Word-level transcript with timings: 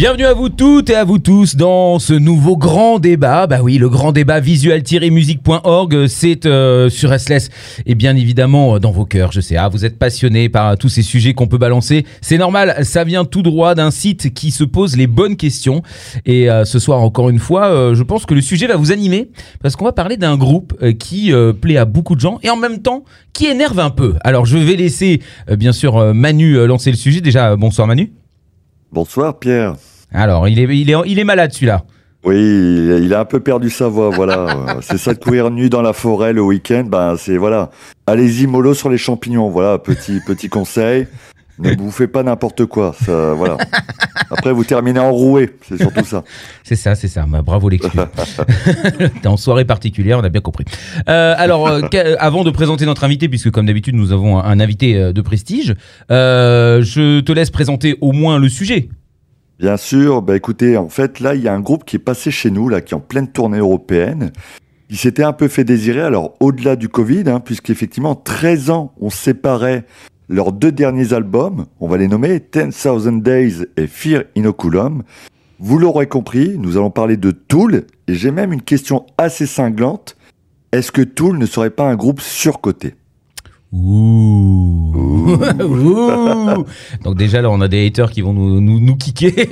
Bienvenue 0.00 0.24
à 0.24 0.32
vous 0.32 0.48
toutes 0.48 0.88
et 0.88 0.94
à 0.94 1.04
vous 1.04 1.18
tous 1.18 1.56
dans 1.56 1.98
ce 1.98 2.14
nouveau 2.14 2.56
grand 2.56 2.98
débat. 2.98 3.46
Bah 3.46 3.58
oui, 3.62 3.76
le 3.76 3.90
grand 3.90 4.12
débat 4.12 4.40
visual-musique.org, 4.40 6.06
c'est 6.06 6.46
euh, 6.46 6.88
sur 6.88 7.12
SLS 7.12 7.50
et 7.84 7.94
bien 7.94 8.16
évidemment 8.16 8.76
euh, 8.76 8.78
dans 8.78 8.92
vos 8.92 9.04
cœurs. 9.04 9.30
Je 9.30 9.42
sais, 9.42 9.56
ah, 9.56 9.68
vous 9.68 9.84
êtes 9.84 9.98
passionnés 9.98 10.48
par 10.48 10.78
tous 10.78 10.88
ces 10.88 11.02
sujets 11.02 11.34
qu'on 11.34 11.48
peut 11.48 11.58
balancer. 11.58 12.06
C'est 12.22 12.38
normal, 12.38 12.82
ça 12.86 13.04
vient 13.04 13.26
tout 13.26 13.42
droit 13.42 13.74
d'un 13.74 13.90
site 13.90 14.32
qui 14.32 14.52
se 14.52 14.64
pose 14.64 14.96
les 14.96 15.06
bonnes 15.06 15.36
questions. 15.36 15.82
Et 16.24 16.50
euh, 16.50 16.64
ce 16.64 16.78
soir, 16.78 17.02
encore 17.02 17.28
une 17.28 17.38
fois, 17.38 17.92
je 17.92 18.02
pense 18.02 18.24
que 18.24 18.32
le 18.32 18.40
sujet 18.40 18.68
va 18.68 18.76
vous 18.76 18.92
animer 18.92 19.28
parce 19.62 19.76
qu'on 19.76 19.84
va 19.84 19.92
parler 19.92 20.16
d'un 20.16 20.38
groupe 20.38 20.82
qui 20.98 21.30
plaît 21.60 21.76
à 21.76 21.84
beaucoup 21.84 22.14
de 22.14 22.20
gens 22.20 22.38
et 22.42 22.48
en 22.48 22.56
même 22.56 22.80
temps 22.80 23.04
qui 23.34 23.48
énerve 23.48 23.78
un 23.78 23.90
peu. 23.90 24.14
Alors 24.22 24.46
je 24.46 24.56
vais 24.56 24.76
laisser 24.76 25.20
bien 25.58 25.72
sûr 25.72 26.14
Manu 26.14 26.66
lancer 26.66 26.90
le 26.90 26.96
sujet. 26.96 27.20
Déjà, 27.20 27.54
bonsoir 27.56 27.86
Manu. 27.86 28.14
Bonsoir 28.92 29.38
Pierre. 29.38 29.76
Alors, 30.12 30.48
il 30.48 30.58
est, 30.58 30.78
il 30.78 30.90
est, 30.90 30.96
il 31.06 31.18
est 31.18 31.24
malade 31.24 31.52
celui-là. 31.52 31.84
Oui, 32.22 32.36
il 32.36 33.14
a 33.14 33.20
un 33.20 33.24
peu 33.24 33.40
perdu 33.40 33.70
sa 33.70 33.88
voix, 33.88 34.10
voilà. 34.10 34.46
c'est 34.82 34.98
ça 34.98 35.14
de 35.14 35.18
courir 35.18 35.50
nu 35.50 35.70
dans 35.70 35.80
la 35.80 35.94
forêt 35.94 36.32
le 36.32 36.42
week-end, 36.42 36.84
ben 36.86 37.16
c'est 37.16 37.38
voilà. 37.38 37.70
Allez-y 38.06 38.46
mollo 38.46 38.74
sur 38.74 38.90
les 38.90 38.98
champignons, 38.98 39.48
voilà, 39.48 39.78
petit 39.78 40.20
petit 40.26 40.48
conseil. 40.48 41.06
Ne 41.58 41.74
bouffez 41.74 42.06
pas 42.06 42.22
n'importe 42.22 42.64
quoi, 42.64 42.94
ça, 43.04 43.34
voilà. 43.34 43.58
Après, 44.30 44.50
vous 44.50 44.64
terminez 44.64 44.98
enroué, 44.98 45.50
c'est 45.68 45.76
surtout 45.76 46.04
ça. 46.04 46.24
C'est 46.62 46.76
ça, 46.76 46.94
c'est 46.94 47.08
ça. 47.08 47.26
Bah, 47.28 47.42
bravo 47.42 47.68
l'excuse. 47.68 48.00
T'es 49.20 49.28
en 49.28 49.36
soirée 49.36 49.64
particulière, 49.64 50.18
on 50.18 50.24
a 50.24 50.28
bien 50.28 50.40
compris. 50.40 50.64
Euh, 51.08 51.34
alors, 51.36 51.66
euh, 51.66 51.80
avant 52.18 52.44
de 52.44 52.50
présenter 52.50 52.86
notre 52.86 53.02
invité, 53.02 53.28
puisque 53.28 53.50
comme 53.50 53.66
d'habitude 53.66 53.96
nous 53.96 54.12
avons 54.12 54.38
un, 54.38 54.60
invité 54.60 54.96
euh, 54.96 55.12
de 55.12 55.20
prestige, 55.20 55.74
je 56.08 57.20
te 57.20 57.32
laisse 57.32 57.50
présenter 57.50 57.98
au 58.00 58.12
moins 58.12 58.38
le 58.38 58.48
sujet. 58.48 58.88
Bien 59.60 59.76
sûr, 59.76 60.22
bah 60.22 60.36
écoutez, 60.36 60.78
en 60.78 60.88
fait 60.88 61.20
là, 61.20 61.34
il 61.34 61.42
y 61.42 61.48
a 61.48 61.52
un 61.52 61.60
groupe 61.60 61.84
qui 61.84 61.96
est 61.96 61.98
passé 61.98 62.30
chez 62.30 62.50
nous, 62.50 62.70
là, 62.70 62.80
qui 62.80 62.94
est 62.94 62.96
en 62.96 63.00
pleine 63.00 63.28
tournée 63.28 63.58
européenne. 63.58 64.32
Il 64.88 64.96
s'était 64.96 65.22
un 65.22 65.34
peu 65.34 65.48
fait 65.48 65.64
désirer, 65.64 66.00
alors 66.00 66.34
au-delà 66.40 66.76
du 66.76 66.88
Covid, 66.88 67.24
hein, 67.26 67.40
puisqu'effectivement, 67.40 68.14
13 68.14 68.70
ans, 68.70 68.94
on 69.02 69.10
séparait 69.10 69.84
leurs 70.30 70.52
deux 70.52 70.72
derniers 70.72 71.12
albums, 71.12 71.66
on 71.78 71.88
va 71.88 71.98
les 71.98 72.08
nommer 72.08 72.40
10,000 72.40 73.20
Days 73.20 73.66
et 73.76 73.86
Fear 73.86 74.22
Inoculum. 74.34 75.02
Vous 75.58 75.78
l'aurez 75.78 76.06
compris, 76.06 76.56
nous 76.56 76.78
allons 76.78 76.90
parler 76.90 77.18
de 77.18 77.30
Tool, 77.30 77.84
et 78.08 78.14
j'ai 78.14 78.30
même 78.30 78.54
une 78.54 78.62
question 78.62 79.04
assez 79.18 79.44
cinglante. 79.44 80.16
Est-ce 80.72 80.90
que 80.90 81.02
Tool 81.02 81.36
ne 81.36 81.44
serait 81.44 81.68
pas 81.68 81.84
un 81.84 81.96
groupe 81.96 82.22
surcoté? 82.22 82.94
Ouh. 83.72 84.92
Ouh. 85.60 86.64
Donc 87.04 87.16
déjà 87.16 87.40
là 87.40 87.50
on 87.50 87.60
a 87.60 87.68
des 87.68 87.86
haters 87.86 88.10
qui 88.10 88.20
vont 88.20 88.32
nous, 88.32 88.60
nous, 88.60 88.80
nous 88.80 88.96
kicker. 88.96 89.32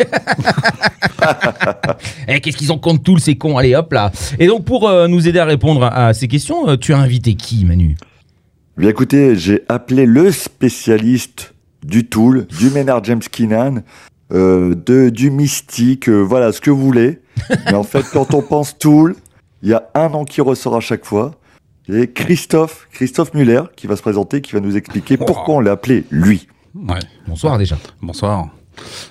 eh, 2.29 2.41
Qu'est-ce 2.41 2.57
qu'ils 2.57 2.73
ont 2.73 2.79
contre 2.79 3.05
Tool 3.05 3.21
ces 3.21 3.37
cons? 3.37 3.57
Allez 3.57 3.77
hop 3.77 3.93
là. 3.93 4.11
Et 4.41 4.49
donc 4.49 4.65
pour 4.65 4.89
euh, 4.89 5.07
nous 5.07 5.29
aider 5.29 5.39
à 5.39 5.45
répondre 5.45 5.85
à, 5.85 6.15
ces 6.15 6.27
questions, 6.27 6.69
euh, 6.69 6.77
tu 6.77 6.93
as 6.93 6.99
invité 6.99 7.35
qui 7.35 7.65
Manu? 7.65 7.97
Bien 8.77 8.91
écoutez, 8.91 9.37
j'ai 9.37 9.63
appelé 9.69 10.05
le 10.05 10.33
spécialiste 10.33 11.55
du 11.85 12.09
Tool, 12.09 12.47
du 12.47 12.71
Ménard 12.71 13.05
James 13.05 13.21
Keenan, 13.21 13.83
euh, 14.33 14.75
de, 14.75 15.11
du 15.11 15.31
mystique, 15.31 16.09
voilà, 16.09 16.51
ce 16.51 16.61
que 16.61 16.71
vous 16.71 16.85
voulez. 16.85 17.21
Mais 17.67 17.75
en 17.75 17.85
fait, 17.85 18.05
quand 18.13 18.35
on 18.35 18.43
pense 18.43 18.77
Tool, 18.79 19.15
il 19.63 19.69
y 19.69 19.75
a 19.75 19.89
un 19.95 20.09
nom 20.09 20.25
qui 20.25 20.41
ressort 20.41 20.77
à 20.77 20.81
chaque 20.81 21.05
fois. 21.05 21.33
C'est 21.91 22.12
Christophe, 22.12 22.87
Christophe 22.93 23.32
Muller, 23.32 23.62
qui 23.75 23.87
va 23.87 23.97
se 23.97 24.03
présenter, 24.03 24.43
qui 24.43 24.53
va 24.53 24.60
nous 24.60 24.76
expliquer 24.76 25.16
pourquoi 25.16 25.54
on 25.54 25.60
l'a 25.60 25.72
appelé 25.72 26.04
lui. 26.10 26.47
Ouais. 26.75 26.99
Bonsoir 27.26 27.56
déjà. 27.56 27.78
Bonsoir. 28.03 28.49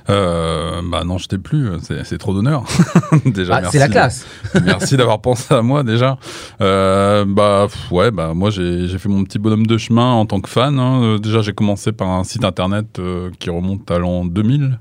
Euh, 0.09 0.81
bah 0.85 1.03
non, 1.03 1.17
je 1.17 1.27
t'ai 1.27 1.39
plus. 1.39 1.69
C'est 2.03 2.19
trop 2.19 2.35
d'honneur. 2.35 2.65
déjà, 3.25 3.61
ah, 3.63 3.69
c'est 3.71 3.79
la 3.79 3.87
classe. 3.87 4.27
merci 4.63 4.95
d'avoir 4.95 5.21
pensé 5.21 5.55
à 5.55 5.63
moi 5.63 5.83
déjà. 5.83 6.19
Euh, 6.61 7.25
bah 7.27 7.67
ouais, 7.89 8.11
bah 8.11 8.35
moi 8.35 8.51
j'ai 8.51 8.87
fait 8.99 9.09
mon 9.09 9.23
petit 9.23 9.39
bonhomme 9.39 9.65
de 9.65 9.77
chemin 9.79 10.11
en 10.11 10.27
tant 10.27 10.39
que 10.39 10.49
fan. 10.49 10.77
Hein. 10.77 11.01
Euh, 11.03 11.17
déjà, 11.17 11.41
j'ai 11.41 11.53
commencé 11.53 11.91
par 11.91 12.09
un 12.09 12.23
site 12.23 12.45
internet 12.45 12.99
euh, 12.99 13.31
qui 13.39 13.49
remonte 13.49 13.89
à 13.89 13.97
l'an 13.97 14.23
2000. 14.23 14.79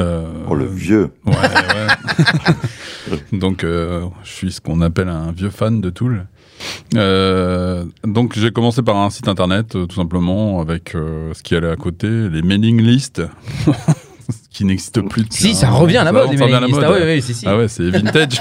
Euh, 0.00 0.26
oh 0.48 0.56
le 0.56 0.66
vieux. 0.66 1.12
Ouais, 1.24 1.32
ouais. 1.32 3.18
Donc 3.38 3.62
je 3.62 4.08
suis 4.24 4.50
ce 4.50 4.60
qu'on 4.60 4.80
appelle 4.80 5.08
un 5.08 5.30
vieux 5.30 5.50
fan 5.50 5.80
de 5.80 5.90
Tool. 5.90 6.26
Euh, 6.94 7.84
donc 8.04 8.38
j'ai 8.38 8.50
commencé 8.50 8.82
par 8.82 8.96
un 8.96 9.10
site 9.10 9.28
internet 9.28 9.74
euh, 9.74 9.86
tout 9.86 9.96
simplement 9.96 10.60
avec 10.60 10.94
euh, 10.94 11.32
ce 11.34 11.42
qui 11.42 11.54
allait 11.54 11.70
à 11.70 11.76
côté, 11.76 12.08
les 12.08 12.42
mailing 12.42 12.80
lists. 12.80 13.22
qui 14.50 14.64
n'existe 14.64 15.02
plus. 15.02 15.26
Si, 15.30 15.54
ça 15.54 15.70
revient 15.70 15.96
à 15.98 16.04
la 16.04 16.12
mode, 16.12 16.30
les 16.30 16.36
mailing 16.36 16.66
lists. 16.66 16.80
Ah, 16.82 16.92
ouais, 16.92 17.20
si, 17.20 17.34
si. 17.34 17.46
ah 17.46 17.56
ouais, 17.56 17.66
c'est 17.66 17.90
vintage. 17.90 18.40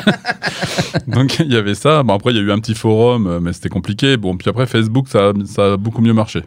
donc 1.08 1.40
il 1.40 1.52
y 1.52 1.58
avait 1.58 1.74
ça. 1.74 2.04
Bon 2.04 2.14
après 2.14 2.32
il 2.32 2.38
y 2.38 2.40
a 2.40 2.44
eu 2.44 2.52
un 2.52 2.60
petit 2.60 2.76
forum, 2.76 3.40
mais 3.42 3.52
c'était 3.52 3.70
compliqué. 3.70 4.16
Bon 4.16 4.38
puis 4.38 4.50
après 4.50 4.68
Facebook, 4.68 5.08
ça, 5.08 5.34
ça 5.46 5.74
a 5.74 5.78
beaucoup 5.78 6.02
mieux 6.02 6.14
marché. 6.14 6.42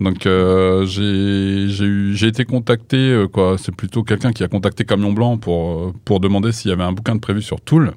Donc 0.00 0.28
j'ai 0.84 1.66
j'ai 1.68 2.26
été 2.26 2.44
contacté 2.44 3.24
quoi. 3.32 3.56
C'est 3.58 3.74
plutôt 3.74 4.02
quelqu'un 4.02 4.32
qui 4.32 4.44
a 4.44 4.48
contacté 4.48 4.84
Camion 4.84 5.12
Blanc 5.12 5.38
pour 5.38 5.94
pour 6.04 6.20
demander 6.20 6.52
s'il 6.52 6.70
y 6.70 6.74
avait 6.74 6.84
un 6.84 6.92
bouquin 6.92 7.14
de 7.14 7.20
prévu 7.20 7.40
sur 7.40 7.60
Tool. 7.60 7.94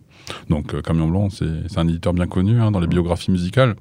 Donc 0.49 0.73
euh, 0.73 0.81
Camion 0.81 1.07
Blanc, 1.07 1.29
c'est 1.29 1.77
un 1.77 1.87
éditeur 1.87 2.13
bien 2.13 2.27
connu 2.27 2.59
hein, 2.59 2.71
dans 2.71 2.79
les 2.79 2.87
biographies 2.87 3.31
musicales. 3.31 3.75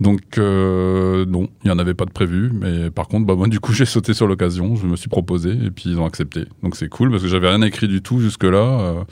Donc 0.00 0.38
euh, 0.38 1.26
non, 1.26 1.48
il 1.64 1.68
n'y 1.68 1.70
en 1.72 1.78
avait 1.78 1.94
pas 1.94 2.04
de 2.04 2.12
prévu, 2.12 2.52
mais 2.52 2.90
par 2.90 3.08
contre, 3.08 3.26
bah, 3.26 3.34
moi 3.34 3.48
du 3.48 3.58
coup 3.58 3.72
j'ai 3.74 3.84
sauté 3.84 4.14
sur 4.14 4.26
l'occasion, 4.26 4.76
je 4.76 4.86
me 4.86 4.96
suis 4.96 5.08
proposé 5.08 5.50
et 5.50 5.70
puis 5.70 5.90
ils 5.90 5.98
ont 5.98 6.06
accepté. 6.06 6.44
Donc 6.62 6.76
c'est 6.76 6.88
cool 6.88 7.10
parce 7.10 7.22
que 7.22 7.28
j'avais 7.28 7.48
rien 7.48 7.62
écrit 7.62 7.88
du 7.88 8.02
tout 8.02 8.20
jusque 8.20 8.44
là 8.44 9.04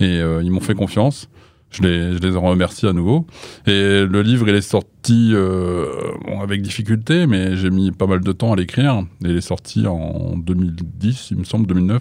euh, 0.00 0.40
et 0.40 0.44
ils 0.44 0.50
m'ont 0.50 0.60
fait 0.60 0.74
confiance. 0.74 1.28
Je 1.70 1.82
les, 1.82 2.12
je 2.12 2.18
les 2.18 2.36
en 2.36 2.42
remercie 2.42 2.86
à 2.86 2.92
nouveau. 2.92 3.26
Et 3.66 4.06
le 4.06 4.22
livre, 4.22 4.48
il 4.48 4.54
est 4.54 4.60
sorti 4.60 5.34
avec 6.40 6.62
difficulté, 6.62 7.26
mais 7.26 7.56
j'ai 7.56 7.68
mis 7.68 7.90
pas 7.90 8.06
mal 8.06 8.20
de 8.20 8.30
temps 8.30 8.52
à 8.52 8.56
l'écrire. 8.56 9.04
Il 9.22 9.36
est 9.36 9.40
sorti 9.40 9.84
en 9.84 10.36
2010, 10.36 11.32
il 11.32 11.38
me 11.38 11.44
semble, 11.44 11.66
2009. 11.66 12.00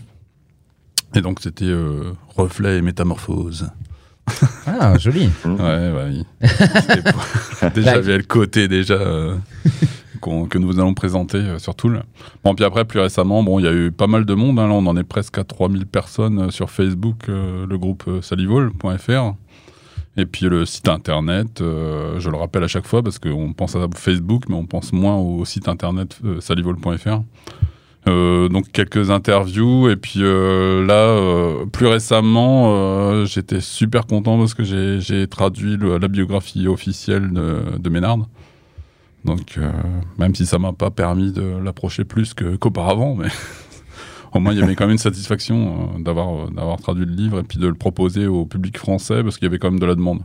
Et 1.16 1.22
donc 1.22 1.40
c'était 1.42 1.74
Reflet 2.36 2.78
et 2.78 2.82
Métamorphose. 2.84 3.68
Ah, 4.66 4.98
joli. 4.98 5.30
ouais, 5.46 5.92
ouais. 5.92 6.24
déjà, 7.76 8.00
il 8.00 8.10
y 8.10 8.18
le 8.18 8.24
côté 8.24 8.68
déjà 8.68 8.94
euh, 8.96 9.36
que 10.22 10.58
nous 10.58 10.80
allons 10.80 10.94
présenter 10.94 11.38
euh, 11.38 11.60
sur 11.60 11.76
Tool. 11.76 12.04
Bon, 12.44 12.56
puis 12.56 12.64
après, 12.66 12.86
plus 12.86 13.00
récemment, 13.00 13.44
bon, 13.44 13.60
il 13.60 13.66
y 13.66 13.68
a 13.68 13.74
eu 13.74 13.92
pas 13.92 14.08
mal 14.08 14.26
de 14.26 14.34
monde. 14.34 14.60
Hein. 14.60 14.68
là, 14.68 14.74
on 14.74 14.86
en 14.86 14.96
est 14.98 15.04
presque 15.04 15.38
à 15.38 15.44
3000 15.44 15.86
personnes 15.86 16.40
euh, 16.40 16.50
sur 16.50 16.70
Facebook, 16.70 17.28
le 17.28 17.76
groupe 17.78 18.10
salivol.fr. 18.22 19.34
Et 20.16 20.28
puis 20.28 20.46
le 20.46 20.64
site 20.66 20.90
internet, 20.90 21.58
je 21.60 22.30
le 22.30 22.38
rappelle 22.38 22.64
à 22.64 22.68
chaque 22.68 22.86
fois 22.86 23.02
parce 23.02 23.18
qu'on 23.18 23.52
pense 23.54 23.76
à 23.76 23.88
Facebook, 23.96 24.44
mais 24.48 24.56
on 24.56 24.68
pense 24.68 24.94
moins 24.94 25.16
au 25.16 25.44
site 25.44 25.68
internet 25.68 26.20
salivol.fr. 26.40 27.22
Euh, 28.08 28.50
donc 28.50 28.72
quelques 28.72 29.12
interviews. 29.12 29.90
Et 29.90 29.96
puis 29.96 30.20
euh, 30.22 30.86
là 30.86 30.94
euh, 30.94 31.66
plus 31.66 31.88
récemment 31.88 33.26
j'étais 33.26 33.62
super 33.62 34.06
content 34.06 34.38
parce 34.38 34.54
que 34.54 34.64
j'ai 34.64 35.28
traduit 35.28 35.78
la 35.78 36.08
biographie 36.08 36.68
officielle 36.68 37.32
de, 37.32 37.90
Ménard. 37.90 38.20
Donc 39.26 39.58
même 40.18 40.36
si 40.36 40.46
ça 40.46 40.60
m'a 40.60 40.74
pas 40.74 40.92
permis 40.92 41.32
de 41.32 41.58
l'approcher 41.64 42.04
plus 42.04 42.34
qu'auparavant 42.34 43.16
mais 43.16 43.30
au 44.34 44.40
moins 44.40 44.52
il 44.52 44.60
y 44.60 44.64
avait 44.64 44.76
quand 44.76 44.86
même 44.86 44.94
une 44.94 44.98
satisfaction 44.98 46.00
d'avoir 46.00 46.52
d'avoir 46.52 46.78
traduit 46.78 47.06
le 47.06 47.14
livre 47.14 47.40
et 47.40 47.44
puis 47.44 47.58
de 47.58 47.68
le 47.68 47.76
proposer 47.76 48.28
au 48.28 48.46
public 48.46 48.78
français 48.78 49.24
parce 49.24 49.38
qu'il 49.38 49.46
y 49.46 49.50
avait 49.50 49.60
quand 49.60 49.72
même 49.72 49.80
de 49.80 49.86
la 49.86 49.96
demande 49.96 50.22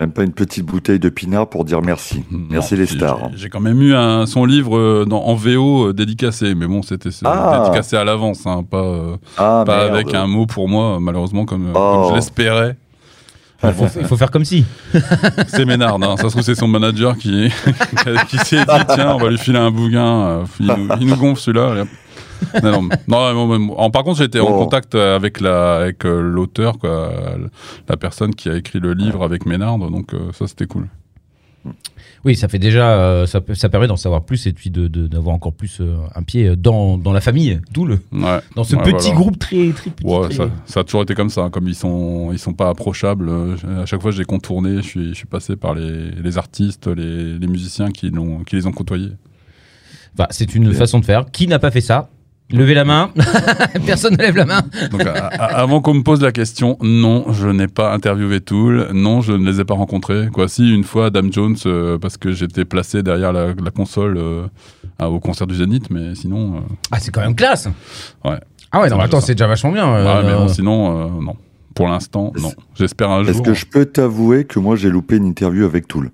Même 0.00 0.12
pas 0.12 0.22
une 0.22 0.32
petite 0.32 0.64
bouteille 0.64 0.98
de 0.98 1.08
pinard 1.08 1.48
pour 1.48 1.64
dire 1.64 1.82
merci. 1.82 2.24
merci 2.50 2.76
les 2.76 2.86
stars. 2.86 3.30
J'ai 3.34 3.48
quand 3.48 3.60
même 3.60 3.80
eu 3.82 3.94
un, 3.94 4.26
son 4.26 4.44
livre 4.44 4.76
euh, 4.76 5.04
dans, 5.06 5.22
en 5.22 5.34
VO 5.34 5.88
euh, 5.88 5.92
dédicacé, 5.92 6.54
mais 6.54 6.66
bon, 6.66 6.82
c'était 6.82 7.10
ah. 7.24 7.62
dédicacé 7.62 7.96
à 7.96 8.04
l'avance, 8.04 8.46
hein, 8.46 8.64
pas, 8.68 8.82
euh, 8.82 9.16
ah, 9.36 9.62
pas 9.66 9.84
avec 9.84 10.14
un 10.14 10.26
mot 10.26 10.46
pour 10.46 10.68
moi, 10.68 10.98
malheureusement, 11.00 11.44
comme, 11.44 11.72
comme 11.72 12.04
je 12.04 12.10
oh. 12.10 12.14
l'espérais. 12.14 12.76
Il 13.64 14.06
faut, 14.08 14.16
faire 14.16 14.32
comme 14.32 14.44
si. 14.44 14.64
c'est 15.46 15.64
Ménard, 15.64 15.94
hein. 16.02 16.16
ça 16.16 16.24
se 16.24 16.28
trouve 16.30 16.42
c'est 16.42 16.56
son 16.56 16.66
manager 16.66 17.16
qui, 17.16 17.48
qui 18.28 18.38
s'est 18.38 18.64
dit 18.64 18.84
tiens 18.92 19.14
on 19.14 19.18
va 19.18 19.30
lui 19.30 19.38
filer 19.38 19.60
un 19.60 19.70
bouquin, 19.70 20.42
il, 20.58 20.66
nous, 20.66 20.88
il 21.00 21.06
nous 21.06 21.14
gonfle 21.16 21.40
celui-là 21.40 21.84
non, 22.62 22.88
non, 23.08 23.90
par 23.90 24.04
contre, 24.04 24.18
j'étais 24.18 24.40
en 24.40 24.46
oh. 24.48 24.64
contact 24.64 24.94
avec 24.94 25.40
la, 25.40 25.76
avec 25.76 26.04
euh, 26.04 26.20
l'auteur, 26.20 26.78
quoi, 26.78 27.12
la 27.88 27.96
personne 27.96 28.34
qui 28.34 28.48
a 28.48 28.56
écrit 28.56 28.80
le 28.80 28.92
livre 28.94 29.22
avec 29.24 29.46
Ménard, 29.46 29.78
donc 29.78 30.14
euh, 30.14 30.30
ça 30.32 30.46
c'était 30.46 30.66
cool. 30.66 30.88
Oui, 32.24 32.34
ça 32.36 32.48
fait 32.48 32.58
déjà, 32.58 32.90
euh, 33.00 33.26
ça, 33.26 33.40
permet 33.68 33.86
d'en 33.86 33.96
savoir 33.96 34.22
plus 34.24 34.46
et 34.46 34.52
puis 34.52 34.70
de- 34.70 34.86
de- 34.88 35.06
d'avoir 35.08 35.34
encore 35.34 35.52
plus 35.52 35.78
euh, 35.80 35.96
un 36.14 36.22
pied 36.22 36.54
dans, 36.56 36.96
dans 36.98 37.12
la 37.12 37.20
famille, 37.20 37.60
tout 37.72 37.84
le, 37.84 38.00
Ouais. 38.12 38.38
dans 38.56 38.62
ce 38.64 38.74
Ouais, 38.76 38.82
petit 38.82 39.08
voilà. 39.10 39.14
groupe 39.20 39.38
très 39.40 39.70
très 39.70 39.90
petit. 39.90 40.04
Ouais, 40.06 40.28
très- 40.28 40.34
ça, 40.36 40.50
ça 40.66 40.80
a 40.80 40.84
toujours 40.84 41.02
été 41.02 41.14
comme 41.14 41.30
ça. 41.30 41.42
hein. 41.42 41.50
Comme 41.50 41.66
ils 41.68 41.74
sont, 41.74 42.30
ils 42.32 42.38
sont 42.38 42.52
pas 42.52 42.68
approchables. 42.68 43.28
euh, 43.28 43.82
À 43.82 43.86
chaque 43.86 44.00
fois, 44.02 44.10
j'ai 44.12 44.24
contourné. 44.24 44.76
Je 44.76 44.82
suis, 44.82 45.08
je 45.10 45.14
suis 45.14 45.26
passé 45.26 45.54
par 45.56 45.74
les, 45.74 46.10
les 46.12 46.38
artistes, 46.38 46.86
les, 46.88 47.38
les 47.38 47.46
musiciens 47.46 47.90
qui, 47.90 48.10
les 48.52 48.66
ont 48.66 48.72
côtoyés. 48.72 49.12
Enfin, 50.14 50.26
c'est 50.30 50.54
une 50.54 50.72
façon 50.72 50.98
de 51.00 51.04
faire. 51.04 51.26
Qui 51.32 51.46
n'a 51.48 51.58
pas 51.58 51.70
fait 51.70 51.80
ça? 51.80 52.10
Levez 52.52 52.74
la 52.74 52.84
main. 52.84 53.10
Personne 53.86 54.12
ne 54.12 54.18
lève 54.22 54.36
la 54.36 54.44
main. 54.44 54.60
Donc, 54.90 55.00
à- 55.06 55.26
à- 55.28 55.60
avant 55.60 55.80
qu'on 55.80 55.94
me 55.94 56.02
pose 56.02 56.20
la 56.20 56.32
question, 56.32 56.76
non, 56.82 57.32
je 57.32 57.48
n'ai 57.48 57.66
pas 57.68 57.92
interviewé 57.92 58.40
Tool. 58.40 58.88
Non, 58.92 59.20
je 59.22 59.32
ne 59.32 59.44
les 59.50 59.60
ai 59.60 59.64
pas 59.64 59.74
rencontrés. 59.74 60.28
Quoi, 60.32 60.48
si 60.48 60.72
une 60.72 60.84
fois 60.84 61.06
Adam 61.06 61.22
Jones, 61.30 61.56
euh, 61.66 61.98
parce 61.98 62.16
que 62.18 62.32
j'étais 62.32 62.64
placé 62.64 63.02
derrière 63.02 63.32
la, 63.32 63.48
la 63.48 63.70
console 63.74 64.16
euh, 64.18 64.46
au 65.00 65.18
concert 65.20 65.46
du 65.46 65.54
Zénith, 65.56 65.90
mais 65.90 66.14
sinon, 66.14 66.56
euh, 66.56 66.60
Ah, 66.90 66.98
c'est 67.00 67.10
quand 67.10 67.22
même 67.22 67.34
classe. 67.34 67.68
Ouais. 68.24 68.38
Ah 68.70 68.80
ouais, 68.80 68.88
non, 68.90 69.00
attends, 69.00 69.20
c'est 69.20 69.34
déjà 69.34 69.46
vachement 69.46 69.72
bien. 69.72 69.86
euh, 69.92 70.04
ouais, 70.22 70.26
mais 70.28 70.34
bon, 70.34 70.48
sinon, 70.48 71.06
euh, 71.06 71.08
non. 71.22 71.36
Pour 71.74 71.88
l'instant, 71.88 72.32
non. 72.40 72.52
J'espère 72.74 73.10
un 73.10 73.22
Est-ce 73.22 73.32
jour. 73.34 73.42
que 73.44 73.54
je 73.54 73.64
peux 73.64 73.86
t'avouer 73.86 74.44
que 74.44 74.58
moi 74.58 74.76
j'ai 74.76 74.90
loupé 74.90 75.16
une 75.16 75.24
interview 75.24 75.64
avec 75.64 75.88
Tool 75.88 76.10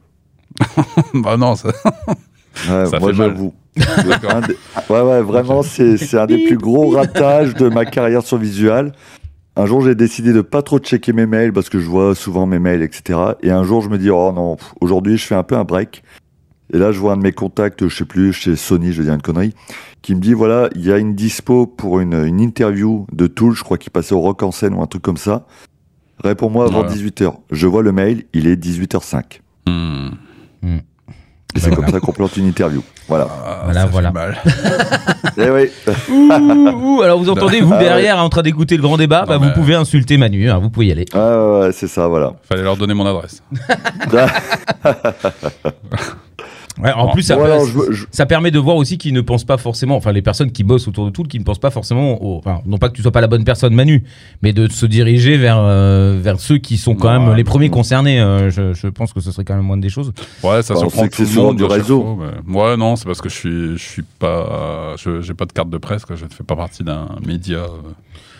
bah 1.15 1.37
non, 1.37 1.57
ça... 1.57 1.69
Ouais, 1.69 2.87
Ça 2.87 2.99
moi 3.01 3.11
fait 3.13 3.17
mal. 3.19 3.29
j'avoue. 3.31 3.55
Des- 3.77 4.57
Ouais, 4.91 5.01
ouais, 5.03 5.23
vraiment, 5.23 5.63
c'est 5.63 5.97
c'est 5.97 6.19
un 6.19 6.27
des 6.27 6.47
plus 6.47 6.57
gros 6.59 6.91
ratages 6.91 7.55
de 7.55 7.69
ma 7.69 7.85
carrière 7.85 8.23
sur 8.23 8.39
Visual. 8.39 8.93
Un 9.57 9.67
jour, 9.67 9.83
j'ai 9.83 9.95
décidé 9.95 10.33
de 10.33 10.41
pas 10.41 10.63
trop 10.63 10.79
checker 10.79 11.13
mes 11.13 11.27
mails 11.27 11.53
parce 11.53 11.69
que 11.69 11.81
je 11.81 11.87
vois 11.89 12.15
souvent 12.15 12.47
mes 12.47 12.59
mails, 12.61 12.83
etc. 12.83 13.19
Et 13.43 13.51
un 13.51 13.65
jour, 13.65 13.83
je 13.83 13.89
me 13.89 13.99
dis, 13.99 14.09
oh 14.11 14.33
non, 14.33 14.57
pff, 14.57 14.73
aujourd'hui, 14.81 15.17
je 15.19 15.27
fais 15.27 15.35
un 15.35 15.43
peu 15.43 15.57
un 15.57 15.65
break. 15.65 16.03
Et 16.73 16.79
là, 16.79 16.93
je 16.93 16.99
vois 17.01 17.15
un 17.15 17.17
de 17.17 17.23
mes 17.23 17.33
contacts, 17.33 17.89
je 17.89 17.97
sais 17.97 18.05
plus, 18.05 18.33
chez 18.33 18.55
Sony, 18.55 18.93
je 18.93 18.99
vais 18.99 19.05
dire 19.05 19.15
une 19.15 19.23
connerie, 19.23 19.55
qui 20.03 20.15
me 20.15 20.21
dit, 20.21 20.35
voilà, 20.35 20.69
il 20.75 20.85
y 20.87 20.93
a 20.93 20.99
une 20.99 21.15
dispo 21.15 21.67
pour 21.67 21.99
une, 21.99 22.13
une 22.15 22.41
interview 22.41 23.07
de 23.13 23.27
Tool, 23.27 23.55
je 23.57 23.65
crois 23.65 23.79
qu'il 23.79 23.91
passait 23.91 24.15
au 24.15 24.21
Rock 24.21 24.43
en 24.43 24.51
scène 24.53 24.75
ou 24.75 24.83
un 24.83 24.87
truc 24.87 25.03
comme 25.03 25.17
ça. 25.17 25.47
Réponds-moi 26.23 26.67
avant 26.67 26.83
Voilà. 26.83 26.95
18h. 26.95 27.33
Je 27.51 27.67
vois 27.67 27.83
le 27.83 27.91
mail, 27.93 28.25
il 28.35 28.47
est 28.47 28.57
18h05. 28.57 29.41
Hmm. 29.67 30.09
Et 31.55 31.59
c'est 31.61 31.75
comme 31.75 31.89
ça 31.89 32.01
qu'on 32.01 32.13
plante 32.13 32.37
une 32.37 32.47
interview. 32.47 32.83
Voilà. 33.09 33.27
Ah, 33.31 33.61
Voilà, 33.65 33.81
ça 33.81 33.87
fait 33.87 33.93
voilà. 33.93 34.11
mal. 34.13 34.37
Eh 35.41 35.51
oui. 35.51 35.71
Ouh, 36.11 36.33
ouh, 36.99 37.03
alors 37.03 37.19
vous 37.21 37.31
entendez, 37.31 37.61
vous 37.61 37.73
Ah 37.73 37.77
ouais. 37.79 37.85
derrière, 37.85 38.19
en 38.19 38.29
train 38.29 38.43
d'écouter 38.43 38.77
le 38.77 38.83
grand 38.83 38.97
débat, 38.97 39.21
Non, 39.21 39.27
bah, 39.27 39.37
vous 39.39 39.51
pouvez 39.53 39.75
insulter 39.77 40.17
Manu, 40.19 40.51
hein, 40.51 40.59
vous 40.59 40.69
pouvez 40.69 40.87
y 40.87 40.93
aller. 40.93 41.05
Ah 41.15 41.19
ouais, 41.39 41.61
ouais, 41.61 41.73
c'est 41.73 41.87
ça, 41.87 42.09
voilà. 42.09 42.33
Fallait 42.49 42.63
leur 42.65 42.77
donner 42.77 42.95
mon 42.95 43.07
adresse. 43.07 43.41
Ouais, 46.83 46.93
en 46.93 47.07
Bon. 47.07 47.13
plus, 47.13 47.23
ça, 47.23 47.37
je- 47.65 47.93
je- 47.93 48.25
permet 48.25 48.51
de 48.51 48.59
voir 48.59 48.77
aussi 48.77 48.99
qu'ils 48.99 49.15
ne 49.15 49.21
pensent 49.21 49.45
pas 49.45 49.57
forcément, 49.57 49.97
enfin 49.97 50.13
les 50.13 50.23
personnes 50.23 50.53
qui 50.53 50.63
bossent 50.65 50.87
autour 50.87 51.07
de 51.07 51.11
tout, 51.11 51.23
qui 51.25 51.39
ne 51.39 51.45
pensent 51.45 51.59
pas 51.59 51.71
forcément, 51.71 52.23
au- 52.23 52.39
enfin 52.39 52.61
non 52.67 52.79
pas 52.79 52.89
que 52.89 52.95
tu 52.95 53.03
sois 53.03 53.11
pas 53.11 53.21
la 53.21 53.27
bonne 53.27 53.45
personne 53.45 53.75
Manu, 53.75 54.05
mais 54.43 54.53
de 54.53 54.69
se 54.69 54.87
diriger 54.87 55.37
vers 55.39 55.59
euh, 55.59 56.19
vers 56.23 56.39
ceux 56.39 56.59
qui 56.59 56.77
sont 56.77 56.95
quand 56.95 57.09
Ouais, 57.09 57.19
même 57.19 57.31
les 57.31 57.37
ouais. 57.39 57.45
premiers 57.45 57.71
concernés. 57.71 58.21
euh, 58.21 58.51
je, 58.51 58.75
je 58.75 58.87
pense 58.89 59.13
que 59.13 59.21
ce 59.21 59.33
serait 59.33 59.45
quand 59.45 59.55
même 59.57 59.65
moins 59.65 59.77
des 59.77 59.89
choses. 59.89 60.13
Ouais, 60.43 60.63
ça 60.63 60.75
Bah, 60.75 60.81
surprend 60.81 61.09
tout 61.09 61.25
c'est 61.25 61.35
le 61.35 61.43
monde 61.43 61.57
du 61.57 61.65
réseau. 61.65 62.19
mais- 62.47 62.55
Ouais, 62.55 62.77
non, 62.77 62.97
c'est 62.97 63.07
parce 63.07 63.21
que 63.21 63.29
je 63.29 63.35
suis, 63.35 63.77
je 63.77 63.83
suis 63.83 64.03
pas, 64.19 64.95
je, 64.99 65.21
j'ai 65.23 65.35
pas 65.35 65.47
de 65.47 65.53
carte 65.53 65.71
de 65.71 65.79
presse, 65.79 66.05
quoi. 66.05 66.17
Je 66.17 66.25
ne 66.25 66.31
fais 66.31 66.45
pas 66.45 66.57
partie 66.57 66.85
d'un 66.85 67.09
média. 67.27 67.59
euh, 67.59 67.69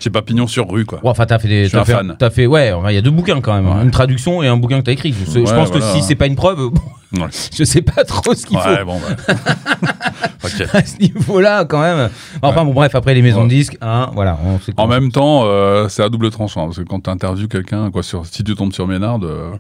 J'ai 0.01 0.11
pas 0.11 0.23
pignon 0.23 0.47
sur 0.47 0.69
rue, 0.71 0.85
quoi. 0.85 0.99
Ouais, 1.03 1.11
enfin 1.11 1.27
t'as 1.27 1.39
fait 1.39 1.49
des, 1.49 1.65
Je 1.65 1.69
suis 1.69 1.73
t'as 1.77 1.81
un 1.83 1.85
fait, 1.85 1.93
fan. 1.93 2.17
t'as 2.19 2.31
fait, 2.31 2.47
ouais, 2.47 2.73
enfin, 2.73 2.91
il 2.91 2.95
y 2.95 2.99
a 2.99 3.03
deux 3.03 3.11
bouquins 3.11 3.41
quand 3.41 3.55
même, 3.55 3.69
Ouais. 3.69 3.83
une 3.83 3.91
traduction 3.91 4.43
et 4.43 4.49
un 4.49 4.57
bouquin 4.57 4.79
que 4.81 4.85
t'as 4.85 4.93
écrit. 4.93 5.13
Je, 5.13 5.31
je 5.33 5.39
Ouais, 5.41 5.45
pense 5.55 5.71
que 5.71 5.81
si 5.81 6.03
c'est 6.03 6.15
pas 6.15 6.27
une 6.27 6.37
preuve, 6.37 6.71
bon, 6.71 6.81
je 7.57 7.65
sais 7.65 7.83
pas 7.83 8.05
trop 8.05 8.35
ce 8.35 8.47
qu'il 8.47 8.57
Ouais, 8.59 8.79
faut. 8.81 8.85
bon, 8.85 9.01
bah. 9.01 9.35
ok. 10.45 10.67
à 10.75 10.85
ce 10.85 10.99
niveau-là 10.99 11.65
quand 11.65 11.81
même. 11.81 12.11
Enfin 12.43 12.65
bon 12.65 12.73
bref 12.75 12.95
après 12.95 13.15
les 13.15 13.23
maisons 13.23 13.45
de 13.45 13.49
disques, 13.51 13.77
hein, 13.81 14.11
voilà. 14.15 14.39
On 14.45 14.59
sait 14.61 14.73
En 14.77 14.87
même 14.87 15.11
temps, 15.11 15.43
euh, 15.45 15.89
c'est 15.89 16.03
à 16.03 16.09
double 16.09 16.31
tranchant 16.31 16.67
parce 16.67 16.77
que 16.79 16.83
quand 16.85 17.01
tu 17.01 17.11
interviews 17.11 17.49
quelqu'un, 17.49 17.91
quoi, 17.91 18.03
sur, 18.03 18.25
si 18.27 18.45
tu 18.45 18.55
tombes 18.55 18.73
sur 18.73 18.87
Ménard, 18.87 19.19
euh, 19.25 19.51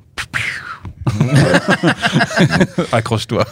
accroche-toi. 2.92 3.44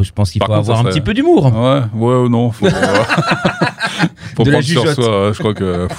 Je 0.00 0.12
pense 0.12 0.30
qu'il 0.30 0.40
faut 0.42 0.46
contre, 0.46 0.58
avoir 0.58 0.80
un 0.80 0.84
petit 0.84 1.00
peu 1.00 1.14
d'humour. 1.14 1.46
Ouais, 1.46 1.82
ouais 1.94 2.14
ou 2.24 2.28
non. 2.28 2.50
Faut, 2.50 2.66
euh, 2.66 2.70
faut 4.36 4.42
De 4.44 4.50
la 4.50 4.58
prendre 4.58 4.64
sur 4.64 4.86
soi. 4.92 5.26
ouais, 5.28 5.34
Je 5.34 5.38
crois 5.38 5.54
que. 5.54 5.88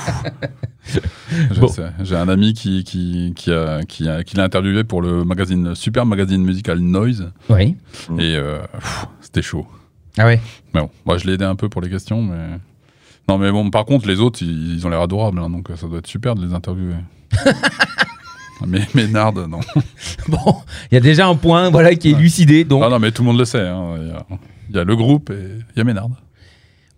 Bon. 1.59 1.67
J'ai 2.03 2.15
un 2.15 2.27
ami 2.29 2.53
qui, 2.53 2.83
qui, 2.83 3.33
qui, 3.35 3.51
a, 3.51 3.81
qui, 3.83 4.07
a- 4.07 4.23
qui 4.23 4.35
l'a 4.35 4.43
interviewé 4.43 4.83
pour 4.83 5.01
le 5.01 5.23
magazine, 5.23 5.73
super 5.75 6.05
magazine 6.05 6.43
musical 6.43 6.79
Noise. 6.79 7.31
Oui. 7.49 7.75
Et 8.19 8.35
euh, 8.35 8.59
c'était 9.21 9.41
chaud. 9.41 9.65
Ah 10.17 10.25
ouais. 10.25 10.39
Mais 10.73 10.81
bon, 10.81 10.89
moi 11.05 11.17
je 11.17 11.25
l'ai 11.25 11.33
aidé 11.33 11.45
un 11.45 11.55
peu 11.55 11.69
pour 11.69 11.81
les 11.81 11.89
questions, 11.89 12.21
mais. 12.21 12.59
Non, 13.29 13.37
mais 13.37 13.49
bon, 13.51 13.69
par 13.71 13.85
contre, 13.85 14.07
les 14.07 14.19
autres, 14.19 14.39
ils, 14.43 14.75
ils 14.75 14.85
ont 14.85 14.89
l'air 14.89 15.01
adorables, 15.01 15.39
hein, 15.39 15.49
donc 15.49 15.69
ça 15.75 15.87
doit 15.87 15.99
être 15.99 16.07
super 16.07 16.35
de 16.35 16.45
les 16.45 16.53
interviewer. 16.53 16.95
mais 18.67 18.81
Ménard, 18.93 19.33
non. 19.33 19.59
Bon, 20.27 20.55
il 20.91 20.95
y 20.95 20.97
a 20.97 21.01
déjà 21.01 21.27
un 21.27 21.35
point 21.35 21.69
voilà 21.69 21.95
qui 21.95 22.11
est 22.11 22.15
lucidé 22.17 22.63
donc. 22.63 22.81
Ah 22.85 22.89
non, 22.89 22.99
mais 22.99 23.11
tout 23.11 23.21
le 23.23 23.27
monde 23.27 23.39
le 23.39 23.45
sait. 23.45 23.59
hein. 23.67 23.95
Il 23.99 24.07
y 24.07 24.11
a- 24.11 24.25
il 24.69 24.75
y, 24.77 24.79
a 24.79 24.83
le 24.83 24.95
groupe 24.95 25.29
et 25.29 25.59
il 25.75 25.77
y 25.77 25.81
a 25.81 25.83
Ménard. 25.83 26.07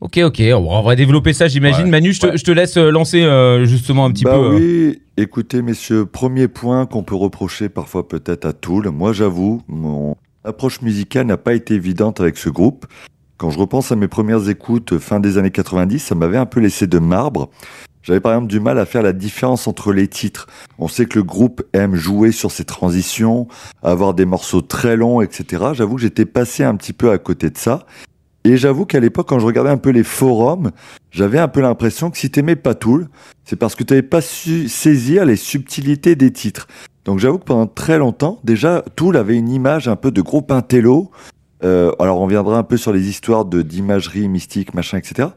Ok 0.02 0.20
ok, 0.24 0.42
on 0.56 0.82
va 0.84 0.96
développer 0.96 1.34
ça 1.34 1.48
j'imagine. 1.48 1.86
Ouais. 1.86 1.90
Manu, 1.90 2.14
je 2.14 2.20
te, 2.20 2.28
Ouais. 2.28 2.38
je 2.38 2.44
te 2.44 2.52
laisse 2.52 2.78
euh, 2.78 2.92
lancer 2.92 3.24
euh, 3.24 3.66
justement 3.66 4.06
un 4.06 4.12
petit 4.12 4.24
bah 4.24 4.34
peu. 4.34 4.38
euh, 4.38 4.50
oui, 4.56 5.02
écoutez 5.18 5.62
messieurs, 5.62 6.06
premier 6.06 6.48
point 6.48 6.86
qu'on 6.86 7.02
peut 7.04 7.16
reprocher 7.16 7.70
parfois 7.70 8.08
peut-être 8.08 8.46
à 8.46 8.54
Tool. 8.54 8.90
Moi 8.90 9.14
j'avoue, 9.14 9.62
mon 9.68 10.16
approche 10.44 10.82
musicale 10.82 11.26
n'a 11.26 11.38
pas 11.38 11.54
été 11.54 11.74
évidente 11.74 12.20
avec 12.22 12.38
ce 12.38 12.50
groupe. 12.50 12.86
Quand 13.38 13.50
je 13.50 13.58
repense 13.58 13.92
à 13.92 13.96
mes 13.96 14.08
premières 14.08 14.48
écoutes 14.50 14.98
fin 15.00 15.20
des 15.20 15.38
années 15.38 15.52
90, 15.52 16.00
ça 16.00 16.14
m'avait 16.16 16.38
un 16.38 16.46
peu 16.46 16.60
laissé 16.60 16.88
de 16.88 17.00
marbre. 17.00 17.50
J'avais 18.06 18.20
par 18.20 18.34
exemple 18.34 18.50
du 18.50 18.60
mal 18.60 18.78
à 18.78 18.86
faire 18.86 19.02
la 19.02 19.14
différence 19.14 19.68
entre 19.68 19.92
les 19.92 20.08
titres. 20.08 20.46
On 20.78 20.88
sait 20.88 21.08
que 21.08 21.18
le 21.18 21.24
groupe 21.24 21.64
aime 21.74 21.96
jouer 21.96 22.32
sur 22.32 22.52
ses 22.52 22.64
transitions, 22.64 23.48
avoir 23.82 24.14
des 24.14 24.26
morceaux 24.26 24.62
très 24.62 24.96
longs, 24.96 25.22
etc. 25.22 25.64
J'avoue 25.74 25.96
que 25.96 26.02
j'étais 26.02 26.26
passé 26.26 26.64
un 26.64 26.76
petit 26.76 26.94
peu 26.94 27.10
à 27.10 27.18
côté 27.18 27.50
de 27.50 27.58
ça. 27.58 27.88
Et 28.44 28.58
j'avoue 28.58 28.86
qu'à 28.86 29.00
l'époque, 29.00 29.28
quand 29.28 29.40
je 29.40 29.46
regardais 29.48 29.72
un 29.72 29.78
peu 29.78 29.90
les 29.90 30.04
forums, 30.04 30.70
j'avais 31.10 31.40
un 31.40 31.48
peu 31.48 31.62
l'impression 31.62 32.12
que 32.12 32.20
si 32.20 32.30
t'aimais 32.30 32.56
pas 32.56 32.76
Tool, 32.76 33.08
c'est 33.44 33.56
parce 33.56 33.74
que 33.74 33.84
tu 33.84 33.94
n'avais 33.94 34.04
pas 34.04 34.22
su 34.22 34.70
saisir 34.70 35.26
les 35.26 35.36
subtilités 35.36 36.16
des 36.16 36.32
titres. 36.32 36.68
Donc 37.06 37.18
j'avoue 37.18 37.40
que 37.40 37.46
pendant 37.46 37.66
très 37.66 37.98
longtemps, 37.98 38.40
déjà, 38.44 38.84
Tool 38.96 39.18
avait 39.18 39.36
une 39.36 39.50
image 39.50 39.88
un 39.88 39.96
peu 39.96 40.12
de 40.12 40.22
groupe 40.22 40.52
intello. 40.52 41.10
Euh, 41.64 41.92
alors 41.98 42.22
on 42.22 42.28
viendra 42.28 42.60
un 42.60 42.64
peu 42.64 42.78
sur 42.78 42.94
les 42.94 43.10
histoires 43.10 43.46
d'imagerie 43.46 44.28
mystique, 44.30 44.76
machin, 44.76 45.00
etc. 45.00 45.30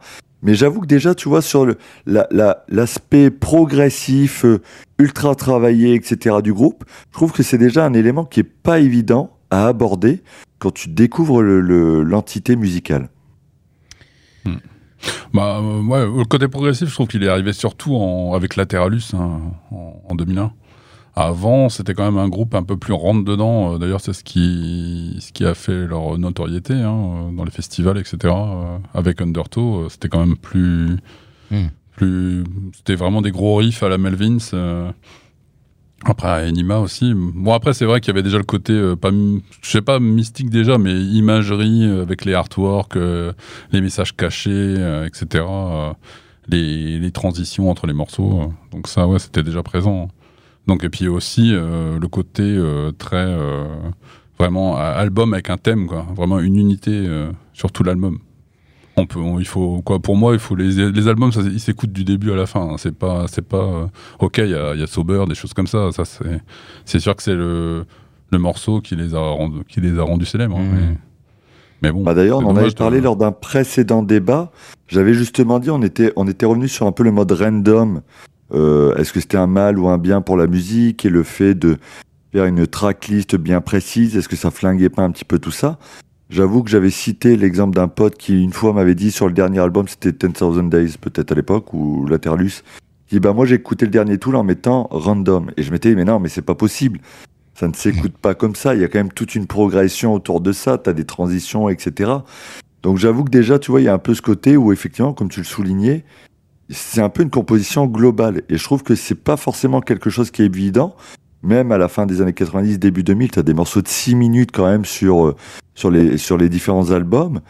Mais 0.42 0.54
j'avoue 0.54 0.80
que 0.82 0.86
déjà, 0.86 1.14
tu 1.14 1.28
vois, 1.28 1.42
sur 1.42 1.66
l'aspect 2.06 3.30
progressif, 3.30 4.44
euh, 4.44 4.60
ultra 4.98 5.34
travaillé, 5.34 5.94
etc. 5.94 6.36
du 6.42 6.52
groupe, 6.52 6.84
je 7.08 7.12
trouve 7.12 7.32
que 7.32 7.42
c'est 7.42 7.58
déjà 7.58 7.84
un 7.84 7.92
élément 7.92 8.24
qui 8.24 8.40
est 8.40 8.44
pas 8.44 8.78
évident 8.78 9.36
à 9.50 9.66
aborder 9.66 10.22
quand 10.58 10.70
tu 10.72 10.88
découvres 10.90 11.42
le- 11.42 11.60
le- 11.60 12.02
l'entité 12.02 12.54
musicale. 12.56 13.08
Bah, 15.32 15.58
euh, 15.62 15.82
ouais, 15.82 16.04
le 16.06 16.24
côté 16.24 16.48
progressif, 16.48 16.88
je 16.88 16.94
trouve 16.94 17.06
qu'il 17.06 17.22
est 17.22 17.28
arrivé 17.28 17.52
surtout 17.52 17.96
avec 18.34 18.56
Lateralus 18.56 19.14
hein, 19.14 19.40
en, 19.70 20.02
en 20.08 20.14
2001. 20.16 20.52
Avant, 21.20 21.68
c'était 21.68 21.94
quand 21.94 22.04
même 22.04 22.18
un 22.18 22.28
groupe 22.28 22.54
un 22.54 22.62
peu 22.62 22.76
plus 22.76 22.92
rentre 22.92 23.24
dedans. 23.24 23.74
Euh, 23.74 23.78
D'ailleurs, 23.78 24.00
c'est 24.00 24.12
ce 24.12 24.22
qui, 24.22 25.16
ce 25.20 25.32
qui 25.32 25.44
a 25.44 25.54
fait 25.54 25.86
leur 25.86 26.16
notoriété 26.16 26.74
hein, 26.74 26.96
euh, 27.30 27.36
dans 27.36 27.44
les 27.44 27.50
festivals, 27.50 27.98
etc. 27.98 28.18
Euh, 28.24 28.78
avec 28.94 29.20
Undertow, 29.20 29.88
c'était 29.88 30.08
quand 30.08 30.20
même 30.24 30.36
plus, 30.36 30.96
Hmm. 31.50 31.68
plus, 31.96 32.44
c'était 32.76 32.94
vraiment 32.94 33.22
des 33.22 33.30
gros 33.32 33.56
riffs 33.56 33.82
à 33.82 33.88
la 33.88 33.98
Melvins. 33.98 34.36
euh. 34.54 34.90
Après, 36.04 36.28
à 36.28 36.46
Enima 36.46 36.78
aussi. 36.78 37.12
Bon, 37.16 37.52
après, 37.52 37.72
c'est 37.72 37.84
vrai 37.84 38.00
qu'il 38.00 38.08
y 38.08 38.14
avait 38.16 38.22
déjà 38.22 38.38
le 38.38 38.44
côté, 38.44 38.72
euh, 38.72 38.94
pas, 38.94 39.10
je 39.10 39.68
sais 39.68 39.82
pas, 39.82 39.98
mystique 39.98 40.48
déjà, 40.50 40.78
mais 40.78 40.92
imagerie 40.94 41.84
euh, 41.84 42.02
avec 42.02 42.24
les 42.24 42.34
artworks, 42.34 42.94
euh, 42.96 43.32
les 43.72 43.80
messages 43.80 44.14
cachés, 44.14 44.74
etc. 45.06 45.44
les, 46.46 46.98
les 47.00 47.10
transitions 47.10 47.68
entre 47.70 47.86
les 47.88 47.92
morceaux. 47.94 48.52
donc 48.70 48.86
ça, 48.86 49.08
ouais, 49.08 49.18
c'était 49.18 49.42
déjà 49.42 49.62
présent. 49.64 50.08
Donc 50.68 50.84
et 50.84 50.88
puis 50.90 51.08
aussi 51.08 51.52
euh, 51.54 51.98
le 51.98 52.08
côté 52.08 52.42
euh, 52.44 52.92
très 52.92 53.16
euh, 53.16 53.64
vraiment 54.38 54.76
a- 54.76 54.82
album 54.82 55.32
avec 55.34 55.50
un 55.50 55.56
thème, 55.56 55.86
quoi. 55.86 56.06
Vraiment 56.14 56.38
une 56.38 56.56
unité 56.56 56.92
euh, 56.92 57.30
sur 57.54 57.72
tout 57.72 57.82
l'album. 57.82 58.18
On 58.96 59.06
peut, 59.06 59.18
on- 59.20 59.38
il 59.38 59.46
faut 59.46 59.80
quoi 59.82 59.98
Pour 60.00 60.16
moi, 60.16 60.34
il 60.34 60.38
faut 60.38 60.54
les, 60.56 60.90
les 60.90 61.08
albums, 61.08 61.32
ça, 61.32 61.40
ils 61.42 61.60
s'écoutent 61.60 61.92
du 61.92 62.04
début 62.04 62.32
à 62.32 62.36
la 62.36 62.46
fin. 62.46 62.60
hein. 62.60 62.74
C'est 62.78 62.94
pas, 62.96 63.26
c'est 63.28 63.46
pas. 63.46 63.56
euh, 63.64 63.86
ok, 64.18 64.38
il 64.38 64.50
y 64.50 64.54
a, 64.54 64.74
il 64.74 64.80
y 64.80 64.82
a 64.82 64.86
Sober, 64.86 65.24
des 65.28 65.34
choses 65.34 65.54
comme 65.54 65.66
ça. 65.66 65.90
Ça, 65.92 66.04
c'est, 66.04 66.40
c'est 66.84 66.98
sûr 67.00 67.16
que 67.16 67.22
c'est 67.22 67.34
le, 67.34 67.84
le 68.30 68.38
morceau 68.38 68.80
qui 68.80 68.94
les 68.96 69.14
a 69.14 69.18
rendus, 69.20 69.60
qui 69.68 69.80
les 69.80 69.98
a 69.98 70.02
rendus 70.02 70.26
célèbres. 70.26 70.58
hein, 70.58 70.62
Mhm. 70.64 70.74
mais, 70.90 70.96
mais 71.82 71.92
bon. 71.92 72.02
Bah 72.02 72.12
D'ailleurs, 72.14 72.38
on 72.40 72.46
en 72.46 72.56
avait 72.56 72.68
de- 72.70 72.74
parlé 72.74 73.00
lors 73.00 73.16
d'un 73.16 73.32
précédent 73.32 74.02
débat. 74.02 74.50
J'avais 74.88 75.14
justement 75.14 75.60
dit, 75.60 75.70
on 75.70 75.80
était, 75.82 76.12
on 76.16 76.26
était 76.26 76.44
revenu 76.46 76.66
sur 76.68 76.86
un 76.86 76.92
peu 76.92 77.04
le 77.04 77.12
mode 77.12 77.30
random. 77.32 78.02
Euh, 78.52 78.94
Est-ce 78.96 79.12
que 79.12 79.20
c'était 79.20 79.36
un 79.36 79.46
mal 79.46 79.78
ou 79.78 79.88
un 79.88 79.98
bien 79.98 80.20
pour 80.20 80.36
la 80.36 80.46
musique 80.46 81.04
et 81.04 81.10
le 81.10 81.22
fait 81.22 81.54
de 81.54 81.76
faire 82.32 82.44
une 82.44 82.66
tracklist 82.66 83.36
bien 83.36 83.60
précise 83.60 84.16
Est-ce 84.16 84.28
que 84.28 84.36
ça 84.36 84.50
flinguait 84.50 84.88
pas 84.88 85.02
un 85.02 85.10
petit 85.10 85.24
peu 85.24 85.38
tout 85.38 85.50
ça? 85.50 85.78
J'avoue 86.30 86.62
que 86.62 86.70
j'avais 86.70 86.90
cité 86.90 87.36
l'exemple 87.36 87.74
d'un 87.74 87.88
pote 87.88 88.18
qui 88.18 88.42
une 88.42 88.52
fois 88.52 88.74
m'avait 88.74 88.94
dit 88.94 89.10
sur 89.10 89.26
le 89.26 89.32
dernier 89.32 89.60
album, 89.60 89.88
c'était 89.88 90.12
10,000 90.12 90.68
Days 90.68 90.96
peut-être 91.00 91.32
à 91.32 91.34
l'époque, 91.34 91.72
ou 91.72 92.06
Laterlus, 92.06 92.62
qui 93.06 93.18
bah 93.18 93.32
moi 93.32 93.46
j'ai 93.46 93.54
écouté 93.54 93.86
le 93.86 93.90
dernier 93.90 94.18
tool 94.18 94.36
en 94.36 94.44
mettant 94.44 94.88
random. 94.90 95.50
Et 95.56 95.62
je 95.62 95.72
m'étais 95.72 95.90
dit 95.90 95.96
mais 95.96 96.04
non 96.04 96.20
mais 96.20 96.28
c'est 96.28 96.42
pas 96.42 96.54
possible. 96.54 97.00
Ça 97.54 97.66
ne 97.66 97.72
s'écoute 97.72 98.16
pas 98.18 98.34
comme 98.34 98.54
ça, 98.54 98.74
il 98.74 98.82
y 98.82 98.84
a 98.84 98.88
quand 98.88 98.98
même 98.98 99.12
toute 99.12 99.34
une 99.34 99.46
progression 99.46 100.14
autour 100.14 100.40
de 100.40 100.52
ça, 100.52 100.78
tu 100.78 100.90
as 100.90 100.92
des 100.92 101.04
transitions, 101.04 101.68
etc. 101.68 102.12
Donc 102.82 102.98
j'avoue 102.98 103.24
que 103.24 103.30
déjà, 103.30 103.58
tu 103.58 103.70
vois, 103.70 103.80
il 103.80 103.84
y 103.84 103.88
a 103.88 103.94
un 103.94 103.98
peu 103.98 104.14
ce 104.14 104.22
côté 104.22 104.56
où 104.56 104.72
effectivement, 104.72 105.12
comme 105.12 105.28
tu 105.28 105.40
le 105.40 105.46
soulignais, 105.46 106.04
c'est 106.70 107.00
un 107.00 107.08
peu 107.08 107.22
une 107.22 107.30
composition 107.30 107.86
globale. 107.86 108.42
Et 108.48 108.58
je 108.58 108.64
trouve 108.64 108.82
que 108.82 108.94
c'est 108.94 109.14
pas 109.14 109.36
forcément 109.36 109.80
quelque 109.80 110.10
chose 110.10 110.30
qui 110.30 110.42
est 110.42 110.46
évident. 110.46 110.94
Même 111.42 111.70
à 111.72 111.78
la 111.78 111.88
fin 111.88 112.04
des 112.06 112.20
années 112.20 112.32
90, 112.32 112.78
début 112.78 113.02
2000, 113.04 113.30
tu 113.30 113.38
as 113.38 113.42
des 113.42 113.54
morceaux 113.54 113.80
de 113.80 113.88
6 113.88 114.14
minutes 114.16 114.50
quand 114.52 114.66
même 114.66 114.84
sur, 114.84 115.26
euh, 115.28 115.36
sur, 115.74 115.90
les, 115.90 116.18
sur 116.18 116.36
les 116.36 116.48
différents 116.48 116.90
albums. 116.90 117.40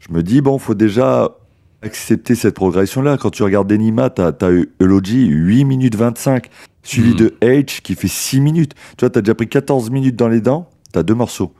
Je 0.00 0.12
me 0.12 0.22
dis, 0.22 0.40
bon, 0.40 0.58
faut 0.58 0.74
déjà 0.74 1.36
accepter 1.82 2.34
cette 2.34 2.54
progression-là. 2.54 3.16
Quand 3.16 3.30
tu 3.30 3.42
regardes 3.44 3.68
Denima, 3.68 4.10
tu 4.10 4.22
as, 4.22 4.50
eu 4.50 4.70
Eulogy 4.82 5.26
8 5.26 5.64
minutes 5.64 5.94
25, 5.94 6.48
suivi 6.82 7.10
Mhm. 7.10 7.16
de 7.16 7.34
H 7.40 7.80
qui 7.82 7.94
fait 7.94 8.08
6 8.08 8.40
minutes. 8.40 8.74
Tu 8.96 9.04
vois, 9.04 9.10
tu 9.10 9.18
as 9.18 9.22
déjà 9.22 9.34
pris 9.34 9.48
14 9.48 9.90
minutes 9.90 10.16
dans 10.16 10.28
les 10.28 10.40
dents, 10.40 10.68
tu 10.92 10.98
as 10.98 11.04
deux 11.04 11.14
morceaux. 11.14 11.52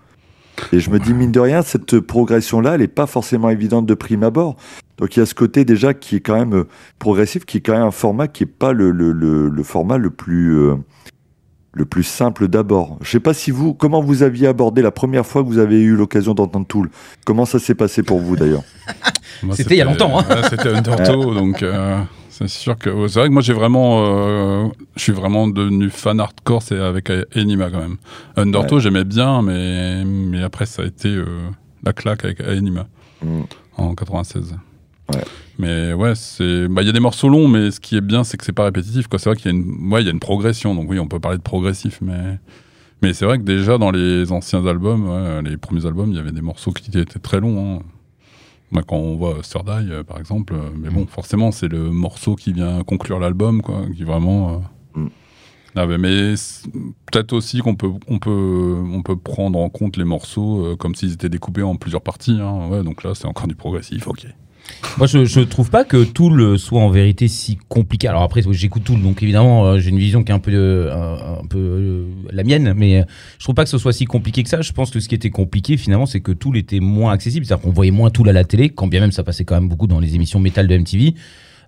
Et 0.72 0.80
je 0.80 0.90
me 0.90 0.98
dis, 0.98 1.14
mine 1.14 1.32
de 1.32 1.40
rien, 1.40 1.62
cette 1.62 2.00
progression-là, 2.00 2.74
elle 2.74 2.80
n'est 2.80 2.88
pas 2.88 3.06
forcément 3.06 3.50
évidente 3.50 3.86
de 3.86 3.94
prime 3.94 4.22
abord. 4.22 4.56
Donc 4.98 5.16
il 5.16 5.20
y 5.20 5.22
a 5.22 5.26
ce 5.26 5.34
côté 5.34 5.64
déjà 5.64 5.94
qui 5.94 6.16
est 6.16 6.20
quand 6.20 6.36
même 6.36 6.54
euh, 6.54 6.68
progressif, 6.98 7.44
qui 7.44 7.58
est 7.58 7.60
quand 7.60 7.72
même 7.72 7.82
un 7.82 7.90
format 7.92 8.28
qui 8.28 8.42
n'est 8.42 8.50
pas 8.50 8.72
le, 8.72 8.90
le, 8.90 9.12
le, 9.12 9.48
le 9.48 9.62
format 9.62 9.96
le 9.96 10.10
plus, 10.10 10.58
euh, 10.58 10.74
le 11.72 11.84
plus 11.84 12.02
simple 12.02 12.48
d'abord. 12.48 12.98
Je 13.00 13.10
sais 13.10 13.20
pas 13.20 13.32
si 13.32 13.50
vous, 13.50 13.74
comment 13.74 14.02
vous 14.02 14.22
aviez 14.22 14.48
abordé 14.48 14.82
la 14.82 14.90
première 14.90 15.24
fois 15.24 15.42
que 15.42 15.48
vous 15.48 15.58
avez 15.58 15.80
eu 15.80 15.94
l'occasion 15.94 16.34
d'entendre 16.34 16.66
Tool? 16.66 16.90
Comment 17.24 17.44
ça 17.44 17.58
s'est 17.60 17.76
passé 17.76 18.02
pour 18.02 18.18
vous 18.18 18.36
d'ailleurs? 18.36 18.64
C'était 19.52 19.76
il 19.76 19.78
y 19.78 19.82
a 19.82 19.84
longtemps, 19.84 20.18
hein. 20.18 20.24
c'était 20.50 20.70
Undertow, 20.70 21.32
donc 21.34 21.62
euh, 21.62 22.00
c'est 22.46 22.60
sûr 22.60 22.76
que 22.76 23.08
c'est 23.08 23.18
vrai 23.18 23.28
que 23.28 23.32
moi 23.32 23.42
j'ai 23.42 23.52
vraiment, 23.52 24.04
euh, 24.06 24.68
je 24.96 25.02
suis 25.02 25.12
vraiment 25.12 25.48
devenu 25.48 25.90
fan 25.90 26.20
hardcore, 26.20 26.62
c'est 26.62 26.78
avec 26.78 27.10
Enima 27.34 27.70
quand 27.70 27.80
même. 27.80 27.96
Undertow 28.36 28.78
j'aimais 28.80 29.04
bien, 29.04 29.42
mais 29.42 30.04
mais 30.04 30.42
après 30.42 30.66
ça 30.66 30.82
a 30.82 30.86
été 30.86 31.08
euh, 31.08 31.24
la 31.84 31.92
claque 31.92 32.24
avec 32.24 32.40
Enima 32.40 32.86
Mm. 33.20 33.40
en 33.78 33.94
96. 33.96 34.54
Ouais. 35.12 35.20
Mais 35.58 35.92
ouais, 35.92 36.14
c'est, 36.14 36.68
bah 36.68 36.82
il 36.82 36.86
y 36.86 36.88
a 36.88 36.92
des 36.92 37.00
morceaux 37.00 37.28
longs, 37.28 37.48
mais 37.48 37.72
ce 37.72 37.80
qui 37.80 37.96
est 37.96 38.00
bien, 38.00 38.22
c'est 38.22 38.36
que 38.36 38.44
c'est 38.44 38.52
pas 38.52 38.62
répétitif. 38.64 39.08
Quoi. 39.08 39.18
C'est 39.18 39.28
vrai 39.28 39.36
qu'il 39.36 39.50
y 39.50 39.54
a 39.54 39.56
une, 39.58 39.92
ouais, 39.92 40.02
il 40.02 40.04
y 40.04 40.08
a 40.08 40.12
une 40.12 40.20
progression, 40.20 40.74
donc 40.76 40.88
oui, 40.88 41.00
on 41.00 41.08
peut 41.08 41.18
parler 41.18 41.38
de 41.38 41.42
progressif, 41.42 41.98
mais 42.00 42.38
mais 43.02 43.12
c'est 43.14 43.24
vrai 43.24 43.38
que 43.38 43.42
déjà 43.42 43.76
dans 43.78 43.90
les 43.90 44.30
anciens 44.30 44.64
albums, 44.66 45.08
ouais, 45.08 45.42
les 45.50 45.56
premiers 45.56 45.84
albums, 45.86 46.10
il 46.10 46.16
y 46.16 46.20
avait 46.20 46.30
des 46.30 46.42
morceaux 46.42 46.70
qui 46.72 46.88
étaient 46.96 47.18
très 47.18 47.40
longs. 47.40 47.78
hein. 47.78 47.82
Moi, 48.70 48.82
quand 48.86 48.96
on 48.96 49.16
voit 49.16 49.42
Surdie, 49.42 49.90
euh, 49.90 50.04
par 50.04 50.18
exemple, 50.18 50.54
euh, 50.54 50.70
mais 50.76 50.90
bon, 50.90 51.06
forcément, 51.06 51.52
c'est 51.52 51.68
le 51.68 51.90
morceau 51.90 52.34
qui 52.36 52.52
vient 52.52 52.82
conclure 52.84 53.18
l'album, 53.18 53.62
quoi, 53.62 53.82
qui 53.96 54.04
vraiment. 54.04 54.50
euh, 54.50 54.58
Mm. 54.94 55.08
Ah, 55.76 55.86
mais 55.86 56.34
peut-être 57.06 57.32
aussi 57.32 57.60
qu'on 57.60 57.76
peut, 57.76 57.90
on 58.08 58.18
peut, 58.18 58.82
on 58.92 59.02
peut 59.02 59.16
prendre 59.16 59.58
en 59.58 59.68
compte 59.68 59.96
les 59.96 60.04
morceaux 60.04 60.64
euh, 60.64 60.76
comme 60.76 60.94
s'ils 60.94 61.12
étaient 61.12 61.28
découpés 61.28 61.62
en 61.62 61.76
plusieurs 61.76 62.00
parties. 62.02 62.38
hein. 62.40 62.68
Ouais, 62.68 62.82
donc 62.82 63.04
là, 63.04 63.14
c'est 63.14 63.26
encore 63.26 63.46
du 63.46 63.54
progressif, 63.54 64.08
ok. 64.08 64.26
Moi, 64.96 65.06
je, 65.06 65.24
je 65.24 65.40
trouve 65.40 65.70
pas 65.70 65.84
que 65.84 66.04
Tool 66.04 66.58
soit 66.58 66.80
en 66.80 66.90
vérité 66.90 67.28
si 67.28 67.56
compliqué. 67.68 68.08
Alors 68.08 68.22
après, 68.22 68.42
j'écoute 68.50 68.84
Tool, 68.84 69.00
donc 69.00 69.22
évidemment, 69.22 69.64
euh, 69.64 69.78
j'ai 69.78 69.90
une 69.90 69.98
vision 69.98 70.24
qui 70.24 70.32
est 70.32 70.34
un 70.34 70.38
peu, 70.38 70.52
euh, 70.54 70.90
euh, 71.54 72.06
la 72.32 72.42
mienne, 72.44 72.74
mais 72.76 73.04
je 73.38 73.44
trouve 73.44 73.54
pas 73.54 73.64
que 73.64 73.70
ce 73.70 73.78
soit 73.78 73.92
si 73.92 74.04
compliqué 74.06 74.42
que 74.42 74.48
ça. 74.48 74.60
Je 74.60 74.72
pense 74.72 74.90
que 74.90 75.00
ce 75.00 75.08
qui 75.08 75.14
était 75.14 75.30
compliqué, 75.30 75.76
finalement, 75.76 76.06
c'est 76.06 76.20
que 76.20 76.32
Tool 76.32 76.56
était 76.56 76.80
moins 76.80 77.12
accessible. 77.12 77.46
C'est-à-dire 77.46 77.62
qu'on 77.62 77.72
voyait 77.72 77.90
moins 77.90 78.10
Tool 78.10 78.28
à 78.28 78.32
la 78.32 78.44
télé, 78.44 78.70
quand 78.70 78.86
bien 78.86 79.00
même 79.00 79.12
ça 79.12 79.22
passait 79.22 79.44
quand 79.44 79.54
même 79.54 79.68
beaucoup 79.68 79.86
dans 79.86 80.00
les 80.00 80.14
émissions 80.14 80.40
métal 80.40 80.66
de 80.66 80.76
MTV. 80.76 81.14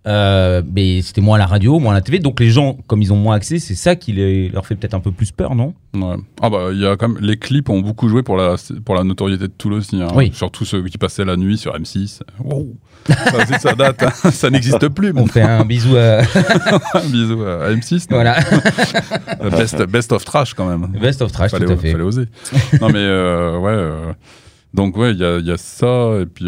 Euh, 0.07 0.62
mais 0.73 1.02
c'était 1.02 1.21
moins 1.21 1.37
à 1.37 1.38
la 1.40 1.47
radio, 1.47 1.78
moins 1.78 1.92
à 1.92 1.95
la 1.97 2.00
TV. 2.00 2.21
Donc 2.21 2.40
les 2.40 2.49
gens, 2.49 2.78
comme 2.87 3.02
ils 3.02 3.12
ont 3.12 3.16
moins 3.16 3.35
accès, 3.37 3.59
c'est 3.59 3.75
ça 3.75 3.97
qui 3.97 4.12
les- 4.12 4.49
leur 4.49 4.66
fait 4.66 4.75
peut-être 4.75 4.95
un 4.95 5.00
peu 5.00 5.12
plus 5.12 5.30
peur, 5.30 5.54
non? 5.54 5.75
Ouais. 5.95 6.16
Ah 6.40 6.49
bah 6.49 6.69
il 6.73 6.80
y 6.80 6.87
a 6.87 6.97
quand 6.97 7.09
même 7.09 7.19
les 7.21 7.37
clips 7.37 7.69
ont 7.69 7.80
beaucoup 7.80 8.09
joué 8.09 8.23
pour 8.23 8.37
la 8.38 8.57
pour 8.85 8.95
la 8.95 9.04
notoriété 9.04 9.42
de 9.49 9.52
Tool 9.52 9.75
aussi. 9.75 10.00
hein. 10.00 10.09
Oui. 10.14 10.30
Surtout 10.33 10.64
ceux 10.64 10.83
qui 10.85 10.97
passaient 10.97 11.25
la 11.26 11.37
nuit 11.37 11.59
sur 11.59 11.75
M6. 11.76 12.21
Wow. 12.42 12.76
Ça, 13.09 13.59
ça 13.59 13.75
date, 13.75 14.02
hein. 14.02 14.11
ça 14.30 14.49
n'existe 14.49 14.88
plus. 14.88 15.12
On 15.14 15.26
fait 15.26 15.42
un 15.59 15.64
bisou 15.66 15.95
à. 15.97 16.23
Bisous 17.11 17.42
à 17.45 17.71
M6. 17.75 18.07
non? 18.11 18.16
Voilà. 18.16 18.38
Best, 19.50 19.83
best 19.85 20.12
of 20.12 20.25
trash 20.25 20.54
quand 20.54 20.66
même. 20.69 20.87
Best 20.99 21.21
of 21.23 21.30
Trash, 21.33 21.50
fallait, 21.50 21.66
tout 21.66 21.73
à 21.73 21.76
fait. 21.76 21.92
fallait 21.92 22.04
oser. 22.04 22.25
non 22.80 22.88
mais 22.88 22.99
euh, 22.99 23.59
ouais. 23.59 23.71
euh, 23.71 24.12
donc 24.73 24.97
ouais, 24.97 25.12
il 25.12 25.19
y 25.19 25.25
a, 25.25 25.38
il 25.38 25.47
y 25.47 25.50
a 25.52 25.57
ça 25.59 26.12
et 26.23 26.26
puis. 26.26 26.47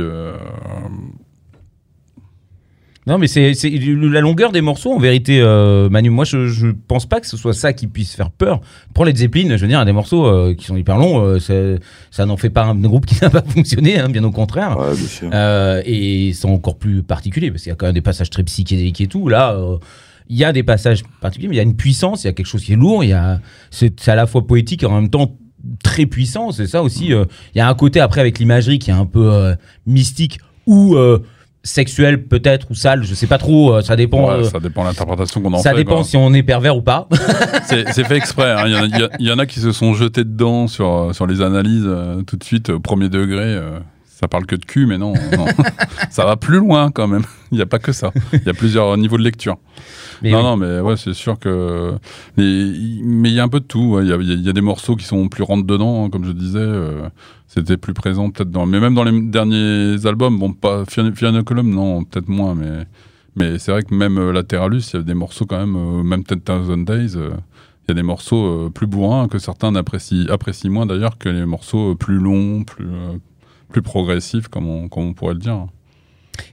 Non, 3.07 3.19
mais 3.19 3.27
c'est 3.27 3.53
la 3.65 4.21
longueur 4.21 4.53
des 4.53 4.61
morceaux, 4.61 4.93
en 4.93 4.99
vérité, 5.01 5.41
euh, 5.41 5.89
Manu. 5.89 6.11
Moi, 6.11 6.25
je, 6.25 6.47
je 6.47 6.69
pense 6.69 7.05
pas 7.05 7.21
que 7.21 7.27
ce 7.27 7.37
soit 7.37 7.53
ça 7.53 7.73
qui 7.73 7.89
puisse 7.89 8.15
faire 8.15 8.31
peur. 8.31 8.61
Pour 8.95 9.05
les 9.05 9.15
Zeppelin, 9.15 9.57
je 9.57 9.63
veux 9.63 9.67
dire, 9.69 9.85
des 9.85 9.91
morceaux 9.93 10.25
euh, 10.25 10.55
qui 10.55 10.67
sont 10.67 10.77
hyper 10.77 10.99
longs, 10.99 11.21
euh, 11.21 11.79
ça 12.13 12.27
n'en 12.27 12.37
fait 12.37 12.51
pas 12.51 12.63
un 12.65 12.77
groupe 12.77 13.07
qui 13.07 13.17
n'a 13.21 13.29
pas 13.29 13.43
fonctionné, 13.47 13.99
hein, 13.99 14.09
bien 14.09 14.23
au 14.23 14.31
contraire. 14.31 14.79
Ouais, 14.79 14.95
bien 14.95 15.07
sûr. 15.09 15.31
Euh, 15.35 15.83
et 15.85 16.33
c'est 16.33 16.47
encore 16.47 16.77
plus 16.79 17.03
particulier 17.03 17.51
parce 17.51 17.65
qu'il 17.65 17.71
y 17.71 17.73
a 17.73 17.77
quand 17.77 17.87
même 17.87 17.95
des 17.95 18.01
passages 18.03 18.31
très 18.31 18.45
psychédéliques 18.45 19.01
et 19.01 19.09
tout. 19.09 19.29
Là, 19.29 19.59
il 20.29 20.37
y 20.37 20.45
a 20.45 20.53
des 20.53 20.63
passages 20.63 21.03
particuliers, 21.21 21.49
mais 21.49 21.57
il 21.57 21.59
y 21.59 21.61
a 21.61 21.65
une 21.65 21.77
puissance, 21.77 22.23
il 22.23 22.29
y 22.29 22.31
a 22.31 22.33
quelque 22.33 22.47
chose 22.47 22.63
qui 22.63 22.73
est 22.73 22.77
lourd. 22.77 23.03
Il 23.03 23.11
y 23.11 23.15
a, 23.15 23.41
c'est 23.73 24.09
à 24.09 24.15
la 24.15 24.27
fois 24.29 24.47
poétique 24.47 24.85
et 24.85 24.87
en 24.87 24.95
même 25.01 25.11
temps 25.11 25.37
très 25.83 26.07
puissant. 26.07 26.53
C'est 26.53 26.69
ça 26.69 26.83
aussi. 26.85 27.13
euh, 27.13 27.25
Il 27.55 27.59
y 27.59 27.61
a 27.61 27.69
un 27.69 27.75
côté 27.75 27.99
après 27.99 28.21
avec 28.21 28.39
l'imagerie 28.39 28.79
qui 28.79 28.91
est 28.91 28.95
un 28.95 29.07
peu 29.07 29.33
euh, 29.33 29.55
mystique 29.87 30.39
ou 30.67 30.95
euh, 30.95 31.19
sexuel 31.65 32.25
peut-être 32.27 32.71
ou 32.71 32.75
sale. 32.75 33.05
Je 33.05 33.15
sais 33.15 33.27
pas 33.27 33.39
trop. 33.39 33.75
euh, 33.75 33.83
ça 33.83 33.97
dépend. 33.97 34.29
ouais, 34.29 34.35
euh, 34.41 34.45
ça 34.45 34.59
dépend 34.61 34.83
de 34.83 34.89
l'interprétation 34.89 35.41
qu'on 35.41 35.53
en 35.53 35.59
ça 35.59 35.71
fait. 35.71 35.77
dépend 35.77 35.97
quoi. 35.97 36.05
si 36.05 36.17
on 36.17 36.33
est 36.35 36.43
pervers 36.43 36.77
ou 36.77 36.83
pas. 36.83 37.09
C'est 37.67 38.05
fait 38.05 38.17
exprès. 38.17 38.51
hein. 38.53 38.65
Il 38.67 38.73
y, 38.73 38.77
en 38.77 39.05
a- 39.05 39.09
il 39.19 39.27
y 39.27 39.33
en 39.33 39.39
a 39.39 39.47
qui 39.47 39.61
se 39.61 39.73
sont 39.73 39.95
jetés 39.95 40.25
dedans 40.25 40.67
sur, 40.69 41.11
sur 41.15 41.27
les 41.27 41.41
analyses 41.41 41.85
euh, 41.87 42.23
tout 42.23 42.37
de 42.37 42.45
suite, 42.45 42.77
premier 42.79 43.09
degré. 43.09 43.43
euh, 43.45 43.79
ça 44.07 44.29
parle 44.29 44.47
que 44.47 44.55
de 44.55 44.65
cul, 44.65 44.87
mais 44.87 44.99
non, 44.99 45.15
non. 45.37 45.47
ça 46.11 46.25
va 46.25 46.37
plus 46.37 46.59
loin 46.59 46.93
quand 46.93 47.09
même. 47.09 47.23
Il 47.51 47.57
n'y 47.57 47.63
a 47.63 47.67
pas 47.67 47.81
que 47.81 47.91
ça. 47.91 48.13
Il 48.33 48.43
y 48.47 48.51
a 48.51 48.55
plusieurs 48.55 48.97
niveaux 48.97 49.19
de 49.19 49.23
lecture. 49.25 49.57
Mais 50.23 50.31
non, 50.31 50.39
oui. 50.39 50.43
non, 50.45 50.57
mais 50.57 50.79
ouais, 50.81 50.97
c'est 50.97 51.13
sûr 51.13 51.41
que. 51.41 51.93
Mais 52.37 52.45
il 52.45 53.33
y 53.35 53.41
a 53.41 53.43
un 53.43 53.49
peu 53.49 53.59
de 53.59 53.65
tout. 53.65 53.95
ouais. 53.95 54.05
Il 54.05 54.11
y, 54.11 54.13
a, 54.13 54.17
il 54.17 54.29
y 54.29 54.31
a- 54.33 54.35
il 54.35 54.43
y 54.47 54.49
a 54.49 54.53
des 54.53 54.61
morceaux 54.61 54.95
qui 54.95 55.05
sont 55.05 55.29
plus 55.29 55.43
rentre 55.43 55.67
dedans, 55.67 56.05
hein, 56.05 56.11
comme 56.11 56.25
je 56.25 56.31
disais. 56.31 56.61
Euh, 57.57 57.61
C'était 57.61 57.77
plus 57.77 57.95
présent 57.95 58.31
peut-être 58.31 58.51
dans. 58.51 58.67
Mais 58.67 58.81
même 58.81 58.95
dans 58.95 59.05
les 59.05 59.21
derniers 59.23 59.97
albums, 60.07 60.39
bon, 60.39 60.53
pas 60.53 60.85
Fiona 60.87 61.43
Column, 61.43 61.71
non, 61.71 62.05
peut-être 62.05 62.29
moins, 62.29 62.55
mais. 62.55 62.85
Mais 63.35 63.59
c'est 63.59 63.73
vrai 63.73 63.83
que 63.83 63.95
même 63.95 64.19
euh, 64.19 64.31
Lateralus, 64.31 64.83
il 64.93 64.97
y 64.97 65.01
a 65.01 65.03
des 65.03 65.15
morceaux 65.15 65.47
quand 65.47 65.59
même, 65.59 65.75
euh, 65.75 66.03
même 66.03 66.23
10,000 66.23 66.85
Days, 66.85 67.17
euh, 67.17 67.31
il 67.85 67.89
y 67.89 67.93
a 67.93 67.95
des 67.95 68.03
morceaux 68.03 68.45
euh, 68.67 68.69
plus 68.71 68.87
bourrins 68.87 69.27
que 69.27 69.39
certains 69.39 69.75
apprécient, 69.75 70.27
apprécient 70.29 70.71
moins 70.71 70.85
d'ailleurs 70.85 71.17
que 71.17 71.31
les 71.31 71.47
morceaux 71.47 71.93
euh, 71.93 71.95
plus 71.95 72.17
longs, 72.19 72.63
plus, 72.65 72.85
euh, 72.85 73.17
plus 73.71 73.81
progressifs, 73.81 74.49
comme 74.49 74.69
on, 74.69 74.89
comme 74.91 75.05
on 75.05 75.13
pourrait 75.15 75.33
le 75.33 75.41
dire. 75.41 75.65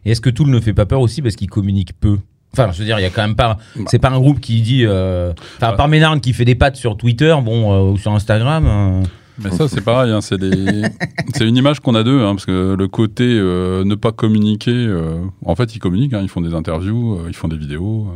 Et 0.05 0.11
est-ce 0.11 0.21
que 0.21 0.29
Tool 0.29 0.49
ne 0.49 0.59
fait 0.61 0.73
pas 0.73 0.85
peur 0.85 1.01
aussi 1.01 1.21
parce 1.21 1.35
qu'il 1.35 1.49
communique 1.49 1.91
peu? 1.99 2.17
Enfin, 2.53 2.71
je 2.71 2.79
veux 2.79 2.85
dire, 2.85 2.97
il 2.97 3.03
y 3.03 3.05
a 3.05 3.09
quand 3.09 3.23
même 3.23 3.35
pas. 3.35 3.57
Bah. 3.75 3.83
C'est 3.87 3.99
pas 3.99 4.09
un 4.11 4.19
groupe 4.19 4.39
qui 4.39 4.61
dit. 4.61 4.85
euh, 4.85 5.33
Enfin, 5.57 5.71
Bah. 5.71 5.73
par 5.75 5.87
Ménard 5.89 6.21
qui 6.21 6.31
fait 6.31 6.45
des 6.45 6.55
pattes 6.55 6.77
sur 6.77 6.95
Twitter, 6.95 7.35
bon, 7.43 7.73
euh, 7.73 7.91
ou 7.91 7.97
sur 7.97 8.13
Instagram. 8.13 8.65
euh, 8.65 9.03
Mais 9.43 9.51
ça, 9.51 9.67
c'est 9.67 9.81
pareil, 9.81 10.11
hein, 10.11 10.21
c'est 10.21 10.37
des- 10.37 10.83
une 11.41 11.55
image 11.57 11.79
qu'on 11.79 11.95
a 11.95 12.03
d'eux, 12.03 12.23
hein, 12.23 12.35
parce 12.35 12.45
que 12.45 12.75
le 12.77 12.87
côté 12.87 13.23
euh, 13.25 13.83
ne 13.83 13.95
pas 13.95 14.11
communiquer, 14.11 14.71
euh, 14.73 15.21
en 15.45 15.55
fait, 15.55 15.75
ils 15.75 15.79
communiquent, 15.79 16.13
hein, 16.13 16.21
ils 16.21 16.29
font 16.29 16.41
des 16.41 16.53
interviews, 16.53 17.15
euh, 17.19 17.25
ils 17.27 17.35
font 17.35 17.47
des 17.47 17.57
vidéos, 17.57 18.07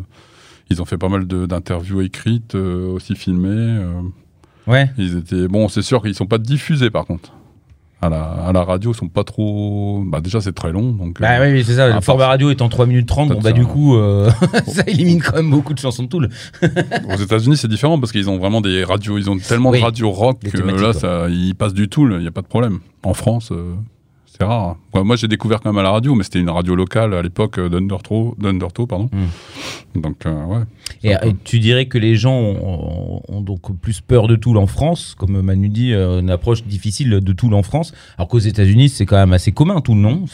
ils 0.69 0.81
ont 0.81 0.85
fait 0.85 0.97
pas 0.97 1.09
mal 1.09 1.25
d'interviews 1.25 2.01
écrites, 2.01 2.55
aussi 2.55 3.15
filmées. 3.15 3.79
Ouais. 4.67 4.89
ils 4.97 5.17
étaient, 5.17 5.47
bon, 5.49 5.67
c'est 5.67 5.81
sûr 5.81 6.01
qu'ils 6.01 6.15
sont 6.15 6.25
pas 6.25 6.37
diffusés 6.37 6.89
par 6.89 7.05
contre. 7.05 7.33
À 8.03 8.09
la, 8.09 8.21
à 8.21 8.51
la 8.51 8.63
radio, 8.65 8.93
sont 8.93 9.07
pas 9.07 9.23
trop. 9.23 10.03
Bah, 10.05 10.19
déjà, 10.19 10.41
c'est 10.41 10.51
très 10.51 10.73
long, 10.73 10.91
donc. 10.91 11.21
Bah 11.21 11.39
euh, 11.39 11.53
oui, 11.53 11.63
c'est 11.63 11.75
ça. 11.75 11.87
le 11.87 12.01
format 12.01 12.27
radio 12.27 12.49
est 12.49 12.61
en 12.61 12.67
3 12.67 12.85
minutes 12.85 13.07
30. 13.07 13.29
Bon, 13.29 13.33
Peut-être 13.35 13.43
bah, 13.43 13.51
du 13.53 13.65
coup, 13.65 13.95
euh, 13.95 14.29
ça 14.67 14.83
élimine 14.87 15.21
quand 15.21 15.37
même 15.37 15.49
beaucoup 15.49 15.73
de 15.73 15.79
chansons 15.79 16.03
de 16.03 16.09
Tool. 16.09 16.29
Aux 17.09 17.15
États-Unis, 17.15 17.55
c'est 17.55 17.69
différent 17.69 17.97
parce 18.01 18.11
qu'ils 18.11 18.29
ont 18.29 18.37
vraiment 18.37 18.59
des 18.59 18.83
radios, 18.83 19.17
ils 19.17 19.29
ont 19.29 19.37
tellement 19.37 19.69
Oui, 19.69 19.79
de 19.79 19.85
radios 19.85 20.11
rock 20.11 20.39
que 20.39 20.57
là, 20.57 20.91
ça, 20.91 21.29
ils 21.29 21.55
passent 21.55 21.73
du 21.73 21.87
tout, 21.87 22.05
il 22.09 22.17
n'y 22.17 22.27
a 22.27 22.31
pas 22.31 22.41
de 22.41 22.47
problème. 22.47 22.79
En 23.03 23.13
France, 23.13 23.51
euh, 23.53 23.73
c'est 24.35 24.43
rare. 24.45 24.77
Ouais, 24.93 25.03
moi, 25.03 25.15
j'ai 25.15 25.27
découvert 25.27 25.59
quand 25.61 25.69
même 25.71 25.77
à 25.79 25.83
la 25.83 25.91
radio, 25.91 26.15
mais 26.15 26.23
c'était 26.23 26.39
une 26.39 26.49
radio 26.49 26.75
locale 26.75 27.13
à 27.13 27.21
l'époque 27.21 27.59
euh, 27.59 27.69
d'Undertow, 27.69 28.87
pardon. 28.87 29.09
Donc, 29.95 30.25
euh, 30.25 30.45
ouais. 30.45 30.63
Et, 31.03 31.11
et 31.11 31.35
tu 31.43 31.59
dirais 31.59 31.85
que 31.85 31.97
les 31.99 32.15
gens 32.15 32.33
ont, 32.35 33.21
ont 33.27 33.41
donc 33.41 33.75
plus 33.79 34.01
peur 34.01 34.27
de 34.27 34.35
Tool 34.35 34.57
en 34.57 34.65
France, 34.67 35.15
comme 35.17 35.39
Manu 35.41 35.69
dit, 35.69 35.93
euh, 35.93 36.19
une 36.19 36.29
approche 36.31 36.63
difficile 36.63 37.09
de 37.19 37.33
Tool 37.33 37.53
en 37.53 37.61
France, 37.63 37.93
alors 38.17 38.27
qu'aux 38.27 38.39
États-Unis 38.39 38.89
c'est 38.89 39.05
quand 39.05 39.17
même 39.17 39.33
assez 39.33 39.51
commun 39.51 39.81
Tool, 39.81 39.97
non? 39.97 40.21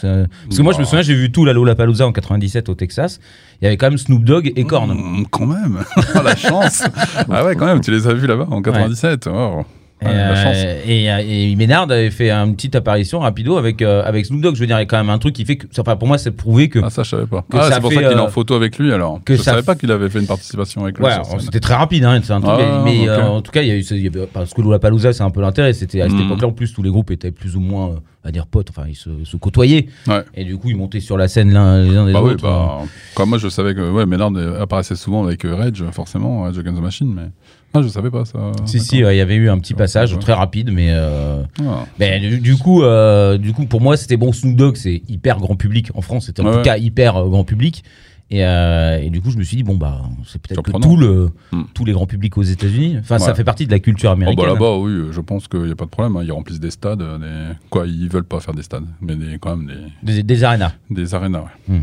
que 0.56 0.62
moi 0.62 0.72
je 0.72 0.78
me 0.78 0.84
Bah. 0.84 0.88
souviens, 0.88 1.02
j'ai 1.02 1.14
vu 1.14 1.30
Tool 1.30 1.48
à 1.48 1.52
Lollapalooza 1.52 2.06
en 2.06 2.12
97 2.12 2.68
au 2.68 2.74
Texas, 2.74 3.20
il 3.60 3.64
y 3.64 3.66
avait 3.66 3.76
quand 3.76 3.88
même 3.88 3.98
Snoop 3.98 4.24
Dogg 4.24 4.52
et 4.56 4.64
Korn. 4.64 4.92
Mm, 4.94 5.26
quand 5.30 5.46
même, 5.46 5.80
la 6.24 6.36
chance. 6.36 6.84
ah 7.30 7.44
ouais, 7.44 7.54
quand 7.56 7.66
même, 7.66 7.80
tu 7.80 7.90
les 7.90 8.06
as 8.06 8.14
vus 8.14 8.26
là-bas 8.26 8.46
en 8.50 8.62
97. 8.62 9.26
Wow. 9.26 9.32
Et, 9.32 9.34
Ouais, 9.34 9.60
la 9.60 9.64
chance. 10.08 10.56
euh, 10.56 10.80
et, 10.86 11.52
et 11.52 11.56
Ménard 11.56 11.90
avait 11.90 12.10
fait 12.10 12.30
une 12.30 12.54
petite 12.54 12.74
apparition 12.74 13.20
rapido 13.20 13.56
avec, 13.56 13.82
euh, 13.82 14.02
avec 14.04 14.26
Snoop 14.26 14.40
Dogg. 14.40 14.54
Je 14.54 14.60
veux 14.60 14.66
dire, 14.66 14.76
il 14.78 14.80
y 14.80 14.82
a 14.82 14.86
quand 14.86 14.96
même 14.98 15.10
un 15.10 15.18
truc 15.18 15.34
qui 15.34 15.44
fait 15.44 15.56
que. 15.56 15.66
Enfin, 15.78 15.96
pour 15.96 16.08
moi, 16.08 16.18
c'est 16.18 16.30
prouvé 16.30 16.68
que. 16.68 16.78
Ah, 16.82 16.90
ça, 16.90 17.02
je 17.02 17.10
savais 17.10 17.26
pas. 17.26 17.42
que 17.42 17.56
Ah, 17.56 17.68
ça 17.68 17.74
c'est 17.74 17.80
pour 17.80 17.90
fait, 17.90 17.96
ça 17.96 18.02
qu'il 18.02 18.12
est 18.12 18.20
euh, 18.20 18.24
en 18.24 18.28
photo 18.28 18.54
avec 18.54 18.78
lui 18.78 18.92
alors. 18.92 19.20
que 19.24 19.34
je 19.36 19.42
ça 19.42 19.50
savais 19.52 19.62
f- 19.62 19.66
pas 19.66 19.74
qu'il 19.74 19.90
avait 19.90 20.08
fait 20.08 20.20
une 20.20 20.26
participation 20.26 20.82
avec 20.84 20.98
lui. 20.98 21.04
Ouais, 21.04 21.12
c'était 21.40 21.60
très 21.60 21.74
rapide, 21.74 22.04
hein, 22.04 22.20
c'est 22.22 22.32
un 22.32 22.40
truc, 22.40 22.54
Ah, 22.58 22.82
mais 22.84 23.08
euh, 23.08 23.22
en 23.26 23.42
tout 23.42 23.52
cas, 23.52 23.62
il 23.62 23.68
y 23.68 23.70
a 23.72 23.74
eu, 23.76 23.82
ce- 23.82 23.94
y 23.94 24.06
avait- 24.06 24.26
parce 24.26 24.54
que 24.54 24.60
Lollapalooza, 24.62 25.12
c'est 25.12 25.22
un 25.22 25.30
peu 25.30 25.40
l'intérêt. 25.40 25.72
C'était 25.72 26.00
à 26.00 26.08
cette 26.08 26.18
Mm. 26.18 26.22
époque-là, 26.26 26.48
en 26.48 26.52
plus, 26.52 26.72
tous 26.72 26.82
les 26.82 26.90
groupes 26.90 27.10
étaient 27.10 27.30
plus 27.30 27.56
ou 27.56 27.60
moins, 27.60 27.88
euh, 27.90 27.94
on 28.24 28.28
va 28.28 28.32
dire 28.32 28.46
potes, 28.46 28.70
enfin, 28.70 28.84
ils 28.88 28.94
se, 28.96 29.10
se 29.24 29.36
côtoyaient. 29.36 29.86
Ouais. 30.06 30.22
Et 30.34 30.44
du 30.44 30.56
coup, 30.56 30.68
ils 30.70 30.76
montaient 30.76 31.00
sur 31.00 31.16
la 31.18 31.28
scène 31.28 31.52
l'un 31.52 31.82
les 31.82 31.96
uns 31.96 32.06
des 32.06 32.12
Bah 32.12 32.20
oui, 32.22 32.34
bah, 32.40 32.78
comme 33.14 33.28
moi, 33.30 33.38
je 33.38 33.48
savais 33.48 33.74
que 33.74 33.90
ouais, 33.90 34.06
Ménard 34.06 34.30
euh, 34.36 34.62
apparaissait 34.62 34.96
souvent 34.96 35.24
avec 35.24 35.44
euh, 35.44 35.54
Rage, 35.54 35.84
forcément, 35.92 36.42
Rage 36.42 36.58
Against 36.58 36.78
the 36.78 36.82
Machine, 36.82 37.12
mais 37.14 37.30
ah, 37.74 37.82
je 37.82 37.88
savais 37.88 38.10
pas 38.10 38.24
ça. 38.24 38.52
Si, 38.66 38.80
si, 38.80 38.98
il 38.98 39.14
y 39.14 39.20
avait 39.20 39.36
eu 39.36 39.48
un 39.50 39.58
petit 39.58 39.74
Ouais, 39.74 39.78
passage 39.78 40.18
très 40.18 40.32
rapide, 40.32 40.70
mais. 40.72 40.88
euh, 40.90 41.42
Ah. 41.60 41.84
mais 41.98 42.18
du, 42.20 42.38
du 42.40 42.56
coup, 42.56 42.82
euh, 42.82 43.38
du 43.38 43.52
coup, 43.52 43.66
pour 43.66 43.80
moi, 43.80 43.96
c'était 43.96 44.16
bon. 44.16 44.32
Snoop 44.32 44.56
Dogg, 44.56 44.76
c'est 44.76 45.02
hyper 45.08 45.38
grand 45.38 45.56
public 45.56 45.90
en 45.94 46.00
France. 46.00 46.26
C'était 46.26 46.42
en 46.42 46.46
Ouais, 46.46 46.56
tout 46.56 46.62
cas 46.62 46.76
hyper 46.78 47.16
euh, 47.16 47.28
grand 47.28 47.44
public. 47.44 47.84
Et, 48.32 48.42
et 48.42 49.10
du 49.10 49.20
coup, 49.20 49.32
je 49.32 49.36
me 49.38 49.42
suis 49.42 49.56
dit 49.56 49.64
bon 49.64 49.76
bah, 49.76 50.02
c'est 50.24 50.40
peut-être 50.40 50.62
que 50.62 50.70
tout 50.70 50.96
le, 50.96 51.30
Hmm. 51.50 51.62
tous 51.74 51.84
les 51.84 51.92
grands 51.92 52.06
publics 52.06 52.38
aux 52.38 52.42
États-Unis. 52.44 52.98
Enfin, 53.00 53.18
ça 53.18 53.34
fait 53.34 53.42
partie 53.42 53.66
de 53.66 53.72
la 53.72 53.80
culture 53.80 54.10
Oh, 54.10 54.12
américaine. 54.12 54.46
bah 54.46 54.52
là-bas, 54.52 54.76
oui, 54.78 55.08
je 55.10 55.20
pense 55.20 55.48
qu'il 55.48 55.64
n'y 55.64 55.72
a 55.72 55.74
pas 55.74 55.84
de 55.86 55.90
problème. 55.90 56.16
hein. 56.16 56.22
Ils 56.24 56.30
remplissent 56.30 56.60
des 56.60 56.70
stades. 56.70 57.00
Des... 57.00 57.54
Quoi, 57.70 57.88
ils 57.88 58.08
veulent 58.08 58.22
pas 58.22 58.38
faire 58.38 58.54
des 58.54 58.62
stades, 58.62 58.84
mais 59.00 59.16
des, 59.16 59.38
quand 59.40 59.56
même 59.56 59.66
des, 60.04 60.12
des, 60.14 60.22
des 60.22 60.44
arénas. 60.44 60.72
des 60.90 61.12
arénas. 61.12 61.42
Ouais. 61.68 61.82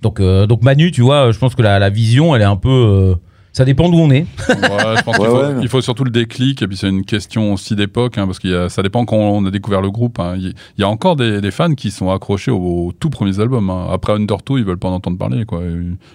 Donc, 0.00 0.20
euh, 0.20 0.46
donc 0.46 0.62
Manu, 0.62 0.92
tu 0.92 1.00
vois, 1.02 1.32
je 1.32 1.38
pense 1.40 1.56
que 1.56 1.62
la, 1.62 1.80
la 1.80 1.90
vision, 1.90 2.36
elle 2.36 2.42
est 2.42 2.44
un 2.44 2.54
peu. 2.56 3.16
Ça 3.52 3.64
dépend 3.64 3.88
d'où 3.88 3.98
on 3.98 4.10
est. 4.10 4.26
Ouais, 4.48 4.56
je 4.96 5.02
pense 5.02 5.16
qu'il 5.16 5.24
Ouais, 5.26 5.30
faut, 5.30 5.36
ouais. 5.38 5.62
il 5.62 5.68
faut 5.68 5.80
surtout 5.80 6.04
le 6.04 6.10
déclic, 6.10 6.62
et 6.62 6.68
puis 6.68 6.76
c'est 6.76 6.88
une 6.88 7.04
question 7.04 7.52
aussi 7.52 7.74
d'époque, 7.76 8.18
hein, 8.18 8.26
parce 8.26 8.38
que 8.38 8.68
ça 8.68 8.82
dépend 8.82 9.04
quand 9.04 9.16
on 9.16 9.44
a 9.46 9.50
découvert 9.50 9.80
le 9.80 9.90
groupe. 9.90 10.18
hein. 10.20 10.34
Il 10.36 10.54
y 10.78 10.82
a 10.84 10.88
encore 10.88 11.16
des, 11.16 11.40
des 11.40 11.50
fans 11.50 11.74
qui 11.74 11.90
sont 11.90 12.10
accrochés 12.10 12.50
aux, 12.50 12.56
aux 12.88 12.92
tout 12.92 13.10
premiers 13.10 13.40
albums. 13.40 13.68
hein. 13.70 13.88
Après 13.92 14.12
Undertow, 14.12 14.58
ils 14.58 14.64
veulent 14.64 14.78
pas 14.78 14.88
en 14.88 14.94
entendre 14.94 15.18
parler, 15.18 15.44
quoi. 15.44 15.60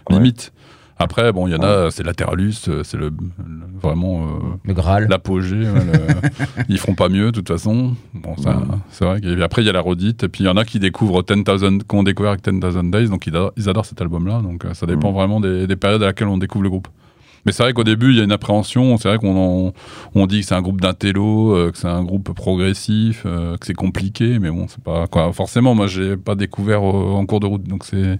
Limite. 0.10 0.54
Après, 1.00 1.34
bon, 1.34 1.48
il 1.48 1.52
y 1.52 1.56
en 1.56 1.64
a, 1.64 1.90
c'est 1.90 2.04
Lateralus, 2.04 2.54
euh, 2.70 2.84
c'est 2.84 2.98
le, 2.98 3.06
le- 3.10 3.12
vraiment 3.82 4.26
euh, 4.26 4.28
Le 4.64 4.74
Graal. 4.76 5.08
l'apogée. 5.10 5.56
le- 5.56 5.72
ils 6.70 6.78
feront 6.78 6.94
pas 6.94 7.10
mieux, 7.10 7.26
de 7.26 7.32
toute 7.32 7.48
façon. 7.48 7.96
Bon, 8.14 8.38
ça, 8.38 8.62
c'est 8.92 9.04
vrai. 9.04 9.18
Et 9.18 9.34
puis 9.34 9.44
après, 9.44 9.64
il 9.64 9.66
y 9.66 9.70
a 9.70 9.74
la 9.74 9.82
redite, 9.82 10.24
et 10.24 10.28
puis 10.30 10.44
il 10.44 10.48
y 10.48 10.50
en 10.50 10.56
a 10.56 10.64
qui 10.64 10.78
découvrent 10.80 11.24
10,000, 11.24 11.80
qui 11.84 11.96
ont 11.96 12.04
découvert 12.04 12.34
avec 12.34 12.44
10,000 12.48 12.92
Days, 12.92 13.10
donc 13.10 13.26
ils 13.26 13.32
adorent, 13.36 13.52
ils 13.58 13.68
adorent 13.70 13.88
cet 13.88 14.02
album-là. 14.02 14.42
Donc 14.44 14.66
euh, 14.66 14.74
ça 14.76 14.86
dépend 14.86 15.12
vraiment 15.12 15.42
des, 15.42 15.66
des 15.66 15.76
périodes 15.76 16.04
à 16.04 16.06
laquelle 16.06 16.28
on 16.28 16.38
découvre 16.38 16.64
le 16.64 16.70
groupe. 16.70 16.88
Mais 17.46 17.52
c'est 17.52 17.64
vrai 17.64 17.74
qu'au 17.74 17.84
début, 17.84 18.12
il 18.12 18.18
y 18.18 18.22
a 18.22 18.24
une 18.24 18.32
appréhension. 18.32 18.96
C'est 18.98 19.10
vrai 19.10 19.18
qu'on 19.18 19.36
en- 19.68 19.74
on 20.16 20.28
dit 20.28 20.42
que 20.42 20.46
c'est 20.46 20.56
un 20.56 20.62
groupe 20.62 20.80
d'intello, 20.80 21.56
euh, 21.56 21.72
que 21.72 21.78
c'est 21.78 21.88
un 21.90 22.04
groupe 22.04 22.34
progressif, 22.34 23.24
euh, 23.26 23.58
que 23.58 23.66
c'est 23.66 23.74
compliqué. 23.74 24.40
Mais 24.40 24.50
bon, 24.50 24.68
c'est 24.70 24.82
pas 24.84 25.08
quoi. 25.08 25.32
Forcément, 25.34 25.76
moi, 25.76 25.88
j'ai 25.88 26.16
pas 26.16 26.36
découvert 26.36 26.80
euh, 26.82 27.12
en 27.14 27.26
cours 27.26 27.40
de 27.42 27.46
route. 27.48 27.64
Donc 27.64 27.84
c'est. 27.86 28.20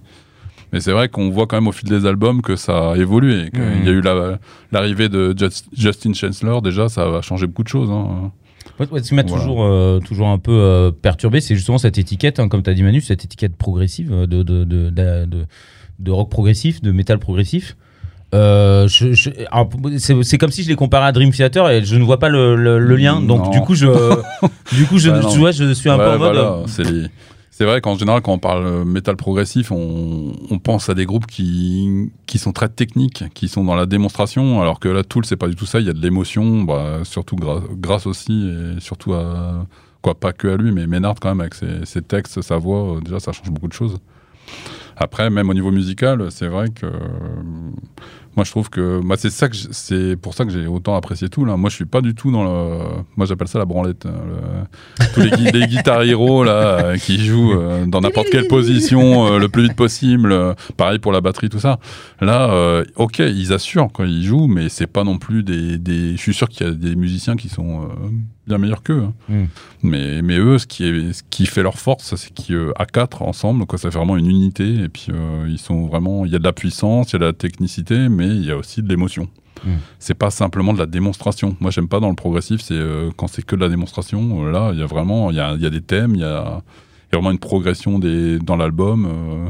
Mais 0.72 0.80
c'est 0.80 0.92
vrai 0.92 1.08
qu'on 1.08 1.30
voit 1.30 1.46
quand 1.46 1.56
même 1.56 1.68
au 1.68 1.72
fil 1.72 1.88
des 1.88 2.04
albums 2.04 2.42
que 2.42 2.56
ça 2.56 2.92
a 2.92 2.96
évolué. 2.96 3.50
Qu'il 3.50 3.62
Mhm. 3.62 3.84
y 3.84 3.88
a 3.88 3.92
eu 3.92 4.00
la- 4.00 4.38
l'arrivée 4.72 5.08
de 5.08 5.32
Just- 5.36 5.68
Justin 5.72 6.12
Chancellor. 6.14 6.62
Déjà, 6.62 6.88
ça 6.88 7.04
a 7.04 7.22
changé 7.22 7.46
beaucoup 7.46 7.62
de 7.62 7.68
choses. 7.68 7.90
hein. 7.90 8.32
Ouais, 8.80 8.86
ce 9.02 9.08
qui 9.08 9.14
m'a 9.14 9.22
Voilà. 9.22 9.40
toujours, 9.40 9.62
euh, 9.64 10.00
toujours 10.00 10.28
un 10.28 10.38
peu 10.38 10.50
euh, 10.52 10.90
perturbé, 10.90 11.40
c'est 11.40 11.54
justement 11.54 11.78
cette 11.78 11.96
étiquette, 11.96 12.40
hein, 12.40 12.48
comme 12.48 12.62
tu 12.62 12.70
as 12.70 12.74
dit 12.74 12.82
Manu, 12.82 13.00
cette 13.00 13.24
étiquette 13.24 13.54
progressive 13.56 14.10
de, 14.10 14.42
de, 14.42 14.64
de- 14.64 15.46
de 16.00 16.10
rock 16.10 16.28
progressif, 16.28 16.82
de 16.82 16.90
métal 16.90 17.18
progressif. 17.20 17.76
Euh, 18.34 18.88
je- 18.88 19.12
je- 19.12 19.30
alors, 19.50 19.68
c'est 20.22 20.38
comme 20.38 20.50
si 20.50 20.62
je 20.64 20.68
les 20.68 20.74
comparais 20.74 21.06
à 21.06 21.12
Dream 21.12 21.30
Theater 21.30 21.70
et 21.70 21.84
je 21.84 21.96
ne 21.96 22.02
vois 22.04 22.18
pas 22.18 22.28
le, 22.28 22.56
le- 22.56 22.78
le 22.78 22.96
lien. 22.96 23.20
Donc 23.20 23.44
Non. 23.44 23.50
du 23.50 23.60
coup, 23.60 23.74
je, 23.74 23.86
du 24.74 24.86
coup, 24.86 24.98
je, 24.98 25.10
Bah, 25.10 25.20
tu 25.30 25.38
vois, 25.38 25.52
je 25.52 25.72
suis 25.72 25.88
un 25.88 25.96
peu 25.96 26.04
en 26.06 26.18
mode. 26.18 26.34
voilà, 26.34 26.40
euh, 26.78 27.06
c'est 27.50 27.64
vrai 27.64 27.80
qu'en 27.80 27.96
général, 27.96 28.20
quand 28.20 28.32
on 28.32 28.38
parle 28.38 28.66
euh, 28.66 28.84
métal 28.84 29.14
progressif, 29.16 29.70
on, 29.70 30.32
on 30.50 30.58
pense 30.58 30.88
à 30.88 30.94
des 30.94 31.06
groupes 31.06 31.26
qui, 31.26 32.10
qui 32.26 32.38
sont 32.38 32.50
très 32.52 32.68
techniques, 32.68 33.22
qui 33.34 33.46
sont 33.46 33.62
dans 33.62 33.76
la 33.76 33.86
démonstration, 33.86 34.60
alors 34.60 34.80
que 34.80 34.88
là, 34.88 35.04
Tool, 35.04 35.24
c'est 35.24 35.36
pas 35.36 35.46
du 35.46 35.54
tout 35.54 35.66
ça. 35.66 35.78
Il 35.78 35.86
y 35.86 35.90
a 35.90 35.92
de 35.92 36.02
l'émotion, 36.02 36.62
bah, 36.64 36.98
surtout 37.04 37.36
grâce 37.36 38.06
aussi, 38.08 38.50
et 38.76 38.80
surtout 38.80 39.14
à. 39.14 39.66
Quoi, 40.02 40.14
pas 40.14 40.32
que 40.34 40.48
à 40.48 40.56
lui, 40.58 40.70
mais 40.72 40.86
Ménard, 40.86 41.14
quand 41.20 41.28
même, 41.30 41.40
avec 41.40 41.54
ses, 41.54 41.84
ses 41.86 42.02
textes, 42.02 42.42
sa 42.42 42.58
voix, 42.58 42.98
déjà, 43.02 43.20
ça 43.20 43.32
change 43.32 43.50
beaucoup 43.50 43.68
de 43.68 43.72
choses. 43.72 43.96
Après, 44.98 45.30
même 45.30 45.48
au 45.48 45.54
niveau 45.54 45.70
musical, 45.70 46.26
c'est 46.30 46.46
vrai 46.48 46.68
que. 46.68 46.86
Moi, 48.36 48.44
je 48.44 48.50
trouve 48.50 48.68
que 48.70 49.00
moi, 49.00 49.16
c'est 49.16 49.30
ça 49.30 49.48
que 49.48 49.56
c'est 49.56 50.16
pour 50.16 50.34
ça 50.34 50.44
que 50.44 50.50
j'ai 50.50 50.66
autant 50.66 50.94
apprécié 50.96 51.28
tout 51.28 51.44
là. 51.44 51.56
Moi, 51.56 51.70
je 51.70 51.76
suis 51.76 51.84
pas 51.84 52.00
du 52.00 52.14
tout 52.14 52.30
dans 52.32 52.44
le. 52.44 52.78
Moi, 53.16 53.26
j'appelle 53.26 53.48
ça 53.48 53.58
la 53.58 53.64
branlette. 53.64 54.06
hein, 54.06 54.12
le- 54.26 55.04
Tous 55.14 55.20
les, 55.20 55.30
gui- 55.30 55.52
les 55.52 55.66
guitares 55.66 56.02
héros 56.04 56.44
là 56.44 56.52
euh, 56.84 56.96
qui 56.96 57.24
jouent 57.24 57.52
euh, 57.52 57.86
dans 57.86 58.00
n'importe 58.00 58.28
quelle 58.30 58.48
position 58.48 59.26
euh, 59.26 59.38
le 59.38 59.48
plus 59.48 59.62
vite 59.64 59.76
possible. 59.76 60.32
euh, 60.32 60.54
pareil 60.76 60.98
pour 60.98 61.12
la 61.12 61.20
batterie, 61.20 61.48
tout 61.48 61.60
ça. 61.60 61.78
Là, 62.20 62.82
ok, 62.96 63.18
ils 63.20 63.52
assurent 63.52 63.88
quand 63.92 64.04
ils 64.04 64.24
jouent, 64.24 64.46
mais 64.46 64.68
c'est 64.68 64.86
pas 64.86 65.04
non 65.04 65.18
plus 65.18 65.42
des. 65.42 65.78
des... 65.78 66.12
Je 66.16 66.20
suis 66.20 66.34
sûr 66.34 66.48
qu'il 66.48 66.66
y 66.66 66.70
a 66.70 66.72
des 66.72 66.96
musiciens 66.96 67.36
qui 67.36 67.48
sont 67.48 67.88
bien 68.46 68.58
meilleurs 68.58 68.82
qu'eux. 68.82 69.02
hein. 69.04 69.12
Mm. 69.28 69.44
Mais, 69.82 70.22
mais 70.22 70.38
eux, 70.38 70.58
ce 70.58 70.66
qui, 70.66 70.84
est, 70.84 71.12
ce 71.12 71.22
qui 71.30 71.46
fait 71.46 71.62
leur 71.62 71.78
force, 71.78 72.14
c'est 72.16 72.32
qu'à 72.32 72.86
quatre 72.86 73.22
ensemble, 73.22 73.66
quoi, 73.66 73.78
ça 73.78 73.90
fait 73.90 73.98
vraiment 73.98 74.16
une 74.16 74.28
unité. 74.30 74.74
Et 74.84 74.88
puis, 74.88 75.06
euh, 75.10 75.46
ils 75.48 75.58
sont 75.58 75.86
vraiment. 75.86 76.24
Il 76.26 76.32
y 76.32 76.36
a 76.36 76.38
de 76.38 76.44
la 76.44 76.52
puissance, 76.52 77.10
il 77.10 77.14
y 77.14 77.16
a 77.16 77.18
de 77.20 77.24
la 77.26 77.32
technicité, 77.32 78.08
mais 78.08 78.26
il 78.28 78.44
y 78.44 78.50
a 78.50 78.56
aussi 78.56 78.82
de 78.82 78.88
l'émotion. 78.88 79.28
Mm. 79.64 79.70
C'est 79.98 80.14
pas 80.14 80.30
simplement 80.30 80.72
de 80.74 80.78
la 80.78 80.86
démonstration. 80.86 81.56
Moi, 81.60 81.70
j'aime 81.70 81.88
pas 81.88 82.00
dans 82.00 82.10
le 82.10 82.16
progressif, 82.16 82.60
c'est 82.60 82.74
euh, 82.74 83.10
quand 83.16 83.28
c'est 83.28 83.44
que 83.44 83.56
de 83.56 83.60
la 83.60 83.68
démonstration. 83.68 84.44
euh, 84.46 84.50
là, 84.50 84.70
il 84.72 84.78
y 84.78 84.82
a 84.82 84.86
vraiment. 84.86 85.30
Il 85.30 85.36
y 85.36 85.40
a, 85.40 85.54
y 85.54 85.66
a 85.66 85.70
des 85.70 85.80
thèmes, 85.80 86.14
il 86.14 86.20
y 86.20 86.24
a, 86.24 86.62
il 87.10 87.14
y 87.14 87.16
a 87.16 87.18
vraiment 87.18 87.30
une 87.30 87.38
progression 87.38 87.98
des, 87.98 88.38
dans 88.38 88.56
l'album. 88.56 89.06
euh, 89.06 89.48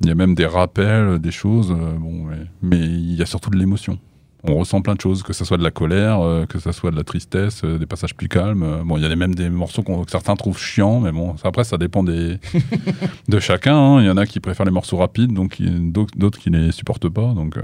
il 0.00 0.06
y 0.06 0.12
a 0.12 0.14
même 0.14 0.36
des 0.36 0.46
rappels, 0.46 1.18
des 1.18 1.32
choses. 1.32 1.72
euh, 1.72 1.92
bon, 1.98 2.24
mais, 2.26 2.36
mais 2.62 2.78
il 2.86 3.14
y 3.16 3.22
a 3.22 3.26
surtout 3.26 3.50
de 3.50 3.56
l'émotion 3.56 3.98
on 4.44 4.54
ressent 4.56 4.80
plein 4.82 4.94
de 4.94 5.00
choses, 5.00 5.22
que 5.22 5.32
ce 5.32 5.44
soit 5.44 5.56
de 5.56 5.62
la 5.64 5.70
colère, 5.70 6.20
euh, 6.20 6.46
que 6.46 6.58
ce 6.58 6.70
soit 6.72 6.90
de 6.90 6.96
la 6.96 7.02
tristesse, 7.04 7.62
euh, 7.64 7.76
des 7.78 7.86
passages 7.86 8.14
plus 8.14 8.28
calmes. 8.28 8.62
Euh, 8.62 8.82
bon, 8.84 8.96
il 8.96 9.02
y 9.02 9.06
a 9.06 9.16
même 9.16 9.34
des 9.34 9.50
morceaux 9.50 9.82
qu'on- 9.82 10.04
que 10.04 10.10
certains 10.10 10.36
trouvent 10.36 10.58
chiants, 10.58 11.00
mais 11.00 11.10
bon, 11.12 11.36
ça, 11.36 11.48
après, 11.48 11.64
ça 11.64 11.76
dépend 11.76 12.02
des, 12.04 12.38
de 13.28 13.40
chacun. 13.40 13.76
hein. 13.76 14.00
Il 14.00 14.06
y 14.06 14.10
en 14.10 14.16
a 14.16 14.26
qui 14.26 14.40
préfèrent 14.40 14.66
les 14.66 14.72
morceaux 14.72 14.96
rapides, 14.98 15.32
donc 15.32 15.58
il- 15.60 15.92
d'autres 15.92 16.16
d'autres 16.16 16.38
qui 16.38 16.50
les 16.50 16.70
supportent 16.72 17.08
pas. 17.08 17.32
Donc, 17.34 17.56
euh, 17.56 17.62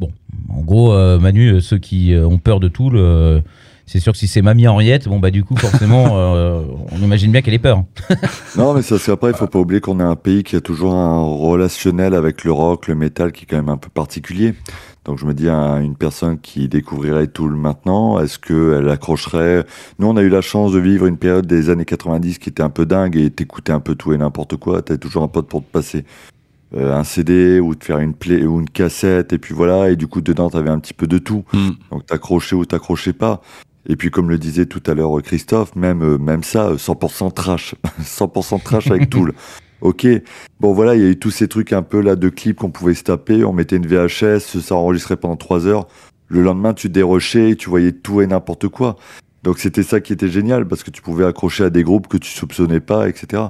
Bon, 0.00 0.10
en 0.48 0.60
gros, 0.60 0.92
euh, 0.92 1.18
Manu, 1.18 1.60
ceux 1.60 1.78
qui 1.78 2.12
euh, 2.12 2.26
ont 2.26 2.38
peur 2.38 2.60
de 2.60 2.68
tout, 2.68 2.90
le- 2.90 3.42
c'est 3.86 3.98
sûr 4.00 4.12
que 4.12 4.18
si 4.18 4.26
c'est 4.28 4.42
Mamie 4.42 4.68
Henriette, 4.68 5.08
bon 5.08 5.18
bah 5.18 5.30
du 5.30 5.42
coup 5.44 5.56
forcément, 5.56 6.06
euh, 6.18 6.62
on 6.92 6.98
imagine 6.98 7.32
bien 7.32 7.42
qu'elle 7.42 7.54
ait 7.54 7.58
peur. 7.58 7.84
Non, 8.56 8.74
mais 8.74 8.82
ça, 8.82 8.98
c'est 8.98 9.12
après, 9.12 9.30
il 9.30 9.36
faut 9.36 9.46
pas 9.46 9.58
oublier 9.58 9.80
qu'on 9.80 9.98
est 10.00 10.04
un 10.04 10.16
pays 10.16 10.42
qui 10.42 10.56
a 10.56 10.60
toujours 10.60 10.94
un 10.94 11.22
relationnel 11.22 12.14
avec 12.14 12.44
le 12.44 12.50
rock, 12.52 12.88
le 12.88 12.94
métal, 12.96 13.30
qui 13.32 13.44
est 13.44 13.46
quand 13.46 13.56
même 13.56 13.68
un 13.68 13.76
peu 13.76 13.88
particulier. 13.88 14.54
Donc 15.08 15.18
je 15.18 15.24
me 15.24 15.32
dis, 15.32 15.48
un- 15.48 15.80
une 15.80 15.96
personne 15.96 16.38
qui 16.38 16.68
découvrirait 16.68 17.28
tout 17.28 17.48
le 17.48 17.56
maintenant, 17.56 18.20
est-ce 18.20 18.38
qu'elle 18.38 18.90
accrocherait? 18.90 19.64
Nous, 19.98 20.06
on 20.06 20.18
a 20.18 20.22
eu 20.22 20.28
la 20.28 20.42
chance 20.42 20.72
de 20.72 20.78
vivre 20.78 21.06
une 21.06 21.16
période 21.16 21.46
des 21.46 21.70
années 21.70 21.86
90 21.86 22.38
qui 22.38 22.50
était 22.50 22.62
un 22.62 22.68
peu 22.68 22.84
dingue 22.84 23.16
et 23.16 23.30
t'écoutais 23.30 23.72
un 23.72 23.80
peu 23.80 23.94
tout 23.94 24.12
et 24.12 24.18
n'importe 24.18 24.56
quoi. 24.56 24.82
T'avais 24.82 24.98
toujours 24.98 25.22
un 25.22 25.28
pote 25.28 25.48
pour 25.48 25.62
te 25.64 25.72
passer 25.72 26.04
euh, 26.76 26.94
un 26.94 27.04
CD 27.04 27.58
ou 27.58 27.74
te 27.74 27.86
faire 27.86 28.00
une 28.00 28.12
play 28.12 28.44
ou 28.44 28.60
une 28.60 28.68
cassette 28.68 29.32
et 29.32 29.38
puis 29.38 29.54
voilà. 29.54 29.88
Et 29.90 29.96
du 29.96 30.08
coup, 30.08 30.20
dedans, 30.20 30.50
t'avais 30.50 30.68
un 30.68 30.78
petit 30.78 30.92
peu 30.92 31.06
de 31.06 31.16
tout. 31.16 31.42
hmm. 31.54 31.70
Donc 31.90 32.04
t'accrochais 32.04 32.54
ou 32.54 32.66
t'accrochais 32.66 33.14
pas. 33.14 33.40
Et 33.88 33.96
puis 33.96 34.10
comme 34.10 34.28
le 34.28 34.36
disait 34.36 34.66
tout 34.66 34.82
à 34.86 34.92
l'heure 34.92 35.22
Christophe, 35.22 35.74
même 35.74 36.02
euh, 36.02 36.18
même 36.18 36.42
ça, 36.42 36.66
euh, 36.66 36.76
100% 36.76 37.32
trash, 37.32 37.74
100% 38.02 38.62
trash 38.62 38.90
avec 38.90 39.08
Tool. 39.08 39.32
Ok, 39.80 40.06
bon 40.58 40.72
voilà, 40.72 40.96
il 40.96 41.02
y 41.02 41.04
a 41.04 41.08
eu 41.08 41.18
tous 41.18 41.30
ces 41.30 41.46
trucs 41.46 41.72
un 41.72 41.82
peu 41.82 42.00
là 42.00 42.16
de 42.16 42.28
clips 42.28 42.56
qu'on 42.56 42.70
pouvait 42.70 42.94
se 42.94 43.04
taper. 43.04 43.44
On 43.44 43.52
mettait 43.52 43.76
une 43.76 43.86
VHS, 43.86 44.60
ça 44.60 44.74
enregistrait 44.74 45.16
pendant 45.16 45.36
trois 45.36 45.66
heures. 45.66 45.86
Le 46.26 46.42
lendemain, 46.42 46.74
tu 46.74 46.88
dérochais, 46.88 47.54
tu 47.56 47.70
voyais 47.70 47.92
tout 47.92 48.20
et 48.20 48.26
n'importe 48.26 48.68
quoi. 48.68 48.96
Donc 49.44 49.58
c'était 49.58 49.84
ça 49.84 50.00
qui 50.00 50.12
était 50.12 50.28
génial 50.28 50.66
parce 50.66 50.82
que 50.82 50.90
tu 50.90 51.00
pouvais 51.00 51.24
accrocher 51.24 51.64
à 51.64 51.70
des 51.70 51.84
groupes 51.84 52.08
que 52.08 52.16
tu 52.16 52.30
soupçonnais 52.30 52.80
pas, 52.80 53.08
etc. 53.08 53.44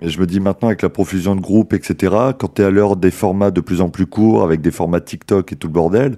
Mais 0.00 0.08
je 0.08 0.18
me 0.18 0.26
dis 0.26 0.40
maintenant 0.40 0.68
avec 0.68 0.82
la 0.82 0.88
profusion 0.88 1.36
de 1.36 1.40
groupes, 1.40 1.74
etc. 1.74 2.14
Quand 2.38 2.48
t'es 2.48 2.64
à 2.64 2.70
l'heure 2.70 2.96
des 2.96 3.10
formats 3.10 3.50
de 3.50 3.60
plus 3.60 3.80
en 3.82 3.90
plus 3.90 4.06
courts, 4.06 4.42
avec 4.42 4.62
des 4.62 4.70
formats 4.70 5.00
TikTok 5.00 5.52
et 5.52 5.56
tout 5.56 5.68
le 5.68 5.72
bordel, 5.74 6.16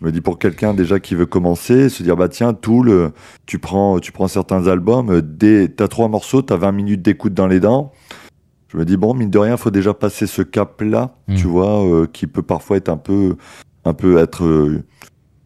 Je 0.00 0.04
me 0.06 0.12
dis 0.12 0.20
pour 0.20 0.38
quelqu'un 0.38 0.74
déjà 0.74 1.00
qui 1.00 1.14
veut 1.14 1.26
commencer, 1.26 1.88
se 1.88 2.02
dire 2.02 2.16
bah 2.16 2.28
tiens, 2.28 2.54
Tool, 2.54 2.88
euh, 2.88 3.08
tu 3.46 3.58
prends, 3.58 3.98
tu 3.98 4.12
prends 4.12 4.28
certains 4.28 4.68
albums, 4.68 5.10
euh, 5.10 5.66
t'as 5.66 5.88
trois 5.88 6.08
morceaux, 6.08 6.40
t'as 6.40 6.56
20 6.56 6.72
minutes 6.72 7.02
d'écoute 7.02 7.34
dans 7.34 7.48
les 7.48 7.58
dents. 7.60 7.92
Je 8.68 8.76
me 8.76 8.84
dis 8.84 8.96
bon, 8.96 9.14
mine 9.14 9.30
de 9.30 9.38
rien, 9.38 9.56
faut 9.56 9.70
déjà 9.70 9.94
passer 9.94 10.26
ce 10.26 10.42
cap-là, 10.42 11.14
Mm. 11.26 11.34
tu 11.36 11.46
vois, 11.46 11.84
euh, 11.84 12.06
qui 12.06 12.26
peut 12.26 12.42
parfois 12.42 12.76
être 12.76 12.88
un 12.90 12.96
peu, 12.98 13.36
un 13.84 13.94
peu 13.94 14.18
être 14.18 14.44
euh, 14.44 14.66
une 14.68 14.82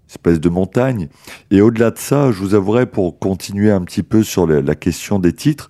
espèce 0.08 0.40
de 0.40 0.48
montagne. 0.48 1.08
Et 1.50 1.60
au-delà 1.60 1.90
de 1.92 1.98
ça, 1.98 2.32
je 2.32 2.38
vous 2.40 2.54
avouerai 2.54 2.86
pour 2.86 3.18
continuer 3.18 3.70
un 3.70 3.82
petit 3.82 4.02
peu 4.02 4.22
sur 4.22 4.46
la, 4.46 4.60
la 4.60 4.74
question 4.74 5.18
des 5.18 5.32
titres, 5.32 5.68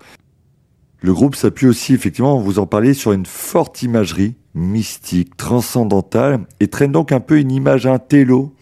le 1.01 1.13
groupe 1.13 1.35
s'appuie 1.35 1.67
aussi, 1.67 1.95
effectivement, 1.95 2.39
vous 2.39 2.59
en 2.61 2.67
parlez, 2.67 2.95
sur 2.95 3.13
une 3.13 3.27
forte 3.27 3.83
imagerie 3.83 4.37
mystique, 4.55 5.37
transcendantale, 5.37 6.41
et 6.61 6.69
traîne 6.69 6.93
donc 6.93 7.11
un 7.13 7.21
peu 7.21 7.39
une 7.39 7.51
image 7.51 7.87
intello 7.87 8.55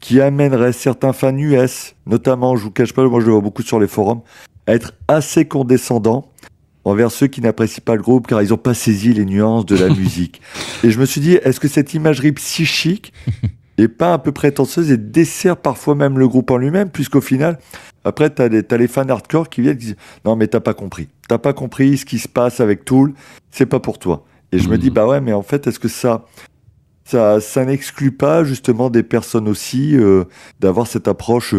qui 0.00 0.20
amènerait 0.20 0.72
certains 0.72 1.12
fans 1.12 1.36
US, 1.36 1.94
notamment, 2.06 2.56
je 2.56 2.64
vous 2.64 2.70
cache 2.70 2.92
pas, 2.92 3.06
moi 3.08 3.20
je 3.20 3.26
le 3.26 3.32
vois 3.32 3.40
beaucoup 3.40 3.62
sur 3.62 3.78
les 3.78 3.86
forums, 3.86 4.20
à 4.66 4.74
être 4.74 4.92
assez 5.08 5.46
condescendants 5.46 6.30
envers 6.86 7.10
ceux 7.10 7.26
qui 7.26 7.40
n'apprécient 7.40 7.82
pas 7.84 7.96
le 7.96 8.02
groupe 8.02 8.28
car 8.28 8.40
ils 8.42 8.50
n'ont 8.50 8.56
pas 8.56 8.72
saisi 8.72 9.12
les 9.12 9.24
nuances 9.24 9.66
de 9.66 9.76
la 9.76 9.88
musique. 9.94 10.40
Et 10.84 10.90
je 10.90 11.00
me 11.00 11.04
suis 11.04 11.20
dit, 11.20 11.34
est-ce 11.34 11.58
que 11.58 11.68
cette 11.68 11.92
imagerie 11.94 12.32
psychique 12.32 13.12
est 13.78 13.88
pas 13.88 14.12
un 14.12 14.18
peu 14.18 14.30
prétentieuse 14.30 14.90
et 14.92 14.96
dessert 14.96 15.56
parfois 15.56 15.96
même 15.96 16.18
le 16.18 16.28
groupe 16.28 16.50
en 16.50 16.56
lui-même, 16.56 16.88
puisqu'au 16.88 17.20
final, 17.20 17.58
après, 18.04 18.30
t'as 18.30 18.48
les, 18.48 18.62
t'as 18.62 18.76
les 18.76 18.86
fans 18.86 19.08
hardcore 19.08 19.48
qui 19.48 19.62
viennent 19.62 19.74
et 19.74 19.78
qui 19.78 19.86
disent, 19.86 19.96
non 20.24 20.36
mais 20.36 20.46
t'as 20.46 20.60
pas 20.60 20.74
compris. 20.74 21.08
T'as 21.28 21.38
pas 21.38 21.52
compris 21.52 21.98
ce 21.98 22.04
qui 22.04 22.20
se 22.20 22.28
passe 22.28 22.60
avec 22.60 22.84
Tool, 22.84 23.12
c'est 23.50 23.66
pas 23.66 23.80
pour 23.80 23.98
toi. 23.98 24.24
Et 24.52 24.60
je 24.60 24.68
me 24.68 24.78
dis, 24.78 24.90
bah 24.90 25.06
ouais, 25.08 25.20
mais 25.20 25.32
en 25.32 25.42
fait, 25.42 25.66
est-ce 25.66 25.80
que 25.80 25.88
ça, 25.88 26.24
ça, 27.06 27.40
ça 27.40 27.64
n'exclut 27.64 28.10
pas 28.12 28.42
justement 28.44 28.90
des 28.90 29.02
personnes 29.02 29.48
aussi 29.48 29.96
euh, 29.96 30.24
d'avoir 30.60 30.86
cette 30.86 31.06
approche 31.08 31.54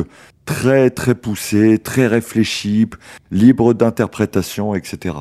très 0.46 0.90
très 0.90 1.16
poussée, 1.16 1.80
très 1.80 2.08
réfléchie, 2.08 2.88
libre 3.32 3.74
d'interprétation, 3.74 4.76
etc. 4.76 5.16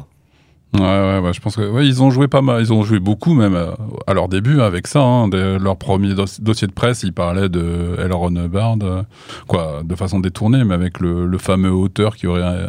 Ouais, 0.75 0.81
ouais, 0.83 1.21
ouais, 1.21 1.33
je 1.33 1.41
pense 1.41 1.57
que 1.57 1.71
ouais, 1.71 1.87
ils 1.87 2.03
ont 2.03 2.11
joué 2.11 2.27
pas 2.29 2.43
mal, 2.43 2.61
ils 2.61 2.73
ont 2.73 2.83
joué 2.83 2.99
beaucoup 2.99 3.35
même 3.35 3.55
euh, 3.55 3.71
à 4.07 4.15
leur 4.15 4.29
début 4.29 4.61
avec 4.61 4.89
ça. 4.89 5.01
Hein, 5.01 5.29
de- 5.29 5.57
leur 5.59 5.77
premier 5.77 6.13
dos- 6.13 6.25
dossier 6.41 6.67
de 6.67 6.73
presse, 6.73 7.03
ils 7.05 7.13
parlaient 7.13 7.49
de 7.49 7.95
L. 7.99 8.13
Ron 8.13 8.35
Hubbard, 8.35 8.77
euh, 8.83 9.03
quoi, 9.47 9.83
de 9.85 9.95
façon 9.95 10.19
détournée, 10.21 10.65
mais 10.65 10.75
avec 10.75 10.99
le, 11.01 11.39
fameux 11.39 11.71
auteur 11.71 12.17
qui 12.17 12.27
aurait, 12.27 12.69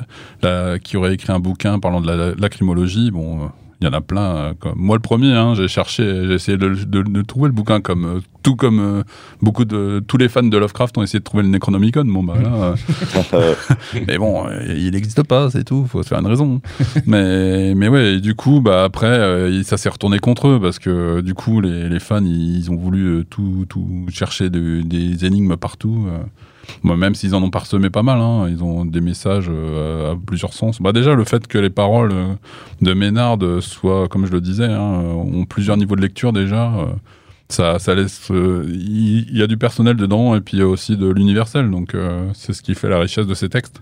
écrit 1.11 1.33
un 1.33 1.39
bouquin 1.39 1.79
parlant 1.79 1.99
de 1.99 2.07
la, 2.07 2.15
la- 2.15 2.35
lacrymologie. 2.35 3.09
Bon, 3.11 3.49
il 3.81 3.85
y 3.85 3.87
en 3.89 3.93
a 3.93 4.01
plein. 4.01 4.35
euh, 4.35 4.53
comme- 4.59 4.73
Moi, 4.77 4.95
le 4.95 5.01
premier, 5.01 5.33
hein, 5.33 5.53
j'ai 5.55 5.67
cherché, 5.67 6.27
j'ai 6.27 6.33
essayé 6.33 6.57
de, 6.57 6.69
de- 6.69 7.01
de 7.03 7.21
trouver 7.21 7.47
le 7.47 7.53
bouquin 7.53 7.79
comme 7.81 8.05
euh, 8.05 8.19
tout 8.43 8.55
comme 8.55 8.79
euh, 8.79 9.03
beaucoup 9.41 9.65
de 9.65 10.01
tous 10.07 10.17
les 10.17 10.29
fans 10.29 10.41
de 10.43 10.57
Lovecraft 10.57 10.97
ont 10.97 11.03
essayé 11.03 11.19
de 11.19 11.23
trouver 11.23 11.43
le 11.43 11.49
Necronomicon. 11.49 12.05
Bon, 12.05 12.23
bah 12.23 12.35
là. 12.41 12.73
mais 14.07 14.17
bon, 14.17 14.45
il 14.67 14.91
n'existe 14.91 15.23
pas, 15.23 15.49
c'est 15.49 15.63
tout. 15.63 15.85
Faut 15.85 16.01
se 16.03 16.07
faire 16.07 16.19
une 16.19 16.27
raison. 16.27 16.61
mais, 17.05 17.75
mais 17.75 17.87
ouais, 17.87 18.15
et 18.15 18.19
du 18.21 18.35
coup, 18.35 18.61
bah 18.61 18.83
après, 18.83 19.61
ça 19.63 19.77
s'est 19.77 19.89
retourné 19.89 20.19
contre 20.19 20.47
eux 20.47 20.59
parce 20.61 20.79
que 20.79 21.21
du 21.21 21.33
coup, 21.33 21.61
les, 21.61 21.89
les 21.89 21.99
fans, 21.99 22.23
ils, 22.23 22.57
ils 22.57 22.71
ont 22.71 22.75
voulu 22.77 23.25
tout, 23.29 23.65
tout 23.69 23.87
chercher 24.09 24.49
de- 24.49 24.81
des 24.81 25.25
énigmes 25.25 25.55
partout. 25.57 26.07
Même 26.83 27.15
s'ils 27.15 27.35
en 27.35 27.43
ont 27.43 27.49
parsemé 27.49 27.89
pas 27.89 28.03
mal, 28.03 28.19
hein, 28.19 28.47
ils 28.49 28.63
ont 28.63 28.85
des 28.85 29.01
messages 29.01 29.47
euh, 29.49 30.13
à 30.13 30.15
plusieurs 30.15 30.53
sens. 30.53 30.81
Bah 30.81 30.91
déjà, 30.91 31.13
le 31.13 31.23
fait 31.23 31.47
que 31.47 31.57
les 31.57 31.69
paroles 31.69 32.11
euh, 32.11 32.33
de 32.81 32.93
Ménard 32.93 33.37
soient, 33.61 34.07
comme 34.07 34.25
je 34.25 34.31
le 34.31 34.41
disais, 34.41 34.65
hein, 34.65 34.79
ont 34.79 35.45
plusieurs 35.45 35.77
niveaux 35.77 35.95
de 35.95 36.01
lecture 36.01 36.33
déjà. 36.33 36.73
euh, 36.73 36.85
ça, 37.49 37.95
laisse. 37.95 38.29
Il 38.29 39.37
y, 39.37 39.41
a 39.41 39.47
du 39.47 39.57
personnel 39.57 39.95
dedans 39.95 40.35
et 40.35 40.41
puis 40.41 40.57
il 40.57 40.59
y 40.59 40.63
a 40.63 40.67
aussi 40.67 40.97
de 40.97 41.07
l'universel. 41.07 41.71
Donc 41.71 41.95
c'est 42.33 42.53
ce 42.53 42.61
qui 42.61 42.75
fait 42.75 42.89
la 42.89 42.99
richesse 42.99 43.25
de 43.25 43.33
ces 43.33 43.47
textes. 43.47 43.81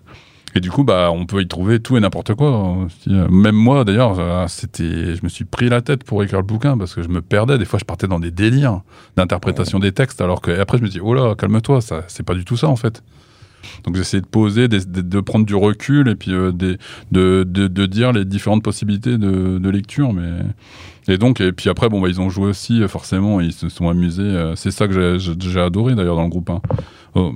Et 0.57 0.61
du 0.61 0.71
coup, 0.71 0.85
bah, 0.85 1.09
on 1.11 1.25
peut 1.25 1.41
y 1.41 1.47
trouver 1.47 1.79
tout 1.81 1.97
et 1.97 1.99
n'importe 1.99 2.33
quoi. 2.33 2.77
euh, 3.09 3.27
Même 3.29 3.55
moi, 3.55 3.83
d'ailleurs, 3.83 4.17
euh, 4.19 4.45
c'était, 4.47 5.13
je 5.15 5.19
me 5.23 5.27
suis 5.27 5.43
pris 5.43 5.67
la 5.67 5.81
tête 5.81 6.05
pour 6.05 6.23
écrire 6.23 6.39
le 6.39 6.45
bouquin 6.45 6.77
parce 6.77 6.95
que 6.95 7.03
je 7.03 7.09
me 7.09 7.21
perdais. 7.21 7.57
Des 7.57 7.65
fois, 7.65 7.77
je 7.77 7.83
partais 7.85 8.07
dans 8.07 8.19
des 8.19 8.31
délires 8.31 8.81
d'interprétation 9.17 9.79
des 9.79 9.91
textes, 9.91 10.21
alors 10.21 10.39
que 10.39 10.51
et 10.51 10.59
après, 10.59 10.77
je 10.77 10.83
me 10.83 10.87
dis, 10.87 10.99
oh 11.01 11.13
là, 11.13 11.35
calme-toi, 11.35 11.81
ça, 11.81 12.03
c'est 12.07 12.23
pas 12.25 12.35
du 12.35 12.45
tout 12.45 12.55
ça 12.55 12.69
en 12.69 12.77
fait. 12.77 13.03
Donc 13.83 13.95
j'essayais 13.95 14.21
de 14.21 14.27
poser, 14.27 14.67
de, 14.67 14.77
de- 14.77 15.01
de 15.01 15.19
prendre 15.19 15.43
du 15.45 15.55
recul 15.55 16.07
et 16.07 16.15
puis 16.15 16.31
euh, 16.31 16.51
de, 16.51 16.77
de, 17.11 17.43
de 17.43 17.85
dire 17.87 18.11
les 18.13 18.23
différentes 18.23 18.61
possibilités 18.63 19.17
de, 19.17 19.69
lecture. 19.69 20.13
Mais 20.13 20.29
et 21.07 21.17
donc 21.17 21.41
et 21.41 21.51
puis 21.51 21.69
après 21.69 21.89
bon 21.89 21.99
bah, 21.99 22.07
ils 22.07 22.21
ont 22.21 22.29
joué 22.29 22.45
aussi 22.47 22.87
forcément, 22.87 23.41
ils 23.41 23.53
se 23.53 23.67
sont 23.67 23.89
amusés. 23.89 24.21
euh, 24.21 24.55
C'est 24.55 24.69
ça 24.71 24.87
que 24.87 25.17
j'ai- 25.17 25.59
adoré 25.59 25.95
d'ailleurs 25.95 26.15
dans 26.15 26.23
le 26.23 26.29
groupe. 26.29 26.51
Oh. 27.15 27.31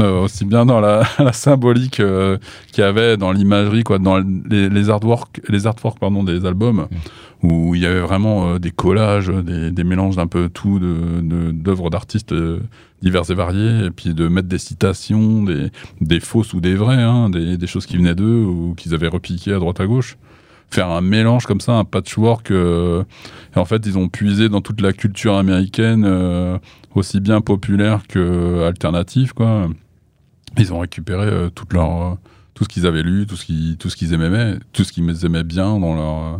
Euh, 0.00 0.22
aussi 0.22 0.44
bien 0.44 0.64
dans 0.64 0.80
la, 0.80 1.02
la 1.18 1.32
symbolique 1.32 2.00
euh, 2.00 2.38
qu'il 2.72 2.82
y 2.82 2.86
avait 2.86 3.16
dans 3.16 3.32
l'imagerie 3.32 3.84
quoi, 3.84 3.98
dans 3.98 4.18
les, 4.18 4.68
les 4.70 4.90
artworks, 4.90 5.40
les 5.48 5.66
artworks 5.66 5.98
pardon 5.98 6.24
des 6.24 6.46
albums 6.46 6.86
où 7.42 7.74
il 7.74 7.82
y 7.82 7.86
avait 7.86 8.00
vraiment 8.00 8.50
euh, 8.54 8.58
des 8.58 8.70
collages, 8.70 9.28
des, 9.28 9.70
des 9.70 9.84
mélanges 9.84 10.16
d'un 10.16 10.26
peu 10.26 10.48
tout 10.48 10.78
de 10.78 11.50
d'œuvres 11.52 11.90
d'artistes 11.90 12.34
divers 13.02 13.30
et 13.30 13.34
variés, 13.34 13.86
et 13.86 13.90
puis 13.90 14.14
de 14.14 14.28
mettre 14.28 14.48
des 14.48 14.58
citations, 14.58 15.42
des, 15.42 15.70
des 16.00 16.20
fausses 16.20 16.52
ou 16.54 16.60
des 16.60 16.74
vraies, 16.74 17.02
hein, 17.02 17.30
des, 17.30 17.56
des 17.56 17.66
choses 17.66 17.86
qui 17.86 17.96
venaient 17.96 18.14
d'eux 18.14 18.44
ou 18.44 18.74
qu'ils 18.76 18.94
avaient 18.94 19.08
repiquées 19.08 19.52
à 19.52 19.58
droite 19.58 19.80
à 19.80 19.86
gauche. 19.86 20.16
Faire 20.70 20.88
un 20.88 21.00
mélange 21.00 21.46
comme 21.46 21.60
ça, 21.60 21.72
un 21.72 21.84
patchwork. 21.84 22.50
euh, 22.52 23.02
et 23.56 23.58
en 23.58 23.64
fait, 23.64 23.84
ils 23.86 23.98
ont 23.98 24.08
puisé 24.08 24.48
dans 24.48 24.60
toute 24.60 24.80
la 24.80 24.92
culture 24.92 25.34
américaine, 25.36 26.04
euh, 26.06 26.58
aussi 26.94 27.20
bien 27.20 27.40
populaire 27.40 28.02
que 28.08 28.62
alternative, 28.64 29.32
quoi. 29.34 29.68
Ils 30.58 30.72
ont 30.72 30.80
récupéré 30.80 31.26
euh, 31.26 31.48
toute 31.50 31.72
leur, 31.72 32.02
euh, 32.02 32.14
tout 32.54 32.64
ce 32.64 32.68
qu'ils 32.68 32.86
avaient 32.86 33.02
lu, 33.02 33.26
tout 33.26 33.36
ce 33.36 33.44
qu'ils, 33.46 33.76
tout 33.78 33.88
ce 33.90 33.96
qu'ils 33.96 34.12
aimaient, 34.12 34.56
tout 34.72 34.84
ce 34.84 34.92
qu'ils 34.92 35.24
aimaient 35.24 35.44
bien 35.44 35.78
dans 35.78 35.94
leur. 35.94 36.34
euh, 36.34 36.36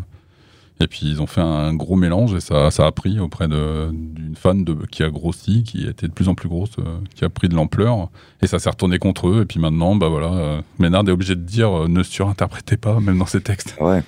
et 0.82 0.86
puis 0.86 1.00
ils 1.04 1.20
ont 1.20 1.26
fait 1.26 1.42
un 1.42 1.74
gros 1.74 1.94
mélange 1.94 2.32
et 2.32 2.40
ça, 2.40 2.70
ça 2.70 2.86
a 2.86 2.90
pris 2.92 3.20
auprès 3.20 3.48
d'une 3.48 4.34
fan 4.34 4.64
de, 4.64 4.72
qui 4.90 5.02
a 5.02 5.10
grossi, 5.10 5.62
qui 5.62 5.86
était 5.86 6.08
de 6.08 6.12
plus 6.12 6.28
en 6.30 6.34
plus 6.34 6.48
grosse, 6.48 6.70
euh, 6.78 6.96
qui 7.14 7.22
a 7.26 7.28
pris 7.28 7.50
de 7.50 7.54
l'ampleur. 7.54 8.08
Et 8.40 8.46
ça 8.46 8.58
s'est 8.58 8.70
retourné 8.70 8.98
contre 8.98 9.28
eux. 9.28 9.42
Et 9.42 9.44
puis 9.44 9.60
maintenant, 9.60 9.94
bah 9.94 10.08
voilà, 10.08 10.32
euh, 10.32 10.62
Ménard 10.78 11.06
est 11.06 11.10
obligé 11.10 11.34
de 11.36 11.42
dire 11.42 11.82
euh, 11.84 11.86
ne 11.88 12.02
surinterprétez 12.02 12.78
pas, 12.78 12.98
même 12.98 13.18
dans 13.18 13.26
ses 13.26 13.42
textes. 13.42 13.76
Ouais. 13.78 14.02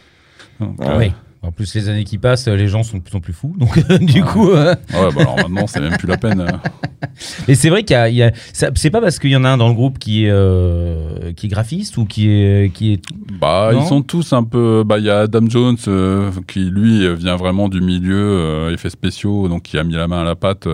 Donc, 0.61 0.81
euh, 0.81 0.99
Oui. 0.99 1.13
En 1.43 1.51
plus, 1.51 1.75
les 1.75 1.89
années 1.89 2.05
qui 2.05 2.19
passent, 2.19 2.47
les 2.47 2.69
gens 2.69 2.83
sont 2.85 2.99
de 2.99 3.03
plus 3.03 3.17
en 3.17 3.21
plus 3.21 3.33
fous. 3.33 3.55
Donc, 3.59 3.77
du 4.01 4.23
coup. 4.23 4.51
euh, 4.51 4.75
ouais, 4.95 5.09
bah 5.15 5.23
alors 5.23 5.37
maintenant, 5.37 5.67
c'est 5.67 5.81
même 5.81 5.97
plus 5.97 6.07
la 6.09 6.17
peine. 6.17 6.41
euh. 6.41 6.47
Et 7.49 7.57
c'est 7.57 7.69
vrai 7.69 7.83
qu'il 7.83 7.97
y 8.15 8.23
a. 8.23 8.33
C'est 8.53 8.91
pas 8.91 9.01
parce 9.01 9.19
qu'il 9.19 9.31
y 9.31 9.37
en 9.37 9.45
a 9.45 9.49
un 9.51 9.57
dans 9.57 9.69
le 9.69 9.75
groupe 9.75 9.99
qui 9.99 10.25
est, 10.25 10.31
euh, 10.31 11.33
qui 11.33 11.47
est 11.47 11.49
graphiste 11.49 11.97
ou 11.97 12.05
qui 12.05 12.31
est. 12.31 12.73
Qui 12.73 12.93
est... 12.95 13.03
Bah, 13.41 13.71
Non 13.73 13.81
ils 13.83 13.87
sont 13.87 14.03
tous 14.03 14.33
un 14.33 14.45
peu. 14.45 14.85
Bah, 14.87 14.99
il 14.99 15.05
y 15.05 15.11
a 15.11 15.21
Adam 15.21 15.45
Jones 15.49 15.77
euh, 15.89 16.31
qui 16.47 16.61
lui 16.71 17.13
vient 17.17 17.37
vraiment 17.37 17.69
du 17.69 17.81
milieu 17.81 18.71
effets 18.73 18.91
spéciaux, 18.91 19.49
donc 19.49 19.63
qui 19.65 19.79
a 19.79 19.85
mis 19.85 19.95
la 19.95 20.07
main 20.07 20.21
à 20.21 20.25
la 20.25 20.37
pâte. 20.37 20.67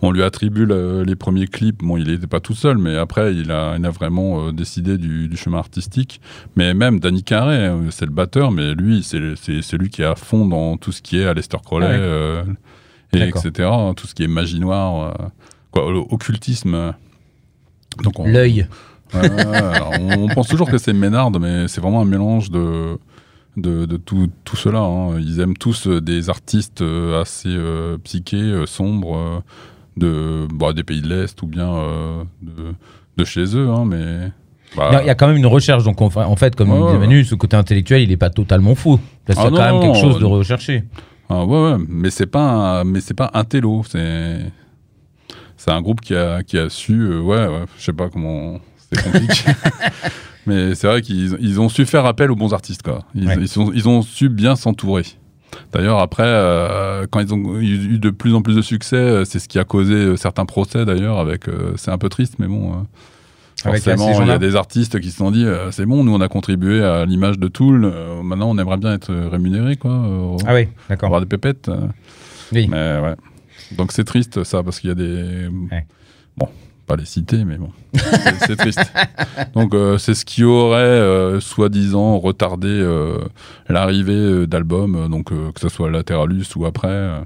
on 0.00 0.10
lui 0.10 0.22
attribue 0.22 0.64
le- 0.64 1.02
les 1.04 1.16
premiers 1.16 1.46
clips. 1.46 1.82
Bon, 1.82 1.96
il 1.98 2.08
n'était 2.08 2.26
pas 2.26 2.40
tout 2.40 2.54
seul, 2.54 2.78
mais 2.78 2.96
après, 2.96 3.34
il 3.34 3.50
a, 3.52 3.76
il 3.78 3.84
a 3.84 3.90
vraiment 3.90 4.50
décidé 4.52 4.96
du, 4.96 5.28
du 5.28 5.36
chemin 5.36 5.58
artistique. 5.58 6.20
Mais 6.56 6.72
même 6.74 6.98
Danny 6.98 7.22
euh, 7.32 7.90
c'est 7.90 8.06
le 8.06 8.12
batteur, 8.12 8.50
mais 8.50 8.74
lui, 8.74 9.02
c'est 9.02 9.18
lui 9.76 9.90
qui 9.90 9.97
est 10.02 10.06
à 10.06 10.14
fond 10.14 10.46
dans 10.46 10.76
tout 10.76 10.92
ce 10.92 11.02
qui 11.02 11.18
est 11.18 11.24
Aleister 11.26 11.58
Crowley, 11.64 11.86
Ah 11.88 11.90
ouais. 11.92 11.98
euh, 12.00 12.42
et 13.12 13.22
etc. 13.22 13.68
hein, 13.72 13.94
Tout 13.94 14.06
ce 14.06 14.14
qui 14.14 14.22
est 14.24 14.28
magie 14.28 14.60
noire, 14.60 15.14
euh, 15.20 15.26
quoi, 15.70 15.86
occultisme. 16.12 16.94
Donc 18.02 18.14
L'œil. 18.24 18.66
Ouais, 19.14 19.30
on, 19.98 20.28
pense 20.28 20.48
toujours 20.48 20.70
que 20.70 20.76
c'est 20.78 20.92
Ménard, 20.92 21.30
mais 21.32 21.66
c'est 21.68 21.80
vraiment 21.80 22.02
un 22.02 22.04
mélange 22.04 22.50
de, 22.50 22.98
de, 23.56 23.86
de 23.86 23.96
tout, 23.96 24.28
tout 24.44 24.56
cela. 24.56 24.80
hein. 24.80 25.18
Ils 25.18 25.40
aiment 25.40 25.56
tous 25.56 25.86
euh, 25.86 26.00
des 26.02 26.28
artistes 26.28 26.82
assez 27.18 27.56
psychés, 28.04 28.64
sombres, 28.66 29.42
de, 29.96 30.46
bah, 30.52 30.72
des 30.74 30.84
pays 30.84 31.00
de 31.00 31.08
l'Est 31.08 31.40
ou 31.42 31.46
bien 31.46 31.72
de, 32.42 32.74
de 33.16 33.24
chez 33.24 33.56
eux. 33.56 33.68
hein, 33.70 33.84
mais, 33.86 34.30
bah, 34.76 34.88
Il 34.90 34.94
y 34.94 34.96
a- 34.96 35.02
il 35.02 35.06
y 35.06 35.10
a 35.10 35.14
quand 35.14 35.26
même 35.28 35.36
une 35.36 35.46
recherche. 35.46 35.84
Donc, 35.84 36.00
en 36.02 36.10
fa- 36.10 36.28
en 36.28 36.36
fait, 36.36 36.54
comme 36.56 36.70
Ouais. 36.70 36.98
Manu, 36.98 37.24
ce 37.24 37.34
côté 37.34 37.56
intellectuel, 37.56 38.02
il 38.02 38.12
est 38.12 38.16
pas 38.16 38.30
totalement 38.30 38.74
faux. 38.74 39.00
Parce 39.26 39.38
Ah 39.38 39.44
qu'il 39.48 39.54
y 39.54 39.58
a 39.58 39.68
quand 39.68 39.72
non, 39.74 39.80
même 39.82 39.92
quelque 39.92 40.00
chose 40.02 40.18
de 40.18 40.24
recherché. 40.24 40.84
ah, 41.28 41.44
ouais, 41.44 41.62
ouais, 41.72 41.76
mais 41.88 42.10
c'est 42.10 42.26
pas 42.26 42.80
un, 42.80 42.84
mais 42.84 43.00
c'est 43.00 43.14
pas 43.14 43.30
un 43.34 43.44
télo. 43.44 43.82
C'est 43.88 44.38
c'est 45.56 45.70
un 45.72 45.80
groupe 45.82 46.00
qui 46.00 46.14
a, 46.14 46.42
qui 46.42 46.58
a 46.58 46.68
su. 46.70 46.92
euh, 47.00 47.20
ouais, 47.20 47.46
ouais, 47.46 47.64
je 47.78 47.84
sais 47.84 47.92
pas 47.92 48.08
comment. 48.08 48.58
C'est 48.90 49.02
compliqué. 49.02 49.34
mais 50.46 50.74
c'est 50.74 50.86
vrai 50.86 51.02
qu'ils 51.02 51.36
ils 51.40 51.60
ont 51.60 51.68
su 51.68 51.84
faire 51.84 52.06
appel 52.06 52.30
aux 52.30 52.36
bons 52.36 52.54
artistes. 52.54 52.82
Quoi. 52.82 53.00
Ils, 53.14 53.26
Ouais. 53.26 53.36
ils, 53.40 53.48
sont- 53.48 53.72
ils 53.74 53.88
ont 53.88 54.02
su 54.02 54.28
bien 54.28 54.56
s'entourer. 54.56 55.02
D'ailleurs, 55.72 55.98
après, 55.98 56.22
euh, 56.26 57.06
quand 57.10 57.20
ils 57.20 57.34
ont 57.34 57.58
eu 57.60 57.98
de 57.98 58.10
plus 58.10 58.34
en 58.34 58.42
plus 58.42 58.54
de 58.54 58.62
succès, 58.62 58.96
euh, 58.96 59.24
c'est 59.24 59.38
ce 59.38 59.48
qui 59.48 59.58
a 59.58 59.64
causé 59.64 59.94
euh, 59.94 60.16
certains 60.16 60.46
procès 60.46 60.84
d'ailleurs. 60.84 61.18
Avec, 61.18 61.48
euh, 61.48 61.72
c'est 61.76 61.90
un 61.90 61.98
peu 61.98 62.08
triste, 62.08 62.34
mais 62.38 62.46
bon. 62.46 62.86
Euh, 63.66 63.70
euh, 63.70 63.72
Forcément, 63.72 64.22
il 64.22 64.28
y 64.28 64.30
a 64.30 64.38
des 64.38 64.54
artistes 64.56 65.00
qui 65.00 65.10
se 65.10 65.16
sont 65.18 65.30
dit 65.30 65.44
euh, 65.44 65.70
c'est 65.72 65.84
bon, 65.86 66.04
nous 66.04 66.12
on 66.14 66.20
a 66.20 66.28
contribué 66.28 66.82
à 66.82 67.04
l'image 67.04 67.38
de 67.38 67.48
Tool, 67.48 67.84
euh, 67.84 68.22
maintenant 68.22 68.50
on 68.50 68.58
aimerait 68.58 68.76
bien 68.76 68.92
être 68.94 69.12
rémunéré 69.12 69.76
quoi, 69.76 69.90
euh, 69.92 70.36
Ah 70.46 70.54
oui, 70.54 70.68
d'accord. 70.88 71.06
avoir 71.08 71.20
des 71.20 71.26
pépettes. 71.26 71.68
euh. 71.68 71.86
Oui. 72.52 72.66
Mais 72.70 73.00
ouais. 73.00 73.14
Donc 73.76 73.92
c'est 73.92 74.04
triste 74.04 74.44
ça 74.44 74.62
parce 74.62 74.78
qu'il 74.80 74.88
y 74.88 74.92
a 74.92 74.94
des 74.94 75.48
Ouais. 75.72 75.86
Bon, 76.36 76.48
pas 76.86 76.96
les 76.96 77.04
citer, 77.04 77.44
mais 77.44 77.56
bon, 77.58 77.70
c'est 78.46 78.56
triste. 78.56 78.80
Donc 79.54 79.74
euh, 79.74 79.98
c'est 79.98 80.14
ce 80.14 80.24
qui 80.24 80.44
aurait, 80.44 80.78
euh, 80.78 81.40
soi-disant, 81.40 82.18
retardé 82.18 82.68
euh, 82.68 83.18
l'arrivée 83.68 84.12
euh, 84.14 84.46
d'albums, 84.46 84.94
euh, 84.94 85.08
donc 85.08 85.32
euh, 85.32 85.50
que 85.52 85.60
ce 85.60 85.68
soit 85.68 85.90
Lateralus 85.90 86.44
ou 86.56 86.64
après. 86.64 86.88
euh. 86.88 87.20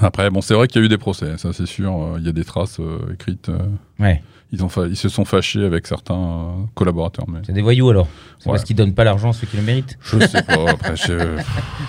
Après, 0.00 0.28
bon, 0.30 0.40
c'est 0.40 0.54
vrai 0.54 0.66
qu'il 0.66 0.80
y 0.80 0.82
a 0.82 0.86
eu 0.86 0.88
des 0.88 0.98
procès, 0.98 1.36
ça 1.36 1.52
c'est 1.52 1.66
sûr. 1.66 1.92
euh, 1.94 2.16
Il 2.18 2.26
y 2.26 2.28
a 2.28 2.32
des 2.32 2.44
traces 2.44 2.80
euh, 2.80 3.12
écrites. 3.12 3.48
euh, 3.50 3.58
Ouais. 4.00 4.22
Ils, 4.52 4.62
ont 4.62 4.68
fa- 4.68 4.86
ils 4.86 4.96
se 4.96 5.08
sont 5.08 5.24
fâchés 5.24 5.64
avec 5.64 5.86
certains 5.86 6.14
euh, 6.14 6.48
collaborateurs, 6.74 7.24
mais 7.28 7.40
C'est 7.44 7.52
des 7.52 7.62
voyous 7.62 7.90
alors. 7.90 8.06
C'est 8.38 8.48
Ouais. 8.48 8.52
parce 8.56 8.64
qu'ils 8.64 8.76
donnent 8.76 8.94
pas 8.94 9.04
l'argent 9.04 9.30
à 9.30 9.32
ceux 9.32 9.46
qui 9.46 9.56
le 9.56 9.62
méritent. 9.62 9.98
je 10.02 10.18
sais 10.26 10.42
pas. 10.42 10.70
Après, 10.70 10.96
je, 10.96 11.36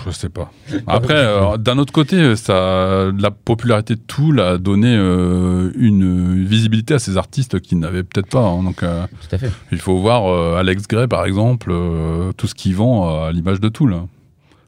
je 0.06 0.10
sais 0.10 0.28
pas. 0.28 0.50
Après, 0.86 1.14
euh, 1.14 1.56
d'un 1.58 1.78
autre 1.78 1.92
côté, 1.92 2.34
ça, 2.36 3.10
la 3.16 3.30
popularité 3.30 3.94
de 3.94 4.00
Tool 4.00 4.40
a 4.40 4.58
donné 4.58 4.94
euh, 4.96 5.70
une 5.76 6.44
visibilité 6.44 6.94
à 6.94 6.98
ces 6.98 7.16
artistes 7.16 7.60
qui 7.60 7.76
n'avaient 7.76 8.02
peut-être 8.04 8.28
pas. 8.30 8.44
hein. 8.44 8.62
donc, 8.62 8.82
euh, 8.82 9.06
Tout 9.28 9.34
à 9.34 9.38
fait. 9.38 9.50
il 9.70 9.78
faut 9.78 9.98
voir 9.98 10.26
euh, 10.26 10.56
Alex 10.56 10.88
Gray, 10.88 11.06
par 11.06 11.24
exemple, 11.26 11.70
euh, 11.70 12.32
tout 12.36 12.46
ce 12.46 12.54
qu'il 12.54 12.74
vend 12.74 13.24
à 13.26 13.32
l'image 13.32 13.60
de 13.60 13.68
Tool. 13.68 13.92
hein. 13.94 14.08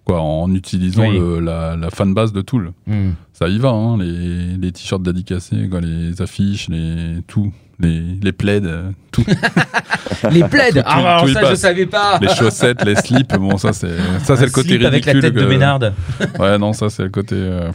Quoi, 0.04 0.20
en 0.22 0.54
utilisant 0.54 1.02
Oui. 1.08 1.18
le- 1.18 1.40
la, 1.40 1.76
la 1.76 1.90
fanbase 1.90 2.32
de 2.32 2.40
Tool. 2.40 2.72
Hmm. 2.86 3.10
Ça 3.34 3.46
y 3.48 3.58
va, 3.58 3.70
hein, 3.70 3.98
les, 3.98 4.56
les 4.56 4.72
t-shirts 4.72 5.02
dédicacés, 5.02 5.68
quoi, 5.68 5.80
les 5.82 6.22
affiches, 6.22 6.68
les, 6.70 7.18
tout. 7.26 7.52
Les, 7.80 8.00
les 8.22 8.32
plaids, 8.32 8.60
euh, 8.64 8.90
tout. 9.12 9.24
Les 10.32 10.42
plaids 10.42 10.72
Tout- 10.72 10.80
Ah, 10.84 10.94
tout- 10.94 11.06
alors 11.06 11.22
tout 11.26 11.32
ça, 11.32 11.50
je 11.50 11.54
savais 11.54 11.86
pas 11.86 12.18
les 12.20 12.28
chaussettes, 12.28 12.84
les 12.84 12.96
slips, 12.96 13.36
bon, 13.36 13.56
ça 13.56 13.72
c'est 13.72 13.96
ça 14.24 14.36
c'est 14.36 14.46
le 14.46 14.50
côté 14.50 14.70
slip 14.70 14.82
ridicule. 14.82 14.86
avec 14.86 15.06
la 15.06 15.12
tête 15.20 15.34
de 15.34 15.44
Ménard. 15.46 15.78
Ouais, 16.40 16.58
non, 16.58 16.72
ça 16.72 16.90
c'est 16.90 17.04
le 17.04 17.08
côté 17.10 17.36
euh, 17.36 17.70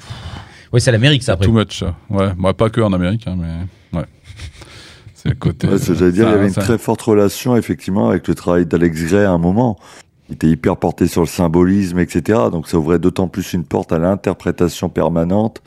Ouais, 0.74 0.82
c'est 0.82 0.92
l'Amérique 0.92 1.24
ça 1.24 1.34
après. 1.34 1.46
too 1.46 1.54
much. 1.54 1.80
ça. 1.80 1.96
Ouais, 2.10 2.34
moi 2.36 2.54
pas 2.54 2.70
que 2.70 2.82
en 2.82 2.92
Amérique, 2.92 3.28
hein, 3.28 3.38
mais 3.40 3.98
ouais. 3.98 4.06
C'est 5.14 5.30
le 5.30 5.36
côté. 5.36 5.68
Ouais, 5.68 5.78
J'allais 5.78 6.12
dire, 6.12 6.26
ça- 6.26 6.32
il 6.32 6.34
y 6.34 6.38
avait 6.38 6.48
une 6.48 6.54
ça- 6.54 6.62
très 6.64 6.78
forte 6.78 7.02
relation, 7.02 7.56
effectivement, 7.56 8.10
avec 8.10 8.28
le 8.28 8.36
travail 8.36 8.66
d'Alex 8.66 9.04
Gray 9.06 9.24
à 9.24 9.32
un 9.32 9.38
moment. 9.38 9.80
Il 10.28 10.36
était 10.36 10.48
hyper 10.48 10.76
porté 10.76 11.08
sur 11.08 11.22
le 11.22 11.28
symbolisme, 11.28 12.00
etc. 12.00 12.40
Donc 12.52 12.68
ça 12.68 12.78
ouvrait 12.78 13.00
d'autant 13.00 13.30
plus 13.30 13.54
une 13.54 13.64
porte 13.64 13.94
à 13.94 14.00
l'interprétation 14.00 14.90
permanente 14.90 15.62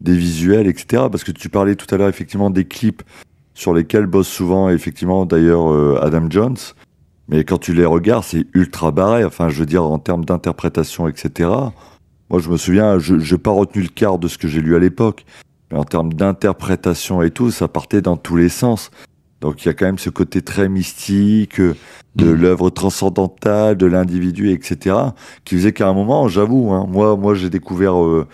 des 0.00 0.16
visuels, 0.16 0.66
etc. 0.66 1.04
Parce 1.10 1.24
que 1.24 1.32
tu 1.32 1.50
parlais 1.50 1.74
tout 1.74 1.92
à 1.94 1.98
l'heure, 1.98 2.08
effectivement, 2.08 2.48
des 2.48 2.64
clips 2.64 3.02
sur 3.56 3.72
lesquels 3.72 4.06
bosse 4.06 4.28
souvent, 4.28 4.68
effectivement, 4.68 5.24
d'ailleurs, 5.24 5.72
euh, 5.72 5.98
Adam 6.02 6.26
Jones. 6.28 6.58
Mais 7.28 7.42
quand 7.42 7.58
tu 7.58 7.72
les 7.72 7.86
regardes, 7.86 8.22
c'est 8.24 8.46
ultra 8.52 8.92
barré. 8.92 9.24
Enfin, 9.24 9.48
je 9.48 9.58
veux 9.58 9.66
dire, 9.66 9.82
en 9.82 9.98
termes 9.98 10.24
d'interprétation, 10.24 11.08
etc. 11.08 11.48
Moi, 12.30 12.38
je 12.38 12.50
me 12.50 12.56
souviens, 12.58 12.98
je 12.98 13.14
n'ai 13.14 13.38
pas 13.38 13.50
retenu 13.50 13.82
le 13.82 13.88
quart 13.88 14.18
de 14.18 14.28
ce 14.28 14.36
que 14.38 14.46
j'ai 14.46 14.60
lu 14.60 14.76
à 14.76 14.78
l'époque. 14.78 15.24
Mais 15.70 15.78
en 15.78 15.84
termes 15.84 16.12
d'interprétation 16.12 17.22
et 17.22 17.30
tout, 17.30 17.50
ça 17.50 17.66
partait 17.66 18.02
dans 18.02 18.16
tous 18.16 18.36
les 18.36 18.50
sens. 18.50 18.90
Donc 19.40 19.64
il 19.64 19.68
y 19.68 19.70
a 19.70 19.74
quand 19.74 19.86
même 19.86 19.98
ce 19.98 20.10
côté 20.10 20.42
très 20.42 20.68
mystique 20.68 21.60
euh, 21.60 21.74
de 22.14 22.26
Mhm. 22.26 22.40
l'œuvre 22.40 22.70
transcendantale, 22.70 23.76
de 23.76 23.86
l'individu, 23.86 24.50
etc. 24.50 24.96
qui 25.44 25.56
faisait 25.56 25.72
qu'à 25.72 25.88
un 25.88 25.92
moment, 25.92 26.28
j'avoue, 26.28 26.72
hein, 26.72 26.86
moi, 26.88 27.16
moi 27.16 27.34
j'ai 27.34 27.50
découvert 27.50 28.02
euh, 28.02 28.26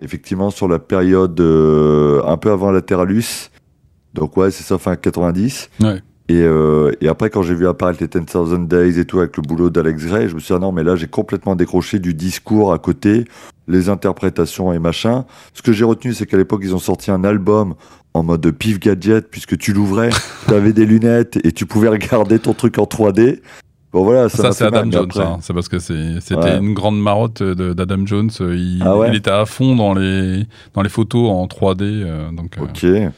effectivement 0.00 0.50
sur 0.50 0.66
la 0.66 0.78
période 0.78 1.38
euh, 1.40 2.22
un 2.24 2.36
peu 2.36 2.50
avant 2.50 2.70
Lateralus, 2.70 3.50
donc 4.14 4.36
ouais, 4.36 4.50
c'est 4.50 4.64
ça, 4.64 4.78
fin 4.78 4.96
90. 4.96 5.70
Ouais. 5.80 6.02
Et, 6.30 6.42
euh, 6.42 6.92
et 7.00 7.08
après, 7.08 7.30
quand 7.30 7.42
j'ai 7.42 7.54
vu 7.54 7.66
apparaître 7.66 8.00
les 8.02 8.08
10,000 8.08 8.66
Days 8.66 8.98
et 8.98 9.04
tout 9.06 9.18
avec 9.20 9.34
le 9.38 9.42
boulot 9.42 9.70
d'Alex 9.70 10.04
Gray, 10.04 10.28
je 10.28 10.34
me 10.34 10.40
suis 10.40 10.48
dit, 10.52 10.56
ah 10.56 10.58
non, 10.60 10.72
mais 10.72 10.84
là, 10.84 10.94
j'ai 10.94 11.06
complètement 11.06 11.56
décroché 11.56 11.98
du 12.00 12.12
discours 12.12 12.72
à 12.74 12.78
côté, 12.78 13.24
les 13.66 13.88
interprétations 13.88 14.70
et 14.72 14.78
machin. 14.78 15.24
Ce 15.54 15.62
que 15.62 15.72
j'ai 15.72 15.84
retenu, 15.84 16.12
c'est 16.12 16.26
qu'à 16.26 16.36
l'époque, 16.36 16.60
ils 16.64 16.74
ont 16.74 16.78
sorti 16.78 17.10
un 17.10 17.24
album 17.24 17.74
en 18.12 18.22
mode 18.22 18.50
pif 18.50 18.78
gadget, 18.78 19.30
puisque 19.30 19.56
tu 19.56 19.72
l'ouvrais, 19.72 20.10
tu 20.48 20.52
avais 20.54 20.74
des 20.74 20.84
lunettes 20.84 21.38
et 21.44 21.52
tu 21.52 21.64
pouvais 21.64 21.88
regarder 21.88 22.38
ton 22.38 22.52
truc 22.52 22.78
en 22.78 22.84
3D. 22.84 23.40
Bon, 23.90 24.04
voilà, 24.04 24.28
ça, 24.28 24.42
Ça, 24.42 24.52
c'est 24.52 24.64
Adam 24.64 24.90
Jones. 24.90 25.08
hein. 25.16 25.38
C'est 25.40 25.54
parce 25.54 25.68
que 25.70 25.78
c'était 25.78 26.34
Ouais. 26.34 26.58
une 26.58 26.74
grande 26.74 27.00
marotte 27.00 27.42
de- 27.42 27.72
d'Adam 27.72 28.04
Jones. 28.04 28.28
Il, 28.40 28.82
Ah 28.84 28.98
ouais 28.98 29.08
il 29.08 29.14
était 29.16 29.30
à 29.30 29.46
fond 29.46 29.74
dans 29.76 29.94
les, 29.94 30.44
dans 30.74 30.82
les 30.82 30.90
photos 30.90 31.30
en 31.30 31.46
3D. 31.46 31.84
euh, 31.84 32.30
donc, 32.32 32.58
euh, 32.58 32.64
Ok. 32.64 33.12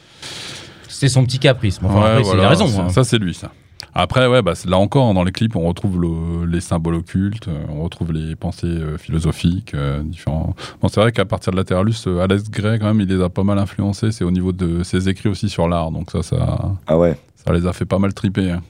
C'est 1.01 1.07
son 1.09 1.23
petit 1.25 1.39
caprice. 1.39 1.79
Enfin, 1.83 1.95
ouais, 1.99 2.07
après, 2.09 2.23
c'est- 2.23 2.33
il 2.35 2.39
a 2.41 2.49
raison. 2.49 2.65
hein. 2.79 2.89
Ça, 2.89 3.03
c'est 3.03 3.17
lui, 3.17 3.33
ça. 3.33 3.49
Après, 3.95 4.27
ouais, 4.27 4.43
bah, 4.43 4.53
c'est- 4.53 4.69
là 4.69 4.77
encore, 4.77 5.11
dans 5.15 5.23
les 5.23 5.31
clips, 5.31 5.55
on 5.55 5.67
retrouve 5.67 5.99
le- 5.99 6.45
les 6.45 6.61
symboles 6.61 6.93
occultes, 6.93 7.47
euh, 7.47 7.63
on 7.69 7.81
retrouve 7.81 8.11
les 8.13 8.35
pensées 8.35 8.67
euh, 8.67 8.99
philosophiques, 8.99 9.73
euh, 9.73 10.03
différents. 10.03 10.55
Bon, 10.79 10.89
c'est 10.89 11.01
vrai 11.01 11.11
qu'à 11.11 11.25
partir 11.25 11.51
de 11.53 11.57
Lateralus, 11.57 11.95
euh, 12.05 12.19
Alex 12.19 12.51
Gray, 12.51 12.77
quand 12.77 12.85
même, 12.85 13.01
il 13.01 13.07
les 13.07 13.19
a 13.19 13.29
pas 13.29 13.43
mal 13.43 13.57
influencés. 13.57 14.11
C'est 14.11 14.23
au 14.23 14.29
niveau 14.29 14.51
de 14.51 14.83
ses 14.83 15.09
écrits 15.09 15.27
aussi 15.27 15.49
sur 15.49 15.67
l'art. 15.67 15.89
Donc, 15.89 16.11
ça, 16.11 16.21
ça, 16.21 16.71
Ah 16.85 16.97
ouais. 16.99 17.17
ça 17.35 17.51
les 17.51 17.65
a 17.65 17.73
fait 17.73 17.85
pas 17.85 17.97
mal 17.97 18.13
triper. 18.13 18.51
hein. 18.51 18.61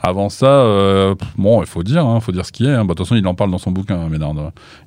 Avant 0.00 0.28
ça, 0.28 0.46
euh, 0.46 1.14
bon, 1.36 1.60
il 1.62 1.66
faut 1.66 1.82
dire, 1.82 2.06
hein, 2.06 2.20
faut 2.20 2.30
dire 2.32 2.46
ce 2.46 2.52
qui 2.52 2.64
est. 2.66 2.70
hein. 2.72 2.84
Bah, 2.84 2.94
De 2.94 2.98
toute 2.98 3.06
façon, 3.06 3.16
il 3.16 3.26
en 3.26 3.34
parle 3.34 3.50
dans 3.50 3.58
son 3.58 3.70
bouquin, 3.72 3.96
hein, 3.98 4.08
Ménard. 4.08 4.34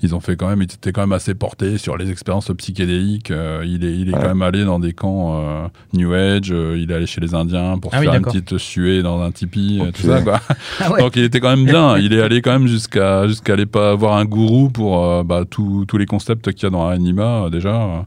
Ils 0.01 0.15
ont 0.15 0.19
fait 0.21 0.35
quand 0.37 0.47
même, 0.47 0.61
ils 0.61 0.65
étaient 0.73 0.91
quand 0.93 1.01
même 1.01 1.11
assez 1.11 1.33
portés 1.35 1.77
sur 1.77 1.97
les 1.97 2.09
expériences 2.11 2.49
psychédéliques. 2.57 3.31
Euh, 3.31 3.63
il 3.65 3.83
est, 3.83 3.93
il 3.97 4.09
est 4.09 4.13
Ouais. 4.13 4.21
quand 4.21 4.27
même 4.29 4.41
allé 4.41 4.63
dans 4.63 4.79
des 4.79 4.93
camps 4.93 5.35
euh, 5.41 5.67
New 5.93 6.13
Age. 6.13 6.49
il 6.77 6.89
est 6.89 6.93
allé 6.93 7.05
chez 7.07 7.19
les 7.21 7.33
Indiens 7.35 7.77
pour 7.77 7.91
Ah 7.93 7.99
oui, 7.99 8.05
faire 8.05 8.15
une 8.15 8.21
petite 8.21 8.57
suée 8.57 9.01
dans 9.03 9.21
un 9.21 9.31
tipi, 9.31 9.79
Ok. 9.81 9.91
tout 9.93 10.01
ça, 10.03 10.21
quoi. 10.21 10.39
Ah 10.79 10.91
ouais. 10.91 10.99
Donc, 11.01 11.15
il 11.15 11.23
était 11.23 11.39
quand 11.39 11.49
même 11.55 11.65
bien. 11.65 11.97
il 11.97 12.13
est 12.13 12.21
allé 12.21 12.41
quand 12.41 12.51
même 12.53 12.67
jusqu'à 12.67 13.27
jusqu'à 13.27 13.53
aller 13.53 13.65
pas 13.65 13.91
avoir 13.91 14.15
un 14.17 14.25
gourou 14.25 14.69
pour 14.69 15.23
bah, 15.25 15.43
tous 15.49 15.85
les 15.97 16.05
concepts 16.05 16.51
qu'il 16.53 16.63
y 16.63 16.67
a 16.67 16.69
dans 16.69 16.87
Anima 16.87 17.49
déjà. 17.51 18.05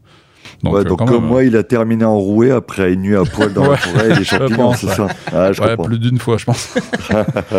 Donc, 0.62 0.74
ouais, 0.74 0.80
euh, 0.80 0.84
donc 0.84 0.98
quand 0.98 1.06
comme 1.06 1.20
même, 1.22 1.28
moi, 1.30 1.44
il 1.44 1.56
a 1.56 1.62
terminé 1.62 2.04
en 2.04 2.16
rouée 2.18 2.50
après 2.50 2.92
une 2.92 3.02
nuit 3.02 3.16
à 3.16 3.24
poil 3.24 3.52
dans 3.52 3.70
la 3.70 3.76
forêt 3.76 4.10
et 4.10 4.14
les 4.14 4.24
champignons, 4.24 4.56
pense, 4.70 4.78
c'est 4.78 4.86
ça. 4.88 5.08
Ah, 5.32 5.52
je 5.52 5.60
Ouais, 5.62 5.76
plus 5.76 5.98
d'une 5.98 6.18
fois, 6.18 6.36
je 6.38 6.44
pense. 6.44 6.74
ouais, 6.74 6.80
Ah 7.10 7.24
bah, 7.24 7.52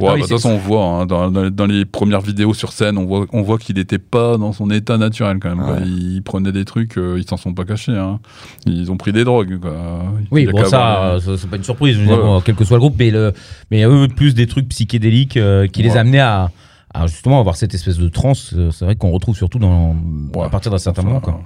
oui, 0.00 0.14
de 0.14 0.18
toute 0.20 0.26
c'est- 0.28 0.34
façon, 0.34 0.50
on 0.50 0.56
voit, 0.58 0.84
hein, 0.84 1.06
dans, 1.06 1.30
dans 1.30 1.66
les- 1.66 1.78
les 1.78 1.84
premières 1.84 2.20
vidéos 2.20 2.54
sur 2.54 2.72
scène, 2.72 2.98
on 2.98 3.04
voit, 3.04 3.26
on 3.32 3.42
voit 3.42 3.58
qu'il 3.58 3.76
n'était 3.76 3.98
pas 3.98 4.36
dans 4.38 4.52
son 4.52 4.70
état 4.70 4.96
naturel 4.98 5.38
quand 5.40 5.54
même. 5.54 5.64
quoi. 5.64 5.76
Il 5.84 6.22
prenait 6.22 6.52
des 6.52 6.64
trucs, 6.64 6.98
euh, 6.98 7.16
ils 7.18 7.28
s'en 7.28 7.36
sont 7.36 7.54
pas 7.54 7.64
cachés. 7.64 7.92
hein. 7.96 8.18
Ils 8.66 8.90
ont 8.90 8.96
pris 8.96 9.12
des 9.12 9.24
drogues. 9.24 9.58
Quoi. 9.60 9.72
Oui, 10.30 10.46
bon, 10.46 10.64
ça, 10.64 11.04
euh, 11.04 11.16
euh, 11.16 11.20
ça, 11.20 11.32
c'est 11.36 11.48
pas 11.50 11.56
une 11.56 11.64
surprise, 11.64 11.94
je 11.96 12.00
veux 12.00 12.06
dire, 12.06 12.16
Ouais. 12.18 12.22
bon, 12.22 12.40
quel 12.40 12.54
que 12.56 12.64
soit 12.64 12.76
le 12.76 12.80
groupe, 12.80 12.96
mais, 12.98 13.10
le, 13.10 13.32
mais 13.70 13.84
eux, 13.84 14.08
plus 14.08 14.34
des 14.34 14.46
trucs 14.46 14.68
psychédéliques 14.68 15.36
euh, 15.36 15.66
qui 15.66 15.82
les 15.82 15.96
amenaient 15.96 16.18
à, 16.20 16.50
à 16.94 17.06
justement 17.06 17.38
avoir 17.40 17.56
cette 17.56 17.74
espèce 17.74 17.98
de 17.98 18.08
transe. 18.08 18.52
euh, 18.56 18.70
C'est 18.72 18.84
vrai 18.84 18.96
qu'on 18.96 19.10
retrouve 19.10 19.36
surtout 19.36 19.58
dans, 19.58 19.94
à 20.42 20.48
partir 20.48 20.72
d'un 20.72 20.78
certain 20.78 21.02
enfin, 21.02 21.08
moment. 21.08 21.20
Quoi. 21.20 21.40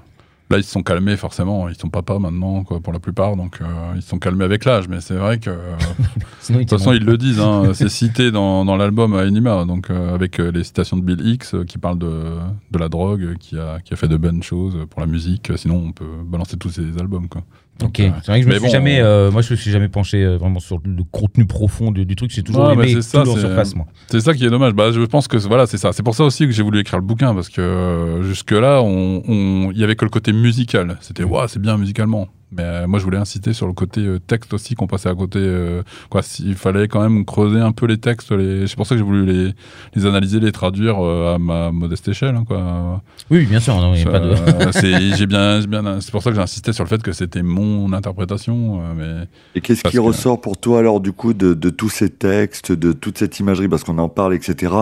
Là, 0.52 0.58
ils 0.58 0.64
se 0.64 0.70
sont 0.70 0.82
calmés 0.82 1.16
forcément. 1.16 1.66
Ils 1.70 1.74
sont 1.76 1.88
papas 1.88 2.18
maintenant, 2.18 2.62
quoi, 2.62 2.78
pour 2.80 2.92
la 2.92 2.98
plupart. 2.98 3.36
Donc, 3.36 3.62
euh, 3.62 3.64
ils 3.96 4.02
se 4.02 4.08
sont 4.10 4.18
calmés 4.18 4.44
avec 4.44 4.66
l'âge. 4.66 4.86
Mais 4.86 5.00
c'est 5.00 5.14
vrai 5.14 5.38
que. 5.38 5.48
De 5.48 5.56
Sinon, 6.40 6.58
ils 6.60 6.66
toute 6.66 6.78
façon, 6.78 6.92
ils 6.92 7.02
le 7.04 7.16
disent. 7.16 7.40
hein, 7.40 7.70
c'est 7.72 7.88
cité 7.88 8.30
dans, 8.30 8.66
dans 8.66 8.76
l'album 8.76 9.14
Anima. 9.14 9.64
Donc, 9.64 9.88
euh, 9.88 10.14
avec 10.14 10.38
euh, 10.40 10.50
les 10.52 10.62
citations 10.62 10.98
de 10.98 11.02
Bill 11.02 11.26
Hicks 11.26 11.54
euh, 11.54 11.64
qui 11.64 11.78
parle 11.78 11.98
de, 11.98 12.36
de 12.70 12.78
la 12.78 12.90
drogue, 12.90 13.22
euh, 13.22 13.34
qui 13.40 13.58
a, 13.58 13.80
qui 13.80 13.94
a 13.94 13.96
fait 13.96 14.08
de 14.08 14.16
bonnes 14.18 14.42
choses 14.42 14.76
pour 14.90 15.00
la 15.00 15.06
musique. 15.06 15.50
Sinon, 15.56 15.82
on 15.86 15.92
peut 15.92 16.04
balancer 16.26 16.58
tous 16.58 16.68
ces 16.68 16.98
albums. 16.98 17.28
Quoi. 17.28 17.42
Ok, 17.80 17.80
Donc, 17.80 18.00
euh, 18.00 18.10
c'est 18.22 18.30
vrai 18.30 18.40
que 18.40 18.44
je 18.44 18.48
me 18.48 18.52
mais 18.54 18.58
suis 18.60 18.66
bon, 18.66 18.72
jamais, 18.72 19.00
euh, 19.00 19.30
moi 19.30 19.42
je 19.42 19.50
me 19.52 19.56
suis 19.56 19.70
jamais 19.70 19.88
penché 19.88 20.22
euh, 20.22 20.36
vraiment 20.36 20.60
sur 20.60 20.78
le 20.84 21.02
contenu 21.10 21.46
profond 21.46 21.90
du, 21.90 22.04
du 22.06 22.14
truc. 22.16 22.30
J'ai 22.30 22.42
toujours 22.42 22.66
Ouais, 22.66 22.74
aimé 22.74 22.82
mais 22.86 22.92
c'est 22.94 23.02
ça, 23.02 23.22
tout 23.24 23.30
en 23.30 23.34
c'est- 23.34 23.40
surface, 23.40 23.74
moi. 23.74 23.86
C'est 24.08 24.20
ça 24.20 24.34
qui 24.34 24.44
est 24.44 24.50
dommage. 24.50 24.72
Bah, 24.74 24.92
je 24.92 25.00
pense 25.00 25.26
que 25.26 25.36
voilà, 25.38 25.66
c'est 25.66 25.78
ça. 25.78 25.92
C'est 25.92 26.02
pour 26.02 26.14
ça 26.14 26.24
aussi 26.24 26.44
que 26.46 26.52
j'ai 26.52 26.62
voulu 26.62 26.78
écrire 26.80 26.98
le 27.00 27.04
bouquin 27.04 27.34
parce 27.34 27.48
que 27.48 27.60
euh, 27.60 28.22
jusque 28.22 28.52
là, 28.52 28.82
on, 28.82 29.22
on- 29.26 29.70
il 29.72 29.78
y 29.78 29.84
avait 29.84 29.96
que 29.96 30.04
le 30.04 30.10
côté 30.10 30.32
musical. 30.32 30.96
C'était 31.00 31.24
waouh, 31.24 31.48
c'est 31.48 31.60
bien 31.60 31.76
musicalement. 31.78 32.28
Mais 32.56 32.62
euh, 32.62 32.86
moi, 32.86 32.98
je 32.98 33.04
voulais 33.04 33.16
insister 33.18 33.52
sur 33.52 33.66
le 33.66 33.72
côté 33.72 34.00
euh, 34.02 34.18
texte 34.18 34.52
aussi 34.52 34.74
qu'on 34.74 34.86
passait 34.86 35.08
à 35.08 35.14
côté. 35.14 35.38
euh, 35.40 35.82
quoi, 36.10 36.20
il 36.40 36.54
fallait 36.54 36.86
quand 36.88 37.00
même 37.00 37.24
creuser 37.24 37.60
un 37.60 37.72
peu 37.72 37.86
les 37.86 37.98
textes. 37.98 38.30
Les... 38.32 38.66
C'est 38.66 38.76
pour 38.76 38.86
ça 38.86 38.94
que 38.94 38.98
j'ai 38.98 39.04
voulu 39.04 39.24
les, 39.24 39.54
les 39.94 40.06
analyser, 40.06 40.38
les 40.40 40.52
traduire 40.52 40.96
euh, 41.04 41.34
à 41.34 41.38
ma 41.38 41.72
modeste 41.72 42.08
échelle. 42.08 42.34
hein, 42.36 42.44
quoi. 42.46 43.00
Oui, 43.30 43.46
bien 43.46 43.60
sûr, 43.60 43.74
non, 43.80 43.94
il 43.94 44.02
y 44.02 44.06
a 44.06 44.10
pas 44.10 44.20
de. 44.20 44.34
C'est 44.72 45.16
j'ai 45.16 45.26
bien, 45.26 45.60
j'ai 45.60 45.66
bien. 45.66 46.00
C'est 46.00 46.10
pour 46.10 46.22
ça 46.22 46.30
que 46.30 46.36
j'ai 46.36 46.42
insisté 46.42 46.72
sur 46.72 46.84
le 46.84 46.88
fait 46.88 47.02
que 47.02 47.12
c'était 47.12 47.42
mon 47.42 47.92
interprétation. 47.92 48.80
euh, 48.82 48.92
mais 48.96 49.28
Et 49.54 49.60
qu'est-ce 49.60 49.82
Parce 49.82 49.92
qui 49.92 49.96
que- 49.98 50.02
ressort 50.02 50.40
pour 50.40 50.56
toi 50.58 50.78
alors 50.78 51.00
du 51.00 51.12
coup 51.12 51.32
de, 51.32 51.54
de 51.54 51.70
tous 51.70 51.88
ces 51.88 52.10
textes, 52.10 52.72
de 52.72 52.92
toute 52.92 53.16
cette 53.18 53.38
imagerie, 53.40 53.68
parce 53.68 53.84
qu'on 53.84 53.98
en 53.98 54.08
parle, 54.08 54.34
etc. 54.34 54.72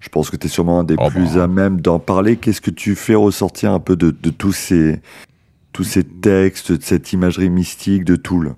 Je 0.00 0.08
pense 0.08 0.30
que 0.30 0.36
tu 0.36 0.46
es 0.46 0.50
sûrement 0.50 0.80
un 0.80 0.84
des 0.84 0.96
Oh, 0.98 1.08
plus 1.08 1.36
bah. 1.36 1.44
à 1.44 1.46
même 1.46 1.80
d'en 1.80 1.98
parler. 2.00 2.36
Qu'est-ce 2.36 2.60
que 2.60 2.70
tu 2.70 2.94
fais 2.96 3.14
ressortir 3.14 3.70
un 3.72 3.78
peu 3.80 3.94
de, 3.94 4.10
de 4.10 4.30
tous 4.30 4.52
ces 4.52 5.00
tous 5.72 5.84
ces 5.84 6.04
textes, 6.04 6.72
de 6.72 6.82
cette 6.82 7.12
imagerie 7.12 7.50
mystique 7.50 8.04
de 8.04 8.16
Tool 8.16 8.54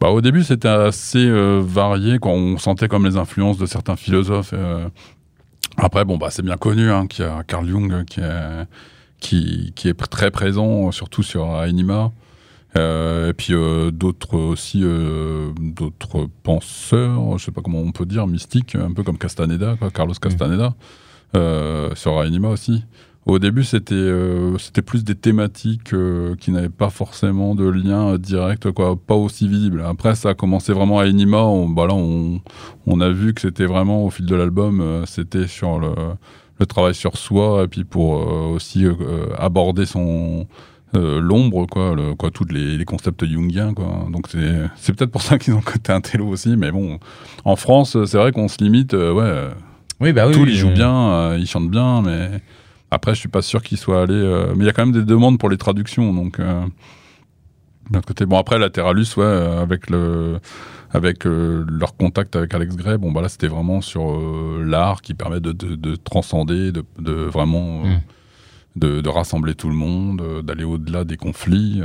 Bah, 0.00 0.08
au 0.08 0.20
début, 0.20 0.42
c'était 0.44 0.68
assez 0.68 1.26
euh, 1.26 1.60
varié. 1.64 2.18
Quand 2.20 2.30
on 2.32 2.58
sentait 2.58 2.88
comme 2.88 3.04
les 3.04 3.16
influences 3.16 3.58
de 3.58 3.66
certains 3.66 3.96
philosophes. 3.96 4.50
euh. 4.52 4.88
Après, 5.76 6.04
bon, 6.04 6.16
bah, 6.16 6.28
c'est 6.30 6.42
bien 6.42 6.56
connu 6.56 6.90
hein, 6.90 7.06
qu'il 7.06 7.24
y 7.24 7.28
a 7.28 7.42
Carl 7.44 7.66
Jung 7.66 8.04
qui 8.04 8.20
est, 8.20 8.66
qui, 9.20 9.72
qui 9.76 9.88
est 9.88 9.94
très 9.94 10.30
présent, 10.30 10.90
surtout 10.90 11.22
sur 11.22 11.54
Anima. 11.54 12.10
Euh, 12.76 13.30
et 13.30 13.32
puis 13.32 13.54
euh, 13.54 13.90
d'autres 13.90 14.36
aussi, 14.36 14.80
euh, 14.82 15.52
d'autres 15.58 16.28
penseurs, 16.42 17.38
je 17.38 17.44
sais 17.44 17.50
pas 17.50 17.62
comment 17.62 17.78
on 17.80 17.92
peut 17.92 18.06
dire, 18.06 18.26
mystiques, 18.26 18.74
un 18.74 18.92
peu 18.92 19.02
comme 19.02 19.18
Castaneda, 19.18 19.76
quoi, 19.78 19.90
Carlos 19.90 20.14
Castaneda, 20.20 20.74
euh, 21.34 21.94
sur 21.94 22.18
Anima 22.18 22.48
aussi. 22.48 22.84
Au 23.26 23.38
début, 23.38 23.62
c'était 23.62 23.94
euh, 23.94 24.56
c'était 24.56 24.80
plus 24.80 25.04
des 25.04 25.14
thématiques 25.14 25.92
euh, 25.92 26.34
qui 26.36 26.50
n'avaient 26.50 26.70
pas 26.70 26.88
forcément 26.88 27.54
de 27.54 27.68
lien 27.68 28.14
euh, 28.14 28.18
direct, 28.18 28.70
quoi, 28.72 28.96
pas 28.96 29.16
aussi 29.16 29.48
visible. 29.48 29.84
Après, 29.86 30.14
ça 30.14 30.30
a 30.30 30.34
commencé 30.34 30.72
vraiment 30.72 30.98
à 30.98 31.06
Enima. 31.06 31.42
On, 31.42 31.68
bah 31.68 31.86
là, 31.86 31.92
on, 31.92 32.40
on 32.86 33.00
a 33.02 33.10
vu 33.10 33.34
que 33.34 33.42
c'était 33.42 33.66
vraiment 33.66 34.02
au 34.06 34.08
fil 34.08 34.24
de 34.24 34.34
l'album, 34.34 35.02
c'était 35.06 35.46
sur 35.46 35.78
le, 35.78 35.90
le 36.58 36.66
travail 36.66 36.94
sur 36.94 37.18
soi 37.18 37.64
et 37.64 37.68
puis 37.68 37.84
pour 37.84 38.12
aussi 38.50 38.86
aborder 39.36 39.84
son 39.84 40.46
l'ombre, 40.94 41.66
quoi, 41.66 41.94
le, 41.94 42.14
quoi, 42.14 42.30
tous 42.30 42.46
les, 42.46 42.78
les 42.78 42.84
concepts 42.86 43.26
jungiens, 43.26 43.74
quoi. 43.74 44.06
Donc 44.10 44.28
c'est 44.28 44.96
peut-être 44.96 45.10
pour 45.12 45.20
ça 45.20 45.36
qu'ils 45.36 45.52
ont 45.52 45.60
côté 45.60 45.92
un 45.92 46.00
télo 46.00 46.28
aussi. 46.28 46.56
Mais 46.56 46.72
bon, 46.72 46.98
en 47.44 47.56
France, 47.56 48.02
c'est 48.06 48.16
vrai 48.16 48.32
qu'on 48.32 48.48
se 48.48 48.64
limite, 48.64 48.94
ouais. 48.94 49.48
Oui, 50.00 50.14
bah 50.14 50.26
oui. 50.26 50.32
Tous 50.32 50.46
ils 50.46 50.56
jouent 50.56 50.70
bien, 50.70 51.36
ils 51.36 51.46
chantent 51.46 51.70
bien, 51.70 52.00
mais 52.00 52.40
après, 52.90 53.14
je 53.14 53.20
suis 53.20 53.28
pas 53.28 53.42
sûr 53.42 53.62
qu'ils 53.62 53.78
soient 53.78 54.02
allés. 54.02 54.14
euh, 54.14 54.52
Mais 54.56 54.64
il 54.64 54.66
y 54.66 54.70
a 54.70 54.72
quand 54.72 54.84
même 54.86 54.94
des 54.94 55.04
demandes 55.04 55.38
pour 55.38 55.50
les 55.50 55.58
traductions, 55.58 56.12
donc. 56.14 56.40
Euh... 56.40 56.64
D'un 57.90 58.02
côté, 58.02 58.26
bon 58.26 58.36
après 58.36 58.58
Lateralus, 58.58 59.16
ouais, 59.16 59.24
euh, 59.24 59.62
avec 59.62 59.88
le, 59.88 60.40
avec 60.90 61.26
euh, 61.26 61.64
leur 61.70 61.96
contact 61.96 62.36
avec 62.36 62.52
Alex 62.52 62.76
Gray, 62.76 62.98
bon 62.98 63.12
bah 63.12 63.22
là 63.22 63.30
c'était 63.30 63.48
vraiment 63.48 63.80
sur 63.80 64.04
l'art 64.62 65.00
qui 65.00 65.14
permet 65.14 65.40
de, 65.40 65.52
de, 65.52 65.74
de 65.74 65.96
transcender, 65.96 66.70
de, 66.70 66.84
de 66.98 67.12
vraiment 67.12 67.84
euh, 67.86 67.94
Mm. 67.96 68.00
de, 68.76 69.00
de 69.00 69.08
rassembler 69.08 69.54
tout 69.54 69.68
le 69.68 69.74
monde, 69.74 70.22
d'aller 70.44 70.64
au-delà 70.64 71.04
des 71.04 71.16
conflits. 71.16 71.80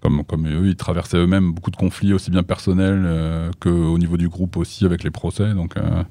comme, 0.00 0.24
comme 0.24 0.46
eux, 0.48 0.66
ils 0.68 0.76
traversaient 0.76 1.18
eux-mêmes 1.18 1.52
beaucoup 1.52 1.70
de 1.70 1.76
conflits, 1.76 2.14
aussi 2.14 2.30
bien 2.30 2.42
personnels 2.42 3.02
euh, 3.04 3.50
qu'au 3.60 3.98
niveau 3.98 4.16
du 4.16 4.30
groupe 4.30 4.56
aussi 4.56 4.86
avec 4.86 5.04
les 5.04 5.10
procès. 5.10 5.52
Donc, 5.52 5.76
euh, 5.76 6.02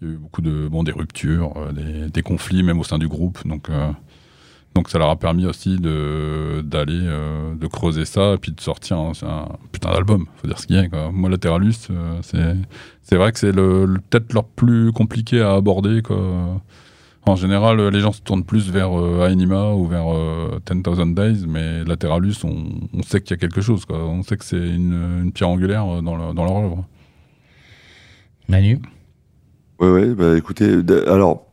il 0.00 0.08
y 0.08 0.10
a 0.10 0.14
eu 0.14 0.16
beaucoup 0.18 0.42
de 0.42 0.68
bon, 0.68 0.82
des 0.82 0.92
ruptures, 0.92 1.52
euh, 1.56 2.08
des, 2.08 2.22
conflits 2.22 2.62
même 2.62 2.80
au 2.80 2.84
sein 2.84 2.98
du 2.98 3.08
groupe. 3.08 3.46
Donc, 3.46 3.70
euh, 3.70 3.92
donc 4.74 4.88
ça 4.90 4.98
leur 4.98 5.08
a 5.08 5.16
permis 5.16 5.46
aussi 5.46 5.76
de 5.76 6.60
d'aller 6.64 6.98
euh, 7.04 7.54
de 7.54 7.66
creuser 7.68 8.04
ça 8.04 8.34
et 8.34 8.38
puis 8.38 8.50
de 8.50 8.60
sortir 8.60 8.98
un, 8.98 9.12
putain 9.70 9.92
d'album. 9.92 10.26
Faut 10.36 10.48
dire 10.48 10.58
ce 10.58 10.66
qu'il 10.66 10.76
y 10.76 10.78
a. 10.80 10.88
Quoi. 10.88 11.12
Moi, 11.12 11.30
Lateralus, 11.30 11.88
euh, 11.90 12.18
c'est 12.22 12.56
c'est 13.02 13.16
vrai 13.16 13.30
que 13.30 13.38
c'est 13.38 13.52
le, 13.52 13.98
peut-être 14.10 14.32
leur 14.32 14.44
plus 14.44 14.90
compliqué 14.92 15.40
à 15.40 15.52
aborder. 15.54 16.02
Quoi. 16.02 16.60
En 17.26 17.36
général, 17.36 17.88
les 17.88 18.00
gens 18.00 18.12
se 18.12 18.20
tournent 18.20 18.44
plus 18.44 18.70
vers 18.70 18.92
Anima 19.22 19.70
ou 19.70 19.86
vers 19.86 20.12
euh, 20.12 20.60
10,000 20.66 21.14
Days, 21.14 21.46
mais 21.46 21.84
Lateralus, 21.84 22.44
on, 22.44 22.66
on 22.92 23.02
sait 23.02 23.20
qu'il 23.22 23.30
y 23.30 23.34
a 23.34 23.38
quelque 23.38 23.60
chose. 23.60 23.84
Quoi. 23.86 23.98
On 23.98 24.22
sait 24.22 24.36
que 24.36 24.44
c'est 24.44 24.58
une, 24.58 25.30
pierre 25.32 25.48
angulaire 25.48 25.86
dans, 26.02 26.34
dans 26.34 26.44
leur 26.44 26.56
œuvre. 26.56 26.84
Manu? 28.48 28.80
Ouais, 29.80 29.90
ouais, 29.90 30.14
bah 30.14 30.36
écoutez, 30.36 30.82
d- 30.82 31.02
alors, 31.06 31.46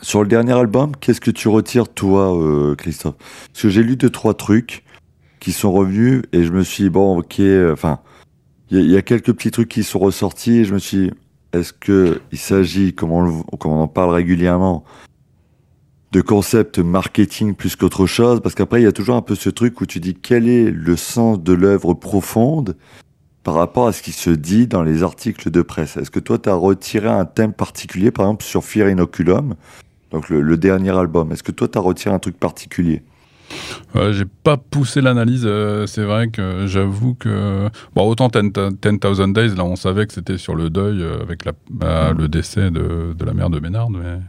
sur 0.00 0.22
le 0.22 0.28
dernier 0.28 0.52
album, 0.52 0.92
qu'est-ce 0.96 1.20
que 1.20 1.30
tu 1.30 1.48
retires, 1.48 1.88
toi, 1.88 2.34
euh, 2.36 2.74
Christophe? 2.74 3.16
Parce 3.52 3.62
que 3.62 3.68
j'ai 3.68 3.82
lu 3.82 3.96
deux, 3.96 4.10
trois 4.10 4.34
trucs 4.34 4.84
qui 5.40 5.52
sont 5.52 5.72
revenus 5.72 6.22
et 6.32 6.44
je 6.44 6.52
me 6.52 6.62
suis 6.62 6.84
dit, 6.84 6.90
bon, 6.90 7.18
ok, 7.18 7.40
euh, 7.40 7.72
enfin, 7.72 8.00
il 8.70 8.90
y, 8.90 8.96
a- 8.96 9.02
quelques 9.02 9.32
petits 9.34 9.50
trucs 9.50 9.68
qui 9.68 9.84
sont 9.84 9.98
ressortis 9.98 10.64
je 10.64 10.72
me 10.74 10.78
suis 10.78 11.10
est-ce 11.52 11.74
que 11.74 12.22
il 12.32 12.38
s'agit, 12.38 12.94
comme 12.94 13.12
on, 13.12 13.42
comme 13.58 13.72
on 13.72 13.82
en 13.82 13.88
parle 13.88 14.14
régulièrement, 14.14 14.84
de 16.12 16.20
concept 16.22 16.78
marketing 16.78 17.54
plus 17.54 17.76
qu'autre 17.76 18.06
chose? 18.06 18.40
Parce 18.40 18.54
qu'après, 18.54 18.80
il 18.80 18.84
y 18.84 18.88
a 18.88 18.92
toujours 18.92 19.16
un 19.16 19.22
peu 19.22 19.34
ce 19.34 19.50
truc 19.50 19.80
où 19.82 19.86
tu 19.86 20.00
dis, 20.00 20.14
quel 20.14 20.48
est 20.48 20.70
le 20.70 20.96
sens 20.96 21.38
de 21.42 21.52
l'œuvre 21.52 21.92
profonde? 21.92 22.76
Par 23.44 23.54
rapport 23.54 23.88
à 23.88 23.92
ce 23.92 24.02
qui 24.02 24.12
se 24.12 24.30
dit 24.30 24.66
dans 24.66 24.82
les 24.82 25.02
articles 25.02 25.50
de 25.50 25.62
presse. 25.62 25.96
Est-ce 25.96 26.10
que 26.10 26.20
toi, 26.20 26.38
tu 26.38 26.48
as 26.48 26.54
retiré 26.54 27.08
un 27.08 27.24
thème 27.24 27.52
particulier, 27.52 28.10
par 28.10 28.26
exemple 28.26 28.44
sur 28.44 28.64
Fear 28.64 28.88
Inoculum, 28.88 29.54
donc 30.10 30.28
le, 30.28 30.40
le 30.40 30.56
dernier 30.56 30.96
album? 30.96 31.32
Est-ce 31.32 31.42
que 31.42 31.52
toi, 31.52 31.68
tu 31.68 31.78
as 31.78 31.80
retiré 31.80 32.14
un 32.14 32.18
truc 32.18 32.38
particulier? 32.38 33.02
Ouais, 33.94 34.12
j'ai 34.12 34.24
pas 34.24 34.56
poussé 34.56 35.00
l'analyse. 35.00 35.42
euh, 35.44 35.86
c'est 35.86 36.04
vrai 36.04 36.28
que 36.28 36.66
j'avoue 36.66 37.14
que 37.14 37.68
bon, 37.94 38.08
autant 38.08 38.28
10,000 38.28 39.32
Days, 39.32 39.54
là, 39.56 39.64
on 39.64 39.76
savait 39.76 40.06
que 40.06 40.12
c'était 40.14 40.38
sur 40.38 40.54
le 40.54 40.70
deuil 40.70 41.02
euh, 41.02 41.20
avec 41.20 41.44
la, 41.44 41.52
bah, 41.70 42.12
le 42.16 42.28
décès 42.28 42.70
de, 42.70 43.14
de 43.16 43.24
la 43.24 43.34
mère 43.34 43.50
de 43.50 43.60
Ménard. 43.60 43.90
Mais... 43.90 44.20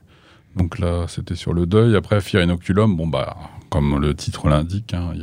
Donc 0.55 0.77
là, 0.79 1.05
c'était 1.07 1.35
sur 1.35 1.53
le 1.53 1.65
deuil. 1.65 1.95
Après, 1.95 2.19
Fear 2.21 2.43
Inoculum, 2.43 2.95
bon 2.95 3.07
bah, 3.07 3.37
comme 3.73 3.99
le 3.99 4.13
titre 4.13 4.49
l'indique, 4.49 4.93
hein, 4.93 5.13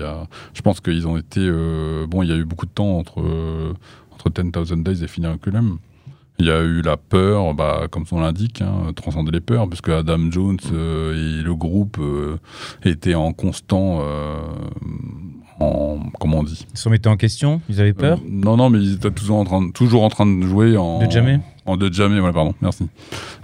je 0.54 0.60
pense 0.62 0.80
qu'ils 0.80 1.06
ont 1.06 1.16
été, 1.16 1.38
euh, 1.38 2.04
bon, 2.08 2.24
il 2.24 2.30
y 2.30 2.32
a 2.32 2.36
eu 2.36 2.44
beaucoup 2.44 2.66
de 2.66 2.72
temps 2.72 2.98
entre 2.98 3.20
euh, 3.20 3.74
entre 4.10 4.28
10,000 4.28 4.82
Days 4.82 5.04
et 5.04 5.06
Fear 5.06 5.30
Inoculum. 5.30 5.78
Il 6.40 6.46
y 6.46 6.50
a 6.50 6.60
eu 6.60 6.82
la 6.82 6.96
peur, 6.96 7.54
bah, 7.54 7.86
comme 7.88 8.06
son 8.06 8.18
l'indique, 8.18 8.60
hein, 8.60 8.92
transcender 8.96 9.30
les 9.30 9.40
peurs, 9.40 9.68
puisque 9.68 9.90
Adam 9.90 10.32
Jones 10.32 10.58
euh, 10.72 11.38
et 11.38 11.44
le 11.44 11.54
groupe 11.54 11.98
euh, 12.00 12.38
étaient 12.82 13.14
en 13.14 13.32
constant, 13.32 14.00
en, 15.61 15.99
comment 16.18 16.38
on 16.38 16.42
dit? 16.42 16.66
Ils 16.73 16.79
se 16.79 16.85
remettaient 16.88 17.09
en 17.09 17.16
question 17.16 17.61
Ils 17.68 17.81
avaient 17.81 17.92
peur? 17.92 18.18
Euh, 18.18 18.29
Non, 18.29 18.57
non, 18.57 18.70
mais 18.70 18.79
ils 18.79 18.94
étaient 18.94 19.11
toujours 19.11 19.38
en 19.38 19.44
train, 19.44 19.62
de- 19.66 19.73
toujours 19.73 20.03
en 20.03 20.09
train 20.09 20.27
de 20.27 20.42
jouer 20.46 20.77
en 20.77 20.99
De 21.07 21.11
jammer? 21.11 21.38
en 21.66 21.77
de 21.77 21.92
jammer, 21.92 22.18
ouais, 22.20 22.33
pardon, 22.33 22.55
merci. 22.62 22.88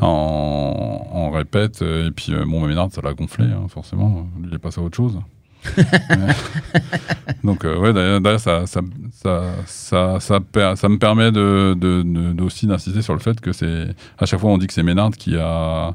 En, 0.00 1.06
en 1.12 1.30
répète, 1.30 1.82
euh, 1.82 2.08
et 2.08 2.10
puis 2.10 2.32
euh, 2.34 2.44
bon, 2.46 2.66
Ménard, 2.66 2.88
ça 2.90 3.00
l'a 3.02 3.12
gonflé, 3.14 3.44
hein, 3.44 3.66
forcément. 3.68 4.26
Il 4.44 4.52
est 4.54 4.58
passé 4.58 4.80
à 4.80 4.84
autre 4.84 4.96
chose. 4.96 5.18
Donc, 7.44 7.64
euh, 7.64 7.78
ouais, 7.78 7.92
d'ailleurs, 7.92 8.40
ça, 8.40 8.66
ça, 8.66 8.80
ça, 9.66 10.20
ça, 10.20 10.88
me 10.88 10.96
permet 10.98 11.30
de, 11.32 11.74
de, 11.78 12.02
de- 12.02 12.32
de- 12.32 12.42
aussi 12.42 12.66
d'insister 12.66 13.02
sur 13.02 13.14
le 13.14 13.18
fait 13.20 13.40
que 13.40 13.52
c'est. 13.52 13.88
À 14.18 14.26
chaque 14.26 14.40
fois, 14.40 14.50
on 14.50 14.58
dit 14.58 14.66
que 14.66 14.72
c'est 14.72 14.82
Ménard 14.82 15.10
qui 15.10 15.36
a, 15.36 15.94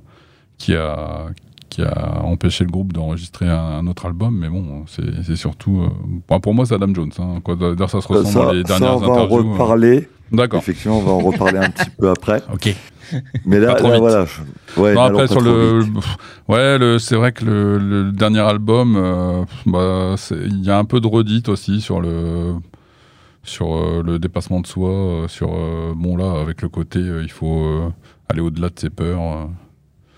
qui 0.58 0.76
a, 0.76 1.28
qui 1.72 1.82
a 1.82 2.22
empêché 2.24 2.64
le 2.66 2.70
groupe 2.70 2.92
d'enregistrer 2.94 3.48
un, 3.48 3.56
un 3.80 3.88
autre 3.88 4.06
album, 4.06 4.38
mais 4.38 4.50
bon, 4.50 4.84
c'est 4.88 5.36
surtout. 5.36 5.82
euh, 6.30 6.40
pour 6.40 6.54
moi, 6.54 6.66
c'est 6.66 6.76
Adam 6.76 6.94
Jones. 6.94 7.12
Hein. 7.18 7.40
D'ailleurs, 7.48 7.90
ça 7.90 8.02
se 8.02 8.08
ressent 8.08 8.30
ça, 8.30 8.40
dans 8.46 8.52
les 8.52 8.62
ça, 8.64 8.68
dernières 8.78 8.98
on 8.98 9.00
va 9.00 9.08
en 9.08 9.12
interviews. 9.14 9.50
euh. 9.50 9.54
reparler. 9.54 10.10
D'accord. 10.32 10.60
Effectivement, 10.60 11.00
on 11.00 11.02
va 11.04 11.12
en 11.12 11.20
reparler 11.20 11.58
un 11.60 11.70
petit 11.72 11.90
peu 11.98 12.10
après. 12.10 12.42
Ok. 12.54 12.76
Mais 13.46 13.60
là, 13.60 13.76
là, 13.78 14.00
voilà. 14.00 14.26
Ouais, 14.78 14.94
Non, 14.94 15.02
après 15.02 15.28
sur 15.28 15.42
le, 15.42 15.82
pff, 15.94 16.18
ouais, 16.48 16.78
le, 16.78 16.98
c'est 17.00 17.16
vrai 17.18 17.34
que 17.34 17.44
le, 17.44 17.78
le 17.78 18.12
dernier 18.14 18.40
album, 18.40 18.96
euh, 18.98 19.44
bah, 19.66 20.16
il 20.32 20.64
y 20.64 20.70
a 20.70 20.78
un 20.78 20.86
peu 20.86 21.02
de 21.02 21.08
redite 21.08 21.50
aussi 21.50 21.82
sur 21.82 22.00
le, 22.00 22.54
sur 23.44 23.76
euh, 23.76 24.02
le 24.06 24.18
dépassement 24.18 24.62
de 24.62 24.68
soi, 24.68 24.90
euh, 24.90 25.28
sur 25.28 25.50
euh, 25.54 25.92
bon 25.94 26.16
là 26.16 26.40
avec 26.40 26.62
le 26.62 26.70
côté, 26.70 27.00
euh, 27.00 27.22
il 27.22 27.32
faut 27.32 27.66
euh, 27.66 27.90
aller 28.30 28.40
au-delà 28.40 28.70
de 28.70 28.80
ses 28.80 28.90
peurs. 28.90 29.50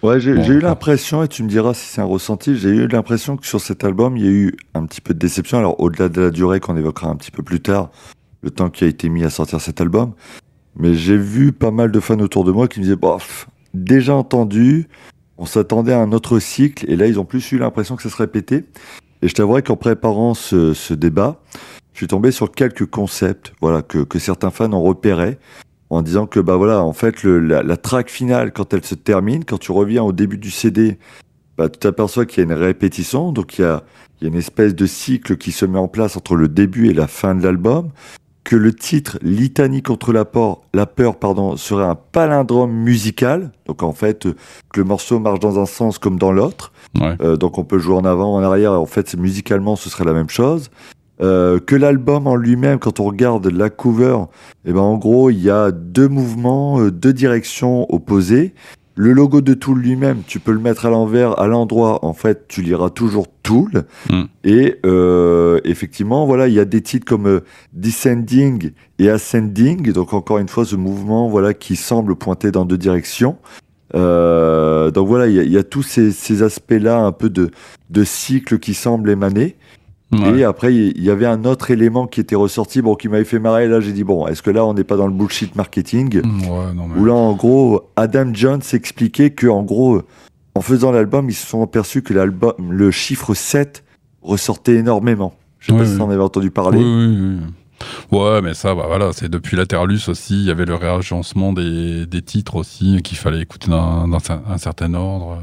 Ouais, 0.03 0.19
j'ai 0.19 0.33
Bon, 0.35 0.43
eu 0.43 0.59
l'impression, 0.59 1.23
et 1.23 1.29
tu 1.29 1.43
me 1.43 1.47
diras 1.47 1.73
si 1.73 1.85
c'est 1.87 2.01
un 2.01 2.05
ressenti, 2.05 2.57
j'ai 2.57 2.69
eu 2.69 2.87
l'impression 2.89 3.37
que 3.37 3.47
sur 3.47 3.61
cet 3.61 3.85
album, 3.85 4.17
il 4.17 4.25
y 4.25 4.27
a 4.27 4.31
eu 4.31 4.53
un 4.73 4.85
petit 4.85 4.99
peu 4.99 5.13
de 5.13 5.19
déception. 5.19 5.57
Alors, 5.57 5.79
au-delà 5.79 6.09
de 6.09 6.21
la 6.23 6.29
durée 6.29 6.59
qu'on 6.59 6.75
évoquera 6.75 7.07
un 7.07 7.15
petit 7.15 7.31
peu 7.31 7.41
plus 7.41 7.61
tard, 7.61 7.89
le 8.41 8.49
temps 8.51 8.69
qui 8.69 8.83
a 8.83 8.87
été 8.87 9.07
mis 9.07 9.23
à 9.23 9.29
sortir 9.29 9.61
cet 9.61 9.79
album, 9.79 10.11
mais 10.75 10.93
j'ai 10.93 11.15
vu 11.15 11.53
pas 11.53 11.71
mal 11.71 11.89
de 11.89 11.99
fans 12.01 12.19
autour 12.19 12.43
de 12.43 12.51
moi 12.51 12.67
qui 12.67 12.79
me 12.79 12.83
disaient, 12.83 12.97
bof, 12.97 13.47
déjà 13.73 14.13
entendu, 14.13 14.89
on 15.37 15.45
s'attendait 15.45 15.93
à 15.93 16.01
un 16.01 16.11
autre 16.11 16.37
cycle, 16.39 16.83
et 16.91 16.97
là, 16.97 17.07
ils 17.07 17.17
ont 17.17 17.25
plus 17.25 17.53
eu 17.53 17.57
l'impression 17.57 17.95
que 17.95 18.03
ça 18.03 18.09
se 18.09 18.17
répétait. 18.17 18.65
Et 19.21 19.29
je 19.29 19.33
t'avouerai 19.33 19.61
qu'en 19.63 19.77
préparant 19.77 20.33
ce, 20.33 20.73
ce 20.73 20.93
débat, 20.93 21.39
je 21.93 21.99
suis 21.99 22.07
tombé 22.07 22.31
sur 22.31 22.51
quelques 22.51 22.87
concepts, 22.87 23.53
voilà, 23.61 23.81
que, 23.81 23.99
que 23.99 24.19
certains 24.19 24.51
fans 24.51 24.73
ont 24.73 24.83
repérés, 24.83 25.37
en 25.93 26.01
disant 26.01 26.25
que 26.27 26.39
bah 26.39 26.55
voilà, 26.55 26.81
en 26.83 26.93
fait, 26.93 27.23
le, 27.23 27.39
la, 27.39 27.63
la 27.63 27.77
track 27.77 28.09
finale, 28.09 28.51
quand 28.51 28.73
elle 28.73 28.83
se 28.85 28.95
termine, 28.95 29.45
quand 29.45 29.57
tu 29.59 29.71
reviens 29.71 30.03
au 30.03 30.11
début 30.11 30.37
du 30.37 30.51
CD, 30.51 30.97
bah, 31.57 31.69
tu 31.69 31.79
t'aperçois 31.79 32.25
qu'il 32.25 32.39
y 32.43 32.49
a 32.49 32.53
une 32.53 32.59
répétition, 32.59 33.31
donc 33.31 33.57
il 33.59 33.61
y 33.61 33.65
a, 33.65 33.83
il 34.19 34.25
y 34.25 34.27
a 34.27 34.33
une 34.33 34.39
espèce 34.39 34.73
de 34.75 34.85
cycle 34.85 35.37
qui 35.37 35.51
se 35.51 35.65
met 35.65 35.79
en 35.79 35.87
place 35.87 36.17
entre 36.17 36.35
le 36.35 36.47
début 36.47 36.89
et 36.89 36.93
la 36.93 37.07
fin 37.07 37.35
de 37.35 37.43
l'album, 37.43 37.89
que 38.43 38.55
le 38.57 38.73
titre 38.73 39.17
Litanie 39.21 39.81
contre 39.81 40.11
la 40.11 40.25
peur, 40.25 40.61
la 40.73 40.85
peur 40.85 41.17
pardon, 41.17 41.55
serait 41.55 41.85
un 41.85 41.95
palindrome 41.95 42.71
musical, 42.73 43.51
donc 43.67 43.83
en 43.83 43.93
fait, 43.93 44.23
que 44.73 44.79
le 44.79 44.83
morceau 44.83 45.19
marche 45.19 45.39
dans 45.39 45.59
un 45.59 45.65
sens 45.65 45.97
comme 45.97 46.19
dans 46.19 46.31
l'autre, 46.31 46.71
Ouais. 46.99 47.15
euh, 47.21 47.37
donc 47.37 47.57
on 47.57 47.63
peut 47.63 47.79
jouer 47.79 47.95
en 47.95 48.05
avant, 48.05 48.35
en 48.35 48.43
arrière. 48.43 48.73
En 48.73 48.85
fait, 48.85 49.15
musicalement, 49.15 49.75
ce 49.75 49.89
serait 49.89 50.03
la 50.05 50.13
même 50.13 50.29
chose. 50.29 50.69
Euh, 51.21 51.59
que 51.59 51.75
l'album 51.75 52.25
en 52.25 52.35
lui-même, 52.35 52.79
quand 52.79 52.99
on 52.99 53.05
regarde 53.05 53.45
la 53.47 53.69
cover, 53.69 54.17
eh 54.65 54.73
ben 54.73 54.79
en 54.81 54.97
gros, 54.97 55.29
il 55.29 55.41
y 55.41 55.49
a 55.49 55.71
deux 55.71 56.07
mouvements, 56.07 56.79
euh, 56.79 56.91
deux 56.91 57.13
directions 57.13 57.85
opposées. 57.93 58.53
Le 58.95 59.11
logo 59.11 59.41
de 59.41 59.53
Tool 59.55 59.79
lui-même, 59.79 60.21
tu 60.27 60.39
peux 60.39 60.51
le 60.51 60.59
mettre 60.59 60.85
à 60.85 60.89
l'envers, 60.89 61.39
à 61.39 61.47
l'endroit. 61.47 62.05
En 62.05 62.13
fait, 62.13 62.47
tu 62.47 62.61
liras 62.61 62.91
toujours 62.91 63.27
Tool. 63.41 63.85
Mm. 64.09 64.23
Et 64.43 64.79
euh, 64.85 65.59
effectivement, 65.63 66.27
voilà, 66.27 66.47
il 66.47 66.53
y 66.53 66.59
a 66.59 66.65
des 66.65 66.81
titres 66.81 67.05
comme 67.05 67.27
euh, 67.27 67.39
Descending 67.73 68.71
et 68.99 69.09
Ascending. 69.09 69.91
Donc 69.91 70.13
encore 70.13 70.37
une 70.37 70.47
fois, 70.47 70.65
ce 70.65 70.75
mouvement, 70.75 71.27
voilà, 71.27 71.53
qui 71.53 71.75
semble 71.75 72.15
pointer 72.15 72.51
dans 72.51 72.65
deux 72.65 72.77
directions. 72.77 73.37
Euh, 73.95 74.91
donc 74.91 75.07
voilà, 75.07 75.27
il 75.27 75.35
y 75.35 75.39
a, 75.39 75.43
il 75.43 75.51
y 75.51 75.57
a 75.57 75.63
tous 75.63 75.83
ces, 75.83 76.11
ces 76.11 76.43
aspects-là, 76.43 76.99
un 76.99 77.11
peu 77.11 77.29
de, 77.29 77.49
de 77.89 78.03
cycle 78.03 78.59
qui 78.59 78.73
semble 78.73 79.09
émaner. 79.09 79.55
Ouais. 80.13 80.39
Et 80.39 80.43
après, 80.43 80.73
il 80.75 81.01
y 81.03 81.09
avait 81.09 81.25
un 81.25 81.43
autre 81.45 81.71
élément 81.71 82.07
qui 82.07 82.19
était 82.19 82.35
ressorti, 82.35 82.81
bon, 82.81 82.95
qui 82.95 83.07
m'avait 83.09 83.23
fait 83.23 83.39
marrer. 83.39 83.67
Là, 83.67 83.79
j'ai 83.79 83.91
dit, 83.93 84.03
bon, 84.03 84.27
est-ce 84.27 84.41
que 84.41 84.51
là, 84.51 84.65
on 84.65 84.73
n'est 84.73 84.83
pas 84.83 84.95
dans 84.97 85.07
le 85.07 85.13
bullshit 85.13 85.55
marketing? 85.55 86.21
Ouais, 86.21 86.73
non, 86.75 86.87
mais- 86.87 86.99
Où 86.99 87.05
là, 87.05 87.13
en 87.13 87.33
gros, 87.33 87.89
Adam 87.95 88.29
Jones 88.33 88.61
expliquait 88.73 89.31
que, 89.31 89.47
en 89.47 89.63
gros, 89.63 90.01
en 90.55 90.61
faisant 90.61 90.91
l'album, 90.91 91.29
ils 91.29 91.33
se 91.33 91.47
sont 91.47 91.63
aperçus 91.63 92.01
que 92.03 92.13
l'album, 92.13 92.53
le 92.69 92.91
chiffre 92.91 93.33
7 93.33 93.83
ressortait 94.21 94.75
énormément. 94.75 95.33
Je 95.59 95.67
sais 95.67 95.71
Oui, 95.73 95.79
pas 95.79 95.85
si 95.85 95.93
oui. 95.93 95.97
t'en 95.99 96.09
avais 96.09 96.21
entendu 96.21 96.51
parler. 96.51 96.79
Oui. 96.79 97.37
Ouais, 98.11 98.41
mais 98.41 98.53
ça, 98.53 98.75
bah 98.75 98.83
voilà, 98.87 99.11
c'est 99.13 99.29
depuis 99.29 99.57
Lateralus 99.57 100.07
aussi, 100.07 100.35
il 100.35 100.45
y 100.45 100.51
avait 100.51 100.65
le 100.65 100.75
réagencement 100.75 101.51
des, 101.51 102.05
des 102.05 102.21
titres 102.21 102.55
aussi, 102.55 103.01
qu'il 103.03 103.17
fallait 103.17 103.41
écouter 103.41 103.69
dans, 103.69 104.07
dans 104.07 104.19
un, 104.31 104.41
un 104.47 104.57
certain 104.57 104.93
ordre 104.93 105.41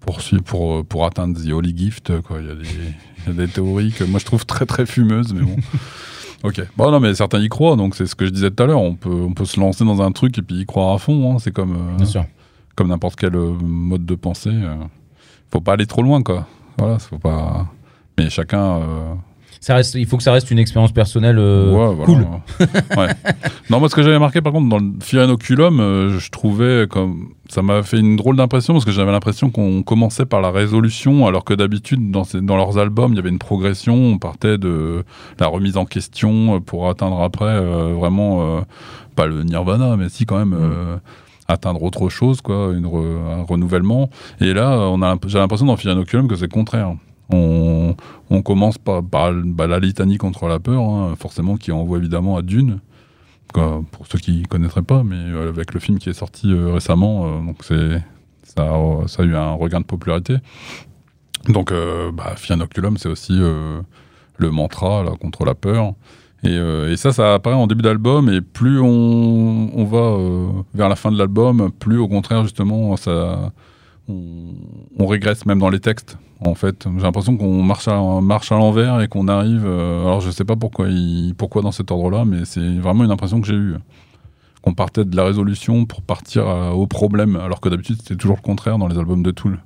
pour, 0.00 0.18
pour, 0.44 0.84
pour 0.84 1.04
atteindre 1.06 1.36
The 1.40 1.50
Holy 1.52 1.76
Gift. 1.76 2.20
Quoi. 2.22 2.38
Il, 2.40 2.46
y 2.46 2.50
a 2.50 2.54
des, 2.54 2.60
il 2.62 2.74
y 2.74 2.86
a 2.86 3.13
des 3.32 3.48
théories 3.48 3.92
que 3.92 4.04
moi 4.04 4.18
je 4.20 4.24
trouve 4.24 4.44
très 4.46 4.66
très 4.66 4.86
fumeuses, 4.86 5.32
mais 5.32 5.42
bon. 5.42 5.56
Ok. 6.42 6.60
Bon, 6.76 6.90
non, 6.90 7.00
mais 7.00 7.14
certains 7.14 7.38
y 7.40 7.48
croient, 7.48 7.74
donc 7.74 7.94
c'est 7.94 8.04
ce 8.04 8.14
que 8.14 8.26
je 8.26 8.30
disais 8.30 8.50
tout 8.50 8.62
à 8.62 8.66
l'heure. 8.66 8.82
On 8.82 8.94
peut, 8.96 9.08
on 9.08 9.32
peut 9.32 9.46
se 9.46 9.58
lancer 9.58 9.82
dans 9.82 10.02
un 10.02 10.12
truc 10.12 10.36
et 10.36 10.42
puis 10.42 10.56
y 10.56 10.66
croire 10.66 10.94
à 10.94 10.98
fond. 10.98 11.32
hein. 11.32 11.38
C'est 11.38 11.52
comme, 11.52 11.72
euh, 11.72 11.96
Bien 11.96 12.04
sûr. 12.04 12.26
comme 12.74 12.88
n'importe 12.88 13.18
quel 13.18 13.34
euh, 13.34 13.52
mode 13.62 14.04
de 14.04 14.14
pensée. 14.14 14.50
euh. 14.52 14.74
Faut 15.50 15.62
pas 15.62 15.72
aller 15.72 15.86
trop 15.86 16.02
loin, 16.02 16.22
quoi. 16.22 16.46
Voilà, 16.76 16.98
faut 16.98 17.16
pas. 17.18 17.66
Mais 18.18 18.28
chacun. 18.28 18.80
Ça 19.64 19.74
reste, 19.76 19.94
il 19.94 20.04
faut 20.04 20.18
que 20.18 20.22
ça 20.22 20.30
reste 20.32 20.50
une 20.50 20.58
expérience 20.58 20.92
personnelle 20.92 21.38
euh, 21.38 21.72
Ouais, 21.72 21.94
voilà. 21.94 22.04
cool. 22.04 22.26
ouais. 22.98 23.08
Non, 23.70 23.80
moi, 23.80 23.88
ce 23.88 23.94
que 23.94 24.02
j'avais 24.02 24.18
marqué, 24.18 24.42
par 24.42 24.52
contre, 24.52 24.68
dans 24.68 24.76
le 24.78 24.92
Fear 25.00 25.24
Inoculum, 25.24 25.80
euh, 25.80 26.18
je 26.18 26.30
trouvais 26.30 26.86
comme. 26.86 27.30
Ça 27.48 27.62
m'a 27.62 27.82
fait 27.82 27.98
une 27.98 28.16
drôle 28.16 28.36
d'impression 28.36 28.74
parce 28.74 28.84
que 28.84 28.90
j'avais 28.90 29.10
l'impression 29.12 29.48
qu'on 29.50 29.82
commençait 29.82 30.26
par 30.26 30.42
la 30.42 30.50
résolution, 30.50 31.26
alors 31.26 31.44
que 31.44 31.54
d'habitude, 31.54 32.10
dans, 32.10 32.24
ces- 32.24 32.42
dans 32.42 32.56
leurs 32.58 32.76
albums, 32.76 33.12
il 33.12 33.16
y 33.16 33.18
avait 33.18 33.30
une 33.30 33.38
progression. 33.38 33.94
On 33.94 34.18
partait 34.18 34.58
de 34.58 35.02
la 35.40 35.46
remise 35.46 35.78
en 35.78 35.86
question 35.86 36.56
euh, 36.56 36.60
pour 36.60 36.90
atteindre 36.90 37.22
après 37.22 37.46
euh, 37.46 37.94
vraiment. 37.98 38.62
pas 39.16 39.24
le 39.26 39.44
nirvana, 39.44 39.96
mais 39.96 40.10
si, 40.10 40.26
quand 40.26 40.36
même. 40.38 40.52
euh, 40.52 40.96
atteindre 41.48 41.82
autre 41.82 42.08
chose, 42.08 42.40
quoi, 42.40 42.72
une 42.74 42.86
re- 42.86 43.40
un 43.40 43.42
renouvellement. 43.44 44.08
Et 44.40 44.52
là, 44.54 44.78
on 44.78 45.02
a, 45.02 45.08
l'imp- 45.08 45.24
j'ai 45.28 45.38
l'impression 45.38 45.66
dans 45.66 45.76
Fear 45.76 45.94
Inoculum 45.94 46.26
que 46.28 46.36
c'est 46.36 46.46
le 46.46 46.48
contraire. 46.48 46.94
On, 47.30 47.94
commence 48.42 48.78
par, 48.78 49.02
bah, 49.02 49.66
la 49.66 49.78
litanie 49.78 50.18
contre 50.18 50.46
la 50.46 50.58
peur, 50.58 50.82
hein, 50.82 51.14
forcément, 51.18 51.56
qui 51.56 51.72
envoie 51.72 51.98
évidemment 51.98 52.36
à 52.36 52.42
Dune. 52.42 52.80
Pour 53.52 54.08
ceux 54.08 54.18
qui 54.18 54.40
ne 54.40 54.46
connaîtraient 54.46 54.82
pas, 54.82 55.04
mais 55.04 55.14
euh, 55.14 55.48
avec 55.48 55.74
le 55.74 55.80
film 55.80 56.00
qui 56.00 56.10
est 56.10 56.14
sorti 56.14 56.50
euh, 56.50 56.72
récemment, 56.72 57.26
euh, 57.26 57.40
donc 57.40 57.58
c'est, 57.62 58.02
ça, 58.42 58.64
a, 58.64 59.06
ça 59.06 59.22
a 59.22 59.26
eu 59.26 59.36
un 59.36 59.52
regain 59.52 59.78
de 59.78 59.84
popularité. 59.84 60.38
Donc, 61.48 61.70
euh, 61.70 62.10
bah, 62.10 62.34
c'est 62.36 63.08
aussi 63.08 63.38
le 63.38 64.50
mantra 64.50 65.04
là, 65.04 65.12
contre 65.20 65.44
la 65.44 65.54
peur. 65.54 65.94
Et, 66.42 66.96
ça, 66.96 67.12
ça 67.12 67.34
apparaît 67.34 67.54
en 67.54 67.68
début 67.68 67.82
d'album, 67.82 68.28
et 68.28 68.40
plus 68.40 68.80
on, 68.80 69.84
va 69.84 70.18
vers 70.74 70.88
la 70.88 70.96
fin 70.96 71.12
de 71.12 71.16
l'album, 71.16 71.70
plus 71.78 71.98
au 71.98 72.08
contraire, 72.08 72.42
justement, 72.42 72.96
ça, 72.96 73.52
on, 74.08 75.06
régresse 75.06 75.46
même 75.46 75.58
dans 75.58 75.70
les 75.70 75.80
textes. 75.80 76.18
En 76.40 76.54
fait, 76.54 76.86
j'ai 76.96 77.02
l'impression 77.02 77.36
qu'on 77.36 77.62
marche 77.62 77.88
à, 77.88 78.20
marche 78.20 78.52
à 78.52 78.56
l'envers 78.56 79.00
et 79.00 79.08
qu'on 79.08 79.28
arrive. 79.28 79.64
euh, 79.64 80.02
alors, 80.02 80.20
je 80.20 80.30
sais 80.30 80.44
pas 80.44 80.56
pourquoi, 80.56 80.88
dans 81.62 81.72
cet 81.72 81.90
ordre-là, 81.90 82.24
mais 82.24 82.44
c'est 82.44 82.78
vraiment 82.78 83.04
une 83.04 83.10
impression 83.10 83.40
que 83.40 83.46
j'ai 83.46 83.54
eue. 83.54 83.76
Qu'on 84.62 84.74
partait 84.74 85.04
de 85.04 85.14
la 85.16 85.24
résolution 85.24 85.84
pour 85.84 86.02
partir 86.02 86.46
au 86.46 86.86
problème, 86.86 87.36
alors 87.36 87.60
que 87.60 87.68
d'habitude 87.68 87.96
c'était 87.98 88.16
toujours 88.16 88.36
le 88.36 88.42
contraire 88.42 88.78
dans 88.78 88.88
les 88.88 88.98
albums 88.98 89.22
de 89.22 89.30
Tool. 89.30 89.58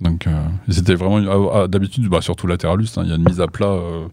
Donc, 0.00 0.26
euh, 0.26 0.44
c'était 0.68 0.94
vraiment 0.94 1.50
ah, 1.52 1.62
ah, 1.62 1.68
d'habitude, 1.68 2.08
bah, 2.08 2.20
surtout 2.20 2.46
Lateralus, 2.46 2.88
hein, 2.96 3.02
il 3.04 3.10
y 3.10 3.12
a 3.12 3.16
une 3.16 3.24
mise 3.24 3.40
à 3.40 3.46
plat 3.46 3.66
euh, 3.66 4.08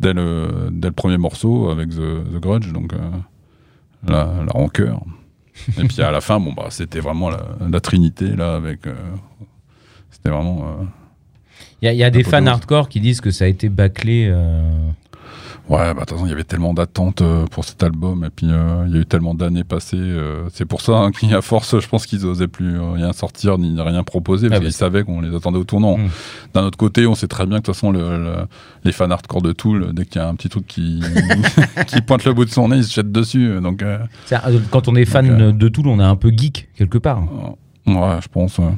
dès, 0.00 0.12
le, 0.12 0.90
premier 0.90 1.18
morceau 1.18 1.68
avec 1.68 1.90
The, 1.90 2.40
Grudge, 2.40 2.72
donc 2.72 2.92
la 4.06 4.44
rancœur. 4.48 5.02
Et 5.78 5.84
puis 5.84 6.00
à 6.02 6.10
la 6.10 6.20
fin, 6.20 6.38
bon 6.40 6.52
bah 6.52 6.66
c'était 6.70 7.00
vraiment 7.00 7.30
la, 7.30 7.44
la 7.70 7.80
trinité 7.80 8.28
là 8.36 8.54
avec. 8.56 8.86
euh, 8.86 8.94
c'était 10.10 10.30
vraiment. 10.30 10.66
euh, 10.80 10.84
Il 11.82 11.86
y 11.86 11.88
a, 11.88 11.92
il 11.92 11.98
y 11.98 12.04
a 12.04 12.10
des 12.10 12.22
fans 12.24 12.46
hardcore 12.46 12.88
qui 12.88 13.00
disent 13.00 13.20
que 13.20 13.30
ça 13.30 13.44
a 13.44 13.48
été 13.48 13.68
bâclé. 13.68 14.28
euh, 14.30 14.90
Ouais, 15.70 15.78
bah, 15.78 15.92
de 15.94 15.98
toute 16.00 16.10
façon, 16.10 16.26
il 16.26 16.30
y 16.30 16.32
avait 16.32 16.42
tellement 16.42 16.74
d'attentes 16.74 17.22
euh, 17.22 17.46
pour 17.46 17.64
cet 17.64 17.80
album, 17.84 18.24
et 18.24 18.30
puis 18.30 18.48
euh, 18.50 18.84
il 18.88 18.94
y 18.94 18.98
a 18.98 19.02
eu 19.02 19.06
tellement 19.06 19.34
d'années 19.34 19.62
passées. 19.62 19.96
euh, 19.96 20.48
c'est 20.52 20.64
pour 20.64 20.80
ça 20.80 20.94
hein, 20.98 21.12
qu'à 21.12 21.40
force, 21.42 21.78
je 21.78 21.86
pense 21.88 22.06
qu'ils 22.06 22.26
osaient 22.26 22.48
plus 22.48 22.80
rien 22.80 23.12
sortir 23.12 23.56
ni 23.56 23.80
rien 23.80 24.02
proposer, 24.02 24.48
parce 24.48 24.58
Ah, 24.58 24.64
qu'ils 24.64 24.72
bah, 24.72 24.76
savaient 24.76 25.04
qu'on 25.04 25.20
les 25.20 25.32
attendait 25.32 25.58
au 25.58 25.64
tournant. 25.64 25.96
Mm. 25.96 26.08
D'un 26.54 26.62
autre 26.64 26.76
côté, 26.76 27.06
on 27.06 27.14
sait 27.14 27.28
très 27.28 27.46
bien 27.46 27.58
que 27.58 27.62
de 27.62 27.66
toute 27.66 27.74
façon, 27.76 27.92
le- 27.92 28.18
le- 28.18 28.46
les 28.82 28.90
fans 28.90 29.08
hardcore 29.08 29.42
de 29.42 29.52
Tool, 29.52 29.92
dès 29.92 30.06
qu'il 30.06 30.20
y 30.20 30.24
a 30.24 30.28
un 30.28 30.34
petit 30.34 30.48
truc 30.48 30.66
qui, 30.66 31.00
qui 31.86 32.00
pointe 32.00 32.24
le 32.24 32.32
bout 32.32 32.44
de 32.46 32.50
son 32.50 32.66
nez, 32.68 32.78
ils 32.78 32.84
se 32.84 32.92
jettent 32.94 33.12
dessus. 33.12 33.60
Donc, 33.62 33.82
euh, 33.82 33.98
quand 34.72 34.88
on 34.88 34.96
est 34.96 35.04
fan 35.04 35.28
Donc, 35.28 35.40
euh, 35.40 35.52
de 35.52 35.68
Tool, 35.68 35.86
on 35.86 36.00
est 36.00 36.04
un 36.04 36.16
peu 36.16 36.30
geek 36.36 36.68
quelque 36.76 36.98
part. 36.98 37.22
ouais, 37.86 38.18
je 38.20 38.28
pense. 38.28 38.58
ouais. 38.58 38.74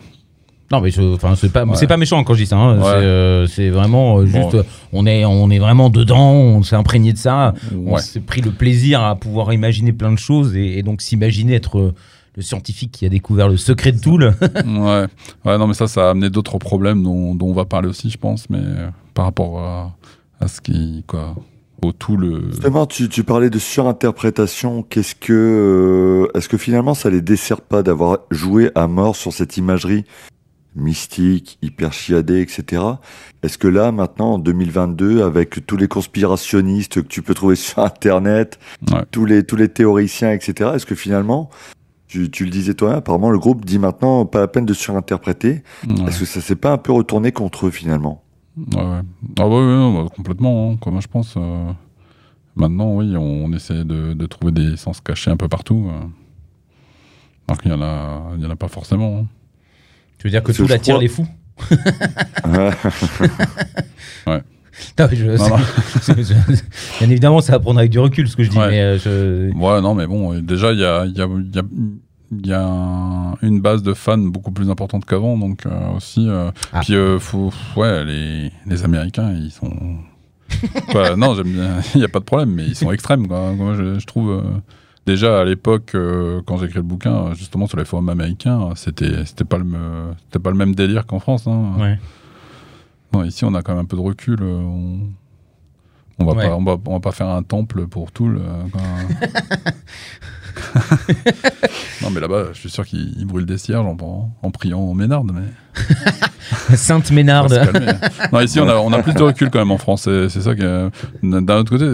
Non, 0.72 0.80
mais 0.80 0.90
enfin, 1.14 1.34
c'est 1.36 1.52
pas, 1.52 1.64
Ouais. 1.66 1.86
pas 1.86 1.96
méchant 1.98 2.24
quand 2.24 2.32
je 2.34 2.40
dis 2.40 2.46
ça. 2.46 2.56
hein. 2.56 2.78
Ouais. 2.78 2.82
C'est, 2.82 2.88
euh, 2.88 3.46
c'est 3.46 3.68
vraiment 3.68 4.18
euh, 4.18 4.26
juste, 4.26 4.52
Bon. 4.56 4.64
on 4.94 5.06
est, 5.06 5.24
on 5.26 5.50
est 5.50 5.58
vraiment 5.58 5.90
dedans, 5.90 6.30
on 6.32 6.62
s'est 6.62 6.76
imprégné 6.76 7.12
de 7.12 7.18
ça, 7.18 7.52
on 7.86 7.98
s'est 7.98 8.20
pris 8.20 8.40
le 8.40 8.50
plaisir 8.50 9.02
à 9.02 9.14
pouvoir 9.16 9.52
imaginer 9.52 9.92
plein 9.92 10.10
de 10.12 10.18
choses 10.18 10.56
et, 10.56 10.78
et 10.78 10.82
donc 10.82 11.02
s'imaginer 11.02 11.54
être 11.56 11.78
euh, 11.78 11.94
le 12.36 12.42
scientifique 12.42 12.90
qui 12.92 13.04
a 13.04 13.10
découvert 13.10 13.48
le 13.48 13.58
secret 13.58 13.92
de 13.92 14.00
Tool. 14.00 14.34
ouais. 14.66 15.06
ouais, 15.44 15.58
non, 15.58 15.66
mais 15.66 15.74
ça, 15.74 15.86
ça 15.86 16.06
a 16.06 16.10
amené 16.12 16.30
d'autres 16.30 16.56
problèmes 16.56 17.02
dont, 17.02 17.34
dont 17.34 17.48
on 17.48 17.52
va 17.52 17.66
parler 17.66 17.88
aussi, 17.88 18.08
je 18.08 18.16
pense, 18.16 18.48
mais 18.48 18.58
euh, 18.62 18.88
par 19.12 19.26
rapport 19.26 19.58
à, 19.58 19.92
à 20.40 20.48
ce 20.48 20.62
qui, 20.62 21.04
quoi, 21.06 21.34
au 21.82 21.92
tout 21.92 22.16
le. 22.16 22.44
Justement, 22.50 22.86
tu, 22.86 23.10
tu 23.10 23.22
parlais 23.24 23.50
de 23.50 23.58
surinterprétation. 23.58 24.82
Qu'est-ce 24.88 25.14
que, 25.14 25.32
euh, 26.32 26.38
est-ce 26.38 26.48
que 26.48 26.56
finalement 26.56 26.94
ça 26.94 27.10
les 27.10 27.20
dessert 27.20 27.60
pas 27.60 27.82
d'avoir 27.82 28.18
joué 28.30 28.70
à 28.74 28.86
mort 28.86 29.16
sur 29.16 29.32
cette 29.32 29.56
imagerie 29.56 30.04
mystique, 30.74 31.58
hyper 31.62 31.92
chiadée, 31.92 32.40
etc. 32.40 32.82
Est-ce 33.42 33.58
que 33.58 33.68
là, 33.68 33.92
maintenant, 33.92 34.34
en 34.34 34.38
2022, 34.38 35.22
avec 35.22 35.66
tous 35.66 35.76
les 35.76 35.88
conspirationnistes 35.88 37.02
que 37.02 37.08
tu 37.08 37.22
peux 37.22 37.34
trouver 37.34 37.56
sur 37.66 37.78
Internet, 37.80 38.58
Ouais. 38.90 39.04
tous 39.10 39.24
les 39.24 39.44
tous 39.44 39.56
les 39.56 39.68
théoriciens, 39.68 40.32
etc. 40.32 40.70
Est-ce 40.74 40.86
que 40.86 40.94
finalement, 40.94 41.50
tu, 42.08 42.30
tu 42.30 42.44
le 42.44 42.50
disais 42.50 42.74
toi, 42.74 42.94
apparemment 42.96 43.30
le 43.30 43.38
groupe 43.38 43.64
dit 43.64 43.78
maintenant 43.78 44.26
pas 44.26 44.40
la 44.40 44.48
peine 44.48 44.66
de 44.66 44.74
surinterpréter. 44.74 45.62
Ouais. 45.88 46.04
Est-ce 46.08 46.20
que 46.20 46.24
ça 46.26 46.40
s'est 46.40 46.56
pas 46.56 46.72
un 46.72 46.78
peu 46.78 46.92
retourné 46.92 47.32
contre 47.32 47.66
eux 47.66 47.70
finalement? 47.70 48.22
Ouais. 48.56 49.00
Ah 49.38 49.48
ouais, 49.48 49.54
ouais, 49.54 49.62
non, 49.76 50.02
bah, 50.04 50.10
complètement, 50.14 50.72
hein, 50.72 50.90
moi 50.90 51.00
je 51.00 51.06
pense. 51.08 51.34
euh, 51.38 51.72
maintenant, 52.54 52.96
oui, 52.96 53.14
on, 53.16 53.44
on 53.46 53.52
essaie 53.54 53.84
de, 53.84 54.12
de 54.12 54.26
trouver 54.26 54.52
des 54.52 54.76
sens 54.76 55.00
cachés 55.00 55.30
un 55.30 55.36
peu 55.38 55.48
partout. 55.48 55.88
euh. 55.90 56.04
alors 57.48 57.60
qu'il 57.62 57.70
y 57.70 57.74
en 57.74 57.80
en 57.80 58.50
a 58.50 58.56
pas 58.56 58.68
forcément. 58.68 59.20
hein. 59.20 59.26
Tu 60.22 60.28
veux 60.28 60.30
dire 60.30 60.40
que 60.42 60.46
Parce 60.52 60.58
que 60.58 60.62
Tool 60.62 60.68
je 60.70 60.74
attire 60.74 60.94
crois- 60.94 61.02
les 61.02 61.08
fous? 61.08 61.26
Ouais. 64.26 64.42
Non, 64.98 65.06
mais 65.10 65.16
je- 65.16 65.26
Non, 65.26 65.48
non. 65.48 65.56
c'est- 66.00 66.22
c'est- 66.24 66.64
Bien 67.00 67.10
évidemment, 67.10 67.40
ça 67.40 67.52
va 67.54 67.58
prendre 67.60 67.78
avec 67.80 67.90
du 67.90 67.98
recul 67.98 68.28
ce 68.28 68.36
que 68.36 68.44
je 68.44 68.50
dis, 68.50 68.56
Ouais. 68.58 68.70
mais 68.70 68.80
euh, 68.80 68.98
je- 68.98 69.52
Ouais, 69.56 69.80
non, 69.80 69.94
mais 69.94 70.06
bon, 70.06 70.32
euh, 70.32 70.40
déjà, 70.40 70.72
il 70.72 70.78
y 70.78 70.84
a, 70.84 71.04
il 71.06 71.16
y 71.16 71.20
a, 71.20 71.26
il 71.26 71.54
y 71.54 71.58
a, 71.58 71.62
il 72.30 72.46
y 72.46 72.52
a 72.52 72.62
un- 72.64 73.34
une 73.42 73.60
base 73.60 73.82
de 73.82 73.94
fans 73.94 74.18
beaucoup 74.18 74.52
plus 74.52 74.70
importante 74.70 75.04
qu'avant, 75.04 75.36
donc 75.36 75.66
euh, 75.66 75.70
aussi. 75.96 76.28
euh, 76.28 76.50
Ah. 76.72 76.80
Puis, 76.80 76.94
euh, 76.94 77.18
faut, 77.18 77.52
ouais, 77.76 78.04
les, 78.04 78.52
les 78.66 78.84
Américains, 78.84 79.32
ils 79.32 79.50
sont. 79.50 79.72
Non, 81.16 81.34
j'aime 81.34 81.52
bien, 81.52 81.80
il 81.94 81.98
n'y 81.98 82.04
a 82.04 82.08
pas 82.08 82.20
de 82.20 82.24
problème, 82.24 82.50
mais 82.50 82.64
ils 82.66 82.76
sont 82.76 82.92
extrêmes, 82.92 83.26
quoi. 83.26 83.52
Moi, 83.52 83.74
je, 83.74 83.98
je 83.98 84.06
trouve. 84.06 84.42
Euh, 85.08 85.12
déjà, 85.12 85.40
à 85.40 85.44
l'époque, 85.44 85.94
euh, 85.94 86.40
quand 86.46 86.56
j'ai 86.58 86.66
écrit 86.66 86.76
le 86.76 86.82
bouquin, 86.82 87.12
euh, 87.28 87.34
justement, 87.34 87.66
sur 87.66 87.78
les 87.78 87.84
forums 87.84 88.08
américains, 88.08 88.70
c'était 88.76 89.24
c'était 89.24 89.44
pas, 89.44 89.58
le 89.58 89.64
me- 89.64 90.12
c'était 90.24 90.38
pas 90.38 90.50
le 90.50 90.56
même 90.56 90.74
délire 90.74 91.06
qu'en 91.06 91.18
France. 91.18 91.46
Hein. 91.46 91.72
ouais. 91.78 91.98
Non, 93.12 93.24
ici, 93.24 93.44
on 93.44 93.54
a 93.54 93.62
quand 93.62 93.72
même 93.74 93.82
un 93.82 93.86
peu 93.86 93.96
de 93.96 94.02
recul. 94.02 94.38
euh, 94.40 94.60
On, 94.60 95.00
on, 96.18 96.24
va, 96.24 96.32
Ouais. 96.32 96.48
pas, 96.48 96.56
on, 96.56 96.64
va, 96.64 96.76
on 96.86 96.92
va 96.94 97.00
pas 97.00 97.12
faire 97.12 97.28
un 97.28 97.42
temple 97.42 97.86
pour 97.86 98.10
tout. 98.12 98.28
Le, 98.28 98.40
non, 102.02 102.10
mais 102.10 102.20
là-bas, 102.20 102.48
je 102.52 102.58
suis 102.58 102.70
sûr 102.70 102.84
qu'ils 102.86 103.14
ils 103.18 103.26
brûlent 103.26 103.46
des 103.46 103.58
cierges 103.58 103.86
en, 103.86 104.30
en 104.42 104.50
priant 104.50 104.80
en 104.80 104.94
Ménard. 104.94 105.24
Mais 105.24 105.42
Sainte 106.76 107.10
Ménarde. 107.10 107.58
non, 108.32 108.40
ici, 108.40 108.60
on 108.60 108.68
a, 108.68 108.74
on 108.76 108.92
a 108.92 109.02
plus 109.02 109.14
de 109.14 109.22
recul 109.22 109.50
quand 109.50 109.58
même 109.58 109.70
en 109.70 109.78
France. 109.78 110.02
C'est 110.02 110.28
ça 110.40 110.54
que. 110.54 110.90
D'un 111.22 111.58
autre 111.58 111.70
côté, 111.70 111.84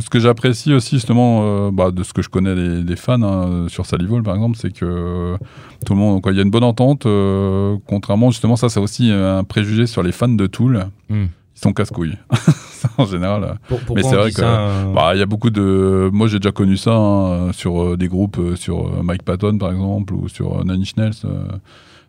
ce 0.00 0.08
que 0.08 0.20
j'apprécie 0.20 0.72
aussi, 0.72 0.96
justement, 0.96 1.42
euh, 1.44 1.70
bah, 1.72 1.90
de 1.90 2.02
ce 2.02 2.12
que 2.12 2.22
je 2.22 2.28
connais 2.28 2.54
des, 2.54 2.82
des 2.82 2.96
fans 2.96 3.22
hein, 3.22 3.66
sur 3.68 3.86
Salivol, 3.86 4.22
par 4.22 4.34
exemple, 4.34 4.56
c'est 4.60 4.72
que 4.72 5.36
tout 5.84 5.94
le 5.94 5.98
monde. 5.98 6.20
Il 6.26 6.36
y 6.36 6.38
a 6.38 6.42
une 6.42 6.50
bonne 6.50 6.64
entente. 6.64 7.06
euh, 7.06 7.76
contrairement, 7.86 8.30
justement, 8.30 8.56
ça, 8.56 8.68
c'est 8.68 8.80
aussi 8.80 9.10
un 9.10 9.44
préjugé 9.44 9.86
sur 9.86 10.02
les 10.02 10.12
fans 10.12 10.28
de 10.28 10.46
Tool. 10.46 10.86
Hmm. 11.08 11.26
Ils 11.56 11.60
sont 11.60 11.72
casse-couilles. 11.72 12.18
En 12.98 13.06
général. 13.06 13.42
euh, 13.44 13.52
Pour- 13.66 13.78
pourquoi 13.80 13.94
Mais 13.96 14.02
c'est 14.02 14.14
on 14.14 14.20
vrai 14.20 14.30
que- 14.30 14.36
ça, 14.36 14.58
euh, 14.60 14.92
bah, 14.92 15.14
y 15.16 15.22
a 15.22 15.26
beaucoup 15.26 15.48
de. 15.48 16.10
Moi, 16.12 16.26
j'ai 16.28 16.38
déjà 16.38 16.52
connu 16.52 16.76
ça 16.76 16.92
hein, 16.94 17.50
sur 17.52 17.82
euh, 17.82 17.96
des 17.96 18.08
groupes, 18.08 18.36
euh, 18.38 18.56
sur 18.56 18.80
euh, 18.88 19.02
Mike 19.02 19.22
Patton 19.22 19.56
par 19.56 19.72
exemple, 19.72 20.12
ou 20.12 20.28
sur 20.28 20.60
euh, 20.60 20.64
Nails. 20.64 20.84
euh, 21.24 21.44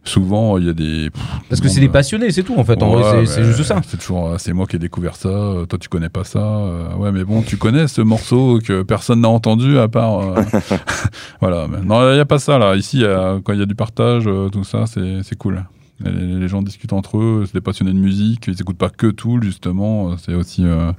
souvent, 0.04 0.58
il 0.58 0.66
y 0.66 0.70
a 0.70 0.74
des. 0.74 1.10
Parce 1.50 1.62
que 1.62 1.70
c'est 1.70 1.80
des 1.80 1.88
passionnés, 1.88 2.30
c'est 2.32 2.44
tout 2.44 2.56
en 2.58 2.66
fait. 2.66 2.76
Ouais, 2.84 3.26
c'est- 3.26 3.46
juste 3.46 3.64
ça. 3.64 3.80
C'est 3.88 3.96
toujours, 3.98 4.28
euh, 4.28 4.36
c'est 4.38 4.52
moi 4.52 4.66
qui 4.68 4.76
ai 4.76 4.80
découvert 4.80 5.16
ça. 5.16 5.30
euh, 5.30 5.66
Toi, 5.66 5.80
tu 5.80 5.88
connais 5.88 6.10
pas 6.10 6.26
ça. 6.26 6.40
euh, 6.40 6.94
ouais, 6.98 7.14
mais 7.14 7.24
bon, 7.24 7.42
tu 7.42 7.56
connais 7.56 7.88
ce 7.88 8.02
morceau 8.02 8.60
que 8.60 8.84
personne 8.84 9.22
n'a 9.22 9.30
entendu 9.30 9.80
à 9.80 9.88
part. 9.88 10.20
euh, 10.20 10.36
voilà. 11.40 11.68
mais 11.70 11.80
non, 11.86 12.12
il 12.12 12.18
y 12.18 12.20
a 12.20 12.26
pas 12.26 12.40
ça 12.40 12.58
là. 12.60 12.76
Ici, 12.76 12.98
il 12.98 13.04
y 13.04 13.06
a- 13.06 13.40
quand 13.44 13.54
il 13.54 13.60
y 13.60 13.64
a 13.64 13.66
du 13.66 13.76
partage, 13.76 14.26
euh, 14.28 14.50
tout 14.50 14.66
ça, 14.66 14.84
c'est 14.88 15.38
cool. 15.38 15.64
Les, 16.04 16.48
gens 16.48 16.62
discutent 16.62 16.94
entre 16.94 17.18
eux. 17.18 17.44
C'est 17.46 17.54
des 17.54 17.62
passionnés 17.62 17.94
de 17.94 17.98
musique. 18.00 18.48
Ils 18.48 18.60
écoutent 18.62 18.78
pas 18.78 18.90
que 18.90 19.08
tout, 19.08 19.40
justement. 19.42 20.18
C'est 20.18 20.34
aussi 20.34 20.66
euh, 20.66 20.92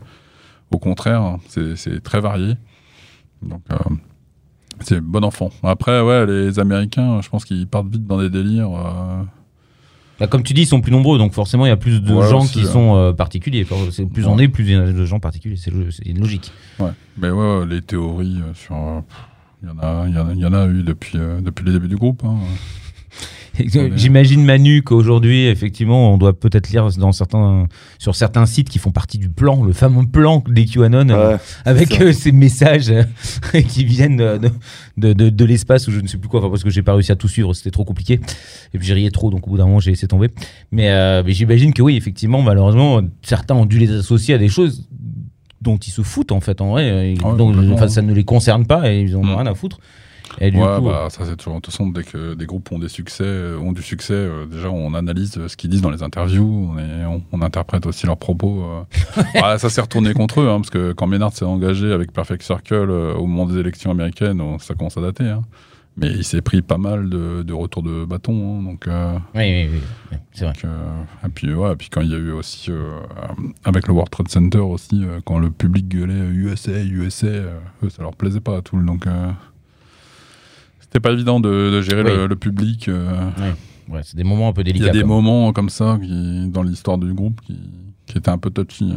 au 0.70 0.78
contraire. 0.78 1.36
C'est 1.48 2.02
très 2.02 2.20
varié. 2.20 2.54
Donc. 3.42 3.60
euh, 3.70 3.76
c'est 4.80 5.00
bon 5.00 5.24
enfant. 5.24 5.50
Après, 5.62 6.00
ouais, 6.02 6.26
les 6.26 6.58
Américains, 6.58 7.20
je 7.22 7.28
pense 7.28 7.44
qu'ils 7.44 7.66
partent 7.66 7.88
vite 7.88 8.06
dans 8.06 8.18
des 8.20 8.28
délires. 8.30 8.70
euh, 8.70 9.22
Bah, 10.20 10.26
comme 10.26 10.42
tu 10.42 10.52
dis, 10.54 10.62
ils 10.62 10.66
sont 10.66 10.80
plus 10.82 10.92
nombreux, 10.92 11.16
donc 11.18 11.32
forcément, 11.32 11.64
il 11.66 11.68
y 11.70 11.72
a 11.72 11.76
plus 11.78 12.00
de 12.02 12.12
Ouais, 12.14 12.28
gens 12.28 12.42
aussi, 12.42 12.60
qui 12.60 12.64
sont 12.66 12.94
euh, 12.96 13.12
particuliers. 13.12 13.66
Enfin, 13.70 13.76
plus 14.12 14.26
on 14.26 14.38
est, 14.38 14.48
plus 14.48 14.64
il 14.64 14.70
y 14.72 14.74
a 14.74 14.92
de 14.92 15.04
gens 15.04 15.18
particuliers. 15.20 15.56
C'est 15.56 15.70
une 16.06 16.20
logique. 16.20 16.52
Ouais, 16.78 16.90
mais 17.18 17.30
ouais, 17.30 17.66
les 17.66 17.80
théories 17.82 18.40
sur. 18.54 18.74
Il 19.62 19.68
y, 19.68 19.72
en 19.72 19.78
a, 19.78 20.06
il 20.06 20.14
y, 20.14 20.18
en 20.18 20.28
a, 20.28 20.32
il 20.34 20.38
y 20.38 20.44
en 20.46 20.52
a 20.52 20.66
eu 20.66 20.82
depuis, 20.82 21.16
depuis 21.40 21.64
les 21.64 21.72
débuts 21.72 21.88
du 21.88 21.96
groupe. 21.96 22.22
hein. 22.24 22.36
J'imagine 23.96 24.44
Manu 24.44 24.82
qu'aujourd'hui, 24.82 25.46
effectivement, 25.46 26.12
on 26.12 26.18
doit 26.18 26.38
peut-être 26.38 26.70
lire 26.70 26.88
dans 26.98 27.12
certains, 27.12 27.66
sur 27.98 28.14
certains 28.14 28.46
sites 28.46 28.68
qui 28.68 28.78
font 28.78 28.90
partie 28.90 29.18
du 29.18 29.28
plan, 29.28 29.62
le 29.64 29.72
fameux 29.72 30.06
plan 30.06 30.42
des 30.48 30.64
QAnon, 30.64 31.08
euh, 31.10 31.32
Ouais, 31.34 31.38
avec 31.64 32.00
euh, 32.00 32.12
ces 32.12 32.32
messages 32.32 32.90
euh, 32.90 33.02
qui 33.68 33.84
viennent 33.84 34.16
de, 34.16 34.50
de, 34.96 35.12
de- 35.12 35.28
de 35.30 35.44
l'espace 35.44 35.88
ou 35.88 35.90
je 35.92 36.00
ne 36.00 36.06
sais 36.06 36.18
plus 36.18 36.28
quoi, 36.28 36.40
enfin, 36.40 36.50
parce 36.50 36.62
que 36.64 36.70
j'ai 36.70 36.82
pas 36.82 36.92
réussi 36.94 37.12
à 37.12 37.16
tout 37.16 37.28
suivre, 37.28 37.54
c'était 37.54 37.70
trop 37.70 37.84
compliqué. 37.84 38.20
Et 38.74 38.78
puis 38.78 38.86
j'ai 38.86 38.94
riais 38.94 39.10
trop, 39.10 39.30
donc 39.30 39.46
au 39.46 39.50
bout 39.50 39.56
d'un 39.58 39.66
moment, 39.66 39.80
j'ai 39.80 39.90
laissé 39.90 40.06
tomber. 40.06 40.28
Mais, 40.72 40.90
euh, 40.90 41.22
mais 41.24 41.32
j'imagine 41.32 41.72
que 41.72 41.82
oui, 41.82 41.96
effectivement, 41.96 42.42
malheureusement, 42.42 43.00
certains 43.22 43.54
ont 43.54 43.66
dû 43.66 43.78
les 43.78 43.90
associer 43.92 44.34
à 44.34 44.38
des 44.38 44.48
choses 44.48 44.86
dont 45.62 45.76
ils 45.78 45.90
se 45.90 46.02
foutent, 46.02 46.32
en 46.32 46.40
fait, 46.40 46.60
en 46.60 46.70
vrai. 46.70 47.14
Ah 47.24 47.32
donc, 47.32 47.56
ça 47.88 48.02
ne 48.02 48.12
les 48.12 48.24
concerne 48.24 48.66
pas 48.66 48.92
et 48.92 49.00
ils 49.02 49.16
en 49.16 49.20
ont 49.20 49.24
Mm. 49.24 49.34
rien 49.36 49.46
à 49.46 49.54
foutre. 49.54 49.78
Et 50.40 50.50
du 50.50 50.58
ouais, 50.58 50.76
coup, 50.78 50.82
bah, 50.86 51.08
ça 51.10 51.24
c'est 51.24 51.36
toujours. 51.36 51.54
De 51.56 51.60
toute 51.60 51.72
façon, 51.72 51.88
dès 51.88 52.02
que 52.02 52.34
des 52.34 52.46
groupes 52.46 52.70
ont 52.72 52.78
des 52.78 52.88
succès, 52.88 53.24
euh, 53.24 53.58
ont 53.58 53.72
du 53.72 53.82
succès, 53.82 54.12
euh, 54.14 54.46
déjà 54.46 54.68
on 54.70 54.92
analyse 54.94 55.36
euh, 55.38 55.48
ce 55.48 55.56
qu'ils 55.56 55.70
disent 55.70 55.82
dans 55.82 55.90
les 55.90 56.02
interviews, 56.02 56.72
on, 56.74 56.78
est- 56.78 57.04
on, 57.06 57.22
on 57.32 57.42
interprète 57.42 57.86
aussi 57.86 58.06
leurs 58.06 58.16
propos. 58.18 58.62
euh. 58.64 59.22
Ah, 59.42 59.58
ça 59.58 59.70
s'est 59.70 59.80
retourné 59.80 60.12
contre 60.14 60.40
eux, 60.40 60.48
hein, 60.48 60.56
parce 60.56 60.70
que 60.70 60.92
quand 60.92 61.06
Ménard 61.06 61.32
s'est 61.32 61.44
engagé 61.44 61.92
avec 61.92 62.12
Perfect 62.12 62.42
Circle 62.42 62.74
euh, 62.90 63.14
au 63.14 63.26
moment 63.26 63.46
des 63.46 63.58
élections 63.58 63.90
américaines, 63.90 64.40
on- 64.40 64.58
ça 64.58 64.74
commence 64.74 64.96
à 64.96 65.00
dater. 65.00 65.24
hein. 65.24 65.42
Mais 65.98 66.08
il 66.10 66.24
s'est 66.24 66.42
pris 66.42 66.60
pas 66.60 66.76
mal 66.76 67.08
de, 67.08 67.42
de 67.42 67.52
retours 67.54 67.82
de 67.82 68.04
bâton, 68.04 68.58
hein, 68.60 68.62
donc. 68.64 68.84
oui, 68.86 69.40
oui, 69.40 69.68
oui, 69.72 69.80
oui, 70.12 70.18
c'est 70.32 70.44
vrai. 70.44 70.52
Donc, 70.62 70.72
et 71.24 71.28
puis 71.30 71.54
ouais, 71.54 71.72
et 71.72 71.76
puis 71.76 71.88
quand 71.88 72.02
il 72.02 72.10
y 72.10 72.14
a 72.14 72.18
eu 72.18 72.32
aussi 72.32 72.70
avec 73.64 73.86
le 73.86 73.94
World 73.94 74.10
Trade 74.10 74.28
Center 74.28 74.58
aussi, 74.58 75.02
quand 75.24 75.38
le 75.38 75.50
public 75.50 75.88
gueulait 75.88 76.12
USA, 76.34 76.82
USA, 76.82 77.26
eux 77.28 77.88
ça 77.88 78.02
leur 78.02 78.14
plaisait 78.14 78.40
pas 78.40 78.58
à 78.58 78.60
tout. 78.60 78.78
Donc 78.82 79.06
c'était 80.96 81.08
pas 81.08 81.12
évident 81.12 81.40
de, 81.40 81.48
de 81.70 81.82
gérer 81.82 82.02
Oui. 82.02 82.10
le, 82.10 82.26
le 82.26 82.36
public. 82.36 82.88
euh. 82.88 83.06
Ouais, 83.90 84.00
c'est 84.02 84.16
des 84.16 84.24
moments 84.24 84.48
un 84.48 84.52
peu 84.54 84.62
il 84.62 84.64
délicats. 84.64 84.86
y 84.86 84.88
a 84.88 84.92
des 84.92 85.04
moments 85.04 85.52
comme 85.52 85.68
ça 85.68 85.98
qui, 86.02 86.48
dans 86.48 86.62
l'histoire 86.62 86.96
du 86.96 87.12
groupe 87.12 87.40
qui, 87.46 87.58
qui 88.06 88.16
étaient 88.16 88.30
un 88.30 88.38
peu 88.38 88.48
touchy. 88.50 88.94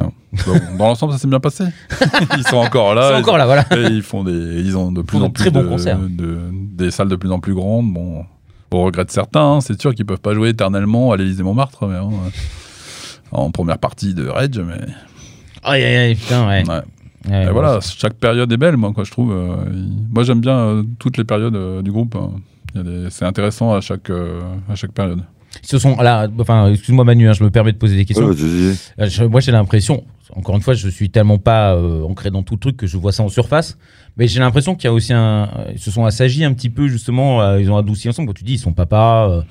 Non. 0.00 0.12
Bon, 0.46 0.52
dans 0.78 0.86
l'ensemble, 0.88 1.12
ça 1.12 1.18
s'est 1.18 1.28
bien 1.28 1.38
passé. 1.40 1.64
ils 2.36 2.42
sont 2.46 2.56
encore 2.56 2.94
là. 2.96 3.08
C'est 3.10 3.18
ils- 3.18 3.20
encore 3.22 3.38
là, 3.38 3.46
voilà. 3.46 3.64
et 3.76 3.86
ils 3.92 4.02
font 4.02 4.24
des, 4.24 4.32
ils 4.32 4.76
ont 4.76 4.90
de 4.90 5.02
plus 5.02 5.18
en 5.18 5.30
plus 5.30 5.42
très 5.44 5.50
bons 5.52 5.62
de- 5.62 5.68
concerts. 5.68 5.98
de- 6.00 6.40
des 6.52 6.90
salles 6.90 7.08
de 7.08 7.16
plus 7.16 7.30
en 7.30 7.38
plus 7.38 7.54
grandes. 7.54 7.92
Bon, 7.92 8.24
au 8.72 8.82
regret 8.82 9.04
de 9.04 9.10
certains, 9.12 9.44
hein, 9.54 9.60
c'est 9.60 9.80
sûr 9.80 9.94
qu'ils 9.94 10.06
peuvent 10.06 10.20
pas 10.20 10.34
jouer 10.34 10.48
éternellement 10.50 11.12
à 11.12 11.16
l'Élysée 11.16 11.42
Montmartre, 11.44 11.86
mais 11.86 11.96
hein, 11.96 12.10
en 13.32 13.50
première 13.52 13.78
partie 13.78 14.12
de 14.12 14.26
Rage, 14.26 14.58
mais 14.58 14.80
Aïe, 15.62 15.84
aïe, 15.84 15.96
aïe, 15.96 16.14
putain, 16.16 16.46
ouais. 16.48 16.68
ouais. 16.68 16.82
Ouais, 17.28 17.44
Et 17.46 17.50
voilà, 17.50 17.78
chaque 17.80 18.14
période 18.14 18.50
est 18.52 18.56
belle, 18.56 18.76
moi, 18.76 18.92
quoi, 18.92 19.04
je 19.04 19.10
trouve. 19.10 19.32
euh, 19.32 19.56
moi, 20.12 20.22
j'aime 20.24 20.40
bien 20.40 20.56
euh, 20.58 20.82
toutes 20.98 21.16
les 21.18 21.24
périodes 21.24 21.56
euh, 21.56 21.82
du 21.82 21.90
groupe. 21.92 22.16
hein. 22.16 22.30
Des- 22.74 23.06
C'est 23.10 23.24
intéressant 23.24 23.72
à 23.74 23.80
chaque, 23.80 24.10
euh, 24.10 24.40
à 24.68 24.74
chaque 24.74 24.92
période. 24.92 25.20
Ce 25.62 25.78
sont 25.78 25.96
là, 25.96 26.28
enfin, 26.38 26.70
excuse-moi 26.70 27.04
Manu, 27.04 27.28
hein, 27.28 27.32
je 27.32 27.42
me 27.42 27.50
permets 27.50 27.72
de 27.72 27.78
poser 27.78 27.96
des 27.96 28.04
questions. 28.04 28.26
Ouais, 28.26 28.34
vas-y. 28.34 29.08
Je- 29.10 29.24
moi, 29.24 29.40
j'ai 29.40 29.50
l'impression, 29.52 30.04
encore 30.36 30.54
une 30.56 30.60
fois, 30.62 30.74
je 30.74 30.88
suis 30.88 31.10
tellement 31.10 31.38
pas 31.38 31.74
euh, 31.74 32.02
ancré 32.04 32.30
dans 32.30 32.42
tout 32.42 32.54
le 32.54 32.60
truc 32.60 32.76
que 32.76 32.86
je 32.86 32.96
vois 32.98 33.12
ça 33.12 33.22
en 33.22 33.28
surface, 33.28 33.78
mais 34.18 34.28
j'ai 34.28 34.40
l'impression 34.40 34.74
qu'il 34.74 34.84
y 34.84 34.88
a 34.88 34.92
aussi 34.92 35.12
un, 35.14 35.48
ils 35.72 35.78
se 35.78 35.90
sont 35.90 36.04
assagis 36.04 36.44
un 36.44 36.52
petit 36.52 36.68
peu 36.70 36.86
justement, 36.88 37.40
euh, 37.40 37.60
ils 37.60 37.70
ont 37.70 37.76
adouci 37.78 38.08
ensemble. 38.08 38.28
Quand 38.28 38.34
tu 38.34 38.44
dis, 38.44 38.54
ils 38.54 38.58
sont 38.58 38.72
papa. 38.72 39.26
euh, 39.30 39.42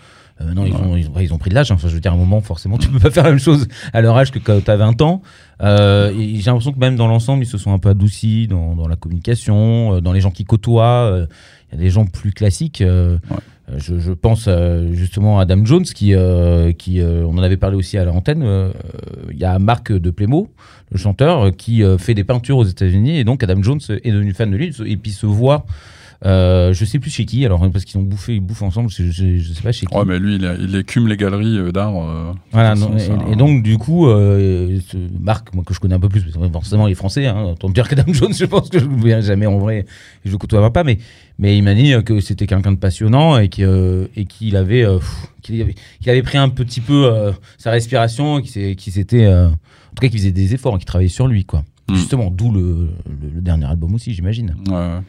euh, 0.42 0.54
non, 0.54 0.66
ils, 0.66 0.74
ont, 0.74 0.96
ils, 0.96 1.08
ont, 1.08 1.20
ils 1.20 1.34
ont 1.34 1.38
pris 1.40 1.50
de 1.50 1.56
l'âge. 1.56 1.72
hein. 1.72 1.76
Enfin, 1.76 1.88
je 1.88 1.96
veux 1.96 2.00
dire, 2.00 2.12
à 2.12 2.16
un 2.16 2.18
moment, 2.18 2.42
forcément, 2.42 2.78
tu 2.80 2.90
peux 2.90 3.00
pas 3.00 3.10
faire 3.12 3.24
la 3.24 3.32
même 3.32 3.40
chose 3.40 3.68
à 3.94 4.02
leur 4.02 4.16
âge 4.18 4.32
que 4.32 4.40
quand 4.40 4.64
tu 4.64 4.70
as 4.72 4.78
20 4.78 5.02
ans. 5.02 5.22
Euh, 5.64 6.14
j'ai 6.16 6.44
l'impression 6.44 6.72
que 6.72 6.80
même 6.80 6.96
dans 6.96 7.08
l'ensemble, 7.08 7.44
ils 7.44 7.48
se 7.48 7.58
sont 7.58 7.74
un 7.74 7.80
peu 7.80 7.90
adoucis 7.90 8.48
dans, 8.48 8.76
dans 8.76 8.88
la 8.88 8.96
communication, 8.96 9.96
euh, 9.96 10.02
dans 10.02 10.14
les 10.14 10.22
gens 10.22 10.32
qui 10.32 10.46
côtoient. 10.46 11.26
Il 11.72 11.76
y 11.76 11.82
a 11.82 11.84
des 11.84 11.90
gens 11.90 12.06
plus 12.06 12.32
classiques. 12.32 12.84
Ouais. 12.84 13.18
Je, 13.78 14.00
je 14.00 14.14
pense 14.14 14.48
justement 14.92 15.40
à 15.40 15.42
Adam 15.42 15.66
Jones, 15.66 15.84
qui, 15.84 16.14
qui 16.78 17.02
on 17.02 17.38
en 17.38 17.44
avait 17.44 17.58
parlé 17.58 17.76
aussi 17.76 17.98
à 17.98 18.06
l'antenne. 18.06 18.72
Il 19.30 19.38
y 19.38 19.44
a 19.44 19.60
Marc 19.60 19.92
de 19.92 20.10
Plémo, 20.10 20.50
le 20.92 20.98
chanteur, 20.98 21.52
qui 21.54 21.84
fait 21.98 22.14
des 22.14 22.24
peintures 22.24 22.58
aux 22.60 22.64
États-Unis. 22.64 23.18
Et 23.18 23.24
donc, 23.26 23.44
Adam 23.44 23.62
Jones 23.62 23.82
est 23.90 24.12
devenu 24.12 24.34
fan 24.34 24.52
de 24.52 24.56
lui. 24.56 24.74
Et 24.86 24.96
puis, 24.96 25.12
se 25.12 25.26
voit, 25.26 25.66
euh, 26.26 26.74
je 26.74 26.84
sais 26.86 26.98
plus 27.00 27.12
chez 27.12 27.26
qui, 27.26 27.46
alors 27.46 27.60
parce 27.72 27.86
qu'ils 27.86 28.00
ont 28.00 28.04
bouffé, 28.04 28.34
ils 28.36 28.40
bouffent 28.40 28.64
ensemble, 28.64 28.90
je, 28.90 29.12
je, 29.12 29.38
je 29.38 29.54
sais 29.54 29.62
pas 29.62 29.72
chez 29.72 29.86
qui. 29.86 29.96
Ouais, 29.96 30.04
mais 30.06 30.18
lui, 30.18 30.36
il, 30.36 30.58
il 30.62 30.76
écume 30.76 31.08
les 31.08 31.16
galeries 31.18 31.58
euh, 31.60 31.72
d'art. 31.72 31.94
euh, 31.96 32.34
Voilà, 32.52 32.74
non, 32.76 32.96
et, 32.96 33.00
ça- 33.00 33.14
et 33.32 33.36
donc 33.36 33.62
du 33.64 33.78
coup, 33.78 34.08
euh, 34.08 34.80
Marc, 35.20 35.54
moi 35.54 35.64
que 35.64 35.74
je 35.74 35.80
connais 35.80 35.94
un 35.96 36.00
peu 36.00 36.10
plus, 36.10 36.22
parce 36.22 36.36
que 36.36 36.52
forcément 36.52 36.88
il 36.88 36.92
est 36.92 36.96
français, 36.96 37.28
hein, 37.28 37.36
entendre 37.36 37.74
dire 37.74 37.88
qu'Adam 37.88 38.12
Jones, 38.14 38.34
je 38.38 38.46
pense 38.46 38.70
que 38.70 38.80
je 38.80 38.86
ne 38.86 39.02
verrai 39.04 39.22
jamais 39.22 39.46
en 39.46 39.60
vrai, 39.60 39.86
je 40.26 40.32
le 40.32 40.38
côtoierai 40.38 40.72
pas, 40.72 40.84
mais, 40.84 40.98
mais 41.38 41.56
il 41.58 41.62
m'a 41.64 41.76
dit 41.76 41.94
que 42.04 42.20
c'était 42.20 42.48
quelqu'un 42.48 42.72
de 42.72 42.78
passionnant 42.78 43.38
et 43.38 43.50
qu'il 43.50 44.08
et 44.16 44.26
qu'il 44.26 44.56
avait, 44.56 44.86
pff, 44.86 45.28
qu'il 45.44 45.62
avait, 45.62 45.76
qu'il 46.02 46.10
avait 46.10 46.24
pris 46.24 46.38
un 46.40 46.50
petit 46.50 46.82
peu 46.82 47.32
sa 47.60 47.70
respiration, 47.72 48.42
qu'il 48.42 48.80
s'était, 48.92 49.28
en 49.28 49.50
tout 49.52 50.02
cas 50.02 50.08
qu'il 50.10 50.18
faisait 50.20 50.32
des 50.32 50.54
efforts, 50.56 50.78
qu'il 50.80 50.86
travaillait 50.86 51.10
sur 51.10 51.28
lui, 51.28 51.46
quoi. 51.46 51.64
Hmm. 51.90 51.96
Justement, 51.96 52.30
d'où 52.32 52.52
le, 52.52 52.90
le- 53.06 53.30
le 53.36 53.42
dernier 53.42 53.66
album 53.66 53.94
aussi, 53.96 54.14
j'imagine. 54.14 54.56
Ouais, 54.68 54.74
ouais. 54.74 55.00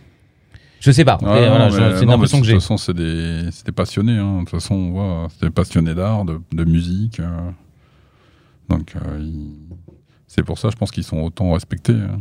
Je 0.80 0.90
sais 0.92 1.04
pas, 1.04 1.18
Ouais, 1.20 1.48
voilà, 1.48 1.70
c'est 1.70 2.04
mais 2.04 2.12
l'impression 2.12 2.38
que 2.38 2.42
De 2.42 2.46
j'ai. 2.48 2.52
toute 2.54 2.62
façon, 2.62 2.76
c'est 2.76 2.94
des, 2.94 3.72
passionnés. 3.74 4.16
hein. 4.16 4.34
De 4.34 4.40
toute 4.40 4.50
façon, 4.50 4.74
on 4.74 4.90
voit, 4.92 5.28
c'est 5.38 5.46
des 5.46 5.50
passionnés 5.50 5.94
d'art, 5.94 6.24
de, 6.24 6.40
de 6.52 6.64
musique. 6.64 7.18
euh. 7.20 7.26
Donc, 8.68 8.94
euh, 8.96 9.18
ils- 9.20 9.56
c'est 10.26 10.42
pour 10.44 10.58
ça, 10.58 10.68
je 10.70 10.76
pense 10.76 10.90
qu'ils 10.90 11.04
sont 11.04 11.18
autant 11.18 11.52
respectés. 11.52 11.94
hein. 11.94 12.20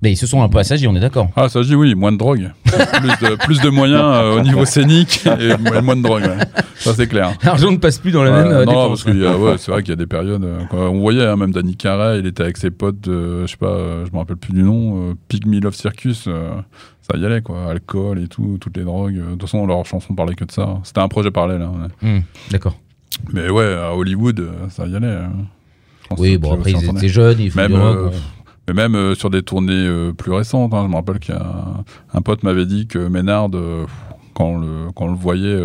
Mais 0.00 0.12
ils 0.12 0.16
se 0.16 0.28
sont 0.28 0.40
un 0.44 0.48
peu 0.48 0.58
assagis, 0.58 0.86
on 0.86 0.94
est 0.94 1.00
d'accord. 1.00 1.28
Ah, 1.34 1.48
dis 1.48 1.74
oui, 1.74 1.96
moins 1.96 2.12
de 2.12 2.18
drogue. 2.18 2.52
plus, 2.64 3.28
de, 3.28 3.34
plus 3.44 3.60
de 3.60 3.68
moyens 3.68 4.00
euh, 4.04 4.36
au 4.36 4.40
niveau 4.42 4.64
scénique 4.64 5.26
et 5.26 5.56
mo- 5.56 5.82
moins 5.82 5.96
de 5.96 6.02
drogue. 6.02 6.22
ouais. 6.22 6.38
Ça, 6.76 6.94
c'est 6.94 7.08
clair. 7.08 7.32
L'argent 7.42 7.72
ne 7.72 7.78
passe 7.78 7.98
plus 7.98 8.12
dans 8.12 8.22
la 8.22 8.30
Ouais, 8.30 8.42
même 8.44 8.52
euh, 8.52 8.64
non, 8.64 8.70
dépense. 8.70 9.02
parce 9.02 9.16
que 9.16 9.36
ouais, 9.36 9.58
c'est 9.58 9.72
vrai 9.72 9.82
qu'il 9.82 9.90
y 9.90 9.94
a 9.94 9.96
des 9.96 10.06
périodes. 10.06 10.48
on 10.70 11.00
voyait 11.00 11.26
hein, 11.26 11.34
même 11.34 11.50
Danny 11.50 11.74
Carey, 11.74 12.20
il 12.20 12.26
était 12.26 12.44
avec 12.44 12.58
ses 12.58 12.70
potes, 12.70 13.08
euh, 13.08 13.44
je 13.46 13.50
sais 13.50 13.56
pas, 13.56 14.04
je 14.06 14.12
me 14.12 14.18
rappelle 14.18 14.36
plus 14.36 14.52
du 14.52 14.62
nom, 14.62 15.16
Pygmy 15.26 15.58
Love 15.58 15.74
Circus, 15.74 16.28
ça 17.10 17.16
y 17.18 17.24
allait 17.24 17.40
quoi, 17.42 17.70
alcool 17.70 18.18
et 18.22 18.28
tout, 18.28 18.58
toutes 18.60 18.76
les 18.76 18.84
drogues. 18.84 19.16
De 19.16 19.30
toute 19.32 19.42
façon, 19.42 19.66
leurs 19.66 19.84
chansons 19.86 20.14
parlaient 20.14 20.34
que 20.34 20.44
de 20.44 20.52
ça. 20.52 20.78
C'était 20.84 21.00
un 21.00 21.08
projet 21.08 21.30
parallèle. 21.30 21.62
hein, 21.62 21.88
ouais. 22.02 22.18
Hmm, 22.18 22.22
d'accord. 22.50 22.76
Mais 23.32 23.48
ouais, 23.50 23.74
à 23.74 23.94
Hollywood, 23.94 24.38
euh, 24.40 24.68
ça 24.68 24.86
y 24.86 24.94
allait. 24.94 25.06
hein. 25.06 25.32
Oui, 26.18 26.38
bon, 26.38 26.54
après, 26.54 26.72
ils 26.72 26.84
étaient 26.90 27.08
jeunes, 27.08 27.38
ils 27.40 27.50
faisaient 27.50 27.74
euh. 27.74 28.10
Mais 28.68 28.74
même 28.74 28.94
euh, 28.94 29.14
sur 29.14 29.30
des 29.30 29.42
tournées 29.42 29.72
euh, 29.86 30.12
plus 30.12 30.32
récentes, 30.32 30.74
hein, 30.74 30.82
je 30.84 30.88
me 30.90 30.94
rappelle 30.96 31.18
qu'un 31.18 31.84
un 32.12 32.20
pote 32.22 32.42
m'avait 32.42 32.66
dit 32.66 32.86
que 32.86 32.98
Ménard, 33.08 33.48
quand, 34.34 34.44
on 34.44 34.58
le, 34.58 34.90
quand 34.94 35.06
on 35.06 35.08
le 35.10 35.16
voyait 35.16 35.58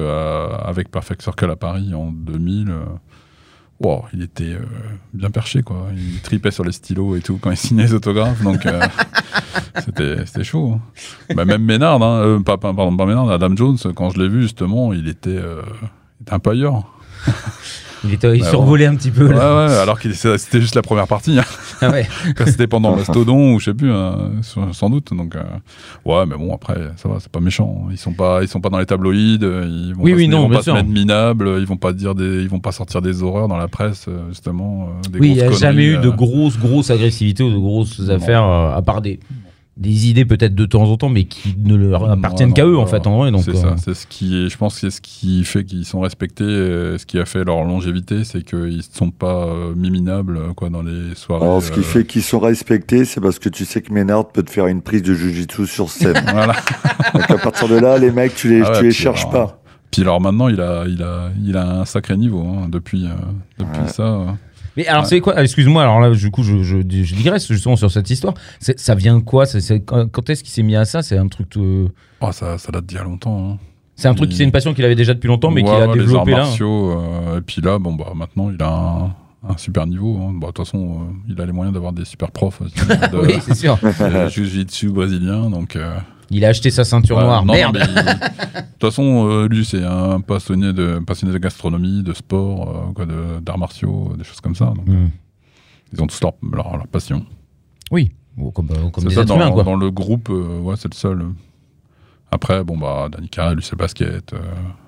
avec 0.65 0.89
Perfect 0.89 1.21
Circle 1.21 1.51
à 1.51 1.55
Paris 1.57 1.93
en 1.93 2.11
2000, 2.11 2.69
euh, 2.69 2.83
wow, 3.79 4.05
il 4.13 4.21
était 4.23 4.53
euh, 4.53 4.59
bien 5.13 5.29
perché, 5.29 5.61
quoi. 5.63 5.87
Il 5.95 6.21
tripait 6.21 6.51
sur 6.51 6.63
les 6.63 6.71
stylos 6.71 7.15
et 7.15 7.21
tout 7.21 7.37
quand 7.41 7.51
il 7.51 7.57
signait 7.57 7.83
les 7.83 7.93
autographes, 7.93 8.41
donc 8.41 8.65
euh, 8.65 8.81
c'était 10.25 10.43
chaud. 10.43 10.73
hein. 10.75 11.33
Bah, 11.35 11.45
même 11.45 11.63
Ménard, 11.63 12.01
hein, 12.01 12.19
euh, 12.21 12.39
pas, 12.39 12.57
pas- 12.57 12.73
pardon, 12.73 12.95
pas 12.95 13.05
Ménard, 13.05 13.29
Adam 13.29 13.55
Jones, 13.55 13.77
quand 13.95 14.09
je 14.11 14.19
l'ai 14.19 14.29
vu 14.29 14.43
justement, 14.43 14.93
il 14.93 15.07
était, 15.07 15.31
il 15.35 16.21
était 16.21 16.33
un 16.33 16.39
peu 16.39 16.51
ailleurs. 16.51 16.83
Il, 18.05 18.13
était, 18.13 18.35
il 18.37 18.41
Ouais, 18.43 18.49
survolait 18.49 18.85
un 18.85 18.95
petit 18.95 19.11
peu. 19.11 19.27
Ouais, 19.27 19.33
là. 19.35 19.65
ouais, 19.67 19.73
alors 19.77 19.99
que 19.99 20.11
c'était 20.11 20.59
juste 20.61 20.75
la 20.75 20.81
première 20.81 21.07
partie. 21.07 21.39
hein. 21.39 21.43
Ah 21.81 21.89
ouais. 21.89 22.07
C'était 22.45 22.67
pendant 22.67 22.95
Mastodon 22.95 23.53
ou 23.53 23.59
je 23.59 23.65
sais 23.65 23.73
plus, 23.73 23.91
hein, 23.91 24.31
sans 24.71 24.89
doute. 24.89 25.13
Donc, 25.13 25.35
euh, 25.35 25.41
ouais, 26.05 26.25
mais 26.25 26.35
bon, 26.37 26.53
après, 26.53 26.75
ça 26.97 27.07
va, 27.09 27.15
c'est 27.19 27.31
pas 27.31 27.39
méchant. 27.39 27.87
Ils 27.91 27.97
sont 27.97 28.13
pas, 28.13 28.41
ils 28.41 28.47
sont 28.47 28.61
pas 28.61 28.69
dans 28.69 28.79
les 28.79 28.85
tabloïds. 28.85 29.39
euh, 29.43 29.65
Ils 29.67 29.93
vont 29.95 30.03
Oui, 30.03 30.11
pas, 30.11 30.17
oui, 30.17 30.25
se, 30.25 30.31
non, 30.31 30.45
ils 30.45 30.49
vont 30.49 30.55
pas 30.57 30.63
se 30.63 30.71
mettre 30.71 30.89
minables. 30.89 31.55
Ils 31.59 31.65
vont 31.65 31.77
pas 31.77 31.93
dire 31.93 32.13
des, 32.15 32.41
ils 32.41 32.49
vont 32.49 32.59
pas 32.59 32.71
sortir 32.71 33.01
des 33.01 33.23
horreurs 33.23 33.47
dans 33.47 33.57
la 33.57 33.67
presse, 33.67 34.05
euh, 34.07 34.27
justement. 34.29 34.89
des 35.11 35.19
Oui, 35.19 35.29
il 35.29 35.33
n'y 35.35 35.41
a 35.41 35.51
jamais 35.51 35.85
eu 35.85 35.97
de 35.97 36.09
grosse, 36.09 36.57
grosse 36.59 36.89
agressivité 36.91 37.43
ou 37.43 37.51
de 37.51 37.57
grosses 37.57 38.09
affaires, 38.09 38.43
à 38.43 38.81
part 38.81 39.01
des, 39.01 39.19
des 39.75 40.07
idées 40.07 40.25
peut-être 40.25 40.53
de 40.53 40.65
temps 40.65 40.83
en 40.83 40.97
temps, 40.97 41.09
mais 41.09 41.23
qui 41.25 41.55
ne 41.57 41.75
leur 41.75 42.09
appartiennent 42.09 42.49
Ouais, 42.49 42.53
qu'à 42.53 42.65
eux 42.65 42.77
en 42.77 42.85
fait 42.85 43.07
en 43.07 43.17
vrai. 43.17 43.31
Donc, 43.31 43.41
c'est 43.43 43.51
euh, 43.51 43.53
ça, 43.55 43.75
c'est 43.77 43.93
ce 43.95 44.05
qui 44.05 44.35
est, 44.45 44.49
je 44.49 44.57
pense 44.57 44.75
que 44.75 44.81
c'est 44.81 44.91
ce 44.91 45.01
qui 45.01 45.43
fait 45.43 45.63
qu'ils 45.63 45.85
sont 45.85 45.99
respectés, 46.01 46.43
euh, 46.43 46.97
ce 46.99 47.05
qui 47.07 47.17
a 47.17 47.25
fait 47.25 47.43
leur 47.43 47.63
longévité, 47.63 48.23
c'est 48.23 48.43
qu'ils 48.43 48.77
ne 48.77 48.81
sont 48.81 49.09
pas 49.09 49.47
euh, 49.47 49.73
miminables 49.75 50.37
euh, 50.37 50.53
quoi, 50.53 50.69
dans 50.69 50.83
les 50.83 51.15
soirées. 51.15 51.43
Alors, 51.45 51.63
ce 51.63 51.71
qui 51.71 51.79
euh, 51.79 51.83
fait 51.83 52.05
qu'ils 52.05 52.21
sont 52.21 52.39
respectés, 52.39 53.03
c'est 53.05 53.19
parce 53.19 53.39
que 53.39 53.49
tu 53.49 53.65
sais 53.65 53.81
que 53.81 53.91
Ménard 53.91 54.27
peut 54.29 54.43
te 54.43 54.51
faire 54.51 54.67
une 54.67 54.81
prise 54.81 55.01
de 55.01 55.13
jujitsu 55.15 55.65
sur 55.65 55.89
scène. 55.89 56.23
Voilà. 56.33 56.53
Donc 57.13 57.29
à 57.31 57.37
partir 57.37 57.67
de 57.67 57.75
là, 57.75 57.97
les 57.97 58.11
mecs, 58.11 58.35
tu 58.35 58.49
les, 58.49 58.61
Ah 58.61 58.71
ouais, 58.71 58.77
tu 58.79 58.83
les 58.85 58.91
cherches 58.91 59.25
alors, 59.27 59.31
pas. 59.53 59.59
Puis 59.91 60.01
alors 60.03 60.21
maintenant, 60.21 60.47
il 60.49 60.61
a, 60.61 60.85
il 60.87 61.01
a, 61.03 61.29
il 61.43 61.57
a 61.57 61.79
un 61.81 61.85
sacré 61.85 62.15
niveau 62.17 62.41
hein, 62.41 62.67
depuis, 62.69 63.05
euh, 63.05 63.09
depuis 63.59 63.81
Ouais. 63.81 63.87
ça. 63.87 64.35
Euh. 64.77 64.77
Mais 64.77 64.87
alors, 64.87 65.05
c'est 65.05 65.19
quoi 65.21 65.41
Excuse-moi, 65.41 65.81
alors 65.83 65.99
là, 65.99 66.09
du 66.11 66.31
coup, 66.31 66.43
je, 66.43 66.63
je, 66.63 66.77
je 66.81 67.15
digresse 67.15 67.47
justement 67.47 67.75
sur 67.75 67.91
cette 67.91 68.09
histoire. 68.09 68.33
C'est- 68.59 68.79
Ça 68.79 68.95
vient 68.95 69.17
de 69.17 69.23
quoi 69.23 69.45
C'est- 69.45 69.61
c'est- 69.61 69.79
Quand, 69.81 70.29
est-ce 70.29 70.43
qu'il 70.43 70.51
s'est 70.51 70.63
mis 70.63 70.75
à 70.75 70.85
ça? 70.85 71.01
C'est 71.01 71.17
un 71.17 71.27
truc. 71.27 71.55
euh, 71.57 71.87
Oh, 72.21 72.31
ça, 72.31 72.57
ça 72.57 72.71
date 72.71 72.85
d'il 72.85 72.97
y 72.97 73.01
a 73.01 73.03
longtemps. 73.03 73.51
hein. 73.53 73.57
C'est 73.95 74.07
un 74.07 74.15
truc, 74.15 74.31
Il- 74.31 74.37
c'est 74.37 74.43
une 74.43 74.51
passion 74.51 74.73
qu'il 74.73 74.83
avait 74.85 74.95
déjà 74.95 75.13
depuis 75.13 75.27
longtemps, 75.27 75.51
mais 75.51 75.61
Ouais, 75.61 75.67
qu'il 75.69 75.75
a 75.83 75.87
ouais, 75.87 75.93
les 75.93 75.99
développé 75.99 76.31
arts 76.33 76.39
là. 76.39 76.43
martiaux, 76.45 76.91
euh, 76.99 77.37
et 77.37 77.41
puis 77.41 77.61
là, 77.61 77.77
bon, 77.77 77.93
bah, 77.93 78.13
maintenant, 78.15 78.49
il 78.49 78.61
a 78.63 78.67
un, 78.69 79.49
un 79.51 79.57
super 79.57 79.85
niveau. 79.85 80.17
hein. 80.17 80.31
Bah, 80.33 80.47
De 80.47 80.51
toute 80.53 80.65
façon, 80.65 81.01
euh, 81.01 81.13
il 81.29 81.39
a 81.39 81.45
les 81.45 81.51
moyens 81.51 81.73
d'avoir 81.73 81.93
des 81.93 82.03
super 82.05 82.31
profs 82.31 82.59
de, 83.11 83.17
Oui, 83.27 83.35
c'est 83.45 83.53
sûr. 83.55 83.77
de 83.83 84.27
jiu-jitsu 84.29 84.89
brésilien. 84.89 85.49
Donc, 85.51 85.75
euh, 85.75 85.95
Il 86.29 86.43
a 86.45 86.49
acheté 86.49 86.71
sa 86.71 86.83
ceinture 86.83 87.19
noire. 87.19 87.45
Non, 87.45 87.53
Merde. 87.53 87.79
il- 87.81 87.93
De 87.95 88.61
toute 88.79 88.91
façon, 88.91 89.27
euh, 89.29 89.47
lui, 89.47 89.63
c'est 89.65 89.83
un 89.83 90.19
passionné 90.21 90.73
de, 90.73 90.99
passionné 90.99 91.33
de 91.33 91.37
gastronomie, 91.37 92.03
de 92.03 92.13
sport, 92.13 92.69
euh, 92.69 92.93
quoi, 92.93 93.05
de- 93.05 93.39
d'arts 93.41 93.57
martiaux, 93.57 94.13
des 94.17 94.23
choses 94.23 94.41
comme 94.41 94.55
ça. 94.55 94.65
Donc, 94.75 94.87
Hmm. 94.87 95.09
Ils 95.93 96.01
ont 96.01 96.07
tous 96.07 96.19
leur, 96.21 96.33
leur, 96.51 96.75
leur 96.77 96.87
passion. 96.87 97.23
Oui, 97.91 98.11
comme, 98.55 98.69
euh, 98.71 98.89
des 99.07 99.13
ça, 99.13 99.23
dans, 99.23 99.35
humains, 99.35 99.51
quoi. 99.51 99.63
dans 99.63 99.75
le 99.75 99.91
groupe, 99.91 100.29
euh, 100.31 100.59
ouais, 100.59 100.75
c'est 100.77 100.91
le 100.91 100.97
seul. 100.97 101.23
Après, 102.31 102.63
bon, 102.63 102.77
bah, 102.77 103.07
Danny 103.11 103.29
Carré, 103.29 103.53
lui, 103.53 103.61
c'est 103.61 103.73
le 103.73 103.77
basket, 103.77 104.33
euh, 104.33 104.37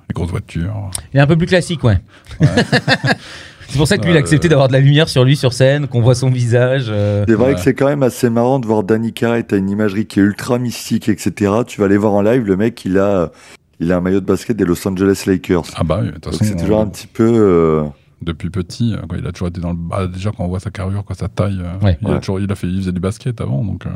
les 0.10 0.14
grosses 0.14 0.32
voitures. 0.32 0.90
Il 1.14 1.18
est 1.18 1.22
un 1.22 1.28
peu 1.28 1.38
plus 1.38 1.46
classique, 1.46 1.84
ouais. 1.84 2.00
Ouais. 2.40 2.48
c'est 3.70 3.78
pour 3.78 3.88
ça 3.88 3.98
que 3.98 4.04
lui, 4.04 4.12
il 4.12 4.16
a 4.16 4.18
Euh, 4.18 4.20
accepté 4.22 4.48
d'avoir 4.50 4.68
de 4.68 4.74
la 4.74 4.80
lumière 4.80 5.10
sur 5.10 5.24
lui 5.24 5.36
sur 5.36 5.54
scène, 5.54 5.88
qu'on 5.88 6.02
voit 6.02 6.16
son 6.16 6.30
visage. 6.30 6.86
euh. 6.90 7.26
C'est 7.28 7.36
vrai 7.36 7.54
que 7.56 7.60
c'est 7.62 7.74
quand 7.74 7.88
même 7.88 8.04
assez 8.04 8.30
marrant 8.30 8.60
de 8.60 8.66
voir 8.66 8.84
Danny 8.84 9.14
Carey. 9.14 9.44
T'as 9.44 9.58
une 9.58 9.70
imagerie 9.70 10.06
qui 10.06 10.20
est 10.20 10.24
ultra 10.24 10.60
mystique, 10.60 11.10
etc. 11.10 11.52
Tu 11.68 11.80
vas 11.80 11.86
aller 11.86 11.98
voir 11.98 12.14
en 12.14 12.22
live, 12.22 12.44
le 12.46 12.56
mec, 12.58 12.84
il 12.86 12.98
a, 12.98 13.32
il 13.80 13.92
a 13.92 13.98
un 13.98 14.02
maillot 14.02 14.20
de 14.22 14.26
basket 14.26 14.56
des 14.58 14.66
Los 14.66 14.88
Angeles 14.88 15.24
Lakers. 15.28 15.66
Ah 15.76 15.84
bah 15.84 16.00
oui, 16.02 16.08
de 16.08 16.12
toute 16.14 16.24
Donc 16.26 16.34
façon, 16.34 16.46
c'est 16.46 16.56
toujours 16.62 16.80
euh, 16.80 16.84
un 16.84 16.88
petit 16.88 17.08
peu. 17.08 17.24
euh, 17.28 17.84
depuis 18.22 18.50
petit, 18.50 18.96
quoi, 19.10 19.18
il 19.20 19.28
a 19.28 19.32
toujours 19.32 19.50
été 19.50 19.60
dans 19.62 19.72
le 19.72 19.78
bah, 19.78 20.08
déjà 20.08 20.32
quand 20.36 20.46
on 20.46 20.48
voit 20.48 20.60
sa 20.62 20.72
carrure, 20.72 21.04
quoi, 21.04 21.16
sa 21.16 21.28
taille, 21.28 21.62
Ouais. 21.84 21.98
il 22.02 22.08
a 22.08 22.12
Ouais. 22.14 22.20
toujours, 22.20 22.40
il 22.40 22.52
a 22.52 22.56
fait, 22.56 22.66
il 22.68 22.78
faisait 22.80 22.92
du 22.94 23.00
basket 23.02 23.40
avant, 23.42 23.64
donc 23.64 23.86
euh, 23.86 23.90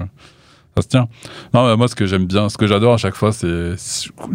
ça 0.75 0.83
se 0.83 0.87
tient. 0.87 1.07
Non, 1.53 1.67
mais 1.67 1.77
moi, 1.77 1.87
ce 1.87 1.95
que 1.95 2.05
j'aime 2.05 2.25
bien, 2.25 2.47
ce 2.49 2.57
que 2.57 2.67
j'adore 2.67 2.93
à 2.93 2.97
chaque 2.97 3.15
fois, 3.15 3.31
c'est, 3.31 3.71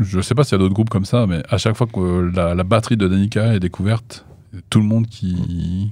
je 0.03 0.21
sais 0.21 0.35
pas 0.35 0.43
s'il 0.43 0.53
y 0.53 0.55
a 0.57 0.59
d'autres 0.59 0.75
groupes 0.75 0.89
comme 0.91 1.05
ça, 1.05 1.27
mais 1.29 1.43
à 1.49 1.59
chaque 1.59 1.77
fois 1.77 1.87
que 1.87 2.31
la, 2.35 2.55
la 2.55 2.65
batterie 2.65 2.97
de 2.97 3.07
Danica 3.07 3.55
est 3.55 3.61
découverte, 3.61 4.25
tout 4.71 4.79
le 4.81 4.85
monde 4.87 5.07
qui, 5.07 5.91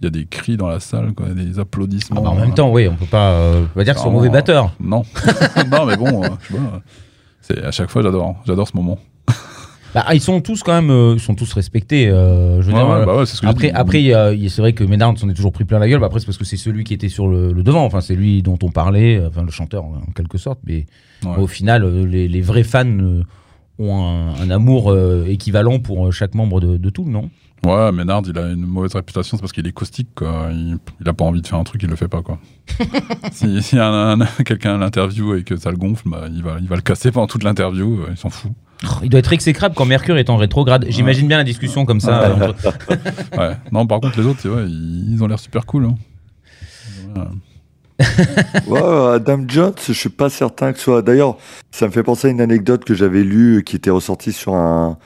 il 0.00 0.04
y 0.04 0.06
a 0.06 0.10
des 0.10 0.26
cris 0.26 0.56
dans 0.56 0.68
la 0.68 0.80
salle, 0.80 1.12
quoi, 1.14 1.26
des 1.28 1.58
Ah 1.58 1.62
applaudissements. 1.62 2.22
bah, 2.22 2.30
en 2.30 2.34
même 2.36 2.54
temps, 2.54 2.70
oui, 2.72 2.88
on 2.88 2.94
peut 2.96 3.06
pas, 3.06 3.32
euh, 3.32 3.64
on 3.64 3.74
pas 3.78 3.84
dire 3.84 3.94
que 3.94 4.00
c'est 4.00 4.06
un 4.06 4.10
mauvais 4.10 4.30
batteur. 4.30 4.72
Non, 4.80 5.02
non, 5.70 5.86
mais 5.86 5.96
bon, 5.96 6.24
euh, 6.24 6.28
je 6.42 6.46
sais 6.48 6.54
pas. 6.60 6.82
C'est 7.42 7.64
à 7.64 7.70
chaque 7.70 7.90
fois, 7.90 8.02
j'adore, 8.02 8.36
j'adore 8.46 8.66
ce 8.68 8.76
moment. 8.76 8.98
Bah, 9.92 10.06
ils 10.14 10.20
sont 10.20 10.40
tous 10.40 10.62
quand 10.62 10.72
même, 10.72 10.88
euh, 10.92 11.14
ils 11.16 11.20
sont 11.20 11.34
tous 11.34 11.52
respectés. 11.52 12.08
euh, 12.08 12.62
je 12.62 12.68
veux 12.68 12.74
Ouais, 12.74 12.78
dire, 12.78 12.88
ouais, 12.88 13.04
bah 13.04 13.16
ouais, 13.16 13.26
c'est 13.26 13.34
ce 13.34 13.40
que 13.40 13.48
je 13.48 13.50
Après, 13.50 13.72
après, 13.72 14.04
c'est 14.48 14.62
vrai 14.62 14.72
que 14.72 14.84
Ménard 14.84 15.18
s'en 15.18 15.28
est 15.28 15.34
toujours 15.34 15.50
pris 15.50 15.64
plein 15.64 15.80
la 15.80 15.88
gueule. 15.88 15.98
Bah, 15.98 16.06
après, 16.06 16.20
c'est 16.20 16.26
parce 16.26 16.38
que 16.38 16.44
c'est 16.44 16.56
celui 16.56 16.84
qui 16.84 16.94
était 16.94 17.08
sur 17.08 17.26
le, 17.26 17.52
le 17.52 17.64
devant. 17.64 17.84
Enfin, 17.84 18.00
c'est 18.00 18.14
lui 18.14 18.40
dont 18.40 18.56
on 18.62 18.70
parlait, 18.70 19.20
enfin 19.26 19.42
le 19.42 19.50
chanteur 19.50 19.82
en 19.82 20.00
quelque 20.14 20.38
sorte. 20.38 20.60
Mais 20.64 20.86
au 21.36 21.48
final, 21.48 22.04
les, 22.06 22.28
les 22.28 22.40
vrais 22.40 22.62
fans 22.62 22.86
ont 23.80 23.94
un, 24.06 24.34
un 24.40 24.50
amour 24.50 24.96
équivalent 25.26 25.80
pour 25.80 26.12
chaque 26.12 26.36
membre 26.36 26.60
de, 26.60 26.76
de 26.76 26.90
tout, 26.90 27.04
non? 27.10 27.28
Ouais, 27.64 27.92
Ménard, 27.92 28.22
il 28.26 28.38
a 28.38 28.48
une 28.48 28.64
mauvaise 28.64 28.94
réputation, 28.94 29.36
c'est 29.36 29.40
parce 29.42 29.52
qu'il 29.52 29.66
est 29.66 29.72
caustique, 29.72 30.08
quoi. 30.14 30.48
Il, 30.50 30.78
il 31.00 31.08
a 31.08 31.12
pas 31.12 31.24
envie 31.24 31.42
de 31.42 31.46
faire 31.46 31.58
un 31.58 31.64
truc, 31.64 31.82
il 31.82 31.90
le 31.90 31.96
fait 31.96 32.08
pas, 32.08 32.22
quoi. 32.22 32.38
si 33.32 33.62
si 33.62 33.76
quelqu'un 34.46 34.74
à 34.76 34.78
l'interview 34.78 35.34
et 35.34 35.42
que 35.44 35.56
ça 35.56 35.70
le 35.70 35.76
gonfle, 35.76 36.08
bah, 36.08 36.24
il, 36.32 36.42
va, 36.42 36.56
il 36.60 36.68
va 36.68 36.76
le 36.76 36.82
casser 36.82 37.10
pendant 37.12 37.26
toute 37.26 37.44
l'interview, 37.44 38.00
euh, 38.00 38.06
il 38.10 38.16
s'en 38.16 38.30
fout. 38.30 38.50
Oh, 38.84 39.00
Il 39.02 39.10
doit 39.10 39.20
être 39.20 39.32
exécrable 39.34 39.74
quand 39.74 39.84
Mercure 39.84 40.16
est 40.16 40.30
en 40.30 40.36
rétrograde. 40.38 40.86
J'imagine 40.88 41.28
bien 41.28 41.36
la 41.36 41.44
discussion 41.44 41.84
comme 41.84 42.00
ça. 42.00 42.22
euh, 42.30 42.48
entre- 42.48 42.78
Ouais. 43.38 43.56
Non, 43.72 43.86
par 43.86 44.00
contre, 44.00 44.18
les 44.18 44.26
autres, 44.26 44.48
vrai, 44.48 44.64
ils, 44.66 45.22
ont 45.22 45.26
l'air 45.26 45.38
super 45.38 45.66
cool. 45.66 45.84
Hein. 45.84 45.94
Ouais. 47.16 48.06
Ouais, 48.68 48.80
ouais, 48.80 49.14
Adam 49.16 49.44
Jones, 49.46 49.74
je 49.86 49.92
suis 49.92 50.08
pas 50.08 50.30
certain 50.30 50.72
que 50.72 50.78
ce 50.78 50.84
soit. 50.84 51.02
D'ailleurs, 51.02 51.36
ça 51.70 51.86
me 51.86 51.90
fait 51.92 52.02
penser 52.02 52.28
à 52.28 52.30
une 52.30 52.40
anecdote 52.40 52.84
que 52.84 52.94
j'avais 52.94 53.22
lue 53.22 53.58
euh, 53.58 53.60
qui 53.60 53.76
était 53.76 53.90
ressortie 53.90 54.32
sur 54.32 54.54
un. 54.54 54.96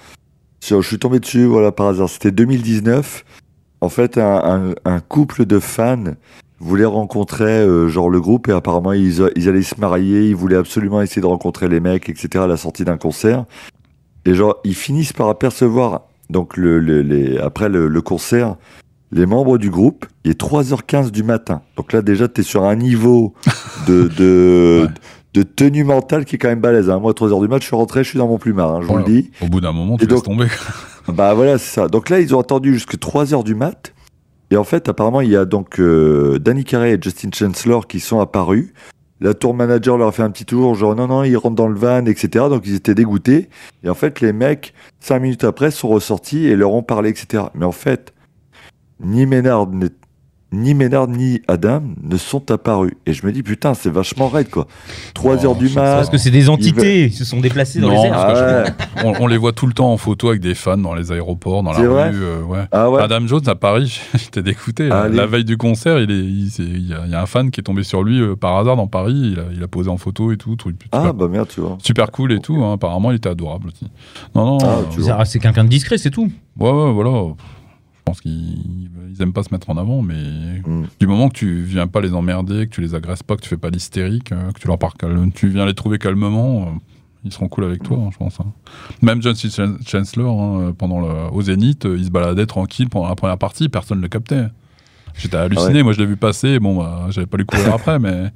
Je 0.67 0.81
suis 0.81 0.99
tombé 0.99 1.21
dessus, 1.21 1.45
voilà, 1.45 1.73
par 1.73 1.89
hasard. 1.89 2.09
C'était 2.09 2.31
2019. 2.31 3.25
En 3.81 3.89
fait, 3.91 4.17
un, 4.17 5.01
couple 5.09 5.45
de 5.45 5.59
fans 5.59 6.15
voulait 6.59 6.87
rencontrer 6.87 7.61
euh, 7.61 7.89
genre 7.89 8.09
le 8.09 8.21
groupe 8.21 8.49
et 8.49 8.53
apparemment 8.53 8.93
ils, 8.93 9.21
allaient 9.23 9.63
se 9.63 9.79
marier. 9.79 10.29
Ils 10.29 10.37
voulaient 10.37 10.57
absolument 10.57 11.03
essayer 11.03 11.21
de 11.21 11.27
rencontrer 11.27 11.69
les 11.69 11.81
mecs, 11.81 12.09
etc. 12.09 12.45
à 12.45 12.47
la 12.47 12.57
sortie 12.57 12.85
d'un 12.85 12.97
concert. 12.97 13.45
Et 14.25 14.35
genre, 14.35 14.57
ils 14.65 14.75
finissent 14.75 15.13
par 15.13 15.29
apercevoir, 15.29 16.09
donc 16.31 16.59
après 17.43 17.69
le, 17.69 18.01
concert, 18.01 18.57
les 19.13 19.27
membres 19.27 19.59
du 19.59 19.69
groupe, 19.69 20.07
il 20.25 20.31
est 20.31 20.41
3h15 20.41 21.11
du 21.11 21.23
matin. 21.23 21.61
Donc 21.77 21.93
là, 21.93 22.01
déjà, 22.01 22.27
tu 22.27 22.41
es 22.41 22.45
sur 22.45 22.65
un 22.65 22.77
niveau 22.77 23.35
de. 23.87 24.89
de 25.35 25.43
tenue 25.43 25.85
mentale 25.85 26.25
qui 26.25 26.37
est 26.37 26.39
quand 26.39 26.49
même 26.49 26.61
balèze. 26.61 26.89
Hein. 26.89 27.01
Moi, 27.01 27.13
3h 27.13 27.41
du 27.41 27.49
mat, 27.49 27.61
je 27.61 27.67
suis 27.67 27.77
rentré, 27.77 28.05
je 28.05 28.09
suis 28.11 28.19
dans 28.19 28.29
mon 28.29 28.39
plumard, 28.39 28.75
hein, 28.77 28.81
je 28.83 28.87
vous 28.87 28.97
le 28.97 29.05
dis. 29.05 29.31
Au 29.43 29.47
bout 29.47 29.61
d'un 29.61 29.73
moment, 29.73 29.97
tu 29.97 30.05
Et 30.05 30.07
donc- 30.07 30.19
laisses 30.19 30.23
tomber. 30.25 30.47
Bah 31.09 31.35
voilà, 31.35 31.59
c'est 31.59 31.81
ça. 31.81 31.89
Donc 31.89 32.09
là, 32.09 32.19
ils 32.19 32.35
ont 32.35 32.41
attendu 32.41 32.73
jusqu'à 32.73 32.97
3h 32.97 33.45
du 33.45 33.55
mat. 33.55 33.93
Et 34.51 34.57
en 34.57 34.65
fait, 34.65 34.89
apparemment, 34.89 35.21
il 35.21 35.29
y 35.31 35.37
a 35.37 35.45
donc 35.45 35.79
euh, 35.79 36.39
Danny 36.39 36.65
Carey 36.65 36.93
et 36.95 36.99
Justin 37.03 37.29
Chancellor 37.35 37.87
qui 37.87 38.01
sont 38.01 38.21
apparus. 38.21 38.73
La 39.21 39.35
tour 39.35 39.53
manager 39.55 39.99
leur 39.99 40.09
a 40.09 40.13
fait 40.13 40.23
un 40.23 40.31
petit 40.31 40.45
tour, 40.47 40.75
genre 40.75 40.95
non, 40.97 41.07
non, 41.07 41.23
ils 41.25 41.37
rentrent 41.37 41.57
dans 41.57 41.69
le 41.69 41.75
van, 41.79 42.07
etc. 42.07 42.47
Donc 42.49 42.63
ils 42.67 42.75
étaient 42.77 42.95
dégoûtés. 42.95 43.51
Et 43.83 43.91
en 43.91 43.95
fait, 43.95 44.21
les 44.23 44.33
mecs, 44.33 44.73
cinq 45.01 45.21
minutes 45.21 45.45
après, 45.45 45.71
sont 45.71 45.89
ressortis 45.89 46.47
et 46.47 46.57
leur 46.57 46.73
ont 46.73 46.83
parlé, 46.83 47.11
etc. 47.11 47.45
Mais 47.55 47.65
en 47.67 47.73
fait, 47.73 48.15
ni 49.01 49.27
Ménard, 49.27 49.67
n'est- 49.69 49.89
ni 50.55 50.75
Ménard, 50.75 51.09
ni 51.09 51.41
Adam 51.49 51.83
ne 52.03 52.17
sont 52.17 52.51
apparus. 52.51 52.93
Et 53.07 53.13
je 53.13 53.27
me 53.27 53.33
dis, 53.33 53.43
putain, 53.43 53.75
c'est 53.75 53.91
vachement 53.91 54.29
raide, 54.29 54.49
quoi. 54.51 54.67
3 55.15 55.37
Oh, 55.43 55.45
heures 55.45 55.55
du 55.57 55.69
c'est 55.69 55.75
mat. 55.77 55.97
Parce 55.97 56.11
que 56.11 56.19
c'est 56.19 56.31
des 56.31 56.49
entités, 56.49 57.05
ils 57.07 57.13
se 57.13 57.25
sont 57.25 57.41
déplacés 57.41 57.81
dans 57.81 57.89
Non, 57.89 58.03
les 58.03 58.09
airs. 58.09 58.15
Ah 58.17 58.65
on, 59.05 59.13
on 59.21 59.27
les 59.27 59.37
voit 59.37 59.53
tout 59.53 59.67
le 59.67 59.73
temps 59.73 59.93
en 59.93 59.97
photo 59.97 60.29
avec 60.29 60.41
des 60.41 60.55
fans 60.55 60.77
dans 60.79 60.95
les 60.95 61.13
aéroports, 61.13 61.63
dans 61.63 61.73
la 61.73 61.79
rue. 61.79 61.87
euh, 62.23 62.43
ouais. 62.43 62.65
Ah 62.73 62.91
ouais. 62.91 63.03
Adam 63.03 63.27
Jones 63.27 63.47
à 63.49 63.55
Paris, 63.55 64.01
j'étais 64.15 64.43
dégoûté. 64.43 64.91
Allez. 64.91 65.17
La 65.17 65.27
veille 65.27 65.45
du 65.45 65.57
concert, 65.57 65.99
il 66.01 66.11
est- 66.11 66.15
il 66.25 66.51
s'est- 66.51 66.63
il 66.63 66.89
y, 66.89 66.95
a, 66.95 67.03
il 67.05 67.11
y 67.11 67.15
a 67.15 67.21
un 67.23 67.27
fan 67.27 67.51
qui 67.51 67.61
est 67.61 67.65
tombé 67.65 67.83
sur 67.83 68.03
lui 68.03 68.21
euh, 68.21 68.37
par 68.37 68.57
hasard 68.57 68.77
dans 68.77 68.87
Paris. 68.87 69.33
Il 69.35 69.41
a, 69.41 69.45
il 69.55 69.63
a 69.63 69.69
posé 69.69 69.91
en 69.91 69.97
photo 69.97 70.33
et 70.33 70.37
tout. 70.37 70.55
truc 70.57 70.77
Ah 70.93 70.99
super, 70.99 71.15
bah 71.15 71.29
merde, 71.29 71.49
tu 71.49 71.61
vois. 71.61 71.77
super 71.83 72.11
cool 72.11 72.33
et 72.33 72.39
tout. 72.41 72.57
hein. 72.65 72.75
Apparemment, 72.75 73.11
il 73.11 73.17
était 73.17 73.29
adorable 73.29 73.69
aussi. 73.69 73.87
Non, 74.35 74.45
non. 74.47 74.59
Ah, 74.63 74.79
euh, 75.21 75.25
C'est 75.25 75.39
quelqu'un 75.41 75.65
de 75.65 75.69
discret, 75.69 75.99
c'est 75.99 76.11
tout. 76.11 76.31
Ouais, 76.59 76.71
ouais, 76.71 76.93
voilà. 76.93 77.11
Je 78.07 78.11
pense 78.13 78.21
qu'ils 78.21 78.91
ils 79.17 79.23
aiment 79.23 79.33
pas 79.33 79.43
se 79.43 79.49
mettre 79.53 79.71
en 79.71 79.79
avant, 79.79 80.03
mais 80.03 80.61
Mm. 80.67 80.85
du 81.01 81.07
moment 81.07 81.29
que 81.31 81.35
tu 81.39 81.63
viens 81.63 81.87
pas 81.87 82.03
les 82.03 82.13
emmerder, 82.13 82.67
que 82.67 82.75
tu 82.75 82.83
les 82.83 82.95
agresses 82.95 83.23
pas, 83.23 83.35
que 83.37 83.41
tu 83.41 83.49
fais 83.49 83.57
pas 83.57 83.71
l'hystérique, 83.71 84.31
euh, 84.33 84.53
que 84.53 84.61
tu 84.61 84.67
leur 84.67 84.79
parles 84.79 84.93
calme, 84.99 85.33
tu 85.33 85.49
viens 85.49 85.65
les 85.65 85.73
trouver 85.75 85.99
calmement, 85.99 86.63
euh, 86.63 86.65
ils 87.25 87.33
seront 87.33 87.49
cool 87.49 87.65
avec 87.65 87.83
toi, 87.83 87.97
hein, 87.99 88.11
je 88.13 88.19
pense. 88.19 88.39
hein. 88.41 88.53
Même 89.01 89.23
John 89.23 89.35
C. 89.35 89.49
Chan- 89.49 89.77
Chancellor, 89.87 90.39
hein, 90.43 90.75
pendant 90.77 91.01
le, 91.01 91.33
au 91.33 91.41
Zénith, 91.41 91.87
euh, 91.87 91.97
il 91.99 92.05
se 92.05 92.11
baladait 92.11 92.45
tranquille 92.45 92.91
pendant 92.91 93.09
la 93.09 93.15
première 93.15 93.39
partie, 93.39 93.71
personne 93.71 93.99
ne 93.99 94.03
le 94.03 94.09
captait. 94.09 94.45
J'étais 95.17 95.37
halluciné, 95.39 95.83
moi 95.83 95.93
je 95.95 95.99
l'ai 96.01 96.07
vu 96.07 96.17
passer, 96.17 96.59
bon, 96.59 96.77
bah, 96.79 97.07
j'avais 97.09 97.27
pas 97.27 97.39
lui 97.39 97.47
courir 97.47 97.73
après, 97.75 97.99
mais. 97.99 98.31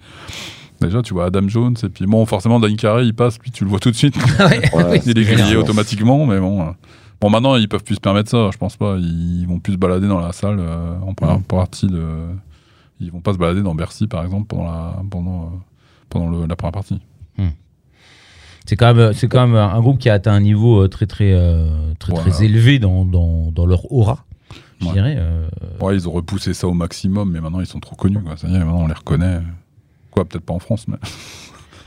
Déjà, 0.81 1.03
tu 1.03 1.13
vois 1.13 1.27
Adam 1.27 1.49
Jones, 1.49 1.75
et 1.83 1.89
puis 1.89 2.07
bon, 2.07 2.25
forcément, 2.25 2.61
Danny 2.61 2.77
Carey, 2.77 3.05
il 3.05 3.13
passe, 3.13 3.37
puis 3.37 3.51
tu 3.51 3.65
le 3.65 3.71
vois 3.71 3.81
tout 3.81 3.91
de 3.91 3.97
suite. 3.97 4.17
Ouais. 4.73 5.01
Il 5.05 5.19
est 5.19 5.25
grillé 5.25 5.57
automatiquement, 5.57 6.25
mais 6.25 6.39
bon. 6.39 6.73
Euh, 7.19 7.21
Bon, 7.21 7.31
maintenant, 7.31 7.57
ils 7.57 7.69
peuvent 7.69 7.83
plus 7.85 7.97
se 7.97 8.01
permettre 8.01 8.31
ça, 8.31 8.51
je 8.53 8.59
pense 8.59 8.77
pas. 8.77 8.97
Ils 8.99 9.45
vont 9.47 9.59
plus 9.59 9.73
se 9.75 9.79
balader 9.79 10.07
dans 10.09 10.21
la 10.21 10.33
salle 10.33 10.59
euh, 10.61 10.99
en 11.01 11.15
première 11.15 11.41
partie 11.43 11.87
de. 11.87 12.05
Ils 13.01 13.11
vont 13.13 13.21
pas 13.21 13.33
se 13.33 13.39
balader 13.39 13.63
dans 13.63 13.75
Bercy, 13.75 14.07
par 14.09 14.25
exemple, 14.25 14.47
pendant 14.49 14.65
la, 14.65 15.03
pendant, 15.11 15.43
euh, 15.43 15.47
pendant 16.09 16.29
le- 16.31 16.47
la 16.47 16.57
première 16.57 16.73
partie. 16.73 17.01
C'est 18.67 18.77
quand 18.77 18.93
même, 18.93 19.15
c'est 19.15 19.29
quand 19.29 19.47
même 19.47 19.57
un 19.57 19.81
groupe 19.81 19.99
qui 19.99 20.11
a 20.11 20.15
atteint 20.15 20.33
un 20.35 20.41
niveau 20.41 20.83
euh, 20.83 20.89
très 20.89 21.07
très 21.07 21.33
euh, 21.33 21.95
très 21.99 22.13
Voilà. 22.13 22.31
très 22.31 22.45
élevé 22.45 22.79
dans, 22.79 23.07
dans, 23.07 23.51
dans 23.51 23.65
leur 23.65 23.91
aura, 23.91 24.27
je 24.81 24.87
Ouais. 24.87 24.93
dirais. 24.93 25.15
euh. 25.19 25.49
Ouais, 25.81 25.95
ils 25.97 26.07
ont 26.07 26.13
repoussé 26.13 26.53
ça 26.53 26.69
au 26.69 26.75
maximum, 26.75 27.31
mais 27.31 27.41
maintenant, 27.41 27.61
ils 27.61 27.67
sont 27.67 27.81
trop 27.81 27.97
connus, 27.97 28.21
quoi. 28.23 28.37
Ça 28.37 28.47
y 28.47 28.55
est, 28.55 28.59
maintenant, 28.59 28.81
on 28.83 28.87
les 28.89 28.93
reconnaît. 28.93 29.41
Quoi, 30.11 30.27
peut-être 30.27 30.45
pas 30.45 30.53
en 30.53 30.59
France, 30.59 30.87
mais. 30.87 30.97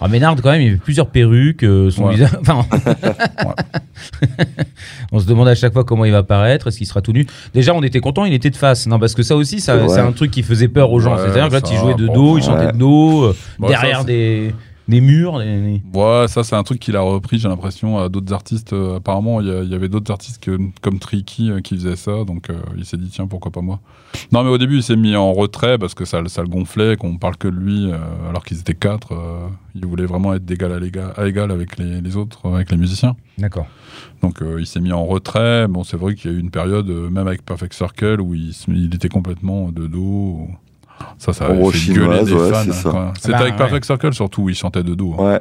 Ah, 0.04 0.08
Ménard, 0.08 0.36
quand 0.42 0.50
même, 0.52 0.62
il 0.62 0.66
y 0.66 0.70
avait 0.70 0.78
plusieurs 0.78 1.08
perruques, 1.08 1.64
euh, 1.64 1.92
son 1.92 2.06
Ouais. 2.06 2.16
visage. 2.16 2.32
Enfin, 2.42 2.66
on 5.12 5.20
se 5.20 5.26
demande 5.28 5.48
à 5.48 5.56
chaque 5.56 5.74
fois 5.74 5.84
comment 5.84 6.06
il 6.06 6.12
va 6.12 6.24
paraître, 6.24 6.68
est-ce 6.68 6.78
qu'il 6.78 6.88
sera 6.88 7.02
tout 7.02 7.14
nu. 7.14 7.26
Déjà, 7.54 7.74
on 7.74 7.84
était 7.84 8.00
content, 8.00 8.26
il 8.26 8.34
était 8.34 8.50
de 8.50 8.56
face. 8.56 8.88
Non, 8.88 9.00
parce 9.00 9.14
que 9.14 9.24
ça 9.24 9.36
aussi, 9.36 9.60
ça- 9.60 9.88
C'est 9.88 10.00
un 10.00 10.12
truc 10.12 10.32
qui 10.32 10.44
faisait 10.44 10.68
peur 10.68 10.92
aux 10.92 11.00
gens. 11.00 11.14
Ouais, 11.16 11.22
C'est-à-dire 11.22 11.50
que 11.50 11.54
là, 11.54 11.60
ça, 11.64 11.72
il 11.72 11.78
jouait 11.80 11.94
de 11.96 12.08
bon, 12.08 12.14
dos, 12.14 12.38
il 12.38 12.42
ouais. 12.42 12.48
chantait 12.48 12.72
de 12.72 12.78
dos, 12.78 13.24
euh, 13.26 13.36
Bon, 13.60 13.68
derrière 13.68 14.00
ça, 14.00 14.04
des. 14.06 14.54
Des 14.88 15.00
murs 15.00 15.40
des- 15.40 15.82
Ouais, 15.94 16.26
ça 16.28 16.44
c'est 16.44 16.56
un 16.56 16.64
truc 16.64 16.80
qu'il 16.80 16.96
a 16.96 17.02
repris, 17.02 17.40
j'ai 17.40 17.48
l'impression, 17.48 18.00
à 18.00 18.10
d'autres 18.10 18.34
artistes. 18.34 18.74
Euh, 18.74 18.98
apparemment, 18.98 19.40
il 19.40 19.48
y, 19.48 19.76
avait 19.76 19.88
d'autres 19.88 20.12
artistes 20.12 20.44
que- 20.44 20.58
comme 20.82 21.00
Tricky 21.00 21.50
euh, 21.52 21.62
qui 21.62 21.76
faisaient 21.76 21.96
ça, 21.96 22.24
donc 22.26 22.50
euh, 22.50 22.56
il 22.78 22.84
s'est 22.86 22.98
dit 22.98 23.10
tiens 23.10 23.28
pourquoi 23.28 23.52
pas 23.52 23.62
moi. 23.62 23.80
Non 24.32 24.44
mais 24.44 24.50
au 24.50 24.58
début 24.58 24.78
il 24.78 24.84
s'est 24.84 24.96
mis 24.98 25.16
en 25.16 25.32
retrait 25.34 25.78
parce 25.78 25.94
que 25.94 26.04
ça, 26.04 26.22
ça 26.28 26.42
le 26.42 26.50
gonflait, 26.50 26.98
qu'on 26.98 27.18
parle 27.18 27.38
que 27.38 27.48
de 27.48 27.56
lui 27.56 27.90
alors 28.28 28.44
qu'ils 28.44 28.60
étaient 28.60 28.74
quatre. 28.74 29.14
il 29.76 29.86
voulait 29.86 30.06
vraiment 30.06 30.34
être 30.34 30.44
d'égal 30.46 30.72
à, 30.74 31.26
égal 31.28 31.52
avec 31.52 31.78
les, 31.78 32.02
les 32.02 32.18
autres, 32.18 32.50
avec 32.50 32.72
les 32.72 32.78
musiciens. 32.78 33.16
D'accord. 33.38 33.68
Donc 34.22 34.40
il 34.60 34.66
s'est 34.66 34.82
mis 34.82 34.92
en 34.92 35.06
retrait. 35.06 35.68
Bon 35.70 35.84
c'est 35.86 35.96
vrai 35.98 36.16
qu'il 36.16 36.30
y 36.32 36.34
a 36.34 36.38
eu 36.38 36.40
une 36.42 36.52
période, 36.52 36.88
même 36.90 37.28
avec 37.28 37.46
Perfect 37.46 37.74
Circle, 37.74 38.20
où 38.20 38.34
il 38.36 38.94
était 38.94 39.10
complètement 39.10 39.72
de 39.72 39.88
dos. 39.88 40.48
Ça, 41.18 41.34
ça 41.34 41.46
avait 41.46 41.58
Ombre 41.58 41.72
fait 41.74 41.94
gueuler 41.94 42.24
des 42.24 42.34
ouais, 42.34 42.50
fans. 42.52 42.64
c'est 42.72 42.88
hein. 42.88 43.14
C'était 43.18 43.32
Bah, 43.34 43.40
avec 43.40 43.52
ouais. 43.54 43.58
Perfect 43.58 43.86
Circle 43.86 44.14
surtout 44.14 44.44
où 44.44 44.50
il 44.50 44.56
chantait 44.56 44.84
de 44.84 44.94
dos. 44.96 45.16
hein. 45.20 45.24
Ouais. 45.24 45.40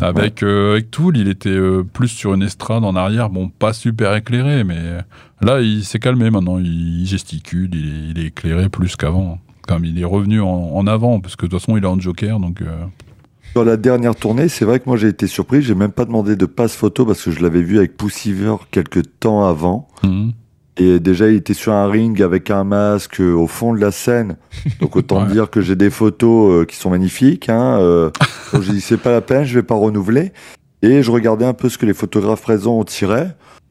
Avec, 0.00 0.42
euh, 0.42 0.72
avec 0.72 0.90
Tool, 0.90 1.16
il 1.16 1.28
était 1.28 1.48
euh, 1.48 1.82
plus 1.82 2.08
sur 2.08 2.34
une 2.34 2.42
estrade 2.42 2.84
en 2.84 2.94
arrière, 2.94 3.30
bon, 3.30 3.48
pas 3.48 3.72
super 3.72 4.14
éclairé, 4.14 4.64
mais 4.64 4.76
euh, 4.78 5.00
là, 5.40 5.60
il 5.60 5.84
s'est 5.84 5.98
calmé 5.98 6.30
maintenant, 6.30 6.58
il, 6.58 7.00
il 7.00 7.06
gesticule, 7.06 7.70
il 7.72 7.86
est, 7.86 8.10
il 8.10 8.18
est 8.24 8.26
éclairé 8.28 8.68
plus 8.68 8.96
qu'avant. 8.96 9.38
Comme 9.66 9.84
il 9.84 9.98
est 10.00 10.04
revenu 10.04 10.40
en, 10.42 10.48
en 10.48 10.86
avant, 10.86 11.20
parce 11.20 11.36
que 11.36 11.46
de 11.46 11.50
toute 11.52 11.60
façon, 11.60 11.76
il 11.76 11.84
est 11.84 11.86
en 11.86 11.98
joker, 11.98 12.38
donc. 12.40 12.60
euh, 12.62 12.66
Sur 13.52 13.64
la 13.64 13.76
dernière 13.76 14.14
tournée, 14.16 14.48
c'est 14.48 14.64
vrai 14.64 14.80
que 14.80 14.84
moi 14.88 14.96
j'ai 14.96 15.08
été 15.08 15.26
surpris. 15.28 15.62
J'ai 15.62 15.74
même 15.76 15.92
pas 15.92 16.04
demandé 16.04 16.34
de 16.36 16.46
passe 16.46 16.74
photo 16.74 17.06
parce 17.06 17.22
que 17.22 17.30
je 17.30 17.40
l'avais 17.40 17.62
vu 17.62 17.78
avec 17.78 17.96
Poussiver 17.96 18.54
quelques 18.72 19.02
temps 19.20 19.46
avant. 19.46 19.88
mhm. 20.02 20.32
Et 20.78 21.00
déjà, 21.00 21.28
il 21.28 21.36
était 21.36 21.54
sur 21.54 21.72
un 21.72 21.86
ring 21.88 22.20
avec 22.22 22.50
un 22.50 22.64
masque 22.64 23.20
euh, 23.20 23.32
au 23.34 23.46
fond 23.46 23.74
de 23.74 23.80
la 23.80 23.90
scène. 23.90 24.36
Donc 24.80 24.96
autant 24.96 25.22
Ouais. 25.26 25.30
dire 25.32 25.50
que 25.50 25.60
j'ai 25.60 25.76
des 25.76 25.90
photos 25.90 26.62
euh, 26.62 26.64
qui 26.64 26.76
sont 26.76 26.90
magnifiques. 26.90 27.48
Hein, 27.50 27.78
euh, 27.80 28.10
donc 28.52 28.62
j'ai 28.62 28.72
dit 28.72 28.80
c'est 28.80 28.96
pas 28.96 29.10
la 29.12 29.20
peine, 29.20 29.44
je 29.44 29.54
vais 29.54 29.62
pas 29.62 29.74
renouveler. 29.74 30.32
Et 30.80 31.02
je 31.02 31.10
regardais 31.10 31.44
un 31.44 31.52
peu 31.54 31.68
ce 31.68 31.78
que 31.78 31.86
les 31.86 31.94
photographes 31.94 32.42
présents 32.42 32.78
ont 32.78 32.84
tiré. 32.84 33.26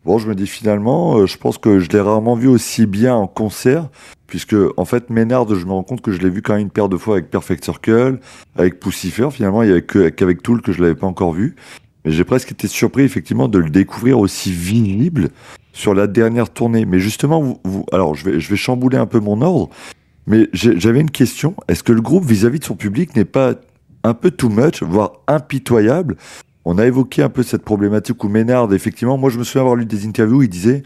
Bon, 0.05 0.17
je 0.17 0.27
me 0.27 0.35
dis 0.35 0.47
finalement, 0.47 1.17
euh, 1.17 1.25
je 1.25 1.37
pense 1.37 1.57
que 1.57 1.79
je 1.79 1.89
l'ai 1.89 1.99
rarement 1.99 2.35
vu 2.35 2.47
aussi 2.47 2.85
bien 2.85 3.15
en 3.15 3.27
concert, 3.27 3.89
puisque 4.27 4.55
en 4.77 4.85
fait 4.85 5.09
Ménard, 5.09 5.53
je 5.53 5.65
me 5.65 5.71
rends 5.73 5.83
compte 5.83 6.01
que 6.01 6.11
je 6.11 6.19
l'ai 6.19 6.29
vu 6.29 6.41
quand 6.41 6.53
même 6.53 6.63
une 6.63 6.69
paire 6.71 6.89
de 6.89 6.97
fois 6.97 7.15
avec 7.15 7.29
Perfect 7.29 7.63
Circle, 7.63 8.19
avec 8.55 8.79
Poussifer. 8.79 9.29
Finalement, 9.31 9.61
il 9.63 9.69
y 9.69 9.71
avait 9.71 9.83
qu'avec 10.11 10.41
Tool 10.41 10.61
que 10.61 10.71
je 10.71 10.81
l'avais 10.81 10.95
pas 10.95 11.07
encore 11.07 11.33
vu. 11.33 11.55
Mais 12.05 12.11
j'ai 12.11 12.23
presque 12.23 12.51
été 12.51 12.67
surpris 12.67 13.03
effectivement 13.03 13.47
de 13.47 13.59
le 13.59 13.69
découvrir 13.69 14.17
aussi 14.19 14.51
visible 14.51 15.29
sur 15.73 15.93
la 15.93 16.07
dernière 16.07 16.49
tournée. 16.49 16.85
Mais 16.85 16.99
justement, 16.99 17.41
vous, 17.41 17.59
vous- 17.63 17.85
alors 17.91 18.15
je 18.15 18.25
vais, 18.25 18.39
je 18.39 18.49
vais 18.49 18.55
chambouler 18.55 18.97
un 18.97 19.05
peu 19.05 19.19
mon 19.19 19.41
ordre, 19.41 19.69
mais 20.27 20.49
j'avais 20.53 21.01
une 21.01 21.11
question. 21.11 21.55
Est-ce 21.67 21.83
que 21.83 21.93
le 21.93 22.01
groupe 22.01 22.25
vis-à-vis 22.25 22.59
de 22.59 22.65
son 22.65 22.75
public 22.75 23.15
n'est 23.15 23.25
pas 23.25 23.55
un 24.03 24.13
peu 24.13 24.31
too 24.31 24.49
much, 24.49 24.83
voire 24.83 25.13
impitoyable? 25.27 26.17
On 26.63 26.77
a 26.77 26.85
évoqué 26.85 27.23
un 27.23 27.29
peu 27.29 27.41
cette 27.43 27.63
problématique 27.63 28.23
où 28.23 28.29
Ménard, 28.29 28.71
effectivement, 28.73 29.17
moi 29.17 29.29
je 29.29 29.39
me 29.39 29.43
souviens 29.43 29.61
avoir 29.61 29.75
lu 29.75 29.85
des 29.85 30.05
interviews 30.05 30.37
où 30.37 30.43
il 30.43 30.49
disait 30.49 30.83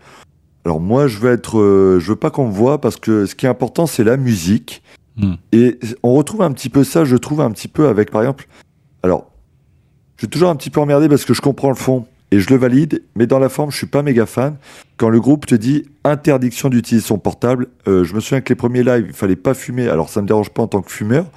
alors 0.66 0.80
moi 0.80 1.08
je 1.08 1.20
veux 1.20 1.32
être, 1.32 1.60
euh, 1.60 2.00
je 2.00 2.10
veux 2.10 2.16
pas 2.16 2.32
qu'on 2.32 2.48
me 2.48 2.54
voit 2.54 2.82
parce 2.82 2.96
que 2.96 3.28
ce 3.28 3.36
qui 3.36 3.46
est 3.46 3.50
important 3.50 3.86
c'est 3.86 4.04
la 4.04 4.18
musique. 4.18 4.82
Hmm. 5.18 5.36
Et 5.52 5.80
on 6.02 6.14
retrouve 6.16 6.42
un 6.42 6.52
petit 6.52 6.70
peu 6.70 6.84
ça, 6.84 7.06
je 7.06 7.16
trouve 7.16 7.42
un 7.42 7.52
petit 7.52 7.68
peu 7.68 7.88
avec 7.88 8.10
par 8.10 8.22
exemple, 8.22 8.48
alors 9.04 9.32
je 10.16 10.22
suis 10.22 10.30
toujours 10.30 10.50
un 10.50 10.56
petit 10.56 10.70
peu 10.70 10.80
emmerdé 10.80 11.08
parce 11.08 11.24
que 11.24 11.34
je 11.34 11.42
comprends 11.42 11.70
le 11.70 11.76
fond 11.76 12.08
et 12.32 12.40
je 12.40 12.50
le 12.50 12.58
valide, 12.58 13.04
mais 13.16 13.28
dans 13.28 13.40
la 13.40 13.50
forme, 13.50 13.72
je 13.72 13.78
suis 13.78 13.88
pas 13.88 14.02
méga 14.02 14.26
fan. 14.26 14.58
Quand 14.98 15.10
le 15.10 15.20
groupe 15.20 15.46
te 15.46 15.56
dit 15.56 15.86
interdiction 16.04 16.70
d'utiliser 16.70 17.06
son 17.06 17.18
portable, 17.18 17.68
euh, 17.88 18.04
je 18.04 18.14
me 18.16 18.20
souviens 18.20 18.42
que 18.42 18.50
les 18.50 18.56
premiers 18.56 18.84
lives, 18.84 19.06
il 19.08 19.14
fallait 19.14 19.36
pas 19.36 19.54
fumer. 19.54 19.88
Alors 19.88 20.10
ça 20.10 20.22
me 20.22 20.28
dérange 20.28 20.50
pas 20.50 20.64
en 20.64 20.68
tant 20.68 20.82
que 20.82 20.92
fumeur, 20.92 21.28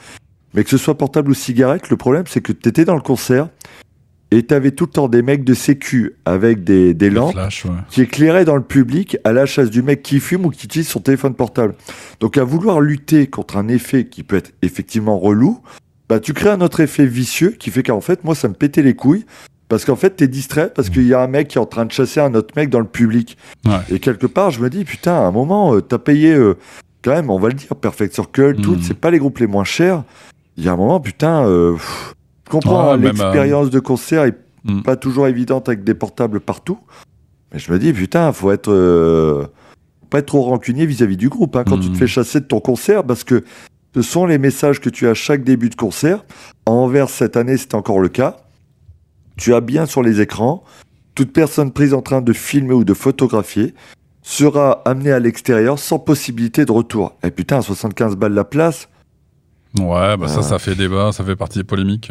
mais 0.54 0.64
que 0.64 0.70
ce 0.70 0.78
soit 0.78 0.96
portable 0.96 1.30
ou 1.30 1.34
cigarette, 1.34 1.90
le 1.90 1.96
problème 1.96 2.24
c'est 2.26 2.40
que 2.40 2.52
tu 2.52 2.68
étais 2.68 2.84
dans 2.84 2.94
le 2.94 3.00
concert 3.00 3.48
et 4.30 4.44
tu 4.44 4.54
avais 4.54 4.72
tout 4.72 4.84
le 4.84 4.90
temps 4.90 5.08
des 5.08 5.22
mecs 5.22 5.44
de 5.44 5.54
sécu 5.54 6.16
avec 6.24 6.64
des, 6.64 6.92
des 6.94 7.10
lampes 7.10 7.34
ouais. 7.34 7.70
qui 7.88 8.02
éclairait 8.02 8.44
dans 8.44 8.56
le 8.56 8.62
public 8.62 9.16
à 9.24 9.32
la 9.32 9.46
chasse 9.46 9.70
du 9.70 9.82
mec 9.82 10.02
qui 10.02 10.20
fume 10.20 10.44
ou 10.44 10.50
qui 10.50 10.66
utilise 10.66 10.88
son 10.88 11.00
téléphone 11.00 11.34
portable. 11.34 11.74
Donc 12.20 12.36
à 12.36 12.44
vouloir 12.44 12.80
lutter 12.80 13.26
contre 13.26 13.56
un 13.56 13.68
effet 13.68 14.06
qui 14.06 14.22
peut 14.22 14.36
être 14.36 14.52
effectivement 14.62 15.18
relou, 15.18 15.60
bah 16.08 16.20
tu 16.20 16.34
crées 16.34 16.50
un 16.50 16.60
autre 16.60 16.80
effet 16.80 17.06
vicieux 17.06 17.50
qui 17.58 17.70
fait 17.70 17.82
qu'en 17.82 18.00
fait 18.00 18.24
moi 18.24 18.34
ça 18.34 18.48
me 18.48 18.54
pétait 18.54 18.82
les 18.82 18.94
couilles 18.94 19.24
parce 19.68 19.84
qu'en 19.84 19.96
fait 19.96 20.10
t'es 20.16 20.28
distrait 20.28 20.72
parce 20.74 20.90
qu'il 20.90 21.06
y 21.06 21.14
a 21.14 21.20
un 21.22 21.26
mec 21.26 21.48
qui 21.48 21.58
est 21.58 21.60
en 21.60 21.66
train 21.66 21.84
de 21.84 21.92
chasser 21.92 22.20
un 22.20 22.34
autre 22.34 22.54
mec 22.56 22.70
dans 22.70 22.80
le 22.80 22.86
public. 22.86 23.36
Ouais. 23.66 23.72
Et 23.90 23.98
quelque 24.00 24.26
part 24.26 24.50
je 24.50 24.60
me 24.60 24.70
dis 24.70 24.84
putain 24.84 25.12
à 25.14 25.20
un 25.20 25.30
moment 25.30 25.74
euh, 25.74 25.80
t'as 25.80 25.98
payé 25.98 26.32
euh, 26.34 26.56
quand 27.02 27.12
même 27.12 27.30
on 27.30 27.38
va 27.38 27.48
le 27.48 27.54
dire 27.54 27.74
Perfect 27.76 28.14
Circle, 28.14 28.56
tout 28.56 28.72
Mhm. 28.72 28.82
c'est 28.82 28.98
pas 28.98 29.10
les 29.10 29.18
groupes 29.18 29.38
les 29.38 29.46
moins 29.46 29.64
chers. 29.64 30.02
Il 30.56 30.64
y 30.64 30.68
a 30.68 30.72
un 30.72 30.76
moment 30.76 31.00
putain 31.00 31.46
euh, 31.46 31.74
pff, 31.74 32.14
je 32.46 32.50
comprends 32.50 32.92
hein, 32.92 32.96
l'expérience 32.96 33.70
de 33.70 33.78
concert 33.80 34.24
est 34.24 34.36
Mhm. 34.64 34.82
pas 34.82 34.96
toujours 34.96 35.28
évidente 35.28 35.68
avec 35.68 35.84
des 35.84 35.94
portables 35.94 36.40
partout. 36.40 36.78
Mais 37.52 37.58
je 37.60 37.72
me 37.72 37.78
dis, 37.78 37.92
putain, 37.92 38.32
faut 38.32 38.50
être. 38.50 39.48
pas 40.10 40.18
être 40.18 40.26
trop 40.26 40.42
rancunier 40.42 40.84
vis-à-vis 40.84 41.16
du 41.16 41.28
groupe 41.28 41.54
hein, 41.56 41.64
quand 41.66 41.76
tu 41.78 41.86
te 41.86 41.92
Mhm. 41.92 41.96
fais 41.96 42.06
chasser 42.06 42.40
de 42.40 42.44
ton 42.46 42.60
concert 42.60 43.04
parce 43.04 43.24
que 43.24 43.44
ce 43.94 44.02
sont 44.02 44.26
les 44.26 44.36
messages 44.38 44.80
que 44.80 44.90
tu 44.90 45.06
as 45.06 45.10
à 45.10 45.14
chaque 45.14 45.44
début 45.44 45.70
de 45.70 45.74
concert. 45.76 46.24
À 46.66 46.70
Anvers, 46.72 47.08
cette 47.08 47.36
année, 47.36 47.56
c'est 47.56 47.74
encore 47.74 48.00
le 48.00 48.08
cas. 48.08 48.36
Tu 49.38 49.54
as 49.54 49.60
bien 49.60 49.86
sur 49.86 50.02
les 50.02 50.20
écrans. 50.20 50.62
Toute 51.14 51.32
personne 51.32 51.72
prise 51.72 51.94
en 51.94 52.02
train 52.02 52.20
de 52.20 52.32
filmer 52.32 52.74
ou 52.74 52.84
de 52.84 52.94
photographier 52.94 53.74
sera 54.22 54.82
amenée 54.84 55.10
à 55.12 55.18
l'extérieur 55.18 55.78
sans 55.78 55.98
possibilité 55.98 56.64
de 56.64 56.72
retour. 56.72 57.14
Et 57.24 57.30
putain, 57.30 57.62
75 57.62 58.16
balles 58.16 58.34
la 58.34 58.44
place. 58.44 58.88
Ouais, 59.78 60.16
bah 60.16 60.28
ça, 60.28 60.38
Ah. 60.40 60.42
ça 60.42 60.58
fait 60.58 60.74
débat, 60.74 61.12
ça 61.12 61.24
fait 61.24 61.36
partie 61.36 61.58
des 61.58 61.64
polémiques. 61.64 62.10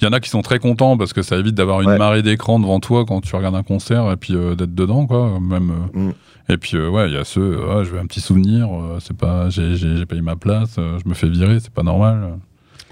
Il 0.00 0.04
y 0.04 0.08
en 0.08 0.12
a 0.12 0.20
qui 0.20 0.30
sont 0.30 0.42
très 0.42 0.58
contents 0.58 0.96
parce 0.96 1.12
que 1.12 1.22
ça 1.22 1.36
évite 1.36 1.54
d'avoir 1.54 1.80
une 1.82 1.88
Ouais. 1.90 1.98
marée 1.98 2.22
d'écran 2.22 2.58
devant 2.58 2.80
toi 2.80 3.04
quand 3.06 3.20
tu 3.20 3.34
regardes 3.36 3.54
un 3.56 3.62
concert 3.62 4.10
et 4.10 4.16
puis 4.16 4.34
euh, 4.34 4.54
d'être 4.54 4.74
dedans, 4.74 5.06
quoi. 5.06 5.38
Même. 5.40 5.70
euh. 5.94 5.98
Mm. 6.08 6.12
Et 6.50 6.56
puis 6.56 6.76
euh, 6.76 6.88
ouais, 6.90 7.08
il 7.08 7.14
y 7.14 7.18
a 7.18 7.24
ceux, 7.24 7.40
euh, 7.60 7.78
ouais, 7.78 7.84
je 7.84 7.90
veux 7.90 7.98
un 8.00 8.06
petit 8.06 8.20
souvenir. 8.20 8.68
euh, 8.72 8.98
c'est 9.00 9.16
pas, 9.16 9.48
j'ai, 9.50 9.76
j'ai, 9.76 9.96
j'ai 9.96 10.06
payé 10.06 10.22
ma 10.22 10.36
place, 10.36 10.76
euh, 10.78 10.98
je 11.02 11.08
me 11.08 11.14
fais 11.14 11.28
virer, 11.28 11.60
c'est 11.60 11.72
pas 11.72 11.82
normal. 11.82 12.38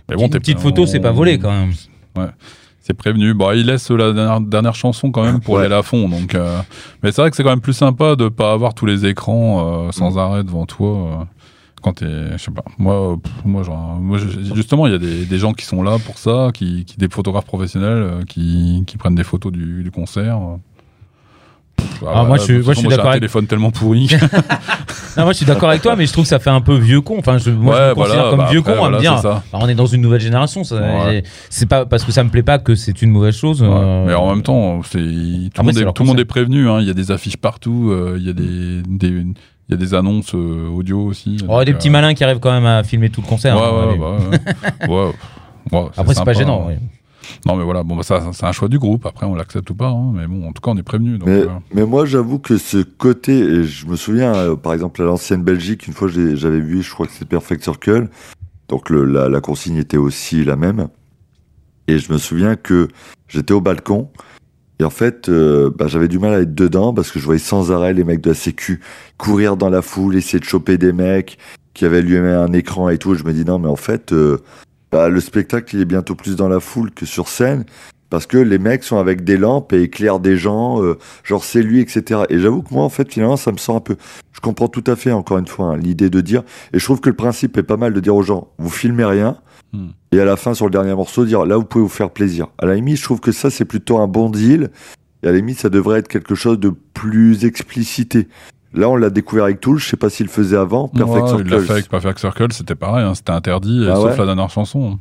Mais 0.09 0.23
Une 0.23 0.31
petite 0.31 0.61
photo, 0.61 0.87
c'est 0.87 1.01
pas 1.01 1.13
volé 1.13 1.39
quand 1.39 1.51
même. 1.51 1.73
C'est 2.83 2.95
prévenu. 2.95 3.33
Bon, 3.33 3.53
il 3.53 3.67
laisse 3.67 3.91
la 3.91 4.13
dernière, 4.13 4.41
dernière 4.41 4.75
chanson 4.75 5.11
quand 5.13 5.23
même 5.23 5.41
pour 5.41 5.55
Ouais. 5.55 5.65
aller 5.67 5.75
à 5.75 5.83
fond. 5.83 6.09
Donc, 6.09 6.35
euh, 6.35 6.59
mais 7.03 7.13
c'est 7.13 7.23
vrai 7.23 7.31
que 7.31 7.37
c'est 7.37 7.45
quand 7.45 7.51
même 7.51 7.61
plus 7.61 7.73
sympa 7.75 8.17
de 8.17 8.29
pas 8.29 8.53
avoir 8.53 8.75
tous 8.75 8.87
les 8.87 9.07
écrans 9.07 9.87
euh, 9.87 9.93
sans 9.93 10.19
arrêt 10.19 10.43
devant 10.45 10.67
toi. 10.67 10.89
euh, 10.89 11.25
quand 11.81 11.95
t'es, 11.95 12.07
je 12.33 12.37
sais 12.39 12.51
pas. 12.53 12.63
Moi, 12.79 12.95
euh, 13.13 13.17
pff, 13.17 13.33
moi, 13.45 13.63
genre, 13.65 13.97
moi, 14.01 14.17
justement, 14.55 14.87
il 14.87 14.93
y 14.93 14.95
a 14.95 14.99
des, 14.99 15.25
des 15.25 15.39
gens 15.39 15.53
qui 15.53 15.65
sont 15.65 15.83
là 15.83 15.97
pour 16.05 16.17
ça, 16.17 16.51
qui, 16.55 16.85
qui 16.85 16.97
des 16.97 17.09
photographes 17.09 17.45
professionnels 17.47 18.03
euh, 18.03 18.23
qui, 18.25 18.85
qui 18.87 18.97
prennent 18.97 19.17
des 19.17 19.25
photos 19.25 19.51
du, 19.53 19.83
du 19.83 19.91
concert. 19.91 20.39
Ah, 22.07 22.25
moi, 22.25 22.37
je 22.37 22.55
moi, 22.65 22.75
je 22.75 22.79
suis 22.81 22.89
d'accord 22.89 23.07
avec- 23.07 23.21
téléphone 23.21 23.47
tellement 23.47 23.71
pourri. 23.71 24.09
Non, 25.17 25.25
moi 25.25 25.33
je 25.33 25.37
suis 25.39 25.47
d'accord 25.47 25.69
avec 25.69 25.83
toi, 25.83 25.95
mais 25.95 26.07
je 26.07 26.13
trouve 26.13 26.25
que 26.25 26.31
ça 26.31 26.39
fait 26.39 26.49
un 26.51 26.63
peu 26.63 26.75
vieux 26.75 27.03
con. 27.03 27.17
Enfin, 27.19 27.37
je, 27.37 27.51
moi 27.51 27.77
je 27.77 27.89
me 27.91 27.95
considère 27.95 28.31
comme 28.31 28.39
bah, 28.39 28.49
vieux 28.51 28.61
après, 28.61 28.73
con 28.73 28.79
à 28.79 28.81
voilà, 28.89 28.97
me 28.97 29.03
dire. 29.03 29.21
bah, 29.23 29.43
on 29.53 29.69
est 29.69 29.75
dans 29.75 29.85
une 29.87 30.01
nouvelle 30.01 30.21
génération. 30.23 30.63
Ouais. 30.63 31.23
C'est 31.51 31.67
pas 31.69 31.85
parce 31.85 32.03
que 32.05 32.13
ça 32.13 32.25
me 32.25 32.31
plaît 32.31 32.43
pas 32.43 32.59
que 32.59 32.75
c'est 32.75 33.03
une 33.03 33.11
mauvaise 33.11 33.37
chose. 33.37 33.61
Ouais, 33.63 33.69
euh, 33.71 34.07
Mais 34.07 34.15
en 34.15 34.31
même 34.31 34.43
temps, 34.43 34.81
tout, 34.91 34.97
le 34.99 35.63
monde 35.63 35.77
est, 35.77 35.93
tout 35.93 36.05
monde 36.05 36.25
prévenu. 36.25 36.69
hein. 36.71 36.81
Il 36.81 36.87
y 36.87 36.91
a 36.91 36.95
des 36.95 37.11
affiches 37.11 37.37
partout. 37.37 37.91
euh, 37.91 38.17
Il 38.19 38.27
y 38.27 38.31
a 38.31 38.33
des, 38.33 38.83
des, 38.89 39.09
il 39.09 39.35
y 39.71 39.75
a 39.75 39.77
des 39.77 39.93
annonces 39.95 40.35
euh, 40.35 40.69
audio 40.69 41.05
aussi. 41.05 41.37
Oh, 41.47 41.63
des 41.63 41.73
euh, 41.73 41.75
petits 41.77 41.91
malins 41.91 42.15
qui 42.15 42.25
arrivent 42.25 42.41
quand 42.41 42.51
même 42.53 42.67
à 42.67 42.83
filmer 42.83 43.11
tout 43.11 43.21
le 43.21 43.27
concert. 43.29 43.55
Ouais, 43.57 43.63
hein, 43.63 43.87
ouais, 43.87 43.89
allez. 43.91 43.99
bah, 43.99 44.89
ouais, 44.89 44.95
ouais. 44.97 45.13
Ouais, 45.79 45.89
Après, 45.99 46.15
c'est 46.15 46.25
pas 46.25 46.33
gênant. 46.33 46.69
hein. 46.71 46.77
Non, 47.47 47.57
mais 47.57 47.65
voilà, 47.65 47.83
bon, 47.83 47.97
bah, 47.97 48.03
ça, 48.03 48.31
c'est 48.33 48.45
un 48.47 48.53
choix 48.53 48.69
du 48.69 48.79
groupe. 48.79 49.07
Après, 49.07 49.27
on 49.27 49.35
l'accepte 49.35 49.69
ou 49.71 49.75
pas. 49.75 49.89
hein. 49.89 50.13
Mais 50.15 50.27
bon, 50.27 50.47
en 50.49 50.53
tout 50.53 50.61
cas, 50.61 50.71
on 50.73 50.77
est 50.77 50.83
prévenu. 50.83 51.19
Mais, 51.25 51.43
euh, 51.43 51.47
mais 51.75 51.87
moi, 51.87 52.05
j'avoue 52.07 52.39
que 52.39 52.59
ce 52.59 52.79
côté, 52.83 53.39
et 53.39 53.65
je 53.65 53.87
me 53.87 53.97
souviens, 53.97 54.35
euh, 54.35 54.57
par 54.57 54.73
exemple, 54.75 55.01
à 55.03 55.05
l'ancienne 55.05 55.43
Belgique, 55.43 55.87
une 55.87 55.93
fois, 55.93 56.09
j'avais 56.09 56.61
vu, 56.61 56.83
je 56.83 56.91
crois 56.93 57.07
que 57.07 57.13
c'était 57.13 57.25
Perfect 57.27 57.63
Circle, 57.63 58.09
donc 58.69 58.91
le- 58.91 59.05
la, 59.05 59.29
la 59.29 59.41
consigne 59.41 59.77
était 59.77 59.97
aussi 59.99 60.45
la 60.45 60.57
même. 60.57 60.89
Et 61.89 61.99
je 61.99 62.13
me 62.13 62.19
souviens 62.19 62.57
que 62.57 62.89
j'étais 63.29 63.53
au 63.53 63.61
balcon, 63.61 64.09
et 64.79 64.85
en 64.85 64.91
fait, 64.91 65.29
euh, 65.29 65.71
bah, 65.77 65.87
j'avais 65.89 66.09
du 66.09 66.19
mal 66.19 66.33
à 66.35 66.41
être 66.41 66.55
dedans 66.55 66.93
parce 66.95 67.11
que 67.13 67.19
je 67.21 67.25
voyais 67.25 67.39
sans 67.39 67.71
arrêt 67.73 67.93
les 67.93 68.05
mecs 68.05 68.21
de 68.21 68.31
la 68.31 68.35
Sécu 68.35 68.81
courir 69.17 69.57
dans 69.57 69.69
la 69.69 69.83
foule, 69.83 70.17
essayer 70.17 70.41
de 70.41 70.45
choper 70.45 70.77
des 70.79 70.93
mecs 70.93 71.39
qui 71.75 71.85
avaient 71.85 72.03
lui 72.03 72.17
un 72.17 72.53
écran 72.53 72.89
et 72.89 72.99
tout. 72.99 73.15
Je 73.15 73.23
me 73.25 73.33
dis 73.33 73.45
non, 73.45 73.59
mais 73.59 73.69
en 73.69 73.77
fait, 73.77 74.13
bah, 74.93 75.09
le 75.09 75.21
spectacle, 75.21 75.75
il 75.75 75.81
est 75.81 75.87
bientôt 75.87 76.15
plus 76.15 76.37
dans 76.37 76.49
la 76.49 76.61
foule 76.61 76.91
que 76.91 77.07
sur 77.07 77.29
scène. 77.29 77.65
Parce 78.11 78.27
que 78.27 78.37
les 78.37 78.59
mecs 78.59 78.85
sont 78.85 78.99
avec 78.99 79.25
des 79.25 79.39
lampes 79.39 79.73
et 79.73 79.85
éclairent 79.85 80.21
des 80.21 80.37
gens, 80.37 80.83
euh, 80.83 80.99
genre 81.25 81.43
c'est 81.43 81.63
lui, 81.63 81.81
etc. 81.81 82.25
Et 82.29 82.39
j'avoue 82.39 82.61
que 82.61 82.75
moi, 82.75 82.85
en 82.85 82.91
fait, 82.91 83.11
finalement, 83.11 83.39
ça 83.39 83.53
me 83.53 83.57
sort 83.57 83.77
un 83.77 83.81
peu. 83.81 83.97
Je 84.33 84.41
comprends 84.41 84.69
tout 84.69 84.85
à 84.87 84.97
fait, 84.97 85.13
encore 85.13 85.39
une 85.39 85.47
fois, 85.47 85.69
hein, 85.69 85.77
l'idée 85.79 86.11
de 86.11 86.21
dire. 86.21 86.43
Et 86.75 86.79
je 86.79 86.85
trouve 86.85 87.01
que 87.01 87.09
le 87.09 87.17
principe 87.17 87.57
est 87.57 87.63
pas 87.63 87.79
mal 87.79 87.95
de 87.95 88.01
dire 88.01 88.15
aux 88.15 88.23
gens, 88.23 88.49
vous 88.59 88.69
filmez 88.69 89.07
rien. 89.07 89.39
Hmm. 89.73 89.89
Et 90.13 90.21
à 90.21 90.27
la 90.27 90.37
fin, 90.37 90.53
sur 90.53 90.67
le 90.67 90.71
dernier 90.71 90.95
morceau, 90.95 91.25
dire 91.25 91.47
là, 91.47 91.57
vous 91.57 91.65
pouvez 91.65 91.83
vous 91.83 91.89
faire 91.89 92.11
plaisir. 92.11 92.49
À 92.59 92.67
la 92.67 92.75
limite, 92.75 92.99
je 92.99 93.03
trouve 93.03 93.21
que 93.21 93.33
ça, 93.33 93.49
c'est 93.49 93.65
plutôt 93.65 93.97
un 93.97 94.09
bon 94.09 94.29
deal. 94.29 94.71
Et 95.23 95.29
à 95.29 95.31
la 95.31 95.39
limite, 95.39 95.59
ça 95.59 95.71
devrait 95.71 96.01
être 96.01 96.09
quelque 96.09 96.35
chose 96.35 96.61
de 96.61 96.69
plus 96.93 97.47
explicité. 97.47 98.29
Là, 98.75 98.89
on 98.89 98.97
l'a 98.97 99.11
découvert 99.11 99.45
avec 99.45 99.61
Tool. 99.61 99.79
Je 99.79 99.87
sais 99.89 99.97
pas 99.97 100.09
s'il 100.11 100.27
le 100.27 100.33
faisait 100.33 100.57
avant. 100.57 100.89
Perfect 100.89 101.25
ouais, 101.27 101.31
il 101.41 101.45
l'a 101.45 101.51
Circle. 101.51 101.67
fait 101.67 101.73
avec 101.73 101.89
Perfect 101.89 102.19
Circle, 102.19 102.53
c'était 102.53 102.75
pareil. 102.75 103.05
hein, 103.05 103.15
c'était 103.15 103.33
interdit, 103.33 103.87
Ah 103.91 103.97
sauf 103.97 104.05
ouais 104.13 104.17
la 104.17 104.27
dernière 104.27 104.51
chanson. 104.51 104.99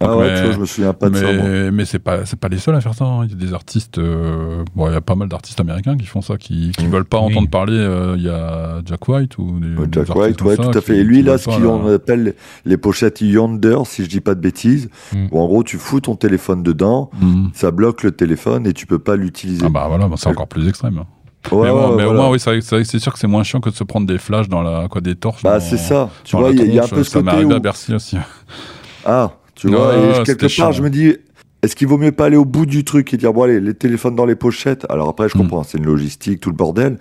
Ah 0.00 0.16
ouais, 0.16 0.28
Mais- 0.28 0.34
tu 0.38 0.42
vois, 0.46 0.52
je 0.54 0.58
me 0.58 0.66
souviens 0.66 0.92
pas 0.92 1.08
de 1.08 1.14
ça. 1.14 1.32
moi. 1.32 1.70
Mais, 1.70 1.84
c'est 1.84 2.00
pas 2.00 2.26
c'est 2.26 2.38
pas 2.38 2.48
les 2.48 2.58
seuls 2.58 2.74
à 2.74 2.80
faire 2.80 2.94
ça. 2.94 3.04
hein. 3.04 3.24
Il 3.26 3.30
y 3.30 3.34
a 3.34 3.36
des 3.46 3.52
artistes. 3.54 3.98
euh, 3.98 4.64
bon, 4.74 4.88
il 4.88 4.92
y 4.92 4.96
a 4.96 5.00
pas 5.00 5.14
mal 5.14 5.28
d'artistes 5.28 5.60
américains 5.60 5.96
qui 5.96 6.06
font 6.06 6.20
ça, 6.20 6.36
qui 6.36 6.72
qui 6.76 6.86
Mm. 6.86 6.90
veulent 6.90 7.04
pas 7.04 7.20
Oui. 7.20 7.30
entendre 7.32 7.48
parler. 7.48 7.76
euh, 7.78 8.14
Il 8.16 8.24
y 8.24 8.28
a 8.28 8.80
Jack 8.84 9.08
White 9.08 9.38
ou 9.38 9.60
des, 9.60 9.68
Ouais, 9.76 9.86
Jack 9.92 10.14
White, 10.16 10.38
comme 10.38 10.48
ouais, 10.48 10.56
ça 10.56 10.64
tout 10.64 10.70
à 10.78 10.80
qui- 10.80 10.86
fait. 10.88 10.96
Et 10.98 11.04
lui, 11.04 11.22
là, 11.22 11.38
ce 11.38 11.44
qu'on 11.46 11.84
là. 11.86 11.94
appelle 11.94 12.34
les 12.64 12.76
pochettes 12.76 13.20
Yonder, 13.20 13.78
si 13.86 14.02
je 14.04 14.08
dis 14.10 14.20
pas 14.20 14.34
de 14.34 14.40
bêtises, 14.40 14.90
Mm. 15.14 15.26
où 15.30 15.38
en 15.40 15.46
gros, 15.46 15.62
tu 15.62 15.78
fous 15.78 16.00
ton 16.00 16.16
téléphone 16.16 16.64
dedans, 16.64 17.10
Mm. 17.20 17.46
ça 17.54 17.70
bloque 17.70 18.02
le 18.02 18.10
téléphone 18.10 18.66
et 18.66 18.72
tu 18.72 18.86
peux 18.86 18.98
pas 18.98 19.14
l'utiliser. 19.14 19.62
Ah 19.64 19.68
bah 19.68 19.84
voilà, 19.88 20.08
bah, 20.08 20.16
c'est 20.18 20.28
encore 20.28 20.48
plus 20.48 20.68
extrême. 20.68 21.04
Ouais, 21.52 21.64
mais 21.64 21.70
bon, 21.70 21.90
ouais, 21.90 21.96
mais 21.96 22.04
au 22.04 22.12
moins, 22.14 22.30
oui, 22.30 22.40
c'est 22.40 22.98
sûr 22.98 23.12
que 23.12 23.18
c'est 23.18 23.26
moins 23.26 23.42
chiant 23.42 23.60
que 23.60 23.68
de 23.70 23.74
se 23.74 23.84
prendre 23.84 24.06
des 24.06 24.18
flashs 24.18 24.48
dans 24.48 24.62
la 24.62 24.88
quoi 24.88 25.00
des 25.00 25.14
torches. 25.14 25.42
Bah, 25.42 25.60
c'est 25.60 25.76
ça. 25.76 26.10
Tu 26.24 26.36
vois, 26.36 26.50
il 26.50 26.58
y, 26.58 26.62
a- 26.62 26.64
il 26.64 26.74
y 26.74 26.78
a 26.78 26.84
un 26.84 26.88
peu 26.88 27.04
ce 27.04 27.10
Ça 27.10 27.18
côté 27.20 27.30
arrivé 27.32 27.52
où... 27.52 27.56
à 27.56 27.60
Bercy 27.60 27.94
aussi. 27.94 28.16
Ah, 29.06 29.32
tu 29.54 29.68
vois, 29.68 29.94
et 29.96 30.22
quelque 30.24 30.40
part, 30.42 30.48
chiant. 30.48 30.72
je 30.72 30.82
me 30.82 30.88
dis, 30.88 31.14
est-ce 31.62 31.76
qu'il 31.76 31.86
vaut 31.88 31.98
mieux 31.98 32.12
pas 32.12 32.24
aller 32.26 32.36
au 32.38 32.46
bout 32.46 32.64
du 32.64 32.84
truc 32.84 33.12
et 33.12 33.18
dire, 33.18 33.34
bon, 33.34 33.42
allez, 33.42 33.60
les 33.60 33.74
téléphones 33.74 34.16
dans 34.16 34.24
les 34.24 34.34
pochettes? 34.34 34.86
Alors 34.88 35.10
après, 35.10 35.28
je 35.28 35.36
Mm. 35.36 35.42
comprends, 35.42 35.62
c'est 35.62 35.76
une 35.76 35.84
logistique, 35.84 36.40
tout 36.40 36.48
le 36.50 36.56
bordel. 36.56 36.98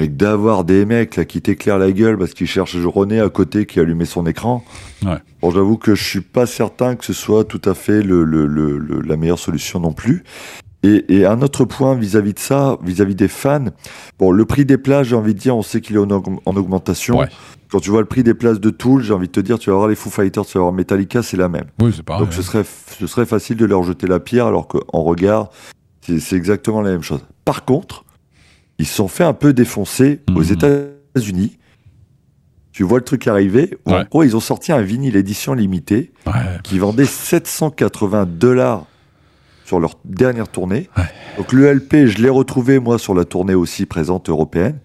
Mais 0.00 0.08
d'avoir 0.08 0.64
des 0.64 0.84
mecs 0.84 1.14
là 1.16 1.24
qui 1.24 1.40
t'éclairent 1.40 1.78
la 1.78 1.90
gueule 1.92 2.18
parce 2.18 2.32
qu'ils 2.34 2.46
cherchent 2.48 2.76
René 2.76 3.20
à 3.20 3.28
côté 3.28 3.66
qui 3.66 3.78
a 3.78 3.82
allumé 3.82 4.04
son 4.04 4.26
écran. 4.26 4.64
Ouais. 5.04 5.18
Bon, 5.42 5.50
j'avoue 5.52 5.76
que 5.76 5.94
je 5.96 6.04
suis 6.04 6.20
pas 6.20 6.46
certain 6.46 6.94
que 6.96 7.04
ce 7.04 7.12
soit 7.12 7.44
tout 7.44 7.62
à 7.64 7.74
fait 7.74 8.02
le, 8.02 8.22
le- 8.24 8.46
le- 8.46 8.78
le- 8.78 9.00
la 9.00 9.16
meilleure 9.16 9.38
solution 9.40 9.78
non 9.80 9.92
plus. 9.92 10.22
Et, 10.84 11.04
et 11.16 11.26
un 11.26 11.42
autre 11.42 11.64
point 11.64 11.96
vis-à-vis 11.96 12.34
de 12.34 12.38
ça, 12.38 12.78
vis-à-vis 12.84 13.16
des 13.16 13.26
fans, 13.26 13.64
bon, 14.18 14.30
le 14.30 14.44
prix 14.44 14.64
des 14.64 14.78
places, 14.78 15.08
j'ai 15.08 15.16
envie 15.16 15.34
de 15.34 15.38
dire, 15.40 15.56
on 15.56 15.62
sait 15.62 15.80
qu'il 15.80 15.96
est 15.96 15.98
en, 15.98 16.06
aug- 16.06 16.38
en 16.46 16.56
augmentation. 16.56 17.18
Ouais. 17.18 17.28
Quand 17.70 17.80
tu 17.80 17.90
vois 17.90 18.00
le 18.00 18.06
prix 18.06 18.22
des 18.22 18.32
places 18.34 18.60
de 18.60 18.70
Tool, 18.70 19.02
j'ai 19.02 19.12
envie 19.12 19.26
de 19.26 19.32
te 19.32 19.40
dire, 19.40 19.58
tu 19.58 19.70
vas 19.70 19.76
voir 19.76 19.88
les 19.88 19.96
Foo 19.96 20.08
Fighters, 20.08 20.46
tu 20.46 20.56
vas 20.56 20.62
voir 20.62 20.72
Metallica, 20.72 21.22
c'est 21.24 21.36
la 21.36 21.48
même. 21.48 21.66
Oui, 21.80 21.92
c'est 21.94 22.04
pareil. 22.04 22.24
Donc 22.24 22.32
ce 22.32 22.42
serait, 22.42 22.62
ce 22.64 23.06
serait 23.08 23.26
facile 23.26 23.56
de 23.56 23.64
leur 23.64 23.82
jeter 23.82 24.06
la 24.06 24.20
pierre, 24.20 24.46
alors 24.46 24.68
qu'en 24.68 25.02
regard, 25.02 25.50
c'est 26.00 26.36
exactement 26.36 26.80
la 26.80 26.90
même 26.92 27.02
chose. 27.02 27.20
Par 27.44 27.64
contre, 27.64 28.04
ils 28.78 28.86
se 28.86 28.94
sont 28.94 29.08
fait 29.08 29.24
un 29.24 29.34
peu 29.34 29.52
défoncer 29.52 30.20
aux 30.30 30.44
Mhm. 30.44 30.52
États-Unis. 30.52 31.58
Tu 32.70 32.84
vois 32.84 32.98
le 32.98 33.04
truc 33.04 33.26
arriver. 33.26 33.76
où 33.84 33.90
En 33.90 33.94
Ouais. 33.98 34.04
gros, 34.08 34.22
ils 34.22 34.36
ont 34.36 34.40
sorti 34.40 34.70
un 34.70 34.80
vinyle 34.80 35.16
édition 35.16 35.54
limitée 35.54 36.12
Ouais. 36.26 36.32
qui 36.62 36.78
vendait 36.78 37.04
780 37.04 38.26
dollars 38.26 38.86
sur 39.68 39.78
leur 39.80 39.96
dernière 40.06 40.48
tournée. 40.48 40.88
Ouais. 40.96 41.04
Donc 41.36 41.52
le 41.52 41.70
LP, 41.72 42.06
je 42.06 42.22
l'ai 42.22 42.30
retrouvé 42.30 42.78
moi 42.78 42.98
sur 42.98 43.14
la 43.14 43.26
tournée 43.26 43.54
aussi 43.54 43.84
présente 43.84 44.30
européenne. 44.30 44.78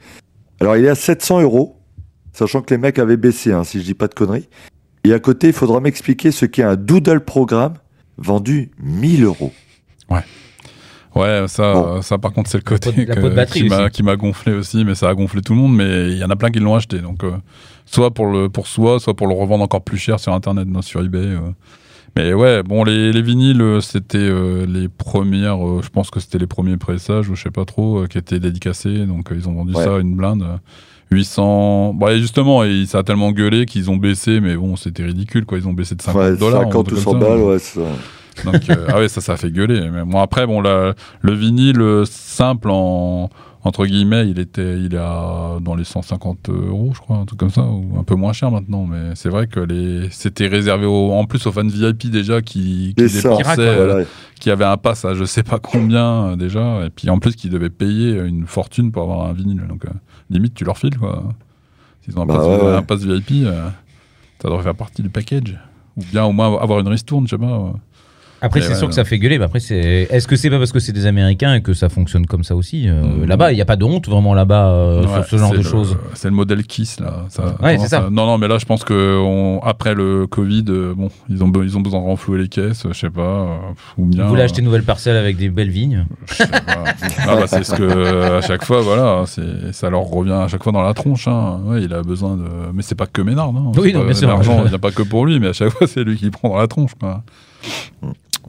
Alors 0.59 0.75
il 0.75 0.83
est 0.83 0.89
à 0.89 0.95
700 0.95 1.41
euros, 1.41 1.77
sachant 2.33 2.61
que 2.61 2.73
les 2.73 2.77
mecs 2.77 2.99
avaient 2.99 3.15
baissé, 3.17 3.53
hein, 3.53 3.63
si 3.63 3.79
je 3.79 3.85
dis 3.85 3.93
pas 3.93 4.07
de 4.09 4.13
conneries. 4.13 4.49
Et 5.05 5.13
à 5.13 5.19
côté, 5.19 5.47
il 5.47 5.53
faudra 5.53 5.79
m'expliquer 5.79 6.31
ce 6.31 6.45
qu'est 6.45 6.63
un 6.63 6.75
doodle 6.75 7.21
programme 7.21 7.75
vendu 8.17 8.71
1000 8.81 9.23
euros. 9.23 9.53
Ouais, 11.15 11.45
ça, 11.47 11.73
Bon. 11.73 12.01
ça 12.01 12.17
par 12.17 12.33
contre, 12.33 12.49
c'est 12.49 12.57
le 12.57 12.63
côté 12.63 12.91
la 13.05 13.15
que- 13.15 13.19
m'a 13.69 13.89
qui 13.91 14.01
m'a 14.03 14.15
gonflé 14.15 14.51
aussi, 14.53 14.83
mais 14.83 14.95
ça 14.95 15.09
a 15.09 15.13
gonflé 15.13 15.41
tout 15.41 15.53
le 15.53 15.59
monde. 15.59 15.75
Mais 15.75 16.11
il 16.11 16.17
y 16.17 16.23
en 16.23 16.29
a 16.31 16.35
plein 16.35 16.49
qui 16.49 16.59
l'ont 16.59 16.73
acheté, 16.75 16.99
donc 16.99 17.23
euh, 17.23 17.31
soit 17.85 18.11
pour 18.13 18.25
le 18.25 18.49
pour 18.49 18.65
soi, 18.67 18.99
soit 18.99 19.13
pour 19.15 19.27
le 19.27 19.33
revendre 19.35 19.63
encore 19.63 19.83
plus 19.83 19.97
cher 19.99 20.19
sur 20.19 20.33
internet, 20.33 20.67
non, 20.67 20.81
sur 20.81 21.01
eBay. 21.05 21.19
euh. 21.19 21.39
Mais 22.15 22.33
ouais, 22.33 22.61
bon, 22.63 22.83
les, 22.83 23.11
les 23.11 23.21
vinyles, 23.23 23.61
euh, 23.61 23.81
c'était 23.81 24.17
euh, 24.19 24.65
les 24.67 24.87
premières, 24.87 25.65
euh, 25.67 25.81
je 25.83 25.89
pense 25.89 26.11
que 26.11 26.19
c'était 26.19 26.37
les 26.37 26.45
premiers 26.47 26.77
pressages, 26.77 27.27
ou 27.29 27.35
je 27.35 27.41
sais 27.43 27.51
pas 27.51 27.65
trop, 27.65 28.03
euh, 28.03 28.07
qui 28.07 28.17
étaient 28.19 28.39
dédicacés. 28.39 29.05
Donc 29.07 29.31
euh, 29.31 29.35
ils 29.35 29.49
ont 29.49 29.53
vendu 29.53 29.73
Ouais. 29.73 29.83
ça 29.83 29.95
à 29.95 29.99
une 29.99 30.15
blinde. 30.15 30.43
euh, 30.43 30.57
800. 31.11 31.93
Bah, 31.93 32.13
et 32.13 32.19
justement, 32.19 32.63
et 32.63 32.85
ça 32.87 32.99
a 32.99 33.03
tellement 33.03 33.31
gueulé 33.31 33.65
qu'ils 33.65 33.91
ont 33.91 33.97
baissé, 33.97 34.39
mais 34.39 34.55
bon, 34.55 34.75
c'était 34.75 35.03
ridicule, 35.03 35.45
quoi. 35.45 35.57
Ils 35.59 35.67
ont 35.67 35.73
baissé 35.73 35.93
de 35.95 36.01
50 36.01 36.21
Ouais, 36.21 36.35
dollars. 36.37 36.63
50 36.63 36.91
ou 36.91 36.95
100 36.95 37.15
balles, 37.15 37.39
ouais, 37.39 37.59
ça. 37.59 37.81
Donc, 38.45 38.67
euh, 38.69 38.87
ah 38.89 38.97
ouais, 38.97 39.07
ça, 39.07 39.21
ça 39.21 39.33
a 39.33 39.37
fait 39.37 39.51
gueuler. 39.51 39.89
Mais 39.91 40.03
bon, 40.05 40.19
après, 40.19 40.47
bon, 40.47 40.59
la- 40.61 40.95
le 41.21 41.33
vinyle 41.33 41.81
euh, 41.81 42.05
simple, 42.05 42.69
en, 42.71 43.29
entre 43.63 43.85
guillemets, 43.85 44.29
il 44.29 44.39
était, 44.39 44.77
il 44.79 44.93
est 44.93 44.97
à- 44.97 45.57
dans 45.61 45.75
les 45.75 45.83
150 45.85 46.49
euros, 46.49 46.91
je 46.93 46.99
crois, 46.99 47.17
un 47.17 47.25
truc 47.25 47.39
comme 47.39 47.49
ça, 47.49 47.61
ou 47.63 47.97
un 47.97 48.03
peu 48.03 48.15
moins 48.15 48.33
cher 48.33 48.51
maintenant. 48.51 48.85
Mais 48.85 49.15
c'est 49.15 49.29
vrai 49.29 49.47
que 49.47 49.59
les, 49.61 50.09
c'était 50.11 50.47
réservé 50.47 50.85
en 50.85 51.25
plus 51.25 51.45
aux 51.47 51.51
fans 51.51 51.65
VIP 51.67 52.09
déjà 52.09 52.41
qui, 52.41 52.93
qui 52.97 53.03
dépensaient, 53.03 53.59
euh, 53.61 53.85
Voilà. 53.93 54.05
qui 54.39 54.51
avaient 54.51 54.65
un 54.65 54.77
pass 54.77 55.05
à 55.05 55.13
je 55.13 55.23
sais 55.23 55.43
pas 55.43 55.59
combien 55.59 56.31
euh, 56.31 56.35
déjà, 56.35 56.85
et 56.85 56.89
puis 56.89 57.09
en 57.09 57.19
plus 57.19 57.35
qui 57.35 57.49
devaient 57.49 57.69
payer 57.69 58.19
une 58.19 58.45
fortune 58.47 58.91
pour 58.91 59.03
avoir 59.03 59.27
un 59.27 59.33
vinyle. 59.33 59.63
Donc, 59.69 59.85
euh, 59.85 59.89
limite, 60.29 60.53
tu 60.55 60.65
leur 60.65 60.77
files, 60.77 60.97
quoi. 60.97 61.23
S'ils 62.01 62.17
ont 62.19 62.23
un, 62.23 62.25
Bah 62.25 62.35
pass, 62.35 62.45
ouais, 62.47 62.61
ouais. 62.65 62.75
un 62.75 62.81
pass 62.83 62.99
VIP, 63.03 63.45
ça 64.41 64.49
devrait 64.49 64.63
faire 64.63 64.75
partie 64.75 65.01
du 65.01 65.09
package. 65.09 65.57
Ou 65.95 66.01
bien 66.11 66.25
au 66.25 66.31
moins 66.33 66.59
avoir 66.59 66.79
une 66.79 66.87
ristourne, 66.87 67.25
je 67.27 67.35
sais 67.35 67.37
pas. 67.37 67.73
Après, 68.43 68.61
c'est 68.61 68.69
ouais, 68.69 68.75
sûr 68.75 68.87
que 68.89 68.93
ça 68.93 69.03
fait 69.05 69.17
gueuler. 69.17 69.39
Mais 69.39 69.45
après, 69.45 69.59
c'est. 69.59 70.07
Est-ce 70.11 70.27
que 70.27 70.35
c'est 70.35 70.49
pas 70.51 70.57
parce 70.59 70.71
que 70.71 70.79
c'est 70.79 70.91
des 70.91 71.05
Américains 71.07 71.55
et 71.55 71.61
que 71.61 71.73
ça 71.73 71.89
fonctionne 71.89 72.25
comme 72.27 72.43
ça 72.43 72.55
aussi 72.55 72.87
euh, 72.87 73.01
Mm. 73.03 73.25
Là-bas, 73.25 73.51
il 73.51 73.55
n'y 73.55 73.61
a 73.61 73.65
pas 73.65 73.75
de 73.75 73.85
honte 73.85 74.07
vraiment 74.07 74.33
là-bas 74.33 74.67
euh, 74.69 75.01
Ouais, 75.03 75.07
sur 75.07 75.25
ce 75.25 75.37
genre 75.37 75.51
de 75.53 75.61
choses? 75.61 75.97
C'est 76.13 76.27
le 76.27 76.33
modèle 76.35 76.63
Kiss 76.63 76.99
là. 76.99 77.25
Ça, 77.29 77.55
Ouais, 77.61 77.77
c'est 77.79 77.87
ça. 77.87 78.05
à- 78.05 78.09
Non, 78.09 78.25
non, 78.25 78.37
mais 78.37 78.47
là, 78.47 78.57
je 78.59 78.65
pense 78.65 78.83
que 78.83 79.17
on- 79.19 79.59
après 79.63 79.95
le 79.95 80.27
Covid, 80.27 80.65
euh, 80.69 80.93
bon, 80.95 81.09
ils 81.29 81.43
ont, 81.43 81.47
be- 81.47 81.63
ils 81.63 81.77
ont 81.77 81.81
besoin 81.81 81.99
de 82.01 82.05
renflouer 82.05 82.39
les 82.39 82.47
caisses, 82.49 82.85
je 82.91 82.93
sais 82.97 83.09
pas, 83.09 83.59
ou 83.97 84.05
bien. 84.05 84.23
Vous 84.23 84.29
voulez 84.29 84.41
acheter 84.43 84.59
une 84.59 84.65
nouvelle 84.65 84.83
parcelle 84.83 85.15
avec 85.17 85.37
des 85.37 85.49
belles 85.49 85.69
vignes? 85.71 86.05
pas. 86.37 86.45
Ah, 87.27 87.35
bah, 87.35 87.47
c'est 87.47 87.63
ce 87.63 87.73
que 87.75 88.37
à 88.37 88.41
chaque 88.41 88.65
fois, 88.65 88.81
voilà, 88.81 89.23
ça 89.71 89.89
leur 89.89 90.01
revient 90.03 90.33
à 90.33 90.47
chaque 90.47 90.63
fois 90.63 90.71
dans 90.71 90.81
la 90.81 90.93
tronche. 90.93 91.27
Hein. 91.27 91.59
Il 91.79 91.93
a 91.93 92.01
besoin 92.01 92.35
de, 92.35 92.43
mais 92.73 92.81
c'est 92.83 92.95
pas 92.95 93.07
que 93.07 93.21
Ménard, 93.21 93.53
non? 93.53 93.71
Oui, 93.77 93.93
non, 93.93 94.03
bien 94.03 94.13
sûr. 94.13 94.27
L'argent, 94.27 94.61
il 94.65 94.69
n'y 94.69 94.75
a 94.75 94.79
pas 94.79 94.91
que 94.91 95.03
pour 95.03 95.25
lui, 95.25 95.39
mais 95.39 95.47
à 95.47 95.53
chaque 95.53 95.69
fois, 95.69 95.87
c'est 95.87 96.03
lui 96.03 96.17
qui 96.17 96.29
prend 96.29 96.49
dans 96.49 96.57
la 96.57 96.67
tronche, 96.67 96.91
quoi. 96.99 97.23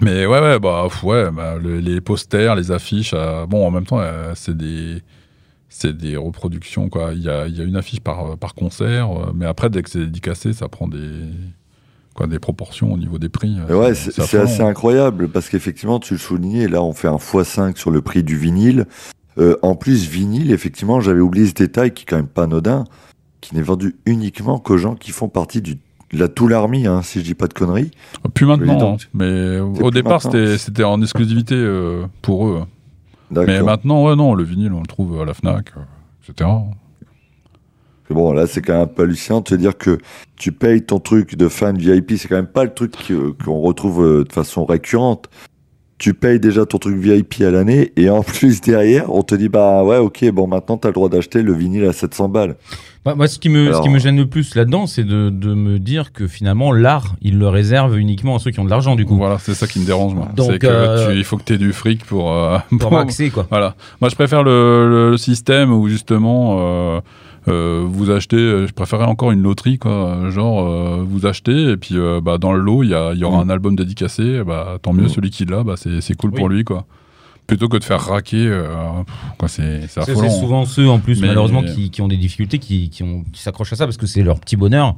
Mais 0.00 0.26
ouais, 0.26 0.40
ouais, 0.40 0.58
bah, 0.58 0.86
ouais, 1.04 1.30
bah, 1.30 1.54
le- 1.62 1.78
les 1.78 2.00
posters, 2.00 2.56
les 2.56 2.72
affiches, 2.72 3.12
euh, 3.14 3.46
bon, 3.46 3.64
en 3.66 3.70
même 3.70 3.86
temps, 3.86 4.00
euh, 4.00 4.32
c'est 4.34 4.56
des, 4.56 5.02
c'est 5.68 5.96
des 5.96 6.16
reproductions, 6.16 6.88
quoi. 6.88 7.12
Il 7.14 7.22
y 7.22 7.28
a, 7.28 7.46
il 7.46 7.56
y 7.56 7.60
a 7.60 7.64
une 7.64 7.76
affiche 7.76 8.00
par, 8.00 8.36
par 8.36 8.54
concert, 8.54 9.10
euh, 9.12 9.32
mais 9.34 9.46
après, 9.46 9.70
dès 9.70 9.82
que 9.82 9.90
c'est 9.90 10.00
dédicacé, 10.00 10.52
ça 10.52 10.68
prend 10.68 10.88
des, 10.88 10.98
quoi, 12.14 12.26
des 12.26 12.40
proportions 12.40 12.92
au 12.92 12.96
niveau 12.98 13.18
des 13.18 13.28
prix. 13.28 13.56
Ouais, 13.70 13.94
c'est 13.94 14.20
assez 14.40 14.62
incroyable 14.62 15.28
parce 15.28 15.48
qu'effectivement, 15.48 16.00
tu 16.00 16.14
le 16.14 16.18
soulignais, 16.18 16.66
là, 16.66 16.82
on 16.82 16.92
fait 16.92 17.08
un 17.08 17.16
x5 17.16 17.76
sur 17.76 17.90
le 17.92 18.02
prix 18.02 18.24
du 18.24 18.36
vinyle. 18.36 18.86
En 19.62 19.74
plus, 19.76 20.08
vinyle, 20.08 20.50
effectivement, 20.52 21.00
j'avais 21.00 21.20
oublié 21.20 21.46
ce 21.46 21.54
détail 21.54 21.92
qui 21.92 22.02
est 22.02 22.06
quand 22.06 22.16
même 22.16 22.26
pas 22.28 22.44
anodin, 22.44 22.84
qui 23.40 23.54
n'est 23.54 23.62
vendu 23.62 23.96
uniquement 24.06 24.58
qu'aux 24.58 24.78
gens 24.78 24.94
qui 24.96 25.10
font 25.12 25.28
partie 25.28 25.60
du, 25.60 25.76
de 26.14 26.20
la 26.20 26.28
Tool 26.28 26.54
Army, 26.54 26.86
hein, 26.86 27.02
si 27.02 27.20
je 27.20 27.24
dis 27.24 27.34
pas 27.34 27.46
de 27.46 27.54
conneries. 27.54 27.90
Plus 28.34 28.46
maintenant, 28.46 28.94
hein, 28.94 28.96
mais 29.12 29.58
au 29.58 29.90
départ, 29.90 30.22
c'était 30.22 30.84
en 30.84 31.00
exclusivité 31.02 31.54
euh, 31.54 32.06
pour 32.22 32.46
eux. 32.46 32.62
Mais 33.30 33.62
maintenant, 33.62 34.04
ouais, 34.04 34.16
non, 34.16 34.34
le 34.34 34.44
vinyle, 34.44 34.72
on 34.72 34.80
le 34.80 34.86
trouve 34.86 35.20
à 35.20 35.24
la 35.24 35.34
Fnac, 35.34 35.72
euh, 35.76 35.80
etc. 36.28 36.50
Mais 38.08 38.14
Bon, 38.14 38.32
là, 38.32 38.46
c'est 38.46 38.62
quand 38.62 38.74
même 38.74 38.82
un 38.82 38.86
peu 38.86 39.02
hallucinant 39.02 39.40
de 39.40 39.48
se 39.48 39.54
dire 39.54 39.76
que 39.76 39.98
tu 40.36 40.52
payes 40.52 40.82
ton 40.82 41.00
truc 41.00 41.36
de 41.36 41.48
fan 41.48 41.76
VIP, 41.76 42.12
c'est 42.16 42.28
quand 42.28 42.36
même 42.36 42.46
pas 42.46 42.64
le 42.64 42.72
truc 42.72 42.92
qu'on 43.44 43.60
retrouve 43.60 44.04
euh, 44.04 44.24
de 44.24 44.32
façon 44.32 44.64
récurrente. 44.64 45.28
Tu 46.04 46.12
payes 46.12 46.38
déjà 46.38 46.66
ton 46.66 46.76
truc 46.76 46.98
VIP 46.98 47.36
à 47.40 47.50
l'année 47.50 47.90
et 47.96 48.10
en 48.10 48.22
plus 48.22 48.60
derrière, 48.60 49.10
on 49.10 49.22
te 49.22 49.34
dit 49.34 49.48
bah 49.48 49.82
ouais, 49.84 49.96
ok, 49.96 50.30
bon 50.32 50.46
maintenant 50.46 50.76
t'as 50.76 50.88
le 50.88 50.92
droit 50.92 51.08
d'acheter 51.08 51.40
le 51.40 51.54
vinyle 51.54 51.86
à 51.86 51.94
700 51.94 52.28
balles. 52.28 52.56
Moi, 53.06 53.14
moi, 53.14 53.26
ce 53.26 53.38
qui 53.38 53.48
me, 53.48 53.72
ce 53.72 53.80
qui 53.80 53.88
me 53.88 53.98
gêne 53.98 54.18
le 54.18 54.26
plus 54.26 54.54
là-dedans, 54.54 54.86
c'est 54.86 55.02
de, 55.04 55.30
de 55.30 55.54
me 55.54 55.78
dire 55.78 56.12
que 56.12 56.26
finalement, 56.26 56.72
l'art, 56.72 57.16
il 57.22 57.38
le 57.38 57.48
réserve 57.48 57.98
uniquement 57.98 58.36
à 58.36 58.38
ceux 58.38 58.50
qui 58.50 58.60
ont 58.60 58.64
de 58.66 58.70
l'argent, 58.70 58.96
du 58.96 59.06
coup. 59.06 59.16
Voilà, 59.16 59.38
c'est 59.38 59.54
ça 59.54 59.66
qui 59.66 59.78
me 59.80 59.86
dérange, 59.86 60.12
moi. 60.14 60.28
Donc, 60.36 60.52
C'est 60.52 60.58
que 60.58 60.66
euh, 60.66 61.10
tu- 61.12 61.16
il 61.18 61.24
faut 61.24 61.38
que 61.38 61.42
tu 61.44 61.54
aies 61.54 61.58
du 61.58 61.72
fric 61.72 62.04
pour. 62.04 62.32
euh, 62.32 62.58
Pour 62.68 62.78
pour- 62.90 63.06
quoi. 63.32 63.46
Voilà. 63.50 63.74
Moi, 64.02 64.10
je 64.10 64.14
préfère 64.14 64.42
le, 64.42 64.88
le- 64.90 65.10
le 65.12 65.16
système 65.16 65.72
où 65.72 65.88
justement 65.88 66.58
euh, 66.60 67.00
euh, 67.48 67.84
vous 67.86 68.10
achetez. 68.10 68.36
euh, 68.36 68.66
Je 68.66 68.72
préférais 68.72 69.04
encore 69.04 69.30
une 69.32 69.42
loterie, 69.42 69.78
quoi. 69.78 70.30
Genre, 70.30 70.66
euh, 70.68 71.04
vous 71.06 71.26
achetez 71.26 71.70
et 71.70 71.76
puis 71.76 71.96
euh, 71.96 72.20
bah, 72.22 72.38
dans 72.38 72.52
le 72.52 72.60
lot, 72.60 72.82
il 72.82 72.88
y, 72.88 73.18
y 73.18 73.24
aura 73.24 73.44
Mm. 73.44 73.48
un 73.48 73.50
album 73.50 73.76
dédicacé. 73.76 74.42
Bah, 74.44 74.78
tant 74.82 74.92
mieux, 74.92 75.04
Mm. 75.04 75.08
celui 75.08 75.30
qui 75.30 75.44
l'a, 75.44 75.62
bah, 75.62 75.74
c'est 75.76 76.00
c'est 76.00 76.14
cool 76.14 76.30
Oui. 76.30 76.36
pour 76.38 76.48
lui, 76.48 76.64
quoi. 76.64 76.86
Plutôt 77.46 77.68
que 77.68 77.76
de 77.76 77.84
faire 77.84 78.00
raquer, 78.00 78.46
euh, 78.46 78.66
c'est 79.48 79.86
c'est 79.88 80.14
souvent 80.40 80.64
ceux, 80.64 80.88
en 80.88 80.98
plus, 80.98 81.20
Mais- 81.20 81.28
malheureusement, 81.28 81.62
qui, 81.62 81.90
qui 81.90 82.00
ont 82.00 82.08
des 82.08 82.16
difficultés, 82.16 82.58
qui, 82.58 82.88
qui, 82.88 83.02
ont- 83.02 83.22
qui 83.32 83.42
s'accrochent 83.42 83.74
à 83.74 83.76
ça 83.76 83.84
parce 83.84 83.98
que 83.98 84.06
c'est 84.06 84.22
leur 84.22 84.40
petit 84.40 84.56
bonheur. 84.56 84.96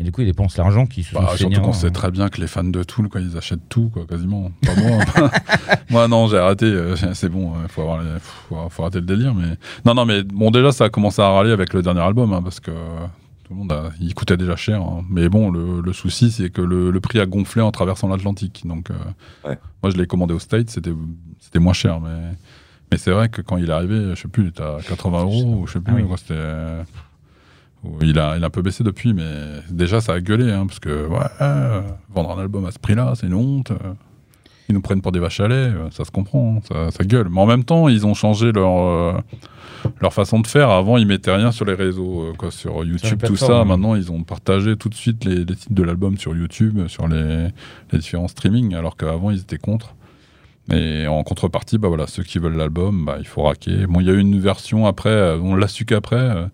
Et 0.00 0.04
du 0.04 0.10
coup, 0.10 0.22
ils 0.22 0.26
dépensent 0.26 0.60
l'argent 0.60 0.86
qui 0.86 1.02
se 1.04 1.14
Bah, 1.14 1.28
sont 1.32 1.36
surtout 1.36 1.60
qu'on 1.60 1.72
sait 1.72 1.90
très 1.90 2.10
bien 2.10 2.28
que 2.28 2.40
les 2.40 2.46
fans 2.46 2.64
de 2.64 2.82
Tool, 2.82 3.08
quoi, 3.08 3.20
ils 3.20 3.36
achètent 3.36 3.68
tout, 3.68 3.90
quoi, 3.90 4.04
quasiment. 4.06 4.50
Pas 4.64 4.74
moi. 4.74 5.04
moi, 5.90 6.08
non, 6.08 6.26
j'ai 6.28 6.38
arrêté. 6.38 6.66
euh, 6.66 6.96
C'est 7.14 7.28
bon, 7.28 7.52
il 7.62 7.68
faut, 7.68 7.82
avoir 7.82 8.02
les- 8.02 8.18
faut, 8.20 8.56
faut 8.70 8.82
arrêter 8.82 9.00
le 9.00 9.06
délire. 9.06 9.34
Mais 9.34 9.56
non, 9.84 9.94
non, 9.94 10.04
mais 10.06 10.22
bon, 10.22 10.50
déjà, 10.50 10.72
ça 10.72 10.84
a 10.84 10.88
commencé 10.88 11.20
à 11.22 11.28
râler 11.28 11.50
avec 11.52 11.72
le 11.74 11.82
dernier 11.82 12.00
album, 12.00 12.32
hein, 12.32 12.40
parce 12.42 12.58
que 12.58 12.70
tout 12.70 13.52
le 13.52 13.56
monde, 13.56 13.70
a- 13.72 13.90
il 14.00 14.14
coûtait 14.14 14.36
déjà 14.38 14.56
cher. 14.56 14.80
hein. 14.80 15.04
Mais 15.10 15.28
bon, 15.28 15.50
le, 15.50 15.80
le 15.82 15.92
souci, 15.92 16.30
c'est 16.30 16.50
que 16.50 16.62
le, 16.62 16.90
le 16.90 17.00
prix 17.00 17.20
a 17.20 17.26
gonflé 17.26 17.60
en 17.62 17.70
traversant 17.70 18.08
l'Atlantique. 18.08 18.62
Donc, 18.66 18.90
euh, 18.90 18.94
Ouais. 19.48 19.58
moi, 19.82 19.90
je 19.92 19.96
l'ai 19.98 20.06
commandé 20.06 20.32
au 20.34 20.38
States, 20.38 20.70
c'était 20.70 20.94
c'était 21.38 21.58
moins 21.60 21.74
cher, 21.74 22.00
mais. 22.00 22.32
Mais 22.90 22.98
c'est 22.98 23.10
vrai 23.10 23.28
que 23.30 23.40
quand 23.40 23.56
il 23.56 23.70
est 23.70 23.72
arrivé, 23.72 24.10
je 24.14 24.20
sais 24.20 24.28
plus, 24.28 24.52
t'as 24.52 24.80
80 24.82 25.20
euros, 25.22 25.60
ou 25.62 25.66
je 25.66 25.74
sais 25.74 25.80
plus, 25.80 25.94
Ah 25.96 26.02
oui. 26.06 26.14
c'était. 26.18 26.34
Il 28.00 28.18
a, 28.18 28.36
il 28.36 28.44
a 28.44 28.46
un 28.46 28.50
peu 28.50 28.62
baissé 28.62 28.84
depuis, 28.84 29.12
mais 29.14 29.24
déjà 29.70 30.00
ça 30.00 30.12
a 30.14 30.20
gueulé, 30.20 30.50
hein, 30.50 30.66
parce 30.66 30.78
que 30.80 31.06
ouais, 31.06 31.18
euh, 31.40 31.80
vendre 32.14 32.36
un 32.36 32.40
album 32.40 32.64
à 32.64 32.70
ce 32.70 32.78
prix-là, 32.78 33.12
c'est 33.16 33.26
une 33.26 33.34
honte. 33.34 33.70
euh. 33.72 33.92
Ils 34.68 34.74
nous 34.76 34.80
prennent 34.80 35.02
pour 35.02 35.12
des 35.12 35.18
vaches 35.18 35.40
à 35.40 35.48
lait, 35.48 35.54
euh, 35.54 35.90
ça 35.90 36.04
se 36.04 36.10
comprend, 36.10 36.56
hein, 36.56 36.60
ça, 36.66 36.90
ça 36.96 37.04
gueule. 37.04 37.28
Mais 37.30 37.40
en 37.40 37.46
même 37.46 37.64
temps, 37.64 37.88
ils 37.88 38.06
ont 38.06 38.14
changé 38.14 38.52
leur, 38.52 38.78
euh, 38.78 39.12
leur 40.00 40.12
façon 40.14 40.38
de 40.40 40.46
faire. 40.46 40.70
Avant, 40.70 40.96
ils 40.96 41.06
mettaient 41.06 41.34
rien 41.34 41.50
sur 41.50 41.64
les 41.64 41.74
réseaux, 41.74 42.22
euh, 42.28 42.32
quoi, 42.38 42.50
sur 42.52 42.84
YouTube, 42.84 43.20
tout 43.26 43.36
ça. 43.36 43.64
Maintenant, 43.64 43.96
ils 43.96 44.12
ont 44.12 44.22
partagé 44.22 44.76
tout 44.76 44.88
de 44.88 44.94
suite 44.94 45.24
les, 45.24 45.44
les 45.44 45.56
titres 45.56 45.74
de 45.74 45.82
l'album 45.82 46.16
sur 46.16 46.34
YouTube, 46.36 46.86
sur 46.86 47.08
les, 47.08 47.48
les 47.92 47.98
différents 47.98 48.28
streamings, 48.28 48.74
alors 48.74 48.96
qu'avant, 48.96 49.30
ils 49.32 49.40
étaient 49.40 49.58
contre. 49.58 49.94
Et 50.72 51.08
en 51.08 51.24
contrepartie, 51.24 51.76
bah 51.76 51.88
voilà, 51.88 52.06
ceux 52.06 52.22
qui 52.22 52.38
veulent 52.38 52.56
l'album, 52.56 53.04
bah, 53.04 53.16
il 53.18 53.26
faut 53.26 53.42
raquer. 53.42 53.86
Bon, 53.88 53.98
il 54.00 54.06
y 54.06 54.10
a 54.10 54.12
eu 54.12 54.20
une 54.20 54.38
version 54.38 54.86
après, 54.86 55.32
on 55.42 55.56
l'a 55.56 55.66
su 55.66 55.84
qu'après, 55.84 56.46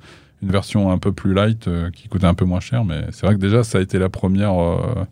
une 0.42 0.50
version 0.50 0.90
un 0.92 0.98
peu 0.98 1.12
plus 1.12 1.34
light 1.34 1.66
euh, 1.68 1.90
qui 1.90 2.08
coûtait 2.08 2.26
un 2.26 2.34
peu 2.34 2.44
moins 2.44 2.60
cher, 2.60 2.84
mais 2.84 3.06
c'est 3.10 3.26
vrai 3.26 3.34
que 3.34 3.40
déjà, 3.40 3.64
ça 3.64 3.78
a 3.78 3.80
été 3.80 3.98
la 3.98 4.08
première 4.08 4.54
euh, 4.60 5.04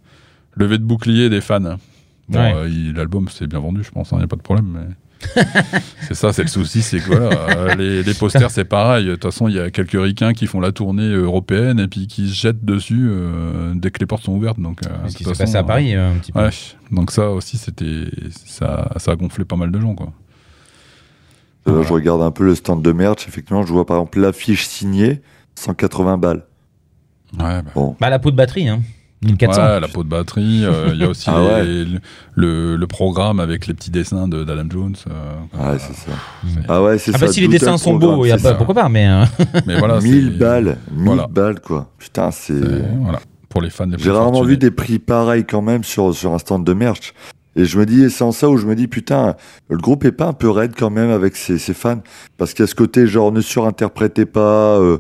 levée 0.54 0.78
de 0.78 0.84
bouclier 0.84 1.28
des 1.28 1.40
fans. 1.40 1.60
Bon, 1.60 1.78
Ouais. 2.38 2.52
euh, 2.56 2.92
l'album 2.94 3.28
s'est 3.28 3.46
bien 3.46 3.58
vendu, 3.60 3.82
je 3.84 3.90
pense, 3.90 4.10
il 4.12 4.18
n'y 4.18 4.24
a 4.24 4.28
pas 4.28 4.36
de 4.36 4.42
problème, 4.42 4.66
mais. 4.72 4.94
c'est 6.02 6.14
ça, 6.14 6.32
c'est 6.32 6.42
le 6.42 6.48
souci, 6.48 6.82
c'est 6.82 6.98
que 7.00 7.06
voilà, 7.06 7.74
les, 7.74 8.02
les 8.02 8.14
posters 8.14 8.50
c'est 8.50 8.66
pareil. 8.66 9.06
De 9.06 9.12
toute 9.12 9.22
façon, 9.24 9.48
il 9.48 9.54
y 9.54 9.58
a 9.58 9.70
quelques 9.70 10.00
ricains 10.00 10.34
qui 10.34 10.46
font 10.46 10.60
la 10.60 10.72
tournée 10.72 11.08
européenne 11.08 11.80
et 11.80 11.88
puis 11.88 12.06
qui 12.06 12.28
se 12.28 12.34
jettent 12.34 12.64
dessus 12.64 13.10
dès 13.74 13.90
que 13.90 13.98
les 13.98 14.04
portes 14.06 14.24
sont 14.24 14.34
ouvertes. 14.34 14.60
Donc, 14.60 14.80
Ce 15.08 15.16
qui 15.16 15.24
s'est 15.24 15.32
passé 15.32 15.56
à 15.56 15.64
Paris 15.64 15.94
un 15.94 16.16
petit 16.18 16.32
peu. 16.32 16.40
Ouais, 16.40 16.50
donc 16.90 17.10
ça 17.10 17.30
aussi, 17.30 17.56
c'était, 17.56 18.04
ça, 18.30 18.92
ça 18.98 19.12
a 19.12 19.16
gonflé 19.16 19.46
pas 19.46 19.56
mal 19.56 19.70
de 19.72 19.80
gens, 19.80 19.94
quoi. 19.94 20.12
Là, 21.66 21.82
je 21.82 21.92
regarde 21.92 22.22
un 22.22 22.30
peu 22.30 22.44
le 22.44 22.54
stand 22.54 22.82
de 22.82 22.92
merch. 22.92 23.26
Effectivement, 23.28 23.64
je 23.64 23.72
vois 23.72 23.84
par 23.86 23.96
exemple 23.98 24.20
l'affiche 24.20 24.66
signée, 24.66 25.20
180 25.56 26.16
balles. 26.18 26.44
Ouais, 27.38 27.62
bah, 27.62 27.70
Bon, 27.74 27.96
Bah 28.00 28.08
la 28.10 28.18
peau 28.18 28.30
de 28.30 28.36
batterie, 28.36 28.68
hein. 28.68 28.80
1400. 29.24 29.62
ouais, 29.62 29.80
la 29.80 29.88
peau 29.88 30.04
de 30.04 30.08
batterie. 30.08 30.64
euh, 30.64 30.90
Il 30.92 31.00
y 31.00 31.04
a 31.04 31.08
aussi 31.08 31.28
Ah 31.32 31.42
ouais. 31.42 31.64
les- 31.64 31.86
le, 32.34 32.76
le 32.76 32.86
programme 32.86 33.40
avec 33.40 33.66
les 33.66 33.74
petits 33.74 33.90
dessins 33.90 34.28
de 34.28 34.44
d'Adam 34.44 34.68
Jones. 34.70 34.94
euh, 35.10 35.34
ouais, 35.72 35.78
c'est 35.78 35.94
ça. 35.94 36.12
c'est- 36.46 36.60
Ah 36.68 36.82
ouais, 36.82 36.98
c'est 36.98 37.12
Ah 37.14 37.18
ça. 37.18 37.26
bah 37.26 37.32
si 37.32 37.40
les 37.40 37.48
dessins 37.48 37.78
sont 37.78 37.94
beaux, 37.94 38.24
y 38.26 38.30
a 38.30 38.36
pas, 38.36 38.42
ça. 38.42 38.54
pourquoi 38.54 38.74
pas, 38.74 38.88
mais 38.88 39.08
euh, 39.08 39.24
Mais 39.66 39.78
voilà, 39.78 40.00
1000 40.00 40.30
c'est- 40.32 40.38
balles, 40.38 40.76
1000 40.92 41.04
Voilà. 41.06 41.26
balles 41.28 41.60
quoi. 41.60 41.90
Putain, 41.98 42.30
c'est. 42.30 42.52
Voilà, 43.00 43.18
pour 43.48 43.62
les 43.62 43.70
fans. 43.70 43.86
les 43.86 43.98
J'ai 43.98 44.10
rarement 44.10 44.32
fortunés. 44.34 44.50
vu 44.52 44.56
des 44.58 44.70
prix 44.70 44.98
pareils 44.98 45.44
quand 45.46 45.62
même 45.62 45.82
sur, 45.82 46.14
sur 46.14 46.32
un 46.34 46.38
stand 46.38 46.64
de 46.64 46.72
merch. 46.74 47.14
Et 47.56 47.64
je 47.64 47.78
me 47.78 47.86
dis, 47.86 48.04
et 48.04 48.10
c'est 48.10 48.22
en 48.22 48.32
ça 48.32 48.48
où 48.50 48.56
je 48.58 48.66
me 48.66 48.74
dis, 48.76 48.86
putain, 48.86 49.34
le 49.70 49.78
groupe 49.78 50.04
est 50.04 50.12
pas 50.12 50.26
un 50.26 50.32
peu 50.34 50.50
raide 50.50 50.74
quand 50.76 50.90
même 50.90 51.10
avec 51.10 51.36
ses, 51.36 51.58
ses 51.58 51.72
fans. 51.74 52.00
Parce 52.36 52.52
qu'il 52.52 52.62
y 52.62 52.64
a 52.64 52.66
ce 52.66 52.74
côté, 52.74 53.06
genre, 53.06 53.32
ne 53.32 53.40
surinterprétez 53.40 54.26
pas. 54.26 54.78
Euh, 54.78 54.98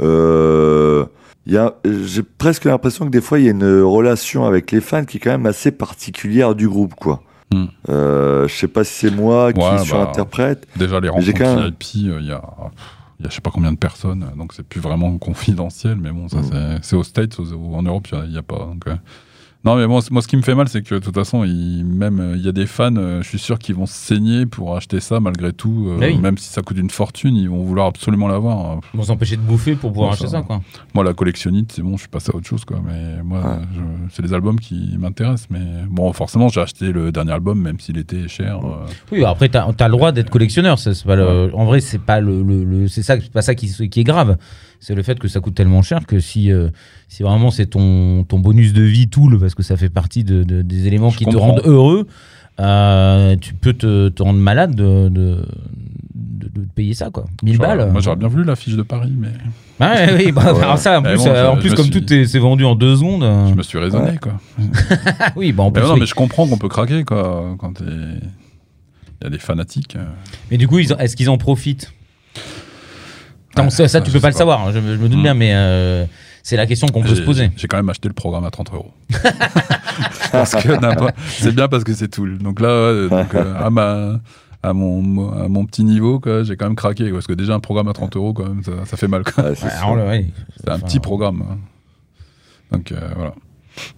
euh, 0.00 1.04
il 1.46 1.52
y 1.54 1.56
a, 1.58 1.74
j'ai 2.04 2.22
presque 2.22 2.64
l'impression 2.66 3.04
que 3.06 3.10
des 3.10 3.20
fois, 3.20 3.38
il 3.38 3.44
y 3.46 3.48
a 3.48 3.52
une 3.52 3.80
relation 3.82 4.44
avec 4.44 4.70
les 4.70 4.80
fans 4.80 5.04
qui 5.04 5.16
est 5.16 5.20
quand 5.20 5.30
même 5.30 5.46
assez 5.46 5.70
particulière 5.70 6.54
du 6.54 6.68
groupe, 6.68 6.94
quoi. 6.94 7.22
Hmm. 7.52 7.64
Euh, 7.88 8.46
je 8.46 8.54
sais 8.54 8.68
pas 8.68 8.84
si 8.84 8.92
c'est 8.92 9.10
moi 9.14 9.52
qui 9.54 9.60
Ouais, 9.60 9.70
bah, 9.70 9.78
surinterprète. 9.78 10.66
Déjà, 10.76 11.00
les 11.00 11.08
rencontres 11.08 11.38
même- 11.40 11.64
VIP, 11.80 12.08
euh, 12.10 12.18
il 12.20 12.26
y 12.26 12.32
a. 12.32 12.42
Il 13.20 13.24
y 13.24 13.26
a 13.26 13.30
je 13.30 13.34
sais 13.34 13.40
pas 13.40 13.50
combien 13.50 13.72
de 13.72 13.78
personnes, 13.78 14.24
donc 14.36 14.52
c'est 14.54 14.62
plus 14.64 14.80
vraiment 14.80 15.18
confidentiel, 15.18 15.96
mais 16.00 16.12
bon, 16.12 16.28
ça 16.28 16.36
Mm. 16.36 16.44
c'est- 16.52 16.78
c'est 16.82 16.96
aux 16.96 17.02
States, 17.02 17.36
aux- 17.40 17.74
en 17.74 17.82
Europe, 17.82 18.06
il 18.12 18.32
y 18.32 18.38
a- 18.38 18.42
pas. 18.42 18.58
Donc, 18.58 18.86
euh, 18.86 18.94
Non, 19.64 19.74
mais 19.74 19.88
moi, 19.88 20.00
c- 20.00 20.08
moi, 20.12 20.22
ce 20.22 20.28
qui 20.28 20.36
me 20.36 20.42
fait 20.42 20.54
mal, 20.54 20.68
c'est 20.68 20.82
que 20.82 20.94
de 20.94 21.00
toute 21.00 21.14
façon, 21.14 21.42
il, 21.44 21.84
même 21.84 22.34
il 22.36 22.42
y 22.42 22.48
a 22.48 22.52
des 22.52 22.66
fans, 22.66 22.94
euh, 22.96 23.22
je 23.22 23.28
suis 23.28 23.40
sûr 23.40 23.58
qu'ils 23.58 23.74
vont 23.74 23.86
se 23.86 23.92
saigner 23.92 24.46
pour 24.46 24.76
acheter 24.76 25.00
ça 25.00 25.18
malgré 25.18 25.52
tout, 25.52 25.86
euh, 25.88 25.98
oui. 26.00 26.16
même 26.16 26.38
si 26.38 26.48
ça 26.48 26.62
coûte 26.62 26.78
une 26.78 26.90
fortune, 26.90 27.34
ils 27.34 27.50
vont 27.50 27.62
vouloir 27.64 27.88
absolument 27.88 28.28
l'avoir. 28.28 28.78
ils 28.94 28.96
vont 28.98 29.02
s'empêcher 29.02 29.36
de 29.36 29.42
bouffer 29.42 29.74
pour 29.74 29.90
pouvoir 29.92 30.10
Bon, 30.10 30.14
acheter 30.14 30.26
ça- 30.26 30.38
ça, 30.38 30.42
quoi. 30.42 30.60
Moi, 30.94 31.02
la 31.02 31.12
collectionnite, 31.12 31.72
c'est 31.72 31.82
bon, 31.82 31.94
je 31.96 32.02
suis 32.02 32.08
passé 32.08 32.30
à 32.32 32.36
autre 32.36 32.46
chose, 32.46 32.64
quoi. 32.64 32.80
Mais 32.86 33.20
moi, 33.24 33.40
Ouais. 33.40 33.64
je- 33.74 34.14
c'est 34.14 34.22
les 34.22 34.32
albums 34.32 34.60
qui 34.60 34.96
m'intéressent. 34.96 35.48
Mais 35.50 35.84
bon, 35.90 36.12
forcément, 36.12 36.48
j'ai 36.48 36.60
acheté 36.60 36.92
le 36.92 37.10
dernier 37.10 37.32
album, 37.32 37.60
même 37.60 37.80
s'il 37.80 37.98
était 37.98 38.28
cher. 38.28 38.60
euh, 38.64 38.86
Oui, 39.10 39.24
après, 39.24 39.48
t'as 39.48 39.66
as 39.76 39.88
le 39.88 39.92
droit 39.92 40.12
d'être 40.12 40.30
collectionneur. 40.30 40.78
ça, 40.78 40.94
c'est 40.94 41.04
pas 41.04 41.16
le- 41.16 41.50
En 41.52 41.64
vrai, 41.64 41.80
c'est 41.80 42.00
pas 42.00 42.20
le, 42.20 42.42
le- 42.44 42.62
le- 42.64 42.86
c'est 42.88 43.02
ça, 43.02 43.20
c'est 43.20 43.32
pas 43.32 43.42
ça 43.42 43.56
qui, 43.56 43.68
qui 43.90 44.00
est 44.00 44.04
grave. 44.04 44.38
C'est 44.80 44.94
le 44.94 45.02
fait 45.02 45.18
que 45.18 45.26
ça 45.28 45.40
coûte 45.40 45.54
tellement 45.54 45.82
cher 45.82 46.06
que 46.06 46.20
si, 46.20 46.52
euh, 46.52 46.68
si 47.08 47.22
vraiment 47.24 47.50
c'est 47.50 47.66
ton, 47.66 48.24
ton 48.24 48.38
bonus 48.38 48.72
de 48.72 48.82
vie, 48.82 49.08
tout, 49.08 49.28
le, 49.28 49.38
parce 49.38 49.54
que 49.54 49.62
ça 49.64 49.76
fait 49.76 49.88
partie 49.88 50.22
de, 50.24 50.44
de- 50.44 50.62
des 50.62 50.86
éléments 50.86 51.10
Je 51.10 51.18
qui 51.18 51.24
te 51.26 51.36
rendent 51.36 51.62
heureux, 51.64 52.06
euh, 52.60 53.36
tu 53.40 53.54
peux 53.54 53.72
te, 53.72 54.08
te 54.08 54.22
rendre 54.22 54.38
malade 54.38 54.74
de, 54.76 55.08
de, 55.08 55.44
de- 56.14 56.48
payer 56.76 56.94
ça, 56.94 57.10
quoi. 57.10 57.24
1000 57.42 57.54
j'aurais- 57.56 57.76
balles. 57.76 57.90
Moi, 57.90 58.00
j'aurais 58.00 58.16
bien 58.16 58.28
voulu 58.28 58.44
l'affiche 58.44 58.74
de 58.76 58.82
Paris, 58.82 59.12
mais 59.18 59.28
Ah 59.80 59.94
oui, 60.16 60.30
bah, 60.30 60.52
Ouais. 60.54 60.62
alors 60.62 60.78
ça, 60.78 60.98
en 60.98 61.02
Mais 61.02 61.14
plus, 61.14 61.24
bon, 61.24 61.28
euh, 61.30 61.48
en 61.50 61.56
plus 61.56 61.74
comme 61.74 61.86
suis- 61.86 62.00
tout 62.04 62.12
est, 62.12 62.24
c'est 62.26 62.38
vendu 62.38 62.64
en 62.64 62.74
deux 62.76 62.96
secondes. 62.96 63.22
je 63.50 63.54
me 63.54 63.62
suis 63.64 63.78
raisonné, 63.78 64.18
quoi. 64.22 64.40
Oui, 65.36 65.50
bah 65.52 65.64
en 65.64 65.70
Mais 65.70 65.80
plus. 65.80 65.88
non, 65.88 65.94
oui. 65.94 66.00
mais 66.00 66.06
je 66.06 66.14
comprends 66.14 66.46
qu'on 66.46 66.58
peut 66.58 66.68
craquer, 66.68 67.02
quoi, 67.04 67.56
quand 67.58 67.74
t'es- 67.74 67.84
il 67.84 69.24
y 69.24 69.26
a 69.26 69.30
des 69.30 69.38
fanatiques. 69.38 69.96
Mais 70.52 70.56
du 70.56 70.68
coup, 70.68 70.78
est-ce 70.78 71.16
qu'ils 71.16 71.30
en 71.30 71.38
profitent? 71.38 71.92
Ça, 73.70 74.00
tu 74.00 74.10
peux 74.10 74.20
pas 74.20 74.28
le 74.30 74.34
savoir, 74.34 74.72
je, 74.72 74.78
me- 74.78 74.94
je 74.96 75.00
me 75.00 75.08
doute 75.08 75.18
Mm. 75.18 75.22
bien, 75.22 75.34
mais 75.34 75.50
euh, 75.54 76.04
c'est 76.42 76.56
la 76.56 76.66
question 76.66 76.86
qu'on 76.88 77.02
peut 77.02 77.14
se 77.14 77.22
poser. 77.22 77.50
J'ai 77.56 77.66
quand 77.68 77.76
même 77.76 77.88
acheté 77.88 78.08
le 78.08 78.14
programme 78.14 78.44
à 78.44 78.50
30 78.50 78.72
euros. 78.72 78.90
Parce 80.32 80.54
que 80.54 80.78
n'importe- 80.80 81.14
c'est 81.28 81.54
bien 81.54 81.68
parce 81.68 81.84
que 81.84 81.92
c'est 81.94 82.08
Tool. 82.08 82.38
Donc 82.38 82.60
là, 82.60 82.92
ouais, 82.92 83.08
donc, 83.08 83.34
euh, 83.34 83.54
à, 83.58 83.70
ma, 83.70 84.20
à, 84.62 84.72
mon, 84.72 85.32
à 85.32 85.48
mon 85.48 85.64
petit 85.64 85.82
niveau, 85.84 86.20
j'ai 86.42 86.56
quand 86.56 86.66
même 86.66 86.76
craqué. 86.76 87.04
quoi, 87.08 87.14
parce 87.18 87.26
que 87.26 87.32
déjà, 87.32 87.54
un 87.54 87.60
programme 87.60 87.88
à 87.88 87.92
30 87.92 88.16
euros, 88.16 88.32
quand 88.32 88.44
même, 88.46 88.62
ça, 88.62 88.72
ça 88.84 88.96
fait 88.96 89.08
mal. 89.08 89.22
Ouais, 89.22 89.54
c'est 89.56 89.64
Ouais, 89.86 90.26
un 90.66 90.74
Enfin, 90.74 90.78
petit 90.86 91.00
programme. 91.00 91.42
hein. 91.50 91.56
Donc 92.70 92.92
euh, 92.92 92.96
voilà. 93.16 93.32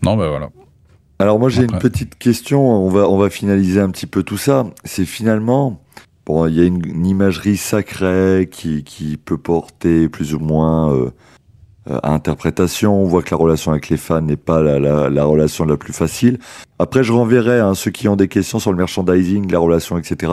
Non, 0.02 0.16
ben 0.16 0.28
voilà. 0.28 0.48
Alors 1.18 1.38
moi 1.38 1.48
j'ai 1.50 1.62
une 1.64 1.78
petite 1.78 2.16
question, 2.16 2.62
on 2.62 2.88
va, 2.88 3.08
on 3.08 3.18
va 3.18 3.28
finaliser 3.28 3.80
un 3.80 3.90
petit 3.90 4.06
peu 4.06 4.22
tout 4.22 4.38
ça. 4.38 4.64
C'est 4.84 5.04
finalement, 5.04 5.80
bon, 6.30 6.46
il 6.46 6.54
y 6.54 6.60
a 6.60 6.64
une, 6.64 6.84
une 6.86 7.06
imagerie 7.06 7.56
sacrée 7.56 8.48
qui, 8.50 8.84
qui 8.84 9.16
peut 9.16 9.38
porter 9.38 10.08
plus 10.08 10.34
ou 10.34 10.38
moins 10.38 10.94
euh, 10.94 11.10
euh, 11.90 11.98
à 12.02 12.12
interprétation. 12.12 13.02
On 13.02 13.04
voit 13.04 13.22
que 13.22 13.30
la 13.32 13.36
relation 13.36 13.72
avec 13.72 13.88
les 13.88 13.96
fans 13.96 14.20
n'est 14.20 14.36
pas 14.36 14.62
la, 14.62 14.78
la, 14.78 15.10
la 15.10 15.24
relation 15.24 15.64
la 15.64 15.76
plus 15.76 15.92
facile. 15.92 16.38
Après 16.78 17.02
je 17.02 17.12
renverrai 17.12 17.58
à 17.58 17.74
ceux 17.74 17.90
qui 17.90 18.08
ont 18.08 18.16
des 18.16 18.28
questions 18.28 18.58
sur 18.60 18.70
le 18.70 18.78
merchandising, 18.78 19.50
la 19.50 19.58
relation, 19.58 19.98
etc. 19.98 20.32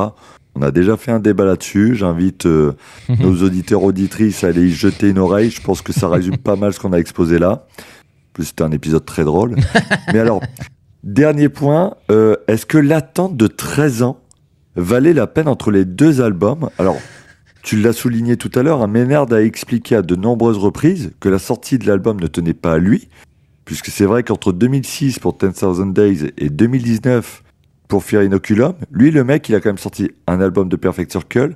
On 0.55 0.61
a 0.61 0.71
déjà 0.71 0.97
fait 0.97 1.11
un 1.11 1.19
débat 1.19 1.45
là-dessus. 1.45 1.95
J'invite 1.95 2.45
euh, 2.45 2.73
nos 3.19 3.43
auditeurs 3.43 3.83
auditrices 3.83 4.43
à 4.43 4.47
aller 4.47 4.67
y 4.67 4.71
jeter 4.71 5.09
une 5.09 5.19
oreille. 5.19 5.49
Je 5.49 5.61
pense 5.61 5.81
que 5.81 5.93
ça 5.93 6.07
résume 6.07 6.37
pas 6.37 6.55
mal 6.55 6.73
ce 6.73 6.79
qu'on 6.79 6.93
a 6.93 6.97
exposé 6.97 7.39
là. 7.39 7.65
En 7.79 8.33
plus, 8.33 8.45
c'était 8.45 8.63
un 8.63 8.71
épisode 8.71 9.03
très 9.03 9.23
drôle. 9.23 9.55
Mais 10.13 10.19
alors, 10.19 10.41
Dernier 11.07 11.47
point, 11.47 11.95
euh, 12.11 12.35
est-ce 12.49 12.65
que 12.65 12.77
l'attente 12.77 13.37
de 13.37 13.47
13 13.47 14.03
ans 14.03 14.19
valait 14.77 15.13
la 15.13 15.27
peine 15.27 15.47
entre 15.47 15.71
les 15.71 15.83
deux 15.85 16.21
albums 16.21 16.69
Alors, 16.77 16.97
tu 17.63 17.75
l'as 17.75 17.93
souligné 17.93 18.37
tout 18.37 18.51
à 18.55 18.63
l'heure, 18.63 18.81
hein, 18.81 18.87
Ménard 18.87 19.31
a 19.33 19.41
expliqué 19.41 19.95
à 19.95 20.01
de 20.01 20.15
nombreuses 20.15 20.57
reprises 20.57 21.11
que 21.19 21.27
la 21.29 21.39
sortie 21.39 21.77
de 21.77 21.87
l'album 21.87 22.19
ne 22.19 22.27
tenait 22.27 22.53
pas 22.53 22.73
à 22.73 22.77
lui, 22.77 23.09
puisque 23.65 23.87
c'est 23.87 24.05
vrai 24.05 24.23
qu'entre 24.23 24.53
2006 24.53 25.19
pour 25.19 25.33
10,000 25.33 25.91
Days 25.91 26.31
et 26.37 26.49
2019 26.49 27.43
pour 27.87 28.03
Fear 28.03 28.23
Inoculum, 28.23 28.73
lui, 28.91 29.11
le 29.11 29.23
mec, 29.23 29.49
il 29.49 29.55
a 29.55 29.59
quand 29.59 29.69
même 29.69 29.77
sorti 29.77 30.11
un 30.27 30.39
album 30.39 30.69
de 30.69 30.75
Perfect 30.75 31.11
Circle, 31.11 31.55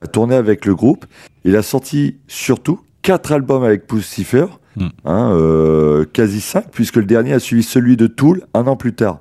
a 0.00 0.06
tourné 0.08 0.34
avec 0.34 0.64
le 0.64 0.74
groupe, 0.74 1.06
il 1.44 1.54
a 1.56 1.62
sorti 1.62 2.16
surtout 2.26 2.80
quatre 3.02 3.32
albums 3.32 3.62
avec 3.62 3.86
Pussifer, 3.86 4.46
Hmm. 4.76 4.88
hein, 5.04 5.32
euh, 5.34 6.06
quasi 6.14 6.40
5, 6.40 6.70
puisque 6.70 6.96
le 6.96 7.04
dernier 7.04 7.34
a 7.34 7.38
suivi 7.38 7.62
celui 7.62 7.98
de 7.98 8.06
Tool 8.06 8.42
un 8.54 8.66
an 8.66 8.76
plus 8.76 8.94
tard. 8.94 9.20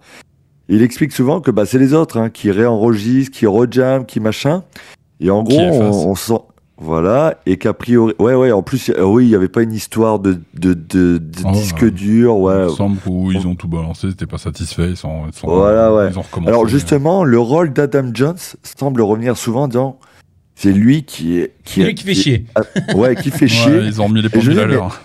Il 0.73 0.81
explique 0.81 1.11
souvent 1.11 1.41
que 1.41 1.51
bah, 1.51 1.65
c'est 1.65 1.77
les 1.77 1.93
autres 1.93 2.17
hein, 2.17 2.29
qui 2.29 2.49
réenregistrent, 2.49 3.37
qui 3.37 3.45
rejam, 3.45 4.05
qui 4.05 4.19
machin. 4.19 4.63
Et 5.19 5.29
en 5.29 5.43
gros, 5.43 5.59
on, 5.59 6.09
on 6.11 6.15
sent. 6.15 6.39
Voilà, 6.77 7.35
et 7.45 7.57
qu'a 7.57 7.73
priori. 7.73 8.15
Ouais, 8.17 8.33
ouais, 8.33 8.51
en 8.51 8.63
plus, 8.63 8.89
euh, 8.89 9.03
oui, 9.03 9.25
il 9.25 9.29
n'y 9.29 9.35
avait 9.35 9.49
pas 9.49 9.61
une 9.61 9.73
histoire 9.73 10.17
de, 10.17 10.39
de, 10.55 10.73
de, 10.73 11.19
de 11.19 11.41
Oh, 11.45 11.51
disque 11.51 11.81
ouais. 11.83 11.91
dur. 11.91 12.37
Ouais. 12.37 12.65
Il 12.69 12.75
semble 12.75 12.97
où 13.05 13.31
ils 13.31 13.45
ont 13.45 13.53
tout 13.53 13.67
balancé, 13.67 14.07
ils 14.07 14.09
n'étaient 14.11 14.25
pas 14.25 14.39
satisfaits, 14.39 14.87
ils 14.89 14.97
sont, 14.97 15.27
ils 15.27 15.33
sont- 15.37 15.47
Voilà, 15.47 15.93
ouais. 15.93 16.07
ils 16.09 16.17
ont 16.17 16.23
recommencé. 16.23 16.49
Alors 16.49 16.67
justement, 16.67 17.23
le 17.23 17.37
rôle 17.37 17.71
d'Adam 17.71 18.09
Jones 18.11 18.37
semble 18.63 19.01
revenir 19.03 19.37
souvent 19.37 19.67
dans. 19.67 19.99
C'est 20.55 20.71
lui 20.71 21.03
qui 21.03 21.37
est. 21.37 21.53
Qui 21.65 21.81
C'est 21.81 21.85
lui 21.87 21.93
qui 21.95 22.03
fait 22.05 22.13
chier. 22.15 22.45
Ouais, 22.95 23.15
qui 23.15 23.29
fait 23.29 23.41
Ouais, 23.41 23.47
chier. 23.47 23.79
ils 23.83 24.01
ont 24.01 24.09
mis 24.09 24.21
les 24.23 24.29
pendules 24.29 24.59
à 24.59 24.65
l'heure. 24.65 25.01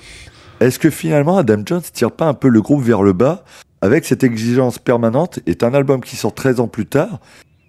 Est-ce 0.61 0.79
que 0.79 0.89
finalement 0.89 1.37
Adam 1.37 1.61
Jones 1.67 1.83
tire 1.93 2.11
pas 2.13 2.27
un 2.27 2.35
peu 2.35 2.49
le 2.49 2.63
groupe 2.63 2.83
vers 2.83 3.03
le 3.03 3.13
bas 3.13 3.45
avec 3.81 4.05
cette 4.05 4.25
exigence 4.25 4.79
permanente 4.79 5.41
est 5.47 5.63
un 5.63 5.75
album 5.75 6.01
qui 6.01 6.17
sort 6.17 6.35
13 6.35 6.61
ans 6.61 6.69
plus 6.69 6.87
tard. 6.87 7.21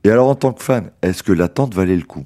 Et 0.04 0.10
alors 0.10 0.30
en 0.30 0.36
tant 0.36 0.54
que 0.54 0.64
fan, 0.64 0.92
est-ce 1.02 1.24
que 1.24 1.34
l'attente 1.34 1.74
valait 1.74 1.96
le 1.96 2.04
coup? 2.04 2.26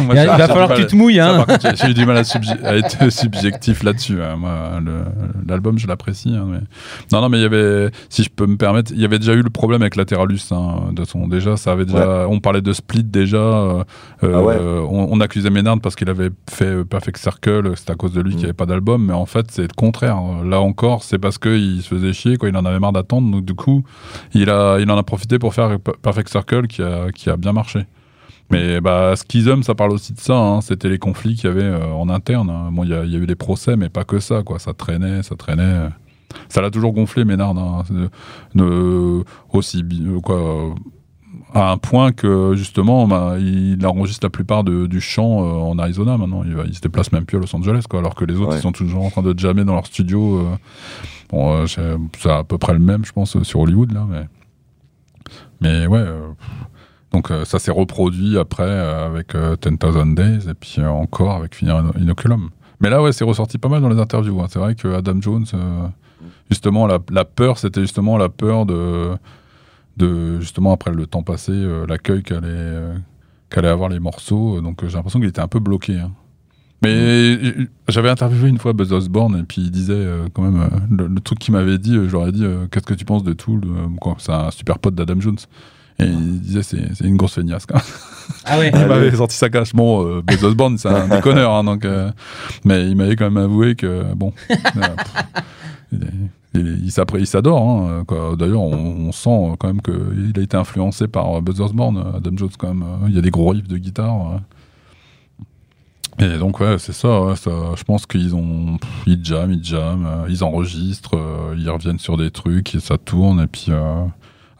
Moi, 0.00 0.14
Il 0.14 0.26
va 0.26 0.36
j'ai 0.36 0.46
falloir 0.46 0.68
que 0.70 0.74
tu 0.80 0.86
te 0.86 0.96
mouilles. 0.96 1.20
Hein. 1.20 1.44
j'ai- 1.74 1.90
eu 1.90 1.94
du 1.94 2.04
mal 2.06 2.16
à, 2.64 2.76
être 2.76 3.08
subjectif 3.10 3.82
là-dessus. 3.82 4.22
hein. 4.22 4.36
Moi, 4.36 4.80
l'album, 5.46 5.78
je 5.78 5.86
l'apprécie. 5.86 6.34
hein, 6.34 6.46
mais... 6.48 6.58
Non, 7.12 7.20
non, 7.20 7.28
mais 7.28 7.38
il 7.38 7.42
y 7.42 7.46
avait, 7.46 7.90
si 8.08 8.22
je 8.22 8.30
peux 8.30 8.46
me 8.46 8.56
permettre, 8.56 8.92
il 8.94 9.00
y 9.00 9.04
avait 9.04 9.18
déjà 9.18 9.32
eu 9.34 9.42
le 9.42 9.50
problème 9.50 9.82
avec 9.82 9.96
Lateralus. 9.96 10.40
Hein, 10.52 10.90
de 10.92 11.04
son, 11.04 11.26
déjà, 11.28 11.56
ça 11.56 11.72
avait 11.72 11.84
déjà, 11.84 12.26
on 12.28 12.40
parlait 12.40 12.60
de 12.62 12.72
Split 12.72 13.04
déjà. 13.04 13.36
euh, 13.38 13.82
Ah 14.22 14.26
ouais. 14.42 14.56
euh, 14.58 14.80
on, 14.88 15.08
on 15.10 15.20
accusait 15.20 15.50
Ménard 15.50 15.80
parce 15.80 15.96
qu'il 15.96 16.08
avait 16.10 16.30
fait 16.50 16.64
euh, 16.66 16.84
Perfect 16.84 17.18
Circle. 17.18 17.72
C'est 17.76 17.90
à 17.90 17.94
cause 17.94 18.12
de 18.12 18.20
lui 18.20 18.30
qu'il 18.32 18.40
n'y 18.40 18.44
avait 18.46 18.52
pas 18.52 18.66
d'album. 18.66 19.04
Mais 19.06 19.12
en 19.14 19.26
fait, 19.26 19.46
c'est 19.50 19.62
le 19.62 19.68
contraire. 19.76 20.18
Là 20.44 20.60
encore, 20.60 21.02
c'est 21.04 21.18
parce 21.18 21.38
qu'il 21.38 21.82
se 21.82 21.88
faisait 21.88 22.12
chier, 22.12 22.36
quoi. 22.36 22.48
Il 22.48 22.56
en 22.56 22.64
avait 22.64 22.78
marre 22.78 22.92
d'attendre. 22.92 23.30
Donc, 23.30 23.44
du 23.44 23.54
coup, 23.54 23.84
il, 24.34 24.50
a, 24.50 24.78
il 24.78 24.90
en 24.90 24.96
a 24.98 25.02
profité 25.02 25.38
pour 25.38 25.54
faire 25.54 25.78
Perfect 26.02 26.28
Circle 26.28 26.66
qui 26.66 26.82
a, 26.82 27.10
qui 27.14 27.30
a 27.30 27.36
bien 27.36 27.52
marché. 27.52 27.86
Mais 28.50 28.80
bah, 28.80 29.14
Schism, 29.14 29.62
ça 29.62 29.74
parle 29.74 29.92
aussi 29.92 30.12
de 30.14 30.20
ça. 30.20 30.34
hein. 30.36 30.60
C'était 30.62 30.88
les 30.88 30.98
conflits 30.98 31.34
qu'il 31.34 31.44
y 31.44 31.52
avait 31.52 31.62
euh, 31.62 31.92
en 31.92 32.08
interne. 32.08 32.48
hein. 32.50 32.70
Bon, 32.72 32.82
il 32.84 32.90
y, 32.90 32.94
a- 32.94 33.04
il 33.04 33.12
y 33.12 33.16
a 33.16 33.18
eu 33.18 33.26
des 33.26 33.34
procès, 33.36 33.76
mais 33.76 33.88
pas 33.90 34.04
que 34.04 34.20
ça. 34.20 34.42
Quoi. 34.42 34.58
Ça 34.58 34.72
traînait, 34.72 35.22
ça 35.22 35.36
traînait. 35.36 35.88
Ça 36.48 36.60
l'a 36.62 36.70
toujours 36.70 36.92
gonflé, 36.92 37.24
Ménard. 37.24 37.56
hein. 37.58 37.84
Aussi 39.52 39.84
euh, 39.92 40.20
quoi, 40.20 40.36
euh, 40.36 40.70
à 41.54 41.72
un 41.72 41.76
point 41.78 42.12
que 42.12 42.54
justement, 42.54 43.06
bah, 43.06 43.36
il 43.38 43.84
enregistre 43.86 44.24
la 44.26 44.30
plupart 44.30 44.64
de- 44.64 44.86
du 44.86 45.00
chant 45.00 45.42
euh, 45.42 45.52
en 45.70 45.78
Arizona 45.78 46.16
maintenant. 46.16 46.42
Il, 46.44 46.56
il 46.68 46.74
se 46.74 46.80
déplace 46.80 47.12
même 47.12 47.24
plus 47.24 47.36
à 47.38 47.40
Los 47.40 47.54
Angeles, 47.54 47.84
quoi, 47.88 48.00
alors 48.00 48.14
que 48.14 48.24
les 48.24 48.36
autres, 48.36 48.50
Ouais. 48.52 48.58
ils 48.58 48.62
sont 48.62 48.72
toujours 48.72 49.04
en 49.04 49.10
train 49.10 49.22
de 49.22 49.38
jammer 49.38 49.64
dans 49.64 49.74
leur 49.74 49.86
studio. 49.86 50.38
euh. 50.40 50.56
Bon, 51.30 51.52
euh, 51.54 51.66
c'est 52.18 52.30
à 52.30 52.44
peu 52.44 52.56
près 52.58 52.72
le 52.72 52.78
même, 52.78 53.04
je 53.04 53.12
pense, 53.12 53.36
euh, 53.36 53.44
sur 53.44 53.60
Hollywood 53.60 53.92
là, 53.92 54.06
mais 54.08 54.26
mais 55.60 55.86
ouais. 55.86 55.98
euh, 55.98 56.28
donc 57.12 57.30
euh, 57.30 57.44
ça 57.44 57.58
s'est 57.58 57.70
reproduit 57.70 58.36
après 58.38 58.64
euh, 58.64 59.06
avec 59.06 59.34
euh, 59.34 59.56
10,000 59.60 60.14
Days 60.14 60.48
et 60.48 60.54
puis 60.54 60.76
euh, 60.78 60.88
encore 60.88 61.32
avec 61.36 61.54
Finir 61.54 61.78
Ino- 61.80 61.92
Inoculum. 61.98 62.50
Mais 62.80 62.90
là, 62.90 63.02
ouais, 63.02 63.12
c'est 63.12 63.24
ressorti 63.24 63.58
pas 63.58 63.68
mal 63.68 63.80
dans 63.82 63.88
les 63.88 63.98
interviews. 63.98 64.40
hein. 64.40 64.46
C'est 64.48 64.58
vrai 64.58 64.74
que 64.74 64.88
Adam 64.88 65.20
Jones, 65.20 65.46
justement, 66.48 66.86
la, 66.86 67.24
peur, 67.24 67.58
c'était 67.58 67.80
justement 67.80 68.16
la 68.18 68.28
peur 68.28 68.66
de, 68.66 69.10
de 69.96 70.38
justement 70.38 70.72
après 70.72 70.92
le 70.92 71.06
temps 71.06 71.22
passé, 71.24 71.52
l'accueil 71.88 72.22
qu'allaient 72.22 73.68
avoir 73.68 73.88
les 73.88 73.98
morceaux. 73.98 74.60
Donc 74.60 74.84
j'ai 74.86 74.94
l'impression 74.96 75.18
qu'il 75.18 75.28
était 75.28 75.40
un 75.40 75.48
peu 75.48 75.58
bloqué. 75.58 75.98
hein. 75.98 76.12
Mais 76.80 77.36
j'avais 77.88 78.08
interviewé 78.10 78.48
une 78.48 78.58
fois 78.58 78.72
Buzz 78.72 78.92
Osborne 78.92 79.36
et 79.36 79.42
puis 79.42 79.62
il 79.62 79.70
disait 79.72 80.06
quand 80.32 80.42
même 80.42 80.70
le, 80.88 81.20
truc 81.20 81.40
qu'il 81.40 81.52
m'avait 81.54 81.78
dit, 81.78 81.96
euh, 81.96 82.06
je 82.06 82.12
leur 82.12 82.28
ai 82.28 82.32
dit 82.32 82.44
qu'est-ce 82.70 82.86
que 82.86 82.94
tu 82.94 83.04
penses 83.04 83.24
de 83.24 83.32
Tool 83.32 83.62
C'est 84.18 84.30
un 84.32 84.52
super 84.52 84.78
pote 84.78 84.94
d'Adam 84.94 85.20
Jones. 85.20 85.38
Et 86.00 86.04
il 86.06 86.40
disait 86.40 86.62
c'est 86.62 87.04
une 87.04 87.16
grosse 87.16 87.34
feignasse 87.34 87.66
quand 87.66 87.74
même. 87.76 87.84
Ah 88.44 88.58
ouais. 88.58 88.70
Il 88.74 88.86
m'avait 88.86 89.10
sorti 89.16 89.36
sa 89.36 89.48
cache. 89.50 89.74
Bon, 89.74 90.06
euh, 90.06 90.22
Buzz 90.22 90.44
Osborne, 90.44 90.78
c'est 90.78 90.88
un 90.88 91.08
déconneur, 91.16 91.52
hein, 91.52 91.64
donc, 91.64 91.84
euh, 91.84 92.10
mais 92.64 92.88
il 92.88 92.94
m'avait 92.96 93.16
quand 93.16 93.24
même 93.30 93.42
avoué 93.42 93.74
que, 93.74 94.04
bon, 94.14 94.32
euh, 94.50 94.56
pff, 95.92 96.04
il, 96.54 97.26
s'adore. 97.26 97.60
hein, 97.62 98.04
quoi. 98.06 98.36
D'ailleurs, 98.38 98.60
on, 98.62 99.08
on 99.08 99.12
sent 99.12 99.56
quand 99.58 99.66
même 99.68 99.82
qu'il 99.82 100.32
a 100.36 100.40
été 100.42 100.56
influencé 100.56 101.08
par 101.08 101.40
Buzz 101.42 101.60
Osborne, 101.60 101.98
Adam 102.16 102.36
Jones, 102.36 102.50
quand 102.58 102.74
même. 102.74 102.84
Il 103.08 103.14
y 103.14 103.18
a 103.18 103.22
des 103.22 103.30
gros 103.30 103.48
riffs 103.48 103.68
de 103.68 103.78
guitare. 103.78 104.32
ouais. 104.32 104.38
Et 106.20 106.36
donc, 106.38 106.58
ouais, 106.60 106.78
c'est 106.78 106.92
ça, 106.92 107.22
ouais, 107.22 107.36
ça. 107.36 107.50
Je 107.76 107.84
pense 107.84 108.04
qu'ils 108.06 108.34
ont. 108.34 108.76
pff, 108.78 108.90
Ils 109.06 109.24
jamment, 109.24 109.52
ils 109.52 109.74
euh, 109.74 110.26
ils 110.28 110.42
enregistrent, 110.42 111.16
euh, 111.16 111.54
ils 111.56 111.70
reviennent 111.70 111.98
sur 112.00 112.16
des 112.16 112.30
trucs, 112.30 112.74
et 112.74 112.80
ça 112.80 112.98
tourne, 112.98 113.40
et 113.40 113.46
puis. 113.46 113.66
euh, 113.68 114.04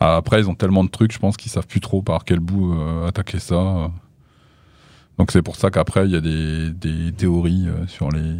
après, 0.00 0.40
ils 0.40 0.48
ont 0.48 0.54
tellement 0.54 0.84
de 0.84 0.90
trucs, 0.90 1.12
je 1.12 1.18
pense 1.18 1.36
qu'ils 1.36 1.50
savent 1.50 1.66
plus 1.66 1.80
trop 1.80 2.02
par 2.02 2.24
quel 2.24 2.40
bout 2.40 2.72
euh, 2.72 3.06
attaquer 3.08 3.38
ça. 3.38 3.90
Donc 5.18 5.32
c'est 5.32 5.42
pour 5.42 5.56
ça 5.56 5.70
qu'après, 5.70 6.04
il 6.06 6.12
y 6.12 6.16
a 6.16 6.20
des, 6.20 6.70
des 6.70 7.12
théories 7.12 7.66
euh, 7.68 7.86
sur 7.88 8.10
les, 8.10 8.36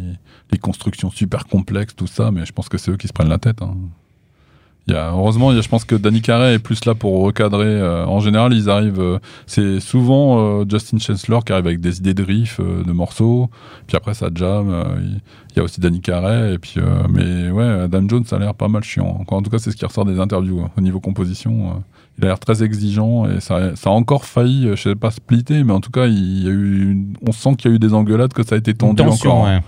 les 0.51 0.57
constructions 0.57 1.09
super 1.11 1.45
complexes, 1.45 1.95
tout 1.95 2.07
ça, 2.07 2.31
mais 2.31 2.45
je 2.45 2.53
pense 2.53 2.69
que 2.69 2.77
c'est 2.77 2.91
eux 2.91 2.97
qui 2.97 3.07
se 3.07 3.13
prennent 3.13 3.27
la 3.29 3.37
tête. 3.39 3.61
hein. 3.61 3.75
Il 4.89 4.93
y 4.93 4.97
a, 4.97 5.11
heureusement, 5.11 5.51
il 5.51 5.55
y 5.55 5.59
a- 5.59 5.61
je 5.61 5.69
pense 5.69 5.85
que 5.85 5.95
Danny 5.95 6.19
Carey 6.21 6.55
est 6.55 6.59
plus 6.59 6.83
là 6.85 6.95
pour 6.95 7.21
recadrer. 7.23 7.65
euh, 7.67 8.05
en 8.05 8.19
général, 8.19 8.53
ils 8.53 8.69
arrivent. 8.69 8.99
euh, 8.99 9.19
c'est 9.45 9.79
souvent 9.79 10.39
euh, 10.61 10.65
Justin 10.67 10.97
Chancellor 10.97 11.45
qui 11.45 11.53
arrive 11.53 11.67
avec 11.67 11.79
des 11.79 11.99
idées 11.99 12.15
de 12.15 12.23
riffs, 12.23 12.59
euh, 12.59 12.83
de 12.83 12.91
morceaux. 12.91 13.49
Puis 13.87 13.95
après, 13.95 14.13
ça 14.15 14.29
jam. 14.33 14.73
il 15.51 15.57
y 15.57 15.59
a 15.59 15.63
aussi 15.63 15.79
Danny 15.79 16.01
Carey. 16.01 16.53
Et 16.55 16.57
puis, 16.57 16.75
mais 17.09 17.49
ouais, 17.51 17.63
Adam 17.83 18.03
Jones, 18.09 18.25
ça 18.25 18.35
a 18.37 18.39
l'air 18.39 18.53
pas 18.55 18.67
mal 18.67 18.83
chiant. 18.83 19.23
En 19.27 19.41
tout 19.43 19.49
cas, 19.51 19.59
c'est 19.59 19.71
ce 19.71 19.77
qui 19.77 19.85
ressort 19.85 20.05
des 20.05 20.19
interviews. 20.19 20.59
hein. 20.61 20.69
Au 20.77 20.81
niveau 20.81 20.99
composition, 20.99 21.83
il 22.17 22.23
a 22.25 22.27
l'air 22.27 22.39
très 22.39 22.63
exigeant 22.63 23.25
et 23.29 23.39
ça, 23.39 23.75
ça 23.75 23.89
a 23.91 23.93
encore 23.93 24.25
failli, 24.25 24.69
je 24.71 24.75
sais 24.89 24.95
pas, 24.95 25.11
splitter, 25.11 25.63
mais 25.63 25.71
en 25.73 25.79
tout 25.81 25.91
cas, 25.91 26.07
il 26.07 26.43
y 26.43 26.47
a 26.47 26.51
eu, 26.51 26.97
on 27.27 27.31
sent 27.31 27.55
qu'il 27.57 27.69
y 27.69 27.73
a 27.73 27.75
eu 27.75 27.79
des 27.79 27.93
engueulades, 27.93 28.33
que 28.33 28.43
ça 28.43 28.55
a 28.55 28.57
été 28.57 28.73
tendu 28.73 28.95
tension, 29.03 29.31
encore. 29.31 29.45
hein. 29.47 29.61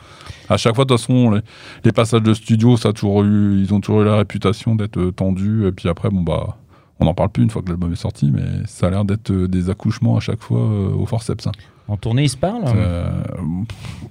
À 0.51 0.57
chaque 0.57 0.75
fois, 0.75 0.85
de 0.85 0.89
toute 0.89 0.99
façon, 0.99 1.31
les, 1.31 1.41
les 1.85 1.91
passages 1.91 2.21
de 2.23 2.33
studio, 2.33 2.77
ça 2.77 2.89
a 2.89 2.93
toujours 2.93 3.23
eu, 3.23 3.59
ils 3.61 3.73
ont 3.73 3.79
toujours 3.79 4.01
eu 4.01 4.05
la 4.05 4.17
réputation 4.17 4.75
d'être 4.75 4.97
euh, 4.99 5.11
tendus. 5.11 5.65
Et 5.67 5.71
puis 5.71 5.87
après, 5.89 6.09
bon 6.09 6.21
bah, 6.21 6.57
on 6.99 7.05
n'en 7.05 7.13
parle 7.13 7.29
plus 7.29 7.43
une 7.43 7.49
fois 7.49 7.61
que 7.61 7.69
l'album 7.69 7.91
est 7.91 7.95
sorti, 7.95 8.29
mais 8.31 8.43
ça 8.67 8.87
a 8.87 8.89
l'air 8.91 9.05
d'être 9.05 9.31
euh, 9.31 9.47
des 9.47 9.69
accouchements 9.69 10.17
à 10.17 10.19
chaque 10.19 10.41
fois 10.41 10.59
euh, 10.59 10.93
au 10.93 11.05
forceps. 11.05 11.47
hein. 11.47 11.51
En 11.87 11.97
tournée, 11.97 12.23
ils 12.23 12.29
se 12.29 12.37
parlent 12.37 12.63
Euh, 12.75 13.09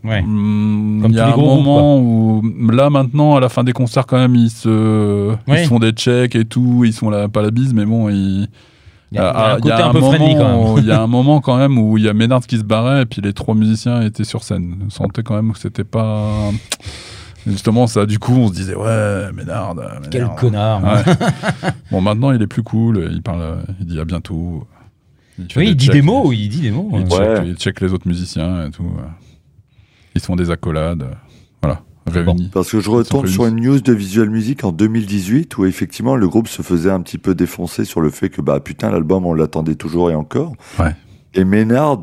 Ouais. 0.05 0.22
mm, 0.22 1.03
Comme 1.03 1.11
Il 1.12 1.16
y 1.16 1.20
a 1.20 1.32
un 1.32 1.36
moment 1.36 1.99
où, 1.99 2.43
là 2.70 2.91
maintenant, 2.91 3.36
à 3.36 3.41
la 3.41 3.49
fin 3.49 3.62
des 3.64 3.72
concerts, 3.72 4.07
quand 4.07 4.18
même, 4.18 4.34
ils 4.34 4.51
se, 4.51 5.34
ils 5.47 5.51
Ouais. 5.53 5.64
se 5.64 5.68
font 5.68 5.78
des 5.78 5.93
checks 5.93 6.34
et 6.34 6.45
tout. 6.45 6.82
Ils 6.84 6.93
sont 6.93 7.11
là, 7.11 7.28
pas 7.28 7.43
la 7.43 7.51
bise, 7.51 7.72
mais 7.74 7.84
bon, 7.84 8.09
ils. 8.09 8.49
Il 9.12 9.16
y 9.16 9.18
a, 9.18 9.32
il 9.32 9.36
un 9.36 9.58
il 9.58 9.66
y 9.66 9.72
a 9.72 9.76
côté 9.76 9.82
un, 9.82 9.92
peu 9.92 10.00
moment 10.00 10.12
friendly 10.12 10.34
quand 10.36 10.48
même. 10.48 10.72
où- 10.72 10.78
Il 10.78 10.86
y 10.86 10.92
a 10.92 11.02
un 11.02 11.06
moment 11.08 11.40
quand 11.40 11.56
même 11.56 11.78
où 11.78 11.98
il 11.98 12.04
y 12.04 12.08
a 12.08 12.12
Ménard 12.12 12.46
qui 12.46 12.58
se 12.58 12.62
barrait 12.62 13.02
et 13.02 13.06
puis 13.06 13.20
les 13.20 13.32
trois 13.32 13.54
musiciens 13.54 14.02
étaient 14.02 14.24
sur 14.24 14.44
scène. 14.44 14.76
On 14.86 14.90
sentait 14.90 15.22
quand 15.22 15.34
même 15.34 15.52
que 15.52 15.58
c'était 15.58 15.84
pas. 15.84 16.50
Justement, 17.46 17.86
ça, 17.86 18.06
du 18.06 18.18
coup, 18.18 18.34
on 18.34 18.48
se 18.48 18.52
disait, 18.52 18.74
ouais, 18.74 19.32
Ménard. 19.32 19.74
Ménard. 19.74 20.00
Quel 20.11 20.28
connard. 20.36 20.82
Ouais. 20.84 21.02
bon, 21.90 22.00
maintenant, 22.00 22.32
il 22.32 22.42
est 22.42 22.46
plus 22.46 22.62
cool. 22.62 23.08
Il 23.11 23.22
parle, 23.22 23.64
il 23.80 23.86
dit 23.86 23.98
à 23.98 24.04
bientôt. 24.04 24.66
fait 25.48 25.58
Oui, 25.58 25.68
il 25.70 25.76
dit 25.76 25.86
checks, 25.86 25.94
des 25.94 26.02
mots, 26.02 26.32
il 26.32 26.48
dit 26.48 26.61
des 26.61 26.70
mots. 26.70 26.90
Il, 26.92 27.00
ouais. 27.00 27.08
check, 27.08 27.44
il 27.46 27.54
check 27.56 27.80
les 27.80 27.92
autres 27.92 28.06
musiciens 28.06 28.66
et 28.66 28.70
tout. 28.70 28.92
Ils 30.14 30.20
se 30.20 30.26
font 30.26 30.36
des 30.36 30.50
accolades. 30.50 31.06
Parce 32.53 32.70
que 32.70 32.80
je 32.80 32.90
sont 33.05 33.26
sur 33.26 33.46
une 33.46 33.57
news 33.61 33.80
de 33.80 33.92
Visual 33.92 34.30
Music 34.30 34.64
en 34.64 34.72
2018 34.72 35.57
où 35.59 35.64
effectivement 35.66 36.16
le 36.16 36.28
groupe 36.28 36.48
se 36.48 36.62
faisait 36.62 36.90
un 36.90 37.01
petit 37.01 37.18
peu 37.18 37.34
défoncer 37.34 37.84
sur 37.84 38.01
le 38.01 38.11
fait 38.11 38.28
que 38.30 38.40
bah 38.40 38.59
putain 38.61 38.90
l'album 38.90 39.26
on 39.26 39.34
l'attendait 39.34 39.74
toujours 39.76 40.11
et 40.11 40.14
encore. 40.14 40.55
Ouais. 40.78 40.94
Et 41.34 41.44
Ménard 41.44 42.01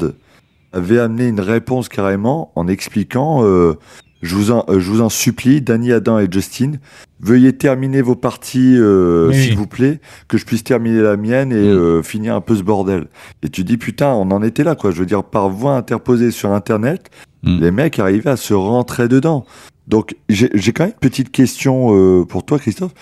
avait 0.71 0.99
amené 0.99 1.27
une 1.27 1.39
réponse 1.41 1.89
carrément 1.89 2.51
en 2.55 2.67
expliquant 2.67 3.43
euh, 3.43 3.73
je 4.21 4.35
vous 4.35 4.51
en 4.51 4.63
euh, 4.69 4.79
je 4.79 4.89
vous 4.91 5.01
en 5.01 5.09
supplie 5.09 5.61
Danny 5.61 5.91
Adam 5.91 6.19
et 6.19 6.27
Justin 6.31 6.73
veuillez 7.19 7.53
terminer 7.57 8.01
vos 8.01 8.15
parties 8.15 8.75
euh, 8.77 9.29
Oui, 9.29 9.35
s'il 9.35 9.49
oui. 9.51 9.55
vous 9.57 9.67
plaît 9.67 9.99
que 10.27 10.37
je 10.37 10.45
puisse 10.45 10.63
terminer 10.63 11.01
la 11.01 11.17
mienne 11.17 11.51
et 11.51 11.55
Mm. 11.55 11.77
euh, 11.77 12.03
finir 12.03 12.35
un 12.35 12.41
peu 12.41 12.55
ce 12.55 12.63
bordel. 12.63 13.07
Et 13.43 13.49
tu 13.49 13.63
dis 13.63 13.77
putain 13.77 14.09
on 14.13 14.31
en 14.31 14.41
était 14.43 14.63
là 14.63 14.75
quoi 14.75 14.91
je 14.91 14.99
veux 14.99 15.05
dire 15.05 15.23
par 15.23 15.49
voie 15.49 15.75
interposée 15.75 16.31
sur 16.31 16.51
internet 16.51 17.09
Mm. 17.43 17.59
les 17.59 17.71
mecs 17.71 17.99
arrivaient 17.99 18.31
à 18.31 18.37
se 18.37 18.53
rentrer 18.55 19.07
dedans. 19.07 19.45
Donc 19.88 20.15
j'ai 20.29 20.49
quand 20.73 20.83
même 20.83 20.93
une 20.93 20.99
petite 20.99 21.31
question 21.31 21.95
euh, 21.95 22.25
pour 22.25 22.43
toi 22.45 22.59
Christophe. 22.59 22.93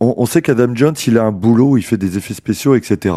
On, 0.00 0.14
on 0.18 0.26
sait 0.26 0.42
qu'Adam 0.42 0.74
Jones 0.74 0.94
il 1.06 1.16
a 1.18 1.24
un 1.24 1.32
boulot 1.32 1.76
il 1.78 1.82
fait 1.82 1.96
des 1.96 2.18
effets 2.18 2.34
spéciaux 2.34 2.74
etc. 2.74 3.14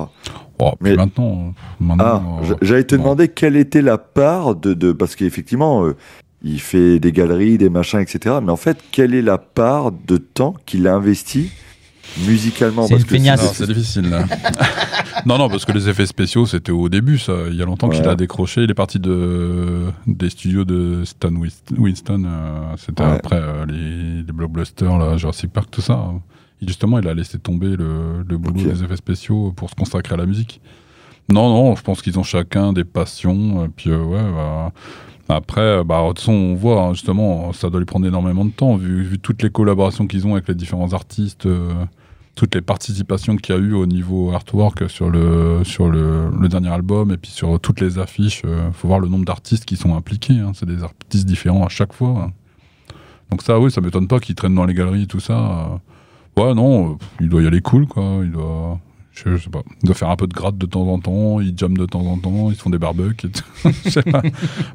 Oh, 0.59 0.71
Mais- 0.81 0.95
maintenant, 0.95 1.53
Ah, 1.59 1.63
maintenant 1.79 2.39
euh, 2.43 2.55
j'allais 2.61 2.83
te 2.85 2.95
bon. 2.95 3.03
demander 3.03 3.27
quelle 3.27 3.55
était 3.57 3.81
la 3.81 3.97
part 3.97 4.55
de, 4.55 4.73
de 4.73 4.91
parce 4.93 5.15
qu'effectivement 5.15 5.85
euh, 5.85 5.95
il 6.43 6.61
fait 6.61 6.99
des 6.99 7.11
galeries, 7.11 7.57
des 7.57 7.69
machins, 7.69 7.99
etc. 7.99 8.35
Mais 8.43 8.51
en 8.51 8.57
fait, 8.57 8.77
quelle 8.91 9.15
est 9.15 9.23
la 9.23 9.39
part 9.39 9.91
de 9.91 10.17
temps 10.17 10.53
qu'il 10.67 10.87
a 10.87 10.93
investi 10.95 11.49
musicalement 12.25 12.87
C'est 12.87 12.99
c'est 12.99 13.67
difficile 13.67 14.09
là. 14.09 14.25
non, 15.25 15.37
non, 15.37 15.49
parce 15.49 15.65
que 15.65 15.71
les 15.71 15.89
effets 15.89 16.05
spéciaux, 16.05 16.45
c'était 16.45 16.71
au 16.71 16.89
début, 16.89 17.17
ça. 17.17 17.33
Il 17.49 17.55
y 17.55 17.61
a 17.61 17.65
longtemps 17.65 17.89
qu'il 17.89 18.07
a 18.07 18.15
décroché. 18.15 18.63
Il 18.63 18.71
est 18.71 18.75
parti 18.75 18.99
de, 18.99 19.85
des 20.07 20.29
studios 20.29 20.65
de 20.65 21.03
Stan 21.05 21.29
Winston. 21.77 22.23
euh, 22.25 22.73
c'était 22.77 23.03
Ouais. 23.03 23.11
après 23.11 23.35
euh, 23.41 23.65
les, 23.65 24.23
les 24.23 24.31
blockbusters, 24.33 24.97
là, 24.97 25.17
Jurassic 25.17 25.51
Park, 25.51 25.69
tout 25.71 25.81
ça. 25.81 26.05
Et 26.61 26.67
justement, 26.67 26.97
il 26.99 27.07
a 27.07 27.13
laissé 27.13 27.37
tomber 27.37 27.75
le, 27.75 28.23
le 28.27 28.37
boulot 28.37 28.61
des 28.71 28.83
effets 28.83 28.95
spéciaux 28.97 29.53
pour 29.55 29.69
se 29.69 29.75
consacrer 29.75 30.15
à 30.15 30.17
la 30.17 30.25
musique. 30.25 30.59
Non, 31.31 31.49
non, 31.49 31.75
je 31.75 31.81
pense 31.83 32.01
qu'ils 32.01 32.17
ont 32.17 32.23
chacun 32.23 32.73
des 32.73 32.83
passions. 32.85 33.65
Et 33.65 33.69
puis, 33.69 33.89
euh, 33.91 34.01
ouais, 34.03 34.23
bah, 34.33 34.71
après, 35.29 35.83
bah, 35.83 36.01
de 36.03 36.07
toute 36.07 36.19
façon, 36.19 36.31
on 36.31 36.55
voit, 36.55 36.81
hein, 36.83 36.93
justement, 36.93 37.51
ça 37.53 37.69
doit 37.69 37.79
lui 37.79 37.85
prendre 37.85 38.07
énormément 38.07 38.45
de 38.45 38.49
temps, 38.51 38.75
vu, 38.77 39.03
vu 39.03 39.19
toutes 39.19 39.43
les 39.43 39.49
collaborations 39.49 40.07
qu'ils 40.07 40.25
ont 40.25 40.33
avec 40.33 40.47
les 40.47 40.55
différents 40.55 40.93
artistes. 40.93 41.45
euh, 41.45 41.73
toutes 42.37 42.53
les 42.53 42.61
participations 42.61 43.35
qu'il 43.35 43.55
y 43.55 43.57
a 43.57 43.61
eu 43.61 43.73
au 43.73 43.87
niveau 43.87 44.31
artwork 44.31 44.89
sur 44.89 45.09
le 45.09 45.63
sur 45.63 45.89
le, 45.89 46.29
dernier 46.47 46.69
album 46.69 47.11
et 47.11 47.17
puis 47.17 47.31
sur 47.31 47.59
toutes 47.59 47.81
les 47.81 47.97
affiches. 47.99 48.43
euh, 48.45 48.71
faut 48.71 48.87
voir 48.87 48.99
le 48.99 49.09
nombre 49.09 49.25
d'artistes 49.25 49.65
qui 49.65 49.75
sont 49.75 49.95
impliqués. 49.95 50.39
hein. 50.39 50.51
C'est 50.53 50.67
des 50.67 50.83
artistes 50.83 51.25
différents 51.25 51.65
à 51.65 51.69
chaque 51.69 51.93
fois. 51.93 52.31
Donc 53.31 53.41
ça, 53.41 53.59
oui, 53.59 53.71
ça 53.71 53.81
m'étonne 53.81 54.07
pas 54.07 54.19
qu'ils 54.19 54.35
traînent 54.35 54.55
dans 54.55 54.65
les 54.65 54.75
galeries 54.75 55.03
et 55.03 55.07
tout 55.07 55.19
ça. 55.19 55.33
euh. 56.37 56.41
Ouais, 56.41 56.53
non, 56.53 56.91
euh, 56.91 56.95
il 57.19 57.29
doit 57.29 57.41
y 57.41 57.47
aller 57.47 57.61
cool, 57.61 57.87
quoi. 57.87 58.19
Il 58.23 58.31
doit. 58.31 58.79
Je, 59.25 59.37
sais 59.37 59.49
pas. 59.49 59.63
Ils 59.81 59.85
doivent 59.85 59.97
faire 59.97 60.09
un 60.09 60.15
peu 60.15 60.27
de 60.27 60.33
gratte 60.33 60.57
de 60.57 60.65
temps 60.65 60.87
en 60.87 60.99
temps, 60.99 61.39
ils 61.39 61.57
jamment 61.57 61.77
de 61.77 61.85
temps 61.85 62.05
en 62.05 62.17
temps, 62.17 62.49
ils 62.51 62.55
font 62.55 62.69
des 62.69 62.77
barbecues. 62.77 63.31
Je 63.85 63.89
sais 63.89 64.03
pas. 64.03 64.21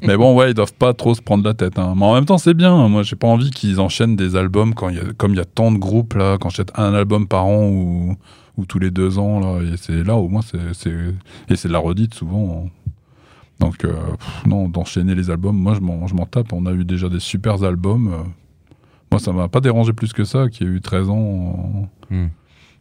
Mais 0.01 0.17
bon, 0.17 0.35
ouais, 0.35 0.51
ils 0.51 0.53
doivent 0.53 0.73
pas 0.73 0.93
trop 0.93 1.13
se 1.15 1.21
prendre 1.21 1.43
la 1.43 1.53
tête. 1.53 1.79
hein. 1.79 1.93
Mais 1.95 2.05
en 2.05 2.13
même 2.13 2.25
temps, 2.25 2.37
c'est 2.37 2.53
bien. 2.53 2.87
Moi, 2.89 3.03
j'ai 3.03 3.15
pas 3.15 3.27
envie 3.27 3.51
qu'ils 3.51 3.79
enchaînent 3.79 4.15
des 4.15 4.35
albums 4.35 4.73
quand 4.73 4.89
il 4.89 4.97
y 4.97 4.99
a, 4.99 5.13
comme 5.17 5.31
il 5.31 5.37
y 5.37 5.41
a 5.41 5.45
tant 5.45 5.71
de 5.71 5.77
groupes 5.77 6.15
là, 6.15 6.37
quand 6.39 6.49
j'achète 6.49 6.71
un 6.77 6.93
album 6.93 7.27
par 7.27 7.45
an 7.45 7.67
ou, 7.67 8.15
ou 8.57 8.65
tous 8.65 8.79
les 8.79 8.91
deux 8.91 9.17
ans 9.17 9.39
là. 9.39 9.61
Et 9.61 9.77
c'est 9.77 10.03
là 10.03 10.15
au 10.15 10.27
moins 10.27 10.41
c'est 10.41 10.89
et 11.49 11.55
c'est 11.55 11.67
de 11.67 11.73
la 11.73 11.79
redite 11.79 12.13
souvent. 12.13 12.69
Donc 13.59 13.85
euh, 13.85 13.93
non, 14.45 14.67
d'enchaîner 14.67 15.15
les 15.15 15.29
albums, 15.29 15.57
moi 15.57 15.73
je 15.75 16.13
m'en 16.13 16.25
tape. 16.25 16.51
On 16.53 16.65
a 16.65 16.73
eu 16.73 16.83
déjà 16.83 17.07
des 17.07 17.19
super 17.19 17.63
albums. 17.63 18.25
Moi, 19.13 19.19
ça 19.19 19.31
m'a 19.31 19.47
pas 19.47 19.61
dérangé 19.61 19.93
plus 19.93 20.11
que 20.11 20.23
ça, 20.23 20.49
qu'il 20.49 20.65
y 20.65 20.69
a 20.71 20.73
eu 20.73 20.81
13 20.81 21.09
ans. 21.11 21.87
Hmm. 22.09 22.29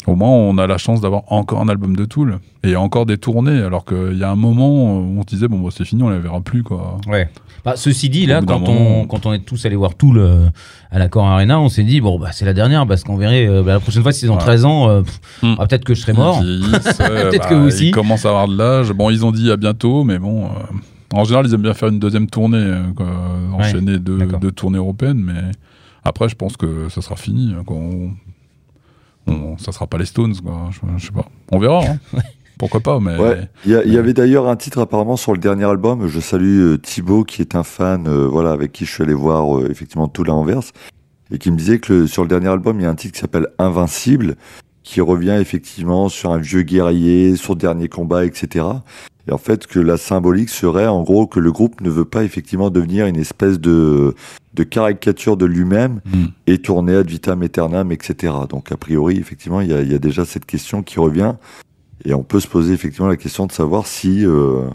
Au 0.06 0.16
moins, 0.16 0.30
on 0.30 0.58
a 0.58 0.66
la 0.66 0.78
chance 0.78 1.00
d'avoir 1.00 1.22
encore 1.32 1.60
un 1.60 1.68
album 1.68 1.94
de 1.94 2.04
Tool 2.04 2.40
et 2.64 2.74
encore 2.74 3.06
des 3.06 3.18
tournées, 3.18 3.60
alors 3.62 3.84
qu'il 3.84 4.16
y 4.18 4.24
a 4.24 4.30
un 4.30 4.34
moment 4.36 4.68
où 4.98 5.18
on 5.18 5.20
se 5.22 5.26
disait, 5.26 5.46
bon, 5.46 5.60
bah, 5.60 5.68
c'est 5.72 5.84
fini, 5.84 6.02
on 6.02 6.10
les 6.10 6.18
verra 6.18 6.40
plus, 6.40 6.64
quoi. 6.64 6.96
Ouais. 7.06 7.28
Bah, 7.64 7.74
ceci 7.76 8.08
dit, 8.08 8.26
là, 8.26 8.40
quand 8.44 8.68
on, 8.68 8.74
moment- 8.74 9.04
quand 9.06 9.26
on 9.26 9.32
est 9.32 9.38
tous 9.44 9.64
allés 9.64 9.76
voir 9.76 9.94
tout 9.94 10.12
le, 10.12 10.48
à 10.90 10.98
l'accord 10.98 11.24
Arena, 11.26 11.60
on 11.60 11.68
s'est 11.68 11.84
dit, 11.84 12.00
bon, 12.00 12.18
bah, 12.18 12.30
c'est 12.32 12.44
la 12.44 12.52
dernière, 12.52 12.84
parce 12.86 13.04
qu'on 13.04 13.16
verrait, 13.16 13.46
euh, 13.46 13.62
bah, 13.62 13.74
la 13.74 13.80
prochaine 13.80 14.02
fois, 14.02 14.10
s'ils 14.10 14.28
ont 14.30 14.34
Ouais. 14.34 14.40
13 14.40 14.64
ans, 14.64 14.88
euh, 14.88 15.02
Hmm. 15.42 15.54
ah, 15.60 15.66
peut-être 15.66 15.84
que 15.84 15.94
je 15.94 16.00
serai 16.00 16.14
mort. 16.14 16.40
Peut-être 16.98 17.48
que 17.48 17.54
vous 17.54 17.66
aussi. 17.66 17.88
Ils 17.88 17.92
commencent 17.92 18.26
à 18.26 18.30
avoir 18.30 18.48
de 18.48 18.56
l'âge. 18.58 18.90
Bon, 18.92 19.08
ils 19.10 19.24
ont 19.24 19.30
dit 19.32 19.50
à 19.52 19.56
bientôt, 19.56 20.02
mais 20.02 20.18
bon. 20.18 20.46
euh, 20.46 20.48
en 21.14 21.22
général, 21.24 21.46
ils 21.46 21.54
aiment 21.54 21.62
bien 21.62 21.74
faire 21.74 21.90
une 21.90 21.98
deuxième 22.00 22.26
tournée, 22.26 22.56
euh, 22.58 22.82
quoi, 22.96 23.06
enchaîner 23.52 23.98
deux, 23.98 24.18
deux 24.40 24.50
tournées 24.50 24.78
européennes, 24.78 25.22
mais 25.24 25.52
après, 26.04 26.28
je 26.28 26.34
pense 26.34 26.56
que 26.56 26.88
ça 26.88 27.02
sera 27.02 27.14
fini. 27.16 27.54
hein, 27.56 27.62
quoi. 27.64 27.76
On- 27.76 28.10
ça 29.58 29.72
sera 29.72 29.86
pas 29.86 29.98
les 29.98 30.06
Stones, 30.06 30.34
quoi. 30.42 30.70
Je, 30.70 30.80
je 30.98 31.06
sais 31.06 31.12
pas. 31.12 31.26
On 31.50 31.58
verra. 31.58 31.82
hein. 31.84 31.98
Pourquoi 32.58 32.80
pas, 32.80 33.00
mais. 33.00 33.16
Ouais, 33.18 33.48
il 33.64 33.72
y, 33.72 33.74
a- 33.74 33.82
il 33.84 33.92
y 33.92 33.98
avait 33.98 34.12
d'ailleurs 34.14 34.48
un 34.48 34.54
titre 34.56 34.80
apparemment 34.80 35.16
sur 35.16 35.32
le 35.32 35.38
dernier 35.38 35.64
album. 35.64 36.06
Je 36.06 36.20
salue 36.20 36.60
euh, 36.60 36.78
Thibaut 36.78 37.24
qui 37.24 37.42
est 37.42 37.56
un 37.56 37.64
fan, 37.64 38.06
euh, 38.06 38.28
voilà, 38.28 38.52
avec 38.52 38.70
qui 38.72 38.84
je 38.84 38.92
suis 38.92 39.02
allé 39.02 39.14
voir 39.14 39.58
euh, 39.58 39.68
effectivement 39.70 40.06
tout 40.08 40.22
là 40.22 40.32
Anvers 40.34 40.60
et 41.32 41.38
qui 41.38 41.50
me 41.50 41.56
disait 41.56 41.78
que 41.80 41.92
le- 41.92 42.06
sur 42.06 42.22
le 42.22 42.28
dernier 42.28 42.48
album 42.48 42.78
il 42.78 42.84
y 42.84 42.86
a 42.86 42.90
un 42.90 42.94
titre 42.94 43.14
qui 43.14 43.20
s'appelle 43.20 43.48
Invincible 43.58 44.36
qui 44.84 45.00
revient 45.00 45.38
effectivement 45.40 46.08
sur 46.08 46.30
un 46.32 46.38
vieux 46.38 46.62
guerrier, 46.62 47.34
sur 47.36 47.54
le 47.54 47.58
dernier 47.58 47.88
combat, 47.88 48.24
etc. 48.24 48.64
Et 49.28 49.32
en 49.32 49.38
fait 49.38 49.66
que 49.68 49.78
la 49.78 49.96
symbolique 49.96 50.48
serait 50.48 50.86
en 50.88 51.02
gros 51.02 51.26
que 51.28 51.38
le 51.38 51.52
groupe 51.52 51.80
ne 51.80 51.90
veut 51.90 52.04
pas 52.04 52.24
effectivement 52.24 52.70
devenir 52.70 53.06
une 53.06 53.16
espèce 53.16 53.58
de 53.60 54.14
de 54.54 54.64
caricature 54.64 55.36
de 55.38 55.46
lui-même 55.46 56.00
Hmm. 56.04 56.26
et 56.46 56.58
tourner 56.58 56.96
ad 56.96 57.08
vitam 57.08 57.42
aeternam, 57.42 57.90
etc. 57.92 58.34
Donc 58.50 58.70
a 58.72 58.76
priori 58.76 59.16
effectivement 59.18 59.60
il 59.60 59.70
y 59.70 59.72
a, 59.74 59.80
il 59.80 59.90
y 59.90 59.94
a 59.94 59.98
déjà 59.98 60.24
cette 60.24 60.44
question 60.46 60.82
qui 60.82 60.98
revient. 61.00 61.34
Et 62.04 62.14
on 62.14 62.24
peut 62.24 62.40
se 62.40 62.48
poser 62.48 62.74
effectivement 62.74 63.08
la 63.08 63.16
question 63.16 63.46
de 63.46 63.52
savoir 63.52 63.86
si 63.86 64.26
euh, 64.26 64.68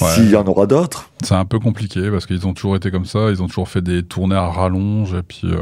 Ouais. 0.00 0.08
s'il 0.14 0.30
y 0.30 0.36
en 0.36 0.46
aura 0.46 0.66
d'autres. 0.66 1.10
C'est 1.22 1.34
un 1.34 1.44
peu 1.44 1.58
compliqué 1.60 2.10
parce 2.10 2.24
qu'ils 2.26 2.46
ont 2.46 2.54
toujours 2.54 2.74
été 2.76 2.90
comme 2.90 3.04
ça. 3.04 3.30
Ils 3.30 3.42
ont 3.42 3.46
toujours 3.46 3.68
fait 3.68 3.82
des 3.82 4.02
tournées 4.02 4.34
à 4.34 4.48
rallonge. 4.48 5.12
Et 5.14 5.22
puis. 5.22 5.42
euh, 5.44 5.58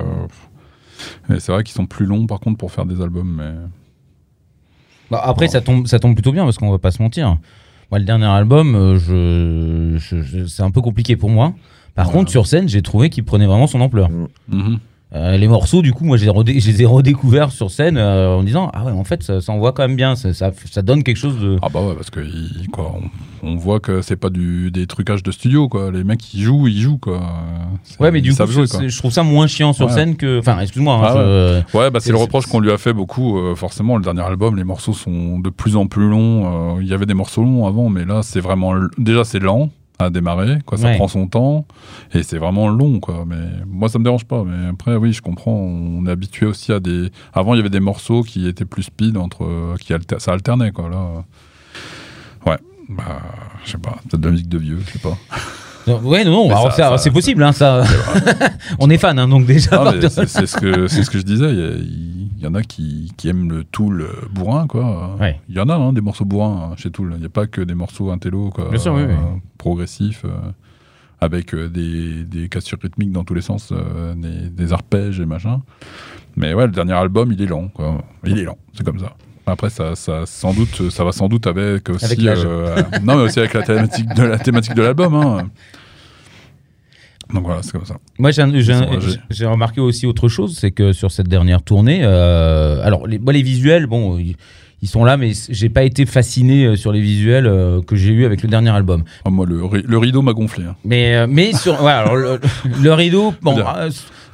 c'est 1.40 1.51
vrai 1.51 1.64
qu'ils 1.64 1.74
sont 1.74 1.86
plus 1.86 2.06
longs, 2.06 2.26
par 2.26 2.38
contre, 2.38 2.56
pour 2.56 2.70
faire 2.70 2.86
des 2.86 3.02
albums, 3.02 3.34
mais. 3.36 3.52
Bah, 5.10 5.20
après, 5.22 5.48
ça, 5.48 5.60
tombe, 5.60 5.86
ça 5.88 5.98
tombe 5.98 6.14
plutôt 6.14 6.32
bien, 6.32 6.44
parce 6.44 6.56
qu'on 6.59 6.70
va 6.70 6.78
pas 6.78 6.92
se 6.92 7.02
mentir. 7.02 7.36
Moi, 7.90 7.98
le 7.98 8.05
dernier 8.05 8.27
album, 8.27 8.74
euh, 8.74 8.98
je, 8.98 9.97
je- 9.98 10.23
je- 10.23 10.47
c'est 10.47 10.62
un 10.62 10.70
peu 10.70 10.81
compliqué 10.81 11.16
pour 11.16 11.31
moi. 11.31 11.55
Par 11.94 12.06
Ouais. 12.09 12.12
contre, 12.12 12.31
sur 12.31 12.47
scène, 12.47 12.69
j'ai 12.69 12.82
trouvé 12.82 13.09
qu'il 13.11 13.24
prenait 13.24 13.47
vraiment 13.47 13.66
son 13.66 13.81
ampleur. 13.81 14.09
Mhm. 14.48 14.78
Euh, 15.15 15.36
les 15.36 15.47
morceaux, 15.47 15.81
du 15.81 15.93
coup, 15.93 16.05
moi, 16.05 16.16
je 16.16 16.24
les, 16.24 16.82
ai 16.82 16.86
redécouverts 16.86 17.53
sur 17.53 17.70
scène 17.70 17.97
euh, 17.99 18.35
en 18.35 18.43
disant 18.43 18.69
Ah 18.74 18.85
ouais, 18.85 18.91
en 18.91 19.05
fait, 19.05 19.23
ça, 19.23 19.41
ça 19.41 19.53
envoie 19.53 19.73
quand 19.73 19.86
même 19.86 19.95
bien. 19.97 20.16
Ça, 20.16 20.35
ça, 20.35 20.51
ça 20.69 20.82
donne 20.82 21.05
quelque 21.05 21.19
chose 21.19 21.39
de. 21.41 21.57
Ah 21.62 21.69
bah 21.73 21.81
ouais, 21.82 21.95
parce 21.95 22.11
que 22.11 22.19
il- 22.19 22.69
quoi, 22.73 22.97
on, 23.43 23.49
on 23.49 23.57
voit 23.57 23.78
que 23.78 24.03
c'est 24.03 24.16
pas 24.16 24.28
du, 24.31 24.73
des 24.73 24.89
trucages 24.89 25.23
de 25.23 25.31
studio, 25.31 25.69
quoi. 25.69 25.93
Les 25.93 26.03
mecs, 26.03 26.35
ils 26.35 26.43
jouent, 26.43 26.66
ils 26.66 26.81
jouent, 26.81 26.99
quoi. 26.99 27.20
Ouais, 28.01 28.11
mais 28.11 28.20
du 28.23 28.35
coup, 28.35 28.47
jouer, 28.47 28.66
je 28.66 28.99
trouve 28.99 29.12
ça 29.12 29.23
moins 29.23 29.47
chiant 29.47 29.73
sur 29.73 29.86
Ouais. 29.86 29.93
scène 29.93 30.16
que. 30.16 30.41
Enfin, 30.41 30.59
excuse-moi. 30.59 30.95
hein, 30.97 31.03
Ah 31.05 31.12
je- 31.73 31.78
Ouais, 31.78 31.91
bah 31.93 32.01
c'est 32.01 32.11
le 32.11 32.19
reproche 32.19 32.47
qu'on 32.47 32.59
lui 32.61 32.73
a 32.73 32.78
fait 32.78 32.93
beaucoup. 32.93 33.39
euh, 33.39 33.55
forcément, 33.55 33.97
le 33.97 34.03
dernier 34.03 34.23
album, 34.23 34.57
les 34.57 34.65
morceaux 34.65 34.95
sont 34.95 35.39
de 35.39 35.49
plus 35.51 35.77
en 35.77 35.86
plus 35.86 36.09
longs. 36.09 36.81
Il 36.81 36.89
y 36.89 36.93
avait 36.93 37.07
des 37.07 37.15
morceaux 37.15 37.45
longs 37.45 37.66
avant, 37.66 37.89
mais 37.89 38.05
là, 38.05 38.23
c'est 38.24 38.41
vraiment. 38.41 38.74
Déjà, 38.99 39.23
c'est 39.23 39.39
lent 39.39 39.70
à 39.99 40.11
démarrer, 40.11 40.59
quoi. 40.66 40.77
Ça 40.77 40.89
Ouais. 40.89 40.97
prend 40.97 41.07
son 41.09 41.27
temps 41.29 41.66
et 42.12 42.23
c'est 42.25 42.39
vraiment 42.39 42.69
long, 42.69 42.99
quoi. 43.01 43.25
Mais 43.27 43.37
moi, 43.66 43.89
ça 43.89 43.99
me 43.99 44.05
dérange 44.05 44.25
pas. 44.25 44.43
Mais 44.45 44.69
après, 44.69 44.97
oui, 44.97 45.12
je 45.12 45.23
comprends. 45.23 45.53
On 45.53 46.05
est 46.07 46.11
habitué 46.11 46.47
aussi 46.47 46.73
à 46.73 46.81
des. 46.81 47.11
Avant, 47.33 47.55
il 47.55 47.59
y 47.59 47.61
avait 47.61 47.71
des 47.71 47.81
morceaux 47.81 48.23
qui 48.23 48.49
étaient 48.49 48.65
plus 48.65 48.83
speed 48.85 49.16
entre, 49.16 49.77
qui 49.81 49.93
alter- 49.93 50.19
ça 50.19 50.33
alternait, 50.33 50.73
quoi. 50.73 50.89
Là, 50.89 50.97
euh, 50.97 52.51
ouais. 52.51 52.59
Bah, 52.89 53.23
je 53.65 53.71
sais 53.73 53.79
pas. 53.79 53.97
Peut-être 54.09 54.21
de 54.21 54.27
la 54.27 54.33
musique 54.33 54.49
de 54.49 54.59
vieux, 54.59 54.79
je 54.87 54.93
sais 54.93 54.99
pas. 54.99 55.16
Non, 55.86 55.98
ouais, 56.01 56.24
non, 56.24 56.48
non, 56.48 56.97
c'est 56.97 57.11
possible, 57.11 57.43
hein, 57.43 57.52
ça. 57.52 57.85
on 58.78 58.89
est 58.90 58.98
fan, 58.98 59.19
hein, 59.19 59.28
donc 59.28 59.44
déjà. 59.47 59.93
C'est 60.09 60.47
ce 60.47 60.56
que 60.56 60.86
c'est 60.89 61.02
ce 61.02 61.11
que 61.11 61.19
je 61.19 61.24
disais. 61.24 61.51
Il 61.52 62.40
y, 62.43 62.47
en 62.47 62.55
a 62.55 62.62
qui, 62.62 63.11
qui 63.16 63.28
aiment 63.28 63.51
le 63.51 63.65
Tool 63.65 64.02
euh, 64.02 64.09
bourrin, 64.31 64.66
quoi. 64.66 65.16
Ouais. 65.19 65.40
Il 65.48 65.56
y 65.56 65.61
en 65.61 65.69
a 65.70 65.74
hein, 65.74 65.93
des 65.94 66.02
morceaux 66.02 66.24
bourrins 66.27 66.74
chez 66.77 66.90
Tool. 66.90 67.12
Il 67.15 67.20
n'y 67.20 67.27
a 67.27 67.31
pas 67.31 67.47
que 67.47 67.61
des 67.62 67.74
morceaux 67.74 68.11
intello, 68.11 68.51
quoi. 68.51 68.69
Bien 68.69 68.78
sûr, 68.78 68.93
oui, 68.94 69.02
oui. 69.06 69.12
euh, 69.12 69.39
progressifs, 69.56 70.24
euh, 70.27 70.31
avec 71.20 71.55
des, 71.55 72.24
des 72.24 72.48
cassures 72.51 72.78
rythmiques 72.82 73.12
dans 73.12 73.24
tous 73.24 73.32
les 73.35 73.40
sens, 73.40 73.70
euh, 73.73 74.15
des, 74.15 74.51
des 74.51 74.73
arpèges 74.74 75.20
et 75.20 75.27
machin. 75.27 75.62
Mais 76.36 76.52
ouais, 76.52 76.66
le 76.66 76.73
dernier 76.73 76.93
album, 76.94 77.32
il 77.32 77.40
est 77.40 77.47
lent, 77.47 77.69
quoi. 77.69 77.98
Il 78.27 78.39
est 78.39 78.44
lent, 78.44 78.59
c'est 78.74 78.85
comme 78.85 78.98
ça. 78.98 79.15
Après, 79.47 79.69
ça, 79.71 79.95
ça, 79.95 80.23
sans 80.25 80.55
doute, 80.55 80.91
ça 80.91 81.05
va 81.05 81.12
sans 81.12 81.29
doute 81.29 81.47
avec 81.47 81.89
aussi. 81.91 82.05
Avec 82.05 82.21
euh, 82.21 82.77
non, 83.03 83.16
mais 83.16 83.23
aussi 83.25 83.39
avec 83.41 83.53
la 83.55 83.62
thématique 83.62 84.09
de 84.15 84.23
la 84.23 84.39
thématique 84.39 84.75
de 84.75 84.83
l'album. 84.83 85.15
hein. 85.15 85.49
Donc 87.33 87.45
voilà, 87.45 87.62
c'est 87.62 87.73
comme 87.73 87.85
ça. 87.85 87.97
Moi, 88.19 88.31
j'ai 88.33 89.47
remarqué 89.47 89.81
aussi 89.81 90.07
autre 90.07 90.29
chose, 90.29 90.57
c'est 90.59 90.71
que 90.71 90.93
sur 90.93 91.11
cette 91.11 91.29
dernière 91.29 91.62
tournée, 91.62 92.01
euh, 92.03 92.85
alors 92.85 93.07
les, 93.07 93.19
moi, 93.19 93.33
les 93.33 93.43
visuels, 93.43 93.87
bon, 93.87 94.19
ils, 94.19 94.37
ils 94.83 94.89
sont 94.89 95.05
là, 95.05 95.16
mais 95.16 95.33
j'ai 95.49 95.71
pas 95.71 95.85
été 95.85 96.05
fasciné 96.07 96.66
euh, 96.66 96.77
sur 96.77 96.93
les 96.93 97.01
visuels 97.01 97.47
euh, 97.47 97.81
que 97.83 97.97
j'ai 97.97 98.12
eu 98.12 98.25
avec 98.27 98.43
le 98.43 98.49
dernier 98.49 98.71
album. 98.71 99.05
Ah, 99.25 99.31
moi, 99.31 99.47
le, 99.47 99.61
le 99.87 99.99
rideau 99.99 100.21
m'a 100.23 100.33
gonflé. 100.35 100.65
hein. 100.65 100.77
Mais, 100.85 101.16
euh, 101.16 101.27
mais 101.29 101.53
sur, 101.55 101.83
ouais, 101.83 101.93
alors 101.93 102.16
le, 102.16 102.39
le 102.83 102.93
rideau, 102.93 103.35
bon, 103.41 103.57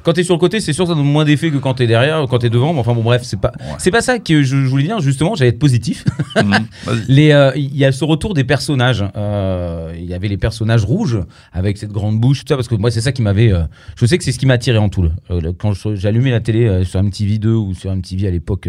quand 0.03 0.13
t'es 0.13 0.23
sur 0.23 0.33
le 0.35 0.39
côté, 0.39 0.59
c'est 0.59 0.73
sûr 0.73 0.85
que 0.85 0.89
ça 0.91 0.95
donne 0.95 1.05
moins 1.05 1.25
d'effet 1.25 1.51
que 1.51 1.57
quand 1.57 1.73
t'es 1.75 1.87
derrière, 1.87 2.25
quand 2.29 2.39
t'es 2.39 2.49
devant. 2.49 2.73
Mais 2.73 2.79
enfin 2.79 2.93
bon, 2.93 3.03
bref, 3.03 3.21
c'est 3.23 3.39
pas, 3.39 3.51
Ouais. 3.59 3.75
c'est 3.77 3.91
pas 3.91 4.01
ça 4.01 4.19
que 4.19 4.43
je, 4.43 4.57
je 4.63 4.67
voulais 4.67 4.83
dire. 4.83 4.99
Justement, 4.99 5.35
j'allais 5.35 5.49
être 5.51 5.59
positif. 5.59 6.05
Mhm. 6.35 6.51
Euh, 7.31 7.51
il 7.55 7.77
y 7.77 7.85
a 7.85 7.91
ce 7.91 8.03
retour 8.03 8.33
des 8.33 8.43
personnages. 8.43 9.05
Euh, 9.15 9.93
Il 9.97 10.05
y 10.05 10.13
avait 10.13 10.27
les 10.27 10.37
personnages 10.37 10.83
rouges 10.83 11.19
avec 11.53 11.77
cette 11.77 11.91
grande 11.91 12.19
bouche, 12.19 12.39
tout 12.41 12.47
ça, 12.49 12.55
parce 12.55 12.67
que 12.67 12.75
moi, 12.75 12.89
c'est 12.91 13.01
ça 13.01 13.11
qui 13.11 13.21
m'avait. 13.21 13.51
euh, 13.53 13.63
je 13.95 14.05
sais 14.05 14.17
que 14.17 14.23
c'est 14.23 14.31
ce 14.31 14.39
qui 14.39 14.45
m'a 14.45 14.55
attiré 14.55 14.77
en 14.77 14.89
tout. 14.89 15.03
Le- 15.29 15.51
quand 15.53 15.73
j'allumais 15.95 16.31
la 16.31 16.39
télé 16.39 16.83
sur 16.83 17.01
MTV 17.01 17.37
2 17.37 17.53
ou 17.53 17.73
sur 17.73 17.91
MTV 17.95 18.27
à 18.27 18.31
l'époque 18.31 18.67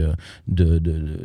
de, 0.48 0.78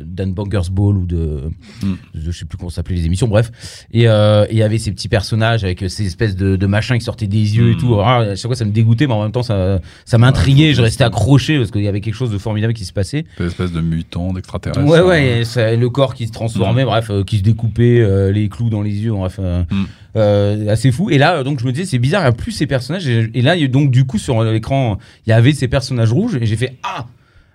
Dan 0.04 0.32
Bangers 0.32 0.70
Ball 0.72 0.96
ou 0.96 1.06
de, 1.06 1.50
Mm. 1.82 1.92
de- 2.14 2.20
je 2.20 2.30
sais 2.30 2.44
plus 2.44 2.56
comment 2.58 2.70
s'appelait 2.70 2.96
les 2.96 3.06
émissions, 3.06 3.28
bref. 3.28 3.50
Et 3.92 4.02
il 4.04 4.56
y 4.56 4.62
avait 4.62 4.78
ces 4.78 4.90
petits 4.92 5.08
personnages 5.08 5.64
avec 5.64 5.84
ces 5.88 6.06
espèces 6.06 6.34
de, 6.36 6.56
de 6.56 6.66
machins 6.66 6.96
qui 6.98 7.04
sortaient 7.04 7.26
des 7.26 7.56
yeux 7.56 7.70
et 7.72 7.74
Mm. 7.74 7.78
tout. 7.78 7.94
Ah, 8.00 8.18
à 8.20 8.36
chaque 8.36 8.46
fois, 8.46 8.56
ça 8.56 8.64
me 8.64 8.72
dégoûtait, 8.72 9.06
mais 9.06 9.14
en 9.14 9.22
même 9.22 9.32
temps, 9.32 9.42
ça, 9.42 9.80
ça 10.04 10.18
m'intriguait. 10.18 10.74
je 10.74 10.82
restais 10.82 11.04
accroché 11.04 11.58
parce 11.58 11.70
qu'il 11.70 11.82
y 11.82 11.88
avait 11.88 12.00
quelque 12.00 12.14
chose 12.14 12.30
de 12.30 12.38
formidable 12.38 12.72
qui 12.74 12.84
se 12.84 12.92
passait. 12.92 13.24
Cette 13.36 13.46
espèce 13.48 13.72
de 13.72 13.80
mutant, 13.80 14.32
d'extraterrestre. 14.32 14.84
Ouais, 14.90 15.00
ouais, 15.00 15.44
ça- 15.44 15.74
le 15.74 15.90
corps 15.90 16.14
qui 16.14 16.26
se 16.26 16.32
transformait, 16.32 16.84
bref, 16.84 17.10
euh, 17.10 17.24
qui 17.24 17.38
se 17.38 17.42
découpait, 17.42 18.00
euh, 18.00 18.32
les 18.32 18.48
clous 18.48 18.70
dans 18.70 18.82
les 18.82 18.94
yeux, 18.94 19.12
bref, 19.12 19.36
euh, 19.38 19.62
Mm. 19.70 19.84
euh, 20.16 20.68
assez 20.72 20.90
fou. 20.90 21.10
Et 21.10 21.18
là, 21.18 21.36
euh, 21.38 21.44
donc, 21.44 21.60
je 21.60 21.66
me 21.66 21.72
disais, 21.72 21.84
c'est 21.86 21.98
bizarre, 21.98 22.22
il 22.22 22.24
n'y 22.24 22.28
a 22.30 22.32
plus 22.32 22.52
ces 22.52 22.66
personnages. 22.66 23.06
Et, 23.08 23.30
et 23.34 23.42
là, 23.42 23.56
donc, 23.68 23.90
du 23.90 24.04
coup, 24.04 24.18
sur 24.18 24.42
l'écran, 24.44 24.98
il 25.26 25.30
y 25.30 25.32
avait 25.32 25.52
ces 25.52 25.68
personnages 25.68 26.12
rouges, 26.12 26.36
et 26.40 26.46
j'ai 26.46 26.56
fait 26.56 26.76
Ah 26.82 27.06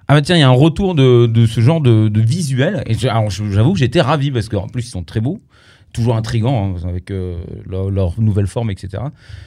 ah 0.10 0.16
bah 0.16 0.22
tiens, 0.22 0.36
il 0.36 0.40
y 0.40 0.44
a 0.44 0.50
un 0.50 0.52
retour 0.52 0.96
de, 0.96 1.28
de 1.28 1.46
ce 1.46 1.62
genre 1.62 1.80
de, 1.80 2.10
de 2.10 2.20
visuel. 2.20 2.84
Et 2.88 2.94
j'avoue 2.94 3.72
que 3.74 3.80
j'étais 3.80 4.02
ravi 4.02 4.32
parce 4.32 4.50
qu'en 4.50 4.68
plus, 4.68 4.86
ils 4.86 4.90
sont 4.90 5.02
très 5.04 5.22
beaux, 5.22 5.40
toujours 5.94 6.16
intrigants 6.16 6.76
hein, 6.76 6.88
avec 6.90 7.12
euh, 7.12 7.38
leur, 7.66 7.90
leur 7.90 8.20
nouvelle 8.20 8.48
forme, 8.48 8.72
etc. 8.72 9.04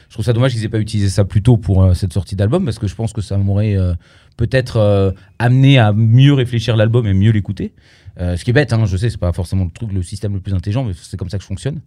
Je 0.09 0.14
trouve 0.14 0.24
ça 0.24 0.32
dommage 0.32 0.52
qu'ils 0.52 0.64
aient 0.64 0.68
pas 0.70 0.78
utilisé 0.78 1.10
ça 1.10 1.24
plus 1.24 1.43
tôt 1.43 1.56
pour 1.56 1.82
euh, 1.82 1.94
cette 1.94 2.12
sortie 2.12 2.36
d'album 2.36 2.64
parce 2.64 2.78
que 2.78 2.86
je 2.86 2.94
pense 2.94 3.12
que 3.12 3.20
ça 3.20 3.36
m'aurait 3.36 3.77
euh, 3.77 3.93
peut-être 4.36 4.77
euh, 4.78 5.10
amené 5.39 5.78
à 5.78 5.93
mieux 5.93 6.32
réfléchir 6.32 6.77
l'album 6.77 7.06
et 7.06 7.12
mieux 7.12 7.32
l'écouter. 7.32 7.74
Euh, 8.18 8.35
ce 8.39 8.44
qui 8.44 8.51
est 8.51 8.55
bête, 8.55 8.73
hein, 8.73 8.86
je 8.86 8.97
sais, 8.97 9.10
c'est 9.10 9.18
pas 9.20 9.32
forcément 9.35 9.64
le 9.64 9.70
truc, 9.70 9.93
le 9.93 10.02
système 10.02 10.32
le 10.32 10.40
plus 10.40 10.55
intelligent, 10.55 10.85
mais 10.85 10.93
c'est 10.98 11.18
comme 11.18 11.28
ça 11.28 11.36
que 11.36 11.43
je 11.43 11.48
fonctionne. 11.48 11.81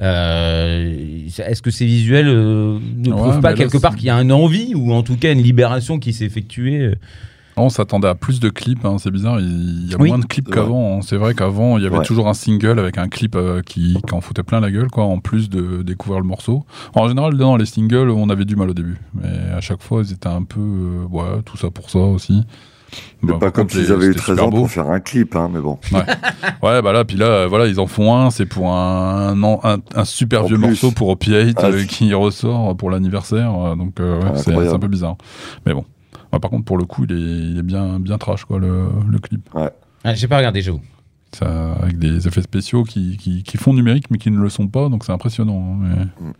Euh, 0.00 1.26
Est-ce 1.38 1.62
que 1.62 1.70
ces 1.70 1.86
visuels 1.86 2.28
euh, 2.28 2.78
ne 2.96 3.10
Ouais, 3.10 3.16
prouvent 3.16 3.40
pas 3.40 3.50
là, 3.50 3.56
quelque 3.56 3.78
part 3.78 3.96
qu'il 3.96 4.06
y 4.06 4.10
a 4.10 4.16
une 4.16 4.32
envie 4.32 4.74
ou 4.74 4.92
en 4.92 5.02
tout 5.02 5.16
cas 5.16 5.32
une 5.32 5.42
libération 5.42 5.98
qui 5.98 6.12
s'est 6.12 6.26
effectuée 6.26 6.92
On 7.62 7.68
s'attendait 7.68 8.08
à 8.08 8.14
plus 8.14 8.40
de 8.40 8.48
clips, 8.48 8.84
hein, 8.84 8.96
c'est 8.98 9.10
bizarre, 9.10 9.38
il 9.40 9.90
y 9.90 9.94
a 9.94 9.96
Oui. 9.98 10.08
moins 10.08 10.18
de 10.18 10.24
clips 10.26 10.50
qu'avant. 10.50 10.98
hein. 10.98 11.00
C'est 11.02 11.16
vrai 11.16 11.34
qu'avant, 11.34 11.76
il 11.78 11.84
y 11.84 11.86
avait 11.86 11.98
Ouais. 11.98 12.04
toujours 12.04 12.28
un 12.28 12.34
single 12.34 12.78
avec 12.78 12.98
un 12.98 13.08
clip 13.08 13.36
euh, 13.36 13.60
qui, 13.62 13.98
qui 14.06 14.14
en 14.14 14.20
foutait 14.20 14.42
plein 14.42 14.60
la 14.60 14.70
gueule, 14.70 14.88
quoi, 14.90 15.04
en 15.04 15.18
plus 15.18 15.48
de 15.50 15.82
découvrir 15.82 16.20
le 16.20 16.26
morceau. 16.26 16.64
En 16.94 17.08
général, 17.08 17.36
dans 17.36 17.56
les 17.56 17.66
singles, 17.66 18.10
on 18.10 18.28
avait 18.30 18.44
du 18.44 18.56
mal 18.56 18.70
au 18.70 18.74
début. 18.74 18.98
Mais 19.14 19.52
à 19.56 19.60
chaque 19.60 19.82
fois, 19.82 20.02
ils 20.04 20.12
étaient 20.12 20.28
un 20.28 20.42
peu. 20.42 20.60
euh, 20.60 21.04
ouais, 21.10 21.42
tout 21.44 21.56
ça 21.56 21.70
pour 21.70 21.90
ça 21.90 21.98
aussi. 21.98 22.42
Bah, 23.22 23.34
pas 23.38 23.50
comme 23.52 23.68
s'ils 23.70 23.92
avaient 23.92 24.06
eu 24.06 24.12
c'était 24.14 24.18
13 24.20 24.36
super 24.36 24.44
ans 24.48 24.50
beau. 24.50 24.56
pour 24.58 24.70
faire 24.70 24.88
un 24.90 24.98
clip, 24.98 25.36
hein, 25.36 25.48
mais 25.52 25.60
bon. 25.60 25.78
Ouais, 26.62 26.82
bah 26.82 26.92
là, 26.92 27.04
puis 27.04 27.16
là, 27.16 27.46
voilà, 27.46 27.66
ils 27.66 27.78
en 27.78 27.86
font 27.86 28.14
un, 28.16 28.30
c'est 28.30 28.46
pour 28.46 28.72
un, 28.72 29.28
un, 29.40 29.58
un- 29.62 29.78
un 29.94 30.04
super 30.04 30.42
En 30.42 30.46
vieux 30.46 30.56
plus. 30.56 30.66
morceau 30.66 30.90
pour 30.90 31.08
Opiate 31.10 31.54
Ah, 31.58 31.66
euh, 31.66 31.84
qui 31.84 32.12
ressort 32.14 32.76
pour 32.76 32.90
l'anniversaire, 32.90 33.52
donc 33.76 33.94
ouais, 34.00 34.18
Ah, 34.26 34.36
c'est 34.36 34.52
un 34.54 34.78
peu 34.78 34.88
bizarre. 34.88 35.16
Mais 35.66 35.72
bon. 35.74 35.84
Ouais, 36.32 36.38
par 36.38 36.50
contre, 36.50 36.64
pour 36.64 36.78
le 36.78 36.84
coup, 36.84 37.04
il 37.08 37.12
est, 37.12 37.50
il 37.50 37.58
est 37.58 37.62
bien, 37.62 37.98
bien 37.98 38.18
trash, 38.18 38.44
quoi, 38.44 38.58
le, 38.58 38.86
le 39.10 39.18
clip. 39.18 39.48
Ah, 39.54 40.14
J'ai 40.14 40.28
pas 40.28 40.36
regardé, 40.38 40.62
j'avoue. 40.62 40.80
Ça, 41.32 41.72
avec 41.74 41.98
des 41.98 42.26
effets 42.26 42.42
spéciaux 42.42 42.82
qui, 42.84 43.16
qui, 43.16 43.42
qui 43.42 43.56
font 43.56 43.72
numérique, 43.74 44.10
mais 44.10 44.18
qui 44.18 44.30
ne 44.30 44.38
le 44.40 44.48
sont 44.48 44.66
pas, 44.68 44.88
donc 44.88 45.04
c'est 45.04 45.12
impressionnant. 45.12 45.76
hein, 45.82 46.08
mais... 46.20 46.26
Mm. 46.26 46.32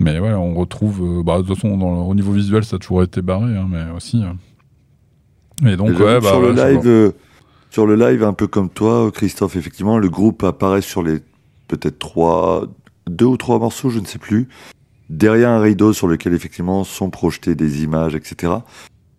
mais 0.00 0.18
ouais, 0.20 0.32
on 0.32 0.54
retrouve. 0.54 1.00
euh, 1.18 1.22
bah, 1.22 1.38
de 1.38 1.42
toute 1.46 1.56
façon, 1.56 1.76
dans 1.76 1.90
le- 1.90 2.00
au 2.00 2.14
niveau 2.14 2.32
visuel, 2.32 2.64
ça 2.64 2.76
a 2.76 2.78
toujours 2.78 3.02
été 3.02 3.22
barré, 3.22 3.56
hein, 3.56 3.66
mais 3.68 3.90
aussi. 3.96 4.22
euh. 4.22 5.68
Et 5.68 5.76
donc, 5.76 5.90
Et 5.90 5.92
ouais, 6.02 6.20
bah. 6.20 6.28
sur, 6.28 6.40
le 6.40 6.52
ouais, 6.52 6.74
live, 6.74 6.86
euh, 6.86 7.12
sur 7.70 7.86
le 7.86 7.94
live, 7.96 8.22
un 8.24 8.32
peu 8.32 8.46
comme 8.46 8.68
toi, 8.70 9.10
Christophe, 9.12 9.56
effectivement, 9.56 9.98
le 9.98 10.08
groupe 10.08 10.42
apparaît 10.44 10.80
sur 10.82 11.02
les 11.02 11.18
peut-être 11.68 11.98
trois, 11.98 12.66
deux 13.08 13.26
ou 13.26 13.36
trois 13.36 13.58
morceaux, 13.58 13.90
je 13.90 13.98
ne 14.00 14.06
sais 14.06 14.18
plus, 14.18 14.48
derrière 15.08 15.50
un 15.50 15.60
rideau 15.60 15.92
sur 15.92 16.06
lequel 16.08 16.34
effectivement 16.34 16.82
sont 16.84 17.10
projetées 17.10 17.54
des 17.54 17.82
images, 17.84 18.14
etc. 18.14 18.52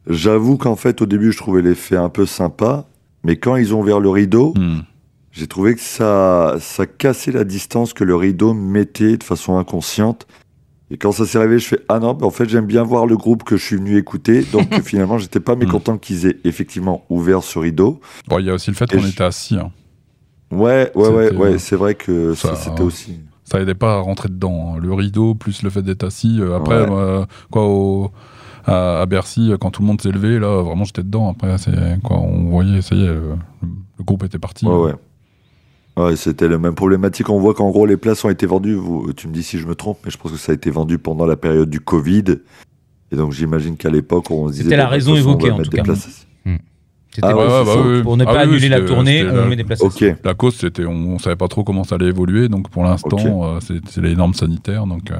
J'avoue 0.07 0.57
qu'en 0.57 0.75
fait, 0.75 1.01
au 1.01 1.05
début, 1.05 1.31
je 1.31 1.37
trouvais 1.37 1.61
l'effet 1.61 1.95
un 1.95 2.09
peu 2.09 2.25
sympa, 2.25 2.85
mais 3.23 3.35
quand 3.37 3.55
ils 3.55 3.73
ont 3.75 3.81
ouvert 3.81 3.99
le 3.99 4.09
rideau. 4.09 4.53
Hmm. 4.57 4.79
j'ai 5.31 5.47
trouvé 5.47 5.75
que 5.75 5.81
ça, 5.81 6.57
ça 6.59 6.85
cassait 6.85 7.31
la 7.31 7.45
distance 7.45 7.93
que 7.93 8.03
le 8.03 8.15
rideau 8.15 8.53
mettait 8.53 9.15
de 9.15 9.23
façon 9.23 9.57
inconsciente. 9.57 10.27
Et 10.89 10.97
quand 10.97 11.13
ça 11.13 11.25
s'est 11.25 11.37
réveillé, 11.39 11.59
je 11.59 11.67
fais 11.67 11.79
Ah 11.87 11.99
non, 11.99 12.17
en 12.21 12.31
fait, 12.31 12.49
j'aime 12.49 12.65
bien 12.65 12.83
voir 12.83 13.05
le 13.05 13.15
groupe 13.15 13.43
que 13.43 13.55
je 13.55 13.63
suis 13.63 13.77
venu 13.77 13.95
écouter. 13.97 14.41
Donc 14.51 14.67
finalement, 14.83 15.17
j'étais 15.17 15.39
pas 15.39 15.55
mécontent 15.55 15.97
qu'ils 15.97 16.25
aient 16.25 16.37
effectivement 16.43 17.05
ouvert 17.09 17.43
ce 17.43 17.59
rideau. 17.59 18.01
Bon, 18.27 18.39
il 18.39 18.45
y 18.47 18.49
a 18.49 18.53
aussi 18.55 18.71
le 18.71 18.75
fait 18.75 18.91
qu'on 18.91 18.99
je- 18.99 19.07
était 19.07 19.23
assis. 19.23 19.55
hein. 19.55 19.71
Ouais, 20.51 20.91
ouais, 20.95 21.07
ouais, 21.07 21.33
ouais, 21.33 21.53
euh, 21.53 21.57
c'est 21.57 21.77
vrai 21.77 21.95
que 21.95 22.33
ça, 22.33 22.55
ça- 22.55 22.69
c'était 22.69 22.81
aussi. 22.83 23.17
Ça 23.45 23.61
aidait 23.61 23.73
pas 23.73 23.95
à 23.95 23.99
rentrer 23.99 24.27
dedans. 24.27 24.73
hein. 24.75 24.79
Le 24.81 24.93
rideau, 24.93 25.33
plus 25.33 25.63
le 25.63 25.69
fait 25.69 25.81
d'être 25.81 26.03
assis. 26.03 26.39
euh, 26.41 26.57
après, 26.57 26.81
Ouais. 26.81 26.87
moi, 26.87 27.27
quoi, 27.51 27.67
au- 27.69 28.11
à, 28.65 29.01
à 29.01 29.05
Bercy, 29.05 29.51
quand 29.59 29.71
tout 29.71 29.81
le 29.81 29.87
monde 29.87 30.01
s'est 30.01 30.11
levé, 30.11 30.39
là, 30.39 30.61
vraiment, 30.61 30.83
j'étais 30.83 31.03
dedans. 31.03 31.29
Après, 31.29 31.57
c'est, 31.57 31.99
quoi, 32.03 32.19
on 32.19 32.49
voyait, 32.49 32.81
ça 32.81 32.95
y 32.95 33.03
est, 33.03 33.07
le, 33.07 33.35
le 33.61 34.03
groupe 34.03 34.23
était 34.23 34.39
parti. 34.39 34.65
Ouais, 34.65 34.75
ouais. 34.75 34.93
Ouais, 35.97 36.15
c'était 36.15 36.47
la 36.47 36.57
même 36.57 36.73
problématique. 36.73 37.29
On 37.29 37.39
voit 37.39 37.53
qu'en 37.53 37.69
gros, 37.69 37.85
les 37.85 37.97
places 37.97 38.23
ont 38.23 38.29
été 38.29 38.45
vendues. 38.45 38.75
Vous, 38.75 39.11
tu 39.13 39.27
me 39.27 39.33
dis 39.33 39.43
si 39.43 39.57
je 39.59 39.67
me 39.67 39.75
trompe, 39.75 39.99
mais 40.05 40.11
je 40.11 40.17
pense 40.17 40.31
que 40.31 40.37
ça 40.37 40.53
a 40.53 40.55
été 40.55 40.71
vendu 40.71 40.97
pendant 40.97 41.25
la 41.25 41.35
période 41.35 41.69
du 41.69 41.81
Covid. 41.81 42.23
Et 43.11 43.15
donc, 43.17 43.33
j'imagine 43.33 43.75
qu'à 43.75 43.89
l'époque, 43.89 44.31
on 44.31 44.47
se 44.47 44.53
disait. 44.53 44.63
C'était 44.63 44.77
la 44.77 44.87
raison 44.87 45.15
évoquée, 45.15 45.51
en 45.51 45.61
tout 45.61 45.69
cas. 45.69 45.83
places. 45.83 46.25
C'était 47.13 47.27
Ah 47.27 47.35
ouais, 47.35 47.43
ouais, 47.43 47.65
bah 47.65 47.73
oui. 47.85 48.01
pour 48.03 48.15
ne 48.15 48.23
Ah 48.23 48.27
pas 48.27 48.33
oui, 48.45 48.53
annuler 48.53 48.69
la 48.69 48.77
c'était- 48.77 48.87
tournée, 48.87 49.23
on 49.29 49.35
la- 49.35 49.45
met 49.45 49.55
des 49.57 49.63
places. 49.65 49.81
Ok. 49.81 50.03
La 50.23 50.33
cause, 50.33 50.55
c'était, 50.55 50.85
on, 50.85 50.91
on 51.15 51.19
savait 51.19 51.35
pas 51.35 51.49
trop 51.49 51.63
comment 51.65 51.83
ça 51.83 51.95
allait 51.95 52.07
évoluer, 52.07 52.47
donc 52.47 52.69
pour 52.69 52.83
l'instant, 52.83 53.17
euh, 53.19 53.59
c'est, 53.59 53.79
c'est 53.89 53.99
les 54.01 54.15
normes 54.15 54.33
sanitaires. 54.33 54.85
Donc, 54.87 55.11
euh, 55.11 55.15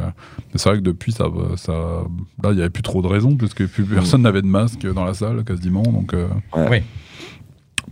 c'est 0.56 0.70
vrai 0.70 0.78
que 0.78 0.84
depuis, 0.84 1.12
ça, 1.12 1.26
ça, 1.58 1.74
là, 2.44 2.52
il 2.54 2.58
y 2.58 2.62
avait 2.62 2.70
plus 2.70 2.82
trop 2.84 3.02
de 3.02 3.08
raisons, 3.08 3.36
puisque 3.36 3.68
plus 3.68 3.84
personne 3.84 4.22
n'avait 4.22 4.42
de 4.42 4.48
masque 4.48 4.88
dans 4.94 5.04
la 5.04 5.14
salle, 5.14 5.44
quasiment. 5.44 5.84
Donc, 5.84 6.14
euh, 6.14 6.28
Ouais. 6.56 6.68
Oui. 6.72 6.78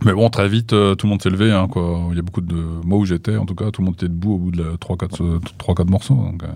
mais 0.06 0.14
bon, 0.14 0.30
très 0.30 0.48
vite, 0.48 0.72
euh, 0.72 0.94
tout 0.94 1.06
le 1.06 1.10
monde 1.10 1.20
s'est 1.22 1.28
levé. 1.28 1.52
Hein, 1.52 1.68
quoi. 1.70 2.00
Il 2.10 2.16
y 2.16 2.20
a 2.20 2.22
beaucoup 2.22 2.40
de, 2.40 2.56
moi 2.86 2.96
où 2.98 3.04
j'étais, 3.04 3.36
en 3.36 3.44
tout 3.44 3.54
cas, 3.54 3.70
tout 3.70 3.82
le 3.82 3.86
monde 3.86 3.96
était 3.96 4.08
debout 4.08 4.32
au 4.34 4.38
bout 4.38 4.50
de 4.50 4.64
3-4 4.78 5.90
morceaux. 5.90 6.14
Donc, 6.14 6.42
euh, 6.42 6.46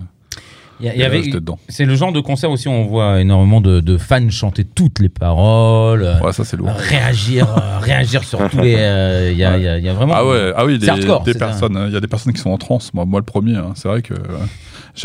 y, 0.81 0.89
a- 0.89 0.95
y 0.95 1.03
avait, 1.03 1.23
c'est 1.69 1.85
le 1.85 1.95
genre 1.95 2.11
de 2.11 2.19
concert 2.19 2.51
aussi 2.51 2.67
où 2.67 2.71
on 2.71 2.85
voit 2.85 3.21
énormément 3.21 3.61
de, 3.61 3.79
de 3.79 3.97
fans 3.97 4.29
chanter 4.29 4.63
toutes 4.65 4.99
les 4.99 5.09
paroles, 5.09 6.03
euh, 6.03 6.19
Ouais, 6.19 6.33
ça 6.33 6.43
c'est 6.43 6.57
lourd. 6.57 6.69
réagir, 6.75 7.47
euh, 7.57 7.77
réagir 7.81 8.23
sur 8.23 8.49
tous 8.49 8.59
les. 8.59 8.75
euh, 8.77 9.29
Il 9.31 9.37
y, 9.37 9.43
a, 9.45 9.57
il 9.57 9.63
y 9.63 9.67
a- 9.67 9.77
il 9.77 9.85
y 9.85 9.89
a 9.89 9.93
vraiment. 9.93 10.13
Ah 10.15 10.25
ouais, 10.25 10.53
ah 10.55 10.65
oui, 10.65 10.77
des, 10.79 10.89
hardcore, 10.89 11.23
des 11.23 11.33
c'est 11.33 11.39
personnes, 11.39 11.85
il 11.87 11.93
y 11.93 11.97
a 11.97 11.99
des 12.01 12.07
personnes 12.07 12.33
qui 12.33 12.41
sont 12.41 12.49
en 12.51 12.57
transe. 12.57 12.93
Moi, 12.93 13.05
moi 13.05 13.19
le 13.19 13.25
premier, 13.25 13.55
hein. 13.55 13.71
c'est 13.75 13.87
vrai 13.87 14.01
que. 14.01 14.13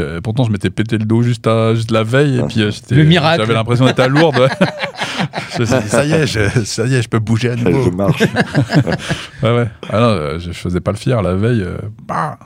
euh, 0.01 0.21
pourtant, 0.23 0.45
je 0.45 0.51
m'étais 0.53 0.71
pété 0.71 0.99
le 0.99 1.05
dos 1.05 1.23
juste, 1.23 1.47
à, 1.47 1.75
juste 1.75 1.91
la 1.91 2.03
veille 2.05 2.39
et 2.39 2.43
puis 2.43 2.57
j'étais- 2.71 2.95
Le 2.95 3.05
miracle. 3.05 3.43
J'avais 3.43 3.55
l'impression 3.55 3.85
d'être 3.87 4.01
à 4.01 4.09
Lourdes. 4.09 4.49
je 5.55 5.61
me 5.61 5.65
suis 5.67 5.77
dit, 5.79 5.89
ça 5.89 6.05
y 6.05 6.13
est, 6.13 6.27
je, 6.27 6.49
ça 6.65 6.87
y 6.87 6.95
est, 6.95 7.03
je 7.03 7.09
peux 7.09 7.19
bouger 7.19 7.51
à 7.51 7.57
Je 7.57 7.65
nouveau. 7.65 7.91
marche. 7.91 8.23
Ouais, 9.43 9.51
ouais. 9.57 9.67
Ah 9.89 10.01
non, 10.01 10.07
euh, 10.09 10.39
je 10.39 10.53
faisais 10.53 10.81
pas 10.81 10.91
le 10.93 10.97
fier 10.99 11.23
la 11.23 11.35
veille. 11.35 11.63
euh, 11.63 11.79
bah, 12.07 12.39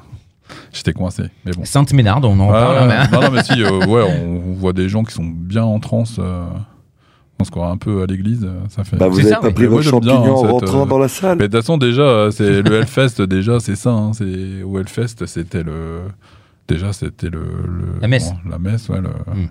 j'étais 0.72 0.92
coincé. 0.92 1.24
Mais 1.44 1.52
bon. 1.52 1.64
Sainte 1.64 1.92
Ménarde, 1.92 2.24
on 2.24 2.38
en 2.40 2.46
Ouais, 2.46 2.52
parle. 2.52 2.90
hein, 2.90 3.06
mais- 3.10 3.16
non, 3.16 3.22
non, 3.24 3.30
mais 3.30 3.42
si, 3.42 3.62
euh, 3.62 3.86
ouais, 3.86 4.02
on, 4.24 4.52
voit 4.54 4.72
des 4.72 4.88
gens 4.88 5.04
qui 5.04 5.12
sont 5.14 5.24
bien 5.24 5.64
en 5.64 5.78
transe. 5.80 6.16
euh, 6.18 6.44
on 7.40 7.44
se 7.44 7.50
croit 7.50 7.68
un 7.68 7.76
peu 7.76 8.02
à 8.02 8.06
l'église. 8.06 8.44
euh, 8.44 8.60
Ça 8.68 8.84
fait. 8.84 8.96
Bah, 8.96 9.08
vous 9.08 9.16
n'avez 9.18 9.30
ça, 9.30 9.36
pas 9.40 9.48
oui. 9.48 9.54
pris 9.54 9.66
votre 9.66 9.82
bien, 10.00 10.12
champignon 10.12 10.34
en 10.36 10.40
cette, 10.42 10.50
rentrant 10.50 10.82
euh, 10.82 10.86
dans 10.86 10.98
la 10.98 11.08
salle 11.08 11.38
Mais 11.38 11.48
de 11.48 11.52
toute 11.52 11.62
façon, 11.62 11.78
déjà, 11.78 12.30
c'est 12.30 12.62
le 12.62 12.74
Hellfest, 12.76 13.22
déjà, 13.22 13.58
c'est 13.60 13.74
ça. 13.76 13.90
hein, 13.90 14.12
c'est 14.12 14.62
au 14.62 14.78
Hellfest, 14.78 15.26
c'était 15.26 15.62
le. 15.64 16.02
Déjà, 16.68 16.92
c'était 16.92 17.28
le, 17.30 17.40
le- 17.40 18.00
La 18.00 18.08
messe. 18.08 18.28
comment, 18.28 18.50
La 18.50 18.58
messe, 18.58 18.88
ouais. 18.88 19.00
Le... 19.00 19.08
Hmm. 19.08 19.48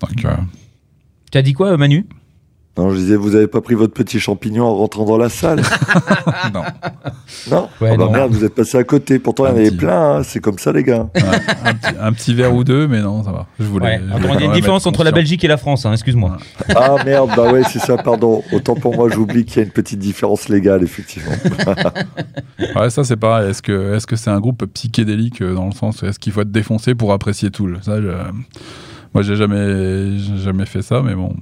Donc, 0.00 0.24
euh, 0.24 0.36
Tu 1.32 1.36
as 1.38 1.42
dit 1.42 1.52
quoi, 1.52 1.76
Manu? 1.76 2.06
Non, 2.78 2.90
je 2.90 2.96
disais, 2.96 3.16
vous 3.16 3.30
n'avez 3.30 3.48
pas 3.48 3.60
pris 3.60 3.74
votre 3.74 3.92
petit 3.92 4.20
champignon 4.20 4.64
en 4.64 4.74
rentrant 4.76 5.04
dans 5.04 5.18
la 5.18 5.28
salle 5.28 5.60
non. 6.54 6.62
Non? 7.50 7.68
Ouais, 7.80 7.90
Ah 7.92 7.96
bah 7.96 8.04
non. 8.06 8.10
merde, 8.12 8.32
vous 8.32 8.44
êtes 8.44 8.54
passé 8.54 8.78
à 8.78 8.84
côté. 8.84 9.18
Pourtant, 9.18 9.46
il 9.46 9.48
y 9.48 9.52
en 9.52 9.56
avait 9.56 9.70
plein. 9.72 10.16
hein, 10.18 10.22
C'est 10.22 10.38
comme 10.40 10.56
ça, 10.58 10.72
les 10.72 10.84
gars. 10.84 11.08
Ouais, 11.14 11.22
un, 11.64 11.74
petit, 11.74 11.94
un 12.00 12.12
petit 12.12 12.32
verre 12.34 12.54
ou 12.54 12.62
deux, 12.62 12.86
mais 12.86 13.00
non, 13.02 13.24
ça 13.24 13.32
va. 13.32 13.46
Je 13.58 13.64
voulais. 13.64 13.86
Ouais. 13.86 14.00
je 14.00 14.08
Attends, 14.14 14.18
voulais 14.20 14.34
Il 14.34 14.40
y 14.40 14.42
a 14.44 14.46
une 14.46 14.52
différence 14.52 14.86
entre 14.86 15.02
la. 15.04 15.10
Belgique 15.10 15.42
et 15.44 15.48
la 15.48 15.56
France, 15.56 15.84
hein, 15.84 15.92
excuse-moi. 15.92 16.36
Ah 16.74 16.96
merde, 17.04 17.30
bah 17.36 17.52
ouais, 17.52 17.62
c'est 17.64 17.80
ça, 17.80 17.96
pardon. 17.98 18.42
Autant 18.52 18.76
pour 18.76 18.94
moi, 18.94 19.08
j'oublie 19.10 19.44
qu'il 19.44 19.56
y 19.56 19.60
a 19.60 19.64
une 19.64 19.72
petite 19.72 19.98
différence 19.98 20.48
légale, 20.48 20.82
effectivement. 20.84 21.32
Ouais, 22.76 22.90
ça 22.90 23.04
c'est 23.04 23.16
pareil. 23.16 23.50
Est-ce 23.50 23.62
que 23.62 23.94
est-ce 23.94 24.06
que 24.06 24.16
c'est 24.16 24.30
un 24.30 24.38
groupe 24.38 24.64
psychédélique 24.66 25.40
euh, 25.42 25.54
dans 25.54 25.66
le 25.66 25.72
sens 25.72 26.02
est-ce 26.02 26.18
qu'il 26.18 26.32
faut 26.32 26.42
être 26.42 26.52
défoncé 26.52 26.94
pour 26.94 27.12
apprécier 27.12 27.50
Tool? 27.50 27.78
Ça, 27.82 28.00
je- 28.00 28.08
moi 29.14 29.22
j'ai 29.22 29.34
jamais 29.34 30.18
jamais 30.18 30.66
fait 30.66 30.82
ça, 30.82 31.02
mais 31.02 31.14
bon. 31.14 31.34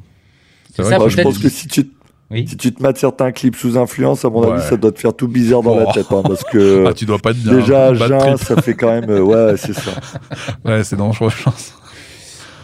C'est 0.74 0.82
vrai 0.82 0.90
ça, 0.92 0.98
Moi, 0.98 1.08
je 1.08 1.20
pense 1.22 1.38
que 1.38 1.48
si 1.48 1.66
tu, 1.68 1.90
Oui. 2.30 2.46
si 2.48 2.56
tu 2.56 2.72
te 2.72 2.82
mates 2.82 2.98
certains 2.98 3.32
clips 3.32 3.56
sous 3.56 3.76
influence, 3.78 4.24
à 4.24 4.30
mon 4.30 4.40
Ouais. 4.42 4.52
avis, 4.52 4.62
ça 4.62 4.76
doit 4.76 4.92
te 4.92 4.98
faire 5.00 5.14
tout 5.14 5.28
bizarre 5.28 5.62
dans 5.62 5.76
la 5.76 5.86
Oh. 5.88 5.92
tête. 5.92 6.06
hein, 6.10 6.22
parce 6.22 6.44
que 6.52 6.84
ah, 6.88 6.92
tu 6.94 7.04
dois 7.06 7.18
pas 7.18 7.30
être 7.30 7.42
bien. 7.42 7.54
déjà, 7.54 7.94
jeun, 7.94 8.18
trip. 8.18 8.36
ça 8.38 8.60
fait 8.62 8.74
quand 8.74 8.90
même. 8.90 9.08
euh, 9.10 9.20
ouais, 9.20 9.56
c'est 9.56 9.72
ça. 9.74 9.92
Ouais, 10.64 10.84
c'est 10.84 10.96
dangereux, 10.96 11.30
je 11.36 11.42
pense. 11.42 11.74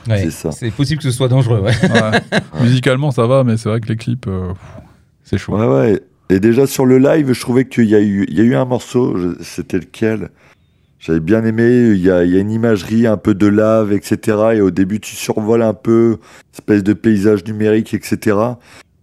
Ouais, 0.08 0.18
C'est 0.24 0.30
ça. 0.30 0.52
C'est 0.52 0.70
possible 0.70 0.98
que 1.02 1.08
ce 1.10 1.16
soit 1.16 1.28
dangereux. 1.28 1.60
Ouais. 1.60 1.72
Ouais. 1.82 2.40
Musicalement, 2.60 3.10
ça 3.10 3.26
va, 3.26 3.42
mais 3.42 3.56
c'est 3.56 3.68
vrai 3.70 3.80
que 3.80 3.88
les 3.88 3.96
clips, 3.96 4.26
euh, 4.28 4.52
c'est 5.22 5.38
chaud. 5.38 5.56
Ouais, 5.56 5.66
ouais. 5.66 6.00
Et 6.30 6.40
déjà 6.40 6.66
sur 6.66 6.84
le 6.86 6.98
live, 6.98 7.32
je 7.32 7.40
trouvais 7.40 7.64
qu'il 7.66 7.84
y, 7.84 7.94
a 7.94 8.00
eu- 8.00 8.26
il 8.28 8.36
y 8.36 8.40
a 8.40 8.44
eu 8.44 8.54
un 8.54 8.64
morceau, 8.66 9.16
c'était 9.42 9.78
lequel? 9.78 10.30
J'avais 11.06 11.20
bien 11.20 11.44
aimé, 11.44 11.90
il 11.90 11.98
y, 12.00 12.10
a, 12.10 12.24
il 12.24 12.32
y 12.32 12.36
a 12.38 12.40
une 12.40 12.50
imagerie 12.50 13.06
un 13.06 13.18
peu 13.18 13.34
de 13.34 13.46
lave, 13.46 13.92
etc. 13.92 14.38
Et 14.54 14.60
au 14.62 14.70
début, 14.70 15.00
tu 15.00 15.14
survoles 15.14 15.60
un 15.60 15.74
peu, 15.74 16.16
espèce 16.54 16.82
de 16.82 16.94
paysage 16.94 17.44
numérique, 17.44 17.92
etc. 17.92 18.36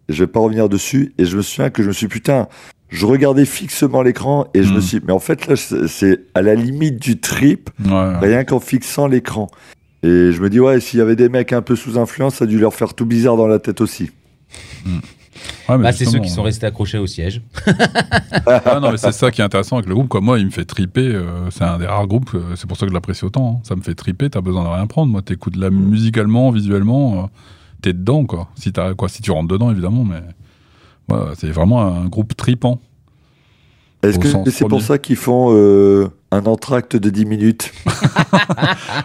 Et 0.10 0.14
je 0.14 0.24
vais 0.24 0.28
pas 0.28 0.40
revenir 0.40 0.68
dessus. 0.68 1.14
Et 1.20 1.26
je 1.26 1.38
me 1.38 1.44
souviens 1.44 1.70
que 1.70 1.84
je 1.84 1.90
me 1.90 1.94
suis, 1.94 2.08
putain, 2.08 2.48
je 2.90 3.06
regardais 3.06 3.46
fixement 3.46 4.02
l'écran 4.02 4.48
et 4.56 4.64
je 4.64 4.70
me 4.70 4.78
Mhm. 4.78 4.82
suis, 4.82 5.00
mais 5.06 5.14
en 5.14 5.20
fait, 5.20 5.46
là, 5.46 5.56
c'est 5.56 6.22
à 6.34 6.42
la 6.42 6.56
limite 6.56 7.00
du 7.00 7.20
trip, 7.20 7.70
Ouais. 7.86 8.18
rien 8.20 8.44
qu'en 8.46 8.60
fixant 8.60 9.06
l'écran. 9.06 9.52
Et 10.02 10.32
je 10.32 10.42
me 10.42 10.50
dis, 10.50 10.60
ouais, 10.60 10.80
s'il 10.80 10.98
y 10.98 11.02
avait 11.04 11.16
des 11.16 11.30
mecs 11.30 11.54
un 11.54 11.62
peu 11.62 11.76
sous 11.76 12.00
influence, 12.00 12.38
ça 12.38 12.46
a 12.46 12.48
dû 12.48 12.58
leur 12.58 12.74
faire 12.74 12.96
tout 12.96 13.06
bizarre 13.06 13.38
dans 13.38 13.46
la 13.48 13.60
tête 13.60 13.80
aussi. 13.80 14.10
Ouais, 15.70 15.78
Bah, 15.78 15.92
c'est 15.92 16.06
ceux 16.06 16.20
qui 16.20 16.30
sont 16.30 16.44
restés 16.44 16.66
accrochés 16.66 16.98
au 16.98 17.08
siège. 17.08 17.42
Ah 18.66 18.80
non, 18.82 18.92
mais 18.92 18.98
c'est 18.98 19.12
ça 19.12 19.30
qui 19.32 19.42
est 19.42 19.44
intéressant 19.44 19.78
avec 19.78 19.88
le 19.88 19.94
groupe. 19.96 20.08
Quoi. 20.08 20.22
Moi, 20.22 20.40
il 20.40 20.46
me 20.46 20.52
fait 20.52 20.66
triper. 20.66 21.08
euh, 21.14 21.50
c'est 21.52 21.64
un 21.64 21.78
des 21.78 21.86
rares 21.86 22.08
groupes. 22.08 22.32
euh, 22.34 22.56
c'est 22.56 22.68
pour 22.68 22.78
ça 22.78 22.86
que 22.86 22.90
je 22.90 22.94
l'apprécie 22.94 23.24
autant. 23.26 23.58
hein. 23.58 23.60
Ça 23.64 23.76
me 23.76 23.82
fait 23.82 23.94
triper. 23.96 24.30
T'as 24.30 24.42
besoin 24.42 24.64
de 24.64 24.70
rien 24.70 24.88
prendre. 24.88 25.12
Moi, 25.12 25.22
t'écoutes 25.22 25.56
la 25.56 25.70
musicalement, 25.70 26.52
visuellement. 26.52 27.24
euh, 27.24 27.28
t'es 27.82 27.94
dedans, 27.94 28.26
quoi. 28.26 28.48
Si, 28.56 28.72
t'as, 28.72 28.94
quoi. 28.94 29.10
si 29.10 29.22
tu 29.22 29.32
rentres 29.32 29.48
dedans, 29.50 29.72
évidemment. 29.72 30.04
Mais 30.06 30.22
ouais, 31.16 31.22
c'est 31.38 31.52
vraiment 31.52 31.82
un 31.82 32.06
groupe 32.08 32.36
tripant. 32.36 32.80
Est-ce 34.04 34.18
que 34.20 34.50
c'est 34.50 34.68
pour 34.68 34.82
ça 34.82 34.98
qu'ils 34.98 35.16
font 35.16 35.50
euh, 35.56 36.08
un 36.34 36.46
entracte 36.46 36.96
de 36.96 37.10
10 37.10 37.26
minutes 37.26 37.72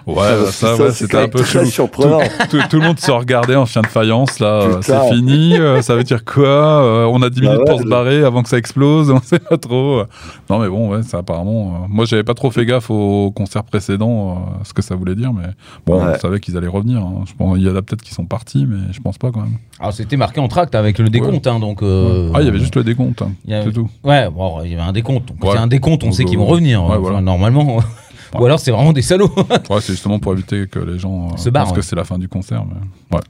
Ouais, 0.07 0.15
bah, 0.17 0.51
ça, 0.53 0.77
ouais, 0.77 0.91
c'est 0.91 1.07
c'était 1.07 1.19
un 1.19 1.29
peu 1.29 1.41
très 1.41 1.47
chelou. 1.59 1.67
surprenant. 1.67 2.21
Tout, 2.51 2.59
tout 2.71 2.79
le 2.81 2.87
monde 2.87 3.01
se 3.01 3.11
regardait 3.11 3.57
en 3.57 3.67
chien 3.67 3.83
de 3.83 3.87
faïence, 3.89 4.39
là. 4.39 4.63
euh. 4.63 4.79
C'est 4.83 5.09
fini. 5.13 5.57
euh, 5.59 5.83
ça 5.83 5.97
veut 5.97 6.05
dire 6.05 6.25
quoi 6.25 6.47
Euh, 6.85 7.05
On 7.11 7.23
a 7.23 7.31
10 7.31 7.41
Bah 7.41 7.47
minutes 7.49 7.61
ouais, 7.61 7.71
pour 7.73 7.81
se 7.81 7.87
barrer 7.89 8.23
avant 8.23 8.43
que 8.43 8.49
ça 8.49 8.59
explose. 8.59 9.11
On 9.17 9.21
sait 9.21 9.39
pas 9.41 9.57
trop. 9.59 10.03
Non, 10.49 10.59
mais 10.61 10.69
bon, 10.69 10.91
ouais, 10.91 11.03
ça 11.03 11.19
apparemment. 11.19 11.83
euh, 11.85 11.87
moi, 11.89 12.05
j'avais 12.05 12.23
pas 12.25 12.35
trop 12.35 12.51
fait 12.51 12.65
gaffe 12.65 12.91
au 12.91 13.33
concert 13.33 13.65
précédent, 13.65 14.31
euh, 14.61 14.65
ce 14.65 14.73
que 14.73 14.83
ça 14.83 14.95
voulait 14.95 15.15
dire, 15.17 15.33
mais 15.33 15.49
bon, 15.87 15.97
Ouais. 16.05 16.13
on 16.15 16.19
savait 16.21 16.39
qu'ils 16.41 16.57
allaient 16.57 16.67
revenir. 16.69 16.99
hein. 17.01 17.25
Je 17.27 17.33
pense, 17.35 17.57
il 17.59 17.65
y 17.65 17.71
en 17.71 17.75
a 17.77 17.83
peut-être 17.83 18.03
qui 18.03 18.15
sont 18.15 18.25
partis, 18.27 18.67
mais 18.69 18.93
je 18.93 19.01
pense 19.01 19.19
pas 19.19 19.31
quand 19.33 19.41
même. 19.41 19.59
Alors 19.81 19.93
c'était 19.93 20.17
marqué 20.17 20.41
en 20.41 20.49
tract 20.49 20.75
avec 20.75 20.99
le 20.99 21.09
décompte, 21.09 21.47
hein, 21.47 21.59
donc. 21.59 21.83
euh, 21.83 22.31
ah, 22.35 22.41
il 22.41 22.47
y 22.47 22.49
avait 22.49 22.59
juste 22.61 22.77
le 22.77 22.85
décompte, 22.85 23.23
hein, 23.23 23.33
c'est 23.49 23.73
tout. 23.73 23.89
Ouais, 24.05 24.31
bon, 24.31 24.63
il 24.65 24.71
y 24.71 24.75
avait 24.75 24.83
un 24.83 24.93
décompte. 24.93 25.29
Donc, 25.29 25.43
Ouais. 25.45 25.51
C'est 25.53 25.59
un 25.59 25.67
décompte, 25.67 26.05
on 26.05 26.13
sait 26.13 26.25
qu'ils 26.25 26.39
vont 26.39 26.47
revenir. 26.47 26.85
ouais, 26.85 26.97
Normalement, 27.21 27.81
Ou 28.39 28.45
alors 28.45 28.59
c'est 28.61 28.71
vraiment 28.73 28.93
des 28.93 29.03
salauds. 29.03 29.33
Ouais, 29.71 29.81
c'est 29.81 29.93
justement 29.93 30.19
pour 30.19 30.33
éviter 30.33 30.67
que 30.67 30.79
les 30.81 30.99
gens 30.99 31.29
euh, 31.33 31.37
Se 31.37 31.49
barrent, 31.49 31.67
pensent 31.67 31.77
que 31.77 31.83
c'est 31.83 31.97
la 31.97 32.05
fin 32.05 32.19
du 32.19 32.29
concert. 32.29 32.65
Mais... 32.67 33.17
Ouais. 33.17 33.23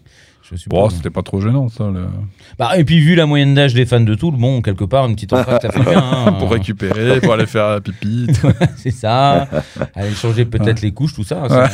Bon, 0.69 0.89
c'était 0.91 1.11
pas 1.11 1.23
trop 1.23 1.41
gênant, 1.41 1.69
ça. 1.69 1.89
le- 1.91 2.07
Bah, 2.57 2.79
et 2.79 2.85
puis 2.85 3.01
vu 3.01 3.17
la 3.17 3.27
moyenne 3.27 3.53
d'âge 3.55 3.75
des 3.75 3.85
fans 3.85 3.99
de 4.01 4.15
Tool, 4.15 4.37
bon, 4.37 4.63
quelque 4.63 4.85
part, 4.85 5.07
une 5.07 5.17
petite 5.17 5.33
entracte, 5.33 5.63
ça 5.63 5.73
fait 5.73 5.81
bien. 5.83 5.99
hein. 6.27 6.33
pour 6.39 6.51
récupérer, 6.53 7.21
pour 7.21 7.33
aller 7.33 7.47
faire 7.47 7.81
pipi. 7.83 8.29
c'est 8.77 8.93
ça. 8.93 9.49
Aller 9.97 10.15
changer 10.15 10.45
peut-être 10.45 10.83
les 10.83 10.93
couches, 10.93 11.15
tout 11.15 11.25
ça. 11.25 11.49
ça- 11.49 11.69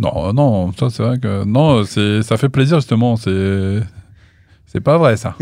Non, 0.00 0.28
euh, 0.28 0.32
non, 0.32 0.72
ça 0.72 0.88
c'est 0.90 1.02
vrai 1.02 1.18
que 1.18 1.44
non, 1.44 1.84
ça 1.84 2.36
fait 2.38 2.48
plaisir 2.48 2.78
justement. 2.78 3.16
C'est 3.16 3.80
c'est 4.72 4.80
pas 4.80 4.96
vrai 4.96 5.16
ça. 5.18 5.36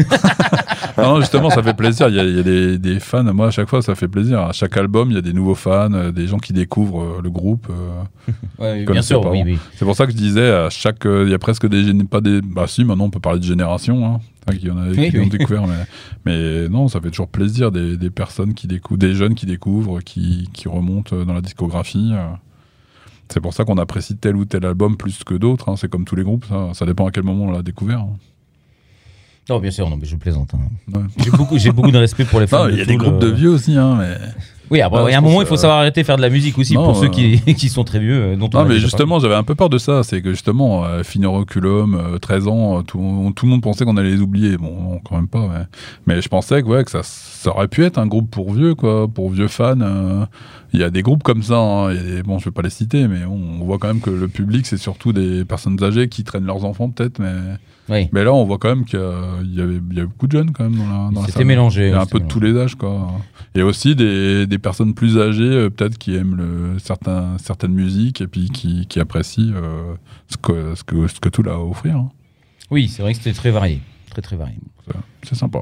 non, 0.99 1.21
justement, 1.21 1.51
ça 1.51 1.63
fait 1.63 1.75
plaisir. 1.75 2.09
Il 2.09 2.17
y 2.17 2.21
a, 2.21 2.25
il 2.25 2.37
y 2.37 2.41
a 2.41 2.43
des, 2.43 2.79
des 2.79 2.99
fans. 2.99 3.23
Moi, 3.33 3.47
à 3.47 3.51
chaque 3.51 3.69
fois, 3.69 3.81
ça 3.81 3.95
fait 3.95 4.09
plaisir. 4.09 4.41
À 4.41 4.53
chaque 4.53 4.77
album, 4.77 5.11
il 5.11 5.15
y 5.15 5.19
a 5.19 5.23
des 5.23 5.33
nouveaux 5.33 5.55
fans, 5.55 5.93
euh, 5.93 6.11
des 6.11 6.27
gens 6.27 6.39
qui 6.39 6.53
découvrent 6.53 7.03
euh, 7.03 7.21
le 7.23 7.31
groupe. 7.31 7.69
euh. 7.71 8.33
Ouais, 8.59 8.85
bien 8.85 9.03
sûr, 9.03 9.21
oui. 9.45 9.57
C'est 9.77 9.85
pour 9.85 9.95
ça 9.95 10.07
que 10.07 10.13
je 10.13 10.17
disais, 10.17 10.51
à 10.51 10.69
chaque, 10.71 11.05
il 11.05 11.29
y 11.29 11.35
a 11.35 11.39
presque 11.39 11.67
des, 11.69 11.93
pas 12.05 12.21
des, 12.21 12.41
bah 12.43 12.67
si, 12.67 12.85
maintenant 12.85 13.05
on 13.05 13.11
peut 13.11 13.21
parler 13.21 13.39
de 13.39 13.45
génération, 13.45 14.05
hein, 14.05 14.21
Enfin, 14.49 14.59
qui, 14.59 14.71
en 14.71 14.79
a, 14.79 14.89
Oui, 14.89 15.11
qui 15.11 15.19
ont 15.19 15.27
découvert, 15.27 15.67
mais, 15.67 15.85
mais 16.25 16.69
non, 16.69 16.89
ça 16.89 17.01
fait 17.01 17.11
toujours 17.11 17.29
plaisir 17.29 17.71
des, 17.71 17.97
des 17.97 18.11
personnes 18.11 18.55
qui 18.55 18.67
découvrent, 18.67 18.99
des 18.99 19.15
jeunes 19.15 19.35
qui 19.35 19.47
découvrent, 19.47 20.01
qui, 20.01 20.49
qui 20.53 20.67
remontent 20.69 21.15
dans 21.25 21.35
la 21.35 21.41
discographie. 21.43 22.13
C'est 23.29 23.41
pour 23.41 23.55
ça 23.55 23.65
qu'on 23.65 23.79
apprécie 23.79 24.17
tel 24.17 24.35
ou 24.37 24.45
tel 24.45 24.65
album 24.67 24.97
plus 24.97 25.23
que 25.25 25.35
d'autres. 25.35 25.69
hein. 25.69 25.77
C'est 25.77 25.89
comme 25.89 26.05
tous 26.05 26.17
les 26.17 26.25
groupes, 26.25 26.45
ça, 26.49 26.71
ça 26.73 26.85
dépend 26.87 27.07
à 27.07 27.11
quel 27.13 27.23
moment 27.23 27.45
on 27.45 27.53
l'a 27.53 27.63
découvert. 27.63 28.01
hein. 28.01 28.17
Non, 29.49 29.59
bien 29.59 29.71
sûr, 29.71 29.89
non, 29.91 29.97
mais 29.97 30.07
je 30.07 30.17
plaisante. 30.17 30.51
hein. 30.55 30.59
Ouais. 30.95 31.03
J'ai 31.25 31.31
beaucoup, 31.31 31.59
j'ai 31.59 31.73
beaucoup 31.73 31.91
de 31.91 31.99
respect 31.99 32.25
pour 32.25 32.39
les 32.41 32.47
fans. 32.47 32.69
Il 32.69 32.77
y 32.79 32.81
a 32.81 32.85
des 32.85 32.97
groupes 32.97 33.19
de 33.19 33.29
euh. 33.29 33.35
vieux 33.35 33.51
aussi, 33.51 33.77
hein, 33.77 33.97
mais. 33.99 34.15
Oui, 34.71 34.81
après, 34.81 35.03
il 35.09 35.11
y 35.11 35.15
a 35.15 35.19
un 35.19 35.21
moment, 35.21 35.41
il 35.43 35.49
faut 35.49 35.55
euh, 35.55 35.57
savoir 35.57 35.81
arrêter 35.81 36.03
de 36.03 36.07
faire 36.07 36.17
de 36.17 36.23
la 36.23 36.29
musique 36.31 36.57
aussi 36.57 36.75
non, 36.75 36.85
pour 36.85 36.97
ceux 36.97 37.07
euh, 37.07 37.09
qui, 37.09 37.41
qui 37.57 37.69
sont 37.69 37.83
très 37.83 37.99
vieux. 37.99 38.37
Dont 38.37 38.49
Non, 38.55 38.65
mais 38.65 38.79
justement, 38.79 39.19
j'avais 39.19 39.35
un 39.35 39.43
peu 39.43 39.57
peur 39.57 39.69
de 39.69 39.79
ça. 39.79 40.05
C'est 40.05 40.23
que 40.23 40.31
justement, 40.31 40.85
euh, 40.85 41.03
Finoroculum, 41.03 41.97
euh, 41.97 42.19
13 42.19 42.47
ans, 42.47 42.83
tout, 42.85 43.33
tout 43.35 43.47
le 43.47 43.51
monde 43.51 43.63
pensait 43.63 43.85
qu'on 43.85 43.97
allait 43.97 44.13
les 44.13 44.21
oublier. 44.21 44.57
Bon, 44.57 44.81
non, 44.81 45.01
quand 45.01 45.17
même 45.17 45.27
pas. 45.27 45.49
Mais, 45.49 45.65
mais 46.15 46.23
je 46.23 46.29
pensais 46.29 46.63
que, 46.63 46.69
ouais, 46.69 46.85
que 46.85 46.91
ça, 46.93 47.01
ça 47.03 47.51
aurait 47.51 47.67
pu 47.67 47.85
être 47.85 47.99
un 47.99 48.07
groupe 48.07 48.31
pour 48.31 48.53
vieux, 48.53 48.77
quoi, 48.77 49.09
pour 49.09 49.31
vieux 49.31 49.49
fans. 49.49 49.75
Il 50.73 50.79
y 50.79 50.85
a 50.85 50.91
des 50.91 51.03
groupes 51.03 51.25
comme 51.25 51.43
ça. 51.43 51.57
hein, 51.59 51.89
a 51.89 51.95
des- 51.95 52.23
bon, 52.23 52.39
je 52.39 52.45
vais 52.45 52.51
pas 52.53 52.63
les 52.63 52.71
citer, 52.71 53.09
mais 53.09 53.25
on, 53.25 53.61
on 53.61 53.65
voit 53.65 53.79
quand 53.79 53.89
même 53.89 54.01
que 54.01 54.11
le 54.11 54.29
public, 54.29 54.67
c'est 54.67 54.77
surtout 54.77 55.13
des 55.13 55.45
personnes 55.45 55.83
âgées 55.83 56.09
qui 56.09 56.23
traînent 56.23 56.47
leurs 56.47 56.65
enfants, 56.65 56.89
peut-être. 56.91 57.19
Mais. 57.19 57.33
Oui. 57.91 58.09
mais 58.13 58.23
là, 58.25 58.33
on 58.33 58.45
voit 58.45 58.59
quand 58.59 58.69
même 58.69 58.85
qu'il 58.85 58.99
y, 58.99 59.03
a- 59.03 59.41
il 59.43 59.55
y 59.55 59.61
avait 59.61 59.81
y 59.93 60.01
a 60.01 60.05
beaucoup 60.07 60.27
de 60.27 60.33
jeunes 60.33 60.53
quand 60.53 60.65
même 60.65 60.77
dans 60.77 60.87
la, 60.87 61.11
dans 61.13 61.27
C'était 61.27 61.45
mélangé. 61.45 61.89
Il 61.89 61.91
y 61.91 61.95
a 61.95 62.01
un 62.01 62.07
peu 62.07 62.21
de 62.21 62.27
tous 62.27 62.41
les 62.41 62.57
âges, 62.57 62.77
quoi. 62.77 63.11
A 63.57 63.63
aussi 63.65 63.97
des, 63.97 64.47
des 64.47 64.59
personnes 64.59 64.95
plus 64.95 65.19
âgées, 65.19 65.43
euh, 65.43 65.71
peut-être, 65.71 65.99
qui 65.99 66.15
aiment 66.15 66.37
le, 66.37 66.79
certains, 66.79 67.37
certaines 67.39 67.73
musiques 67.73 68.21
et 68.21 68.27
puis 68.29 68.49
qui, 68.49 68.87
qui 68.87 69.01
apprécient 69.01 69.53
euh, 69.55 69.95
ce, 70.29 70.37
que, 70.37 70.75
ce, 70.77 70.85
que, 70.85 71.09
ce 71.09 71.19
que 71.19 71.29
tout 71.29 71.43
a 71.47 71.55
à 71.55 71.59
offrir. 71.59 71.97
hein. 71.97 72.11
Oui, 72.71 72.89
c'est 72.89 73.03
vrai 73.03 73.13
que 73.13 73.19
c'était 73.19 73.33
très 73.37 73.51
varié. 73.51 73.81
Très, 74.11 74.23
très 74.23 74.37
varié. 74.37 74.55
C'est- 75.25 75.35
sympa. 75.35 75.61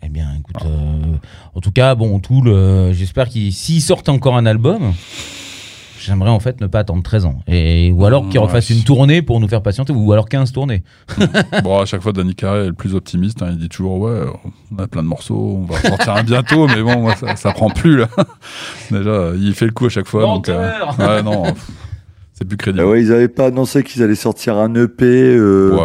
Eh 0.00 0.08
bien, 0.08 0.28
écoute, 0.38 0.56
euh, 0.64 1.16
en 1.56 1.60
tout 1.60 1.72
cas, 1.72 1.96
bon, 1.96 2.20
Tool, 2.20 2.46
euh, 2.48 2.92
j'espère 2.92 3.28
qu'ils 3.28 3.52
s'ils 3.52 3.82
sortent 3.82 4.08
encore 4.08 4.36
un 4.36 4.46
album, 4.46 4.92
j'aimerais 6.00 6.30
en 6.30 6.40
fait 6.40 6.60
ne 6.60 6.66
pas 6.66 6.80
attendre 6.80 7.02
13 7.02 7.24
ans. 7.26 7.40
Et, 7.46 7.92
ou 7.92 8.04
alors 8.04 8.28
qu'ils 8.28 8.38
Ouais. 8.40 8.46
refassent 8.46 8.70
une 8.70 8.82
tournée 8.84 9.22
pour 9.22 9.40
nous 9.40 9.48
faire 9.48 9.62
patienter, 9.62 9.92
ou 9.92 10.12
alors 10.12 10.28
15 10.28 10.52
tournées. 10.52 10.82
bon, 11.64 11.78
à 11.80 11.84
chaque 11.84 12.00
fois, 12.02 12.12
Danny 12.12 12.34
Carey 12.34 12.64
est 12.64 12.68
le 12.68 12.72
plus 12.72 12.94
optimiste. 12.94 13.42
hein. 13.42 13.48
il 13.50 13.58
dit 13.58 13.68
toujours 13.68 13.98
Ouais, 13.98 14.20
on 14.72 14.78
a 14.82 14.86
plein 14.86 15.02
de 15.02 15.08
morceaux, 15.08 15.58
on 15.62 15.64
va 15.72 15.78
sortir 15.80 16.14
un 16.14 16.22
bientôt, 16.22 16.66
mais 16.68 16.82
bon, 16.82 17.00
moi, 17.00 17.14
ça, 17.16 17.36
ça 17.36 17.52
prend 17.52 17.70
plus, 17.70 17.96
là. 17.98 18.08
Déjà, 18.90 19.32
il 19.36 19.54
fait 19.54 19.66
le 19.66 19.72
coup 19.72 19.86
à 19.86 19.90
chaque 19.90 20.06
fois. 20.06 20.22
donc, 20.22 20.48
euh, 20.48 20.70
ouais, 20.98 21.22
non, 21.22 21.44
c'est 22.32 22.44
plus 22.46 22.56
crédible. 22.56 22.84
Ah 22.84 22.88
ouais, 22.88 23.00
ils 23.02 23.12
avaient 23.12 23.28
pas 23.28 23.46
annoncé 23.46 23.82
qu'ils 23.82 24.02
allaient 24.02 24.14
sortir 24.14 24.56
un 24.56 24.72
EP. 24.74 25.04
euh. 25.04 25.76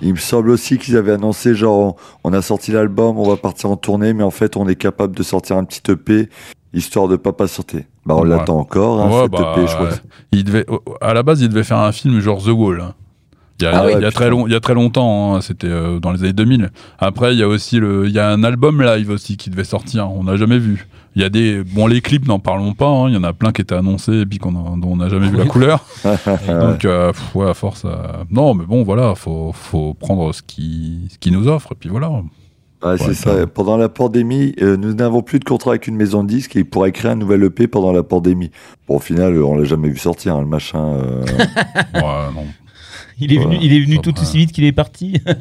Il 0.00 0.12
me 0.12 0.18
semble 0.18 0.50
aussi 0.50 0.78
qu'ils 0.78 0.96
avaient 0.96 1.12
annoncé 1.12 1.54
genre 1.54 1.96
on 2.24 2.32
a 2.32 2.40
sorti 2.40 2.72
l'album, 2.72 3.18
on 3.18 3.28
va 3.28 3.36
partir 3.36 3.70
en 3.70 3.76
tournée, 3.76 4.14
mais 4.14 4.22
en 4.22 4.30
fait 4.30 4.56
on 4.56 4.66
est 4.68 4.76
capable 4.76 5.14
de 5.14 5.22
sortir 5.22 5.56
un 5.58 5.64
petit 5.64 5.82
EP 5.90 6.28
histoire 6.72 7.08
de 7.08 7.16
pas 7.16 7.32
patienter. 7.32 7.86
Bah 8.08 8.14
on 8.16 8.22
Ouais. 8.22 8.28
l'attend 8.30 8.58
encore, 8.58 9.00
hein, 9.02 9.08
Ouais, 9.10 9.22
cet 9.22 9.30
bah, 9.32 9.52
EP, 9.56 9.66
je 9.66 9.74
crois. 9.74 9.86
que- 9.88 9.94
il 10.32 10.44
devait, 10.44 10.66
à 11.00 11.14
la 11.14 11.22
base, 11.22 11.40
il 11.42 11.48
devait 11.48 11.62
faire 11.64 11.78
un 11.78 11.92
film 11.92 12.18
genre 12.20 12.42
The 12.42 12.48
Wall. 12.48 12.82
Il 13.60 13.64
y 13.64 13.66
a, 13.66 13.72
Ah 13.80 13.84
ouais, 13.86 13.94
il 14.00 14.06
y 14.06 14.10
très 14.12 14.30
long, 14.30 14.46
il 14.46 14.52
y 14.52 14.56
a 14.56 14.60
très 14.60 14.74
longtemps, 14.74 15.34
hein, 15.34 15.40
c'était 15.40 15.66
euh, 15.66 15.98
dans 15.98 16.12
les 16.12 16.22
années 16.22 16.32
2000. 16.32 16.70
Après, 17.00 17.32
il 17.34 17.38
y 17.38 17.42
a 17.42 17.48
aussi 17.48 17.78
le, 17.80 18.06
il 18.06 18.12
y 18.12 18.18
a 18.20 18.28
un 18.30 18.44
album 18.44 18.80
live 18.82 19.10
aussi 19.10 19.36
qui 19.36 19.50
devait 19.50 19.64
sortir. 19.64 20.08
On 20.12 20.24
n'a 20.24 20.36
jamais 20.36 20.58
vu. 20.58 20.86
Il 21.16 21.22
y 21.22 21.24
a 21.24 21.28
des, 21.28 21.64
bon, 21.64 21.88
les 21.88 22.00
clips, 22.00 22.28
n'en 22.28 22.38
parlons 22.38 22.72
pas. 22.74 22.86
hein, 22.86 23.08
Il 23.08 23.14
y 23.14 23.16
en 23.16 23.24
a 23.24 23.32
plein 23.32 23.50
qui 23.50 23.60
étaient 23.62 23.74
annoncés 23.74 24.20
et 24.20 24.26
puis 24.26 24.38
qu'on 24.38 24.50
a- 24.54 24.76
dont 24.76 24.90
on 24.92 24.96
n'a 24.96 25.08
jamais 25.08 25.28
vu 25.28 25.36
la 25.36 25.46
couleur. 25.46 25.84
Donc, 26.48 26.84
euh, 26.84 27.10
pff, 27.10 27.34
ouais, 27.34 27.48
à 27.50 27.54
force, 27.54 27.82
euh, 27.84 27.90
non, 28.30 28.54
mais 28.54 28.64
bon, 28.64 28.84
voilà, 28.84 29.14
faut, 29.16 29.50
faut 29.52 29.94
prendre 29.94 30.32
ce 30.32 30.42
qui, 30.42 31.08
ce 31.10 31.18
qui 31.18 31.32
nous 31.32 31.48
offre 31.48 31.72
et 31.72 31.76
puis 31.78 31.88
voilà. 31.88 32.10
Ouais, 32.84 32.96
c'est 32.98 33.14
ça. 33.14 33.46
Pendant 33.46 33.76
la 33.76 33.88
pandémie, 33.88 34.54
euh, 34.62 34.76
nous 34.76 34.94
n'avons 34.94 35.22
plus 35.22 35.38
de 35.40 35.44
contrat 35.44 35.72
avec 35.72 35.86
une 35.88 35.96
maison 35.96 36.22
de 36.22 36.28
disques 36.28 36.54
et 36.56 36.60
ils 36.60 36.64
pourraient 36.64 36.92
créer 36.92 37.10
un 37.10 37.16
nouvel 37.16 37.42
EP 37.44 37.66
pendant 37.66 37.90
la 37.92 38.02
pandémie. 38.04 38.50
Bon, 38.86 38.96
au 38.96 39.00
final, 39.00 39.34
euh, 39.34 39.44
on 39.44 39.56
l'a 39.56 39.64
jamais 39.64 39.88
vu 39.88 39.98
sortir, 39.98 40.36
hein, 40.36 40.40
le 40.40 40.46
machin. 40.46 40.78
euh. 40.84 41.24
Ouais, 41.94 42.32
non. 42.34 42.46
Il 43.20 43.32
est 43.32 43.38
venu, 43.38 43.58
il 43.60 43.72
est 43.72 43.80
venu 43.80 43.96
ça 43.96 44.02
tout 44.02 44.12
va. 44.14 44.22
aussi 44.22 44.38
vite 44.38 44.52
qu'il 44.52 44.64
est 44.64 44.72
parti. 44.72 45.20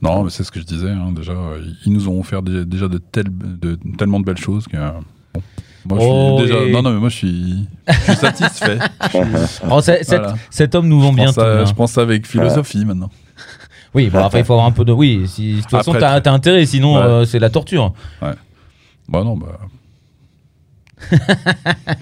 Non, 0.00 0.22
mais 0.22 0.30
c'est 0.30 0.44
ce 0.44 0.52
que 0.52 0.60
je 0.60 0.64
disais. 0.64 0.90
hein, 0.90 1.10
déjà, 1.10 1.32
euh, 1.32 1.60
ils 1.84 1.92
nous 1.92 2.08
ont 2.08 2.20
offert 2.20 2.40
des- 2.42 2.64
déjà 2.64 2.86
de, 2.86 2.98
telles- 2.98 3.24
de- 3.36 3.76
tellement 3.98 4.20
de 4.20 4.24
belles 4.24 4.36
choses 4.38 4.68
que. 4.68 4.76
euh, 4.76 4.90
bon, 5.84 5.96
moi, 5.96 5.98
je 5.98 6.02
suis 6.04 6.12
Oh, 6.14 6.38
déjà. 6.40 6.58
et- 6.68 6.70
Non, 6.72 6.82
non, 6.82 6.92
mais 6.92 7.00
moi, 7.00 7.08
je 7.08 7.16
suis, 7.16 7.66
je 7.88 7.92
suis 8.04 8.14
satisfait. 8.14 8.78
C'est- 9.82 10.04
cet, 10.04 10.20
Voilà. 10.20 10.34
cet 10.50 10.74
homme 10.76 10.86
nous 10.88 11.00
vend 11.00 11.10
je, 11.10 11.16
bien 11.16 11.24
pense 11.26 11.34
tout. 11.34 11.40
à- 11.40 11.46
hein. 11.62 11.64
je 11.64 11.72
pense 11.74 11.90
ça 11.92 12.02
avec 12.02 12.28
philosophie 12.28 12.84
maintenant. 12.84 13.10
Oui, 13.94 14.10
bon, 14.10 14.18
après, 14.24 14.40
il 14.40 14.44
faut 14.44 14.52
avoir 14.52 14.66
un 14.68 14.72
peu 14.72 14.84
de. 14.84 14.92
Oui, 14.92 15.24
si, 15.26 15.54
de 15.56 15.60
toute 15.62 15.70
façon, 15.70 15.92
t'as 15.92 16.30
intérêt, 16.32 16.66
sinon 16.66 16.96
Ouais. 16.96 17.02
euh, 17.02 17.24
c'est 17.24 17.38
la 17.38 17.50
torture. 17.50 17.92
Bah 18.20 19.24
non, 19.24 19.36
bah. 19.36 19.58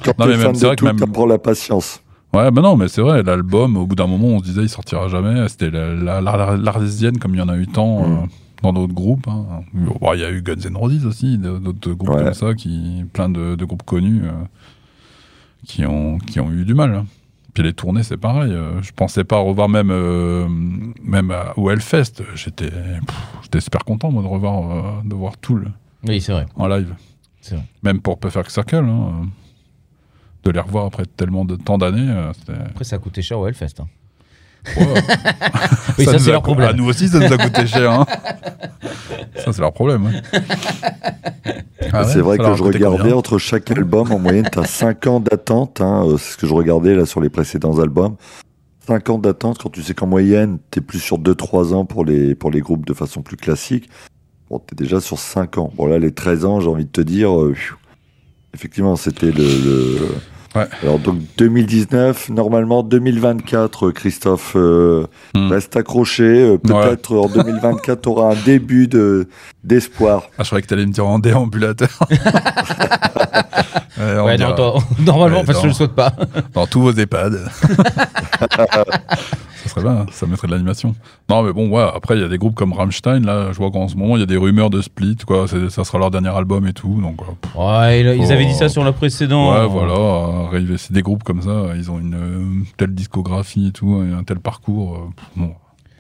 Quand 0.05 0.19
Non, 0.19 0.27
mais 0.27 0.37
même, 0.37 0.55
c'est 0.55 0.63
de 0.63 0.67
vrai 0.67 0.77
que 0.77 0.81
tout, 0.81 0.85
même- 0.87 0.99
t'apprends 0.99 1.27
la 1.27 1.39
patience. 1.39 2.01
Ouais, 2.33 2.51
bah 2.51 2.61
non, 2.63 2.77
mais 2.77 2.89
c'est 2.89 3.01
vrai, 3.03 3.23
l'album, 3.23 3.77
au 3.77 3.87
bout 3.87 3.95
d'un 3.95 4.07
moment, 4.07 4.29
on 4.29 4.39
se 4.41 4.45
disait, 4.45 4.63
il 4.63 4.69
sortira 4.69 5.09
jamais. 5.09 5.49
C'était 5.49 5.71
la- 5.71 5.95
la- 5.95 6.21
la- 6.21 6.57
l'Arlésienne, 6.57 7.19
comme 7.19 7.35
il 7.35 7.39
y 7.39 7.43
en 7.43 7.49
a 7.49 7.57
eu 7.57 7.67
tant 7.67 8.01
Mm. 8.01 8.13
euh, 8.13 8.27
dans 8.63 8.73
d'autres 8.73 8.93
groupes. 8.95 9.29
hein. 9.29 9.45
Bon, 9.73 10.13
Il 10.15 10.21
y 10.21 10.25
a 10.25 10.31
eu 10.31 10.43
Guns 10.43 10.55
N' 10.69 10.77
Roses 10.77 11.07
aussi, 11.07 11.39
d'autres 11.39 11.93
groupes 11.93 12.11
Ouais. 12.11 12.25
comme 12.25 12.35
ça, 12.35 12.55
qui, 12.55 13.05
plein 13.13 13.29
de, 13.29 13.55
de 13.55 13.65
groupes 13.65 13.85
connus 13.85 14.23
euh, 14.25 14.33
qui, 15.67 15.87
ont, 15.87 16.19
qui 16.19 16.41
ont 16.41 16.51
eu 16.51 16.65
du 16.65 16.75
mal. 16.75 16.95
hein. 16.95 17.07
Puis 17.57 17.63
les 17.63 17.73
tournées, 17.73 18.03
c'est 18.03 18.19
pareil. 18.19 18.53
euh, 18.53 18.83
je 18.83 18.93
pensais 18.93 19.25
pas 19.25 19.39
revoir 19.39 19.67
même, 19.71 19.89
euh, 19.91 20.47
même 21.03 21.31
à- 21.31 21.55
au 21.59 21.71
Hellfest. 21.71 22.23
J'étais 22.35 22.69
j'étais 23.43 23.61
super 23.61 23.83
content, 23.83 24.11
moi, 24.11 24.23
de 24.23 24.29
revoir, 24.29 24.71
euh, 24.71 24.83
de 25.07 25.15
voir 25.15 25.39
Tool 25.39 25.73
Oui, 26.07 26.21
c'est 26.21 26.33
vrai. 26.33 26.45
en 26.55 26.67
live. 26.69 26.95
C'est 27.41 27.55
vrai. 27.55 27.65
Même 27.83 28.01
pour 28.03 28.19
Perfect 28.19 28.51
Circle. 28.51 28.85
hein, 28.87 29.23
de 30.45 30.51
les 30.51 30.61
revoir 30.61 30.85
après 30.85 31.07
tellement 31.07 31.47
de 31.47 31.57
temps 31.57 31.79
d'années, 31.79 32.11
euh. 32.11 32.31
Après, 32.69 32.85
ça 32.85 32.97
a 32.97 32.99
coûté 32.99 33.23
cher 33.23 33.39
au 33.39 33.47
Hellfest. 33.49 33.81
hein. 33.81 33.87
Oui, 35.99 36.05
ça, 36.05 36.13
nous 36.13 36.19
c'est 36.19 36.29
a- 36.31 36.33
leur 36.33 36.43
problème. 36.43 36.69
À 36.69 36.73
nous 36.73 36.87
aussi, 36.87 37.09
ça 37.09 37.19
nous 37.19 37.33
a 37.33 37.39
coûté 37.39 37.67
cher. 37.67 37.91
hein. 37.91 38.07
ça, 39.37 39.53
c'est 39.53 39.61
leur 39.61 39.73
problème. 39.73 40.07
hein. 40.07 40.41
Ah 41.93 42.03
ouais, 42.03 42.13
c'est 42.13 42.19
vrai 42.21 42.37
que 42.37 42.55
je 42.55 42.63
regardais 42.65 42.99
combien 42.99 43.15
entre 43.15 43.39
chaque 43.39 43.71
album, 43.71 44.11
en 44.11 44.19
moyenne, 44.19 44.49
t'as 44.51 44.65
5 44.65 45.07
ans 45.07 45.21
d'attente. 45.21 45.81
Hein, 45.81 46.05
euh, 46.07 46.17
c'est 46.19 46.33
ce 46.33 46.37
que 46.37 46.47
je 46.47 46.53
regardais 46.53 46.95
là 46.97 47.07
sur 47.07 47.21
les 47.21 47.29
précédents 47.31 47.79
albums. 47.79 48.17
5 48.89 49.09
ans 49.11 49.19
d'attente 49.19 49.59
quand 49.63 49.71
tu 49.71 49.83
sais 49.83 49.95
qu'en 49.95 50.07
moyenne, 50.09 50.59
t'es 50.71 50.81
plus 50.81 50.99
sur 50.99 51.19
2-3 51.19 51.75
ans 51.75 51.85
pour 51.85 52.05
les, 52.05 52.35
pour 52.35 52.51
les 52.51 52.61
groupes 52.61 52.85
de 52.87 52.93
façon 52.93 53.23
plus 53.23 53.37
classique. 53.37 53.89
Bon, 54.51 54.59
t'es 54.59 54.75
déjà 54.75 55.01
sur 55.01 55.19
5 55.19 55.59
ans. 55.59 55.73
Bon, 55.77 55.87
là, 55.87 55.99
les 55.99 56.13
13 56.13 56.45
ans, 56.45 56.61
j'ai 56.61 56.69
envie 56.69 56.85
de 56.87 56.91
te 56.91 57.01
dire, 57.01 57.41
euh, 57.41 57.55
effectivement, 58.55 58.97
c'était 58.97 59.31
le. 59.31 59.45
le- 59.45 60.09
Ouais. 60.57 60.67
Alors, 60.83 60.99
donc 60.99 61.19
2019, 61.39 62.31
normalement 62.31 62.83
2024, 62.83 63.87
euh, 63.89 63.93
Christophe, 63.93 64.53
euh, 64.57 65.07
Hmm. 65.35 65.49
reste 65.51 65.77
accroché. 65.77 66.23
euh, 66.25 66.59
Peut-être 66.59 67.15
en 67.17 67.29
2024, 67.29 68.01
t'auras 68.03 68.33
un 68.33 68.37
début 68.45 68.89
de 68.89 69.29
d'espoir. 69.65 70.23
Ah, 70.39 70.43
je 70.45 70.47
croyais 70.49 70.63
que 70.63 70.69
t'allais 70.69 70.87
me 70.87 70.93
dire 70.93 71.07
en 71.07 71.19
déambulateur. 71.19 71.89
Ouais, 73.99 74.19
on 74.19 74.27
Ouais, 74.27 74.37
dira- 74.37 74.51
non, 74.51 74.57
toi, 74.57 74.75
normalement, 74.99 75.41
Ouais, 75.41 75.47
parce 75.47 75.59
que 75.59 75.63
je 75.65 75.69
le 75.69 75.73
souhaite 75.75 75.95
pas. 75.95 76.13
dans 76.53 76.67
tous 76.67 76.83
vos 76.83 76.93
EHPAD. 76.93 77.41
ça 79.69 79.75
serait 79.81 79.83
bien, 79.83 80.07
ça 80.13 80.27
mettrait 80.27 80.47
de 80.49 80.53
l'animation. 80.53 80.95
Non, 81.31 81.43
mais 81.43 81.53
bon, 81.53 81.69
ouais, 81.69 81.87
après, 81.95 82.17
il 82.17 82.21
y 82.23 82.25
a 82.25 82.29
des 82.29 82.39
groupes 82.39 82.55
comme 82.55 82.73
Rammstein, 82.73 83.21
là, 83.25 83.53
je 83.53 83.57
vois 83.59 83.71
qu'en 83.71 83.89
ce 83.89 83.97
moment, 83.97 84.17
il 84.17 84.21
y 84.21 84.23
a 84.23 84.27
des 84.27 84.37
rumeurs 84.37 84.71
de 84.71 84.81
split, 84.83 85.17
quoi, 85.27 85.47
ça 85.49 85.85
sera 85.85 85.99
leur 85.99 86.11
dernier 86.11 86.29
album 86.29 86.67
et 86.67 86.73
tout, 86.73 87.01
donc, 87.01 87.21
euh, 87.23 87.25
pff, 87.41 87.55
Ouais, 87.57 88.01
ils, 88.01 88.23
ils 88.23 88.33
avaient 88.33 88.47
dit 88.47 88.55
ça 88.55 88.69
sur 88.69 88.85
le 88.85 88.93
précédent. 88.93 89.53
ouais, 89.53 89.67
voilà, 89.67 89.93
euh, 89.95 90.47
arriver- 90.47 90.79
c'est 90.79 90.93
des 90.93 91.03
groupes 91.03 91.23
comme 91.25 91.43
ça, 91.43 91.75
ils 91.77 91.91
ont 91.91 91.99
une 91.99 92.15
euh, 92.15 92.65
telle 92.77 92.95
discographie 92.95 93.69
et 93.69 93.73
tout, 93.73 94.03
et 94.03 94.13
un 94.13 94.25
tel 94.25 94.39
parcours, 94.41 94.95
euh, 94.97 94.99
pff, 95.17 95.27
bon, 95.37 95.53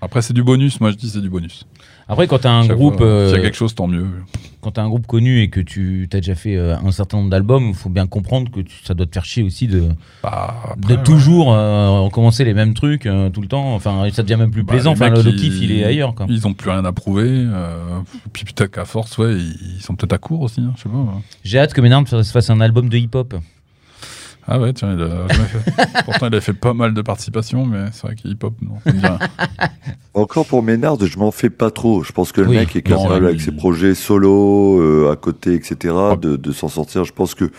Après, 0.02 0.20
c'est 0.22 0.34
du 0.34 0.44
bonus. 0.44 0.78
Moi, 0.80 0.90
je 0.90 0.96
dis 0.96 1.08
c'est 1.08 1.22
du 1.22 1.30
bonus. 1.30 1.66
Après, 2.08 2.26
quand 2.28 2.38
t'as 2.38 2.52
un 2.52 2.62
Chaque 2.62 2.76
groupe, 2.76 2.98
fois, 2.98 3.06
euh, 3.06 3.28
S'il 3.28 3.36
y 3.36 3.40
a 3.40 3.42
quelque 3.42 3.56
chose, 3.56 3.74
tant 3.74 3.88
mieux. 3.88 4.06
quand 4.60 4.70
t'as 4.72 4.82
un 4.82 4.88
groupe 4.88 5.06
connu 5.08 5.40
et 5.42 5.50
que 5.50 5.58
tu 5.60 6.08
as 6.12 6.16
déjà 6.18 6.36
fait 6.36 6.56
euh, 6.56 6.76
un 6.76 6.92
certain 6.92 7.16
nombre 7.16 7.30
d'albums, 7.30 7.68
il 7.70 7.74
faut 7.74 7.88
bien 7.88 8.06
comprendre 8.06 8.50
que 8.50 8.60
tu- 8.60 8.84
ça 8.84 8.94
doit 8.94 9.06
te 9.06 9.12
faire 9.12 9.24
chier 9.24 9.42
aussi 9.42 9.66
de, 9.66 9.88
Bah, 10.22 10.76
de 10.88 10.94
toujours 10.96 11.52
euh, 11.52 12.00
recommencer 12.02 12.44
les 12.44 12.54
mêmes 12.54 12.74
trucs 12.74 13.08
tout 13.32 13.40
le 13.40 13.48
temps. 13.48 13.74
Enfin, 13.74 14.08
ça 14.12 14.22
devient 14.22 14.36
même 14.36 14.50
plus 14.52 14.62
Bah, 14.62 14.74
plaisant. 14.74 14.92
Enfin, 14.92 15.10
le, 15.10 15.20
le 15.22 15.32
kiff, 15.32 15.54
il 15.60 15.72
est 15.72 15.84
ailleurs. 15.84 16.14
Quoi. 16.14 16.26
Ils 16.28 16.46
ont 16.46 16.54
plus 16.54 16.70
rien 16.70 16.84
à 16.84 16.92
prouver. 16.92 17.44
puis 18.32 18.44
peut-être 18.44 18.70
qu'à 18.70 18.84
force, 18.84 19.18
ouais, 19.18 19.34
ils 19.34 19.56
ils 19.78 19.82
sont 19.82 19.94
peut-être 19.96 20.12
à 20.12 20.18
court 20.18 20.42
aussi. 20.42 20.60
hein, 20.60 20.72
je 20.76 20.82
sais 20.84 20.88
pas. 20.88 20.96
ouais. 20.98 21.22
J'ai 21.44 21.58
hâte 21.58 21.74
que 21.74 21.80
Ménard 21.80 22.06
se 22.06 22.22
fasse 22.22 22.50
un 22.50 22.60
album 22.60 22.88
de 22.88 22.96
hip-hop. 22.96 23.34
Ah 24.48 24.60
ouais, 24.60 24.72
tiens, 24.72 24.94
il 24.94 25.02
a 25.02 25.26
jamais 25.28 25.44
fait. 25.48 26.02
Pourtant, 26.04 26.28
il 26.28 26.34
a 26.36 26.40
fait 26.40 26.52
pas 26.52 26.72
mal 26.74 26.94
de 26.94 27.02
participations, 27.02 27.66
mais 27.66 27.86
c'est 27.92 28.06
vrai 28.06 28.14
qu'il 28.14 28.30
hip-hop, 28.30 28.54
non. 28.62 28.76
Encore 30.14 30.46
pour 30.46 30.62
Ménard, 30.62 30.96
je 31.04 31.18
m'en 31.18 31.30
fais 31.30 31.50
pas 31.50 31.70
trop. 31.70 32.02
Je 32.02 32.12
pense 32.12 32.32
que 32.32 32.40
le 32.40 32.48
Oui. 32.48 32.56
mec 32.56 32.74
est 32.76 32.82
capable 32.82 33.26
avec 33.26 33.40
ses 33.40 33.52
projets 33.52 33.94
solo, 33.94 34.80
euh, 34.80 35.10
à 35.12 35.16
côté, 35.16 35.54
etc., 35.54 35.94
Ah. 35.96 36.16
de, 36.16 36.36
de 36.36 36.52
s'en 36.52 36.68
sortir. 36.68 37.04
Je 37.04 37.12
pense 37.12 37.34
que 37.34 37.50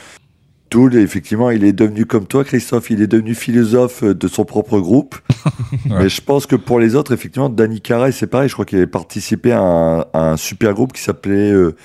Tool, 0.70 0.96
effectivement, 0.96 1.50
il 1.50 1.64
est 1.64 1.72
devenu 1.72 2.06
comme 2.06 2.26
toi, 2.28 2.44
Christophe, 2.44 2.90
il 2.90 3.02
est 3.02 3.08
devenu 3.08 3.36
philosophe 3.36 4.04
euh, 4.04 4.14
de 4.14 4.28
son 4.28 4.44
propre 4.46 4.80
groupe. 4.80 5.16
Ouais. 5.90 6.00
Mais 6.04 6.10
je 6.10 6.22
pense 6.22 6.46
que 6.46 6.56
pour 6.56 6.80
les 6.80 6.96
autres, 6.96 7.14
effectivement, 7.14 7.50
Danny 7.50 7.82
Carey, 7.82 8.12
c'est 8.12 8.28
pareil. 8.28 8.48
Je 8.50 8.54
crois 8.54 8.66
qu'il 8.66 8.78
avait 8.78 8.88
participé 8.88 9.52
à 9.54 9.62
un, 9.62 10.00
à 10.14 10.32
un 10.32 10.38
super 10.38 10.74
groupe 10.74 10.92
qui 10.94 11.02
s'appelait 11.02 11.52
euh, 11.52 11.76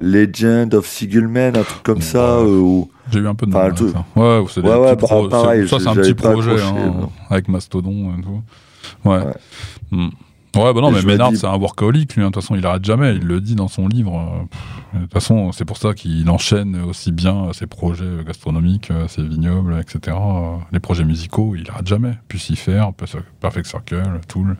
Legend 0.00 0.74
of 0.74 0.86
Sigelman, 0.86 1.56
un 1.56 1.62
truc 1.62 1.82
comme 1.82 2.00
ça. 2.00 2.40
Ouais. 2.42 2.48
euh, 2.48 2.58
où- 2.58 2.90
J'ai 3.12 3.18
eu 3.20 3.28
un 3.28 3.34
peu 3.34 3.46
de 3.46 3.50
Enfin, 3.52 3.62
mal 3.64 3.74
tout-. 3.74 3.92
Ouais, 4.16 4.38
ou 4.38 4.48
c'est 4.48 4.62
des 4.62 4.68
Ouais, 4.68 4.74
ouais, 4.76 4.96
bah, 4.96 4.96
pro- 4.96 5.28
pareil, 5.28 5.68
Ça, 5.68 5.78
c'est 5.78 5.88
un 5.88 5.94
petit 5.94 6.14
projet 6.14 6.52
accroché, 6.54 6.78
hein, 6.82 7.08
avec 7.28 7.48
Mastodon 7.48 8.14
et 8.18 8.22
tout. 8.22 8.42
Ouais. 9.04 9.18
Ouais. 9.18 9.34
Hmm. 9.90 10.08
Ouais, 10.56 10.74
bah 10.74 10.80
non, 10.80 10.90
Et 10.90 10.94
mais 10.94 11.02
Ménard, 11.04 11.30
c'est 11.36 11.46
un 11.46 11.56
workaholic, 11.56 12.16
lui. 12.16 12.22
hein. 12.24 12.26
De 12.28 12.32
toute 12.32 12.42
façon, 12.42 12.56
il 12.56 12.66
arrête 12.66 12.84
jamais. 12.84 13.14
Il 13.14 13.24
le 13.24 13.40
dit 13.40 13.54
dans 13.54 13.68
son 13.68 13.86
livre. 13.86 14.48
De 14.94 15.00
toute 15.02 15.12
façon, 15.12 15.52
c'est 15.52 15.64
pour 15.64 15.76
ça 15.76 15.94
qu'il 15.94 16.28
enchaîne 16.28 16.80
aussi 16.88 17.12
bien 17.12 17.52
ses 17.52 17.68
projets 17.68 18.24
gastronomiques, 18.26 18.90
euh, 18.90 19.06
ses 19.06 19.22
vignobles, 19.22 19.76
etc. 19.80 20.16
euh, 20.20 20.56
Les 20.72 20.80
projets 20.80 21.04
musicaux, 21.04 21.54
il 21.56 21.70
arrête 21.70 21.86
jamais. 21.86 22.14
Pucifer, 22.26 22.84
Perfect 23.40 23.66
Circle, 23.66 24.02
Tool. 24.26 24.56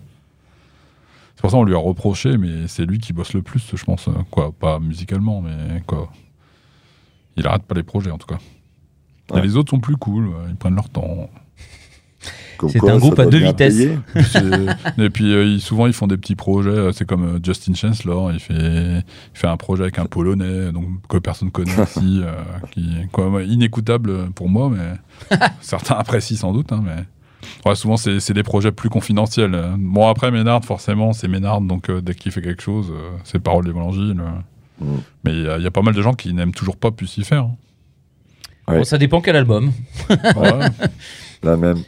C'est 1.40 1.42
pour 1.42 1.50
ça 1.52 1.56
qu'on 1.56 1.64
lui 1.64 1.74
a 1.74 1.78
reproché, 1.78 2.36
mais 2.36 2.68
c'est 2.68 2.84
lui 2.84 2.98
qui 2.98 3.14
bosse 3.14 3.32
le 3.32 3.40
plus, 3.40 3.62
je 3.74 3.82
pense. 3.82 4.08
euh, 4.08 4.12
Quoi, 4.30 4.52
pas 4.52 4.78
musicalement, 4.78 5.40
mais 5.40 5.82
quoi. 5.86 6.10
Il 7.38 7.46
arrête 7.46 7.62
pas 7.62 7.74
les 7.74 7.82
projets, 7.82 8.10
en 8.10 8.18
tout 8.18 8.26
cas. 8.26 8.38
Et 9.38 9.40
les 9.40 9.56
autres 9.56 9.70
sont 9.70 9.80
plus 9.80 9.96
cool, 9.96 10.28
ils 10.50 10.56
prennent 10.56 10.74
leur 10.74 10.90
temps. 10.90 11.30
C'est 12.68 12.78
un 12.90 12.98
groupe 12.98 13.18
à 13.18 13.24
deux 13.30 13.38
vitesses. 13.52 13.74
et 14.98 15.08
puis 15.08 15.32
euh, 15.32 15.44
ils- 15.46 15.62
souvent 15.62 15.86
ils 15.86 15.94
font 15.94 16.06
des 16.06 16.18
petits 16.18 16.34
projets, 16.36 16.68
euh, 16.68 16.92
c'est 16.92 17.06
comme 17.06 17.40
Justin 17.42 17.72
Chancellor, 17.72 18.32
il 18.32 18.40
fait, 18.40 18.52
il 18.54 19.04
fait 19.32 19.46
un 19.46 19.56
projet 19.56 19.84
avec 19.84 19.98
un 19.98 20.04
Polonais, 20.04 20.70
donc 20.72 20.84
que 21.08 21.16
personne 21.16 21.50
connaît 21.50 21.72
ici, 21.84 22.20
euh, 22.22 22.34
qui 22.72 22.86
quoi, 23.12 23.30
ouais, 23.30 23.46
inécoutable 23.46 24.30
pour 24.32 24.50
moi, 24.50 24.68
mais 24.68 25.38
certains 25.62 25.94
apprécient 25.94 26.36
sans 26.36 26.52
doute. 26.52 26.70
hein, 26.72 26.82
mais 26.84 27.02
ouais, 27.66 27.74
souvent 27.74 27.96
c'est 27.96 28.20
c'est 28.20 28.34
des 28.34 28.42
projets 28.42 28.72
plus 28.72 28.88
confidentiels. 28.88 29.58
Bon 29.78 30.08
après 30.08 30.30
Ménard 30.30 30.64
forcément 30.64 31.12
c'est 31.12 31.28
Ménard, 31.28 31.60
donc 31.60 31.88
euh, 31.90 32.00
dès 32.00 32.14
qu'il 32.14 32.32
fait 32.32 32.42
quelque 32.42 32.62
chose, 32.62 32.90
euh, 32.90 33.10
c'est 33.24 33.38
parole 33.40 33.64
d'évangile. 33.64 34.20
euh. 34.20 34.84
Mm. 34.84 34.98
Mais 35.24 35.32
il 35.32 35.42
y, 35.44 35.48
a- 35.48 35.58
il 35.58 35.62
y 35.64 35.66
a 35.66 35.70
pas 35.70 35.82
mal 35.82 35.94
de 35.94 36.00
gens 36.02 36.14
qui 36.14 36.32
n'aiment 36.32 36.52
toujours 36.54 36.76
pas 36.76 36.90
Pucifer. 36.90 37.34
hein. 37.36 37.50
Ouais. 38.68 38.78
Bon, 38.78 38.84
ça 38.84 38.98
dépend 38.98 39.20
quel 39.20 39.36
album. 39.36 39.72
Ouais. 40.08 40.14
Moi, 40.34 40.60
La 41.42 41.56
même. 41.56 41.78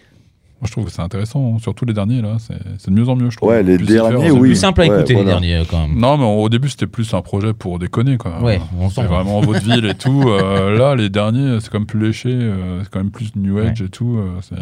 je 0.62 0.70
trouve 0.70 0.84
que 0.86 0.90
c'est 0.90 1.02
intéressant, 1.02 1.54
hein. 1.54 1.58
surtout 1.60 1.84
les 1.84 1.92
derniers 1.94 2.22
là, 2.22 2.36
c'est 2.38 2.56
c'est 2.78 2.90
de 2.90 2.94
mieux 2.96 3.08
en 3.08 3.16
mieux 3.16 3.30
je 3.30 3.36
trouve. 3.36 3.50
Ouais, 3.50 3.62
les 3.62 3.76
derniers, 3.78 4.26
c'est 4.26 4.30
oui. 4.30 4.48
Plus 4.50 4.56
simple 4.56 4.80
à 4.82 4.86
Ouais, 4.86 4.94
écouter 4.96 5.14
voilà. 5.14 5.38
les 5.38 5.40
derniers 5.48 5.66
quand 5.70 5.86
même. 5.88 5.98
Non, 5.98 6.16
mais 6.18 6.24
au 6.24 6.48
début, 6.48 6.68
c'était 6.68 6.86
plus 6.86 7.12
un 7.14 7.20
projet 7.22 7.52
pour 7.52 7.78
déconner, 7.78 8.16
quoi. 8.16 8.40
Ouais, 8.42 8.60
on 8.78 8.88
sent. 8.88 9.00
C'est 9.02 9.06
vraiment 9.06 9.40
vaudeville 9.42 9.84
et 9.86 9.94
tout. 9.94 10.24
Euh, 10.26 10.76
là, 10.78 10.94
les 10.94 11.08
derniers, 11.10 11.58
c'est 11.60 11.70
quand 11.70 11.78
même 11.78 11.86
plus 11.86 12.00
léché, 12.00 12.30
euh, 12.32 12.82
c'est 12.82 12.90
quand 12.90 13.00
même 13.00 13.10
plus 13.10 13.34
New 13.36 13.58
Age 13.58 13.82
et 13.82 13.88
tout. 13.88 14.16
euh, 14.18 14.38
c'est- 14.40 14.56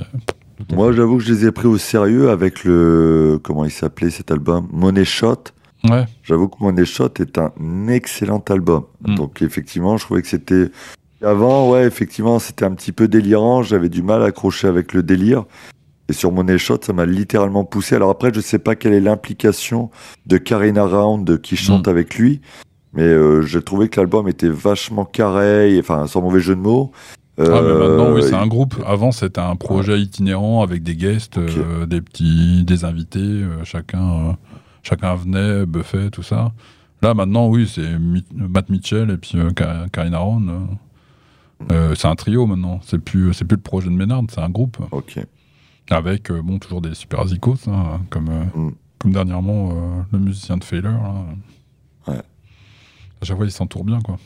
Moi, 0.72 0.92
j'avoue 0.92 1.18
que 1.18 1.22
je 1.24 1.32
les 1.32 1.46
ai 1.46 1.52
pris 1.52 1.66
au 1.66 1.78
sérieux 1.78 2.30
avec 2.30 2.64
le. 2.64 3.38
Comment 3.42 3.64
il 3.64 3.70
s'appelait 3.70 4.10
cet 4.10 4.30
album? 4.30 4.68
Money 4.72 5.04
Shot. 5.04 5.44
Ouais, 5.88 6.04
J'avoue 6.22 6.48
que 6.48 6.56
Money 6.62 6.84
Shot 6.84 7.14
est 7.20 7.38
un 7.38 7.52
excellent 7.88 8.44
album. 8.50 8.84
Mm. 9.06 9.14
Donc, 9.14 9.42
effectivement, 9.42 9.96
je 9.96 10.04
trouvais 10.04 10.22
que 10.22 10.28
c'était. 10.28 10.70
Avant, 11.22 11.70
ouais, 11.70 11.84
effectivement, 11.84 12.38
c'était 12.38 12.64
un 12.64 12.72
petit 12.72 12.92
peu 12.92 13.08
délirant. 13.08 13.62
J'avais 13.62 13.88
du 13.88 14.02
mal 14.02 14.22
à 14.22 14.26
accrocher 14.26 14.68
avec 14.68 14.92
le 14.92 15.02
délire. 15.02 15.44
Et 16.08 16.12
sur 16.12 16.32
Money 16.32 16.58
Shot, 16.58 16.78
ça 16.82 16.92
m'a 16.92 17.06
littéralement 17.06 17.64
poussé. 17.64 17.94
Alors 17.94 18.10
après, 18.10 18.30
je 18.34 18.40
sais 18.40 18.58
pas 18.58 18.74
quelle 18.74 18.92
est 18.94 19.00
l'implication 19.00 19.90
de 20.26 20.36
Karina 20.38 20.84
Round 20.84 21.40
qui 21.40 21.56
chante 21.56 21.86
Mm. 21.86 21.90
avec 21.90 22.16
lui. 22.16 22.40
Mais 22.92 23.02
euh, 23.04 23.42
je 23.42 23.58
trouvais 23.60 23.88
que 23.88 24.00
l'album 24.00 24.26
était 24.28 24.48
vachement 24.48 25.04
carré, 25.04 25.78
enfin, 25.78 26.06
sans 26.08 26.20
mauvais 26.22 26.40
jeu 26.40 26.56
de 26.56 26.60
mots. 26.60 26.90
Ah, 27.40 27.62
mais 27.62 27.74
maintenant, 27.74 28.12
oui, 28.12 28.20
Euh, 28.22 28.28
c'est 28.28 28.34
un 28.34 28.46
groupe. 28.46 28.74
Avant, 28.86 29.12
c'était 29.12 29.40
un 29.40 29.56
projet 29.56 30.00
itinérant 30.00 30.62
avec 30.62 30.82
des 30.82 30.96
guests, 30.96 31.38
euh, 31.38 31.86
des 31.86 32.00
petits, 32.00 32.64
des 32.64 32.84
invités. 32.84 33.18
euh, 33.20 33.64
chacun, 33.64 34.10
euh, 34.30 34.32
chacun 34.82 35.14
venait, 35.14 35.66
buffet, 35.66 36.10
tout 36.10 36.22
ça. 36.22 36.52
Là, 37.02 37.14
maintenant, 37.14 37.48
oui, 37.48 37.66
c'est 37.72 37.98
Matt 38.34 38.68
Mitchell 38.68 39.10
et 39.10 39.16
puis 39.16 39.38
euh, 39.38 39.50
Ka- 39.52 39.86
Karina 39.92 40.18
Ron. 40.18 40.46
euh. 40.48 40.58
Euh, 41.72 41.94
c'est 41.94 42.08
un 42.08 42.14
trio 42.14 42.46
maintenant. 42.46 42.80
C'est 42.82 42.98
plus, 42.98 43.32
c'est 43.34 43.44
plus 43.44 43.56
le 43.56 43.62
projet 43.62 43.88
de 43.90 43.94
Ménard, 43.94 44.22
c'est 44.30 44.40
un 44.40 44.48
groupe. 44.48 44.78
Ok. 44.92 45.18
Avec, 45.90 46.30
euh, 46.30 46.40
bon, 46.42 46.58
toujours 46.58 46.80
des 46.80 46.94
super 46.94 47.26
zikos, 47.26 47.68
hein, 47.68 48.00
comme, 48.10 48.28
euh, 48.28 48.44
Mm. 48.54 48.70
comme 48.98 49.12
dernièrement 49.12 49.70
euh, 49.70 50.02
le 50.12 50.18
musicien 50.18 50.56
de 50.56 50.64
Failure. 50.64 50.90
là. 50.92 52.12
Ouais. 52.14 52.18
À 53.20 53.24
chaque 53.24 53.36
fois, 53.36 53.44
il 53.46 53.50
s'entoure 53.50 53.84
bien, 53.84 54.00
quoi. 54.00 54.16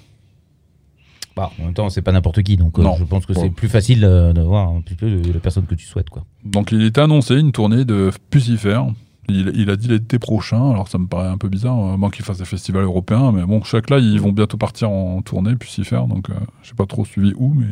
Bah, 1.37 1.51
en 1.61 1.65
même 1.65 1.75
temps, 1.75 1.91
c'est 1.91 2.03
pas 2.03 2.13
n'importe 2.13 2.43
qui, 2.43 2.57
donc 2.57 2.79
euh, 2.79 2.85
je 2.99 3.05
pense 3.05 3.27
que 3.27 3.33
Bon. 3.33 3.41
c'est 3.43 3.51
plus 3.51 3.69
facile 3.69 4.05
euh, 4.05 4.33
d'avoir 4.33 4.69
un 4.69 4.81
petit 4.81 4.95
peu 4.95 5.11
de 5.11 5.33
la 5.33 5.41
personne 5.41 5.67
que 5.67 5.75
tu 5.75 5.85
souhaites. 5.85 6.09
Quoi. 6.11 6.25
Donc, 6.45 6.71
il 6.71 6.83
était 6.83 7.01
annoncé 7.01 7.35
une 7.35 7.51
tournée 7.53 7.85
de 7.85 8.11
Pucifer. 8.31 8.81
Il, 9.29 9.53
il 9.57 9.71
a 9.71 9.77
dit 9.77 9.89
l'été 9.89 10.19
prochain, 10.19 10.71
alors 10.71 10.87
ça 10.89 10.99
me 10.99 11.07
paraît 11.07 11.29
un 11.29 11.39
peu 11.39 11.49
bizarre, 11.49 11.79
euh, 11.83 11.95
à 11.95 11.97
moins 11.97 12.11
qu'il 12.11 12.25
fasse 12.25 12.39
des 12.39 12.45
festivals 12.45 12.85
européens, 12.85 13.33
mais 13.33 13.43
bon, 13.45 13.63
chaque 13.65 13.89
là, 13.91 13.99
ils 13.99 14.21
vont 14.21 14.33
bientôt 14.33 14.59
partir 14.59 14.91
en 14.91 15.23
tournée, 15.23 15.57
Pucifer, 15.57 16.03
donc 16.09 16.29
euh, 16.31 16.35
j'ai 16.63 16.75
pas 16.75 16.87
trop 16.87 17.05
suivi 17.05 17.33
où, 17.37 17.53
mais 17.55 17.67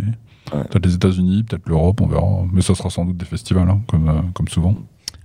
Ouais. 0.52 0.64
peut-être 0.64 0.84
les 0.86 0.94
États-Unis, 0.94 1.44
peut-être 1.44 1.68
l'Europe, 1.68 2.00
on 2.00 2.06
verra. 2.08 2.42
Mais 2.52 2.62
ça 2.62 2.74
sera 2.74 2.90
sans 2.90 3.04
doute 3.04 3.16
des 3.16 3.24
festivals, 3.24 3.70
hein, 3.70 3.80
comme, 3.86 4.08
euh, 4.08 4.20
comme 4.34 4.48
souvent. 4.48 4.74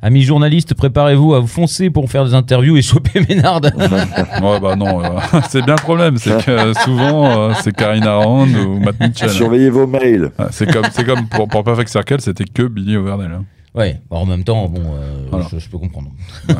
Amis 0.01 0.21
journalistes, 0.21 0.75
préparez-vous 0.75 1.33
à 1.33 1.39
vous 1.39 1.47
foncer 1.47 1.89
pour 1.89 2.09
faire 2.09 2.23
des 2.23 2.33
interviews 2.35 2.77
et 2.77 2.81
choper 2.83 3.19
Ménard. 3.27 3.61
Ouais, 3.63 4.59
bah 4.59 4.75
non, 4.75 5.03
euh, 5.03 5.09
c'est 5.49 5.63
bien 5.63 5.73
le 5.75 5.81
problème, 5.81 6.17
c'est 6.17 6.45
que 6.45 6.51
euh, 6.51 6.73
souvent, 6.75 7.49
euh, 7.49 7.53
c'est 7.61 7.75
Karina 7.75 8.15
Rand 8.17 8.47
ou 8.47 8.79
Matt 8.79 8.99
Mitchell. 8.99 9.29
Surveillez 9.29 9.69
vos 9.71 9.87
mails. 9.87 10.31
Ouais, 10.37 10.45
c'est 10.51 10.71
comme, 10.71 10.85
c'est 10.91 11.03
comme 11.03 11.27
pour, 11.27 11.47
pour 11.47 11.63
Perfect 11.63 11.89
Circle, 11.89 12.21
c'était 12.21 12.45
que 12.45 12.63
Billy 12.63 12.95
Overdale. 12.95 13.31
hein. 13.39 13.45
ouais, 13.73 13.99
bah, 14.09 14.17
en 14.17 14.25
même 14.27 14.43
temps, 14.43 14.67
bon, 14.69 14.81
euh, 14.81 15.25
Voilà. 15.31 15.47
je, 15.51 15.57
je 15.57 15.67
peux 15.69 15.77
comprendre. 15.79 16.09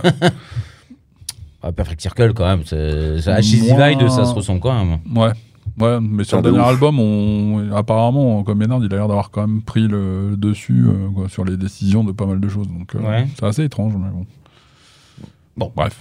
Ah, 1.64 1.72
Perfect 1.72 1.99
Circle, 2.01 2.34
quand 2.34 2.45
même, 2.45 2.61
c'est 2.65 3.19
c'est- 3.19 3.31
Ashes 3.31 3.55
Moi- 3.68 3.89
Divide, 3.93 4.09
ça 4.09 4.26
se 4.26 4.34
ressemble 4.34 4.59
quand 4.59 4.73
même. 4.73 4.99
Ouais. 5.15 5.31
Ouais, 5.79 5.99
mais 6.01 6.23
sur 6.23 6.37
Ah, 6.39 6.41
le 6.41 6.47
de 6.47 6.51
dernier 6.51 6.65
ouf. 6.67 6.73
album, 6.73 6.99
on, 6.99 7.71
apparemment, 7.75 8.43
comme 8.43 8.57
Ménard, 8.57 8.79
il 8.83 8.91
a 8.93 8.97
l'air 8.97 9.07
d'avoir 9.07 9.29
quand 9.29 9.41
même 9.47 9.61
pris 9.61 9.87
le, 9.87 10.35
dessus 10.35 10.85
euh, 10.87 11.09
quoi, 11.13 11.29
sur 11.29 11.45
les 11.45 11.55
décisions 11.55 12.03
de 12.03 12.11
pas 12.11 12.25
mal 12.25 12.39
de 12.39 12.49
choses. 12.49 12.67
Donc, 12.67 12.95
euh, 12.95 12.99
Ouais. 12.99 13.27
c'est 13.39 13.45
assez 13.45 13.63
étrange, 13.63 13.93
mais 13.95 14.09
bon. 14.09 14.25
Bon. 15.55 15.71
bref. 15.75 15.95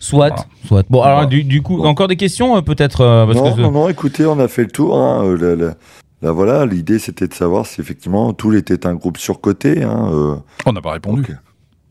Soit, 0.00 0.28
Voilà. 0.28 0.44
soit. 0.66 0.84
Bon, 0.90 1.00
alors, 1.02 1.14
Voilà. 1.20 1.30
du, 1.30 1.44
du 1.44 1.62
coup, 1.62 1.78
Bon. 1.78 1.84
encore 1.86 2.08
des 2.08 2.16
questions, 2.16 2.56
euh, 2.56 2.60
peut-être 2.60 3.00
euh, 3.00 3.24
parce 3.26 3.38
non, 3.38 3.54
que- 3.54 3.60
non, 3.62 3.70
non, 3.72 3.88
écoutez, 3.88 4.26
on 4.26 4.38
a 4.38 4.48
fait 4.48 4.62
le 4.64 4.70
tour. 4.70 4.96
Hein. 4.98 5.24
euh, 5.24 5.36
la- 5.56 5.64
la- 5.66 5.74
la 6.22 6.32
voilà, 6.32 6.64
l'idée 6.66 6.98
c'était 6.98 7.26
de 7.28 7.34
savoir 7.34 7.66
si 7.66 7.80
effectivement 7.80 8.32
Tool 8.34 8.56
était 8.56 8.86
un 8.86 8.94
groupe 8.94 9.16
surcoté. 9.18 9.82
Hein. 9.82 10.10
euh, 10.12 10.36
On 10.66 10.72
n'a 10.72 10.80
pas 10.82 10.92
répondu. 10.92 11.22
ok. 11.22 11.36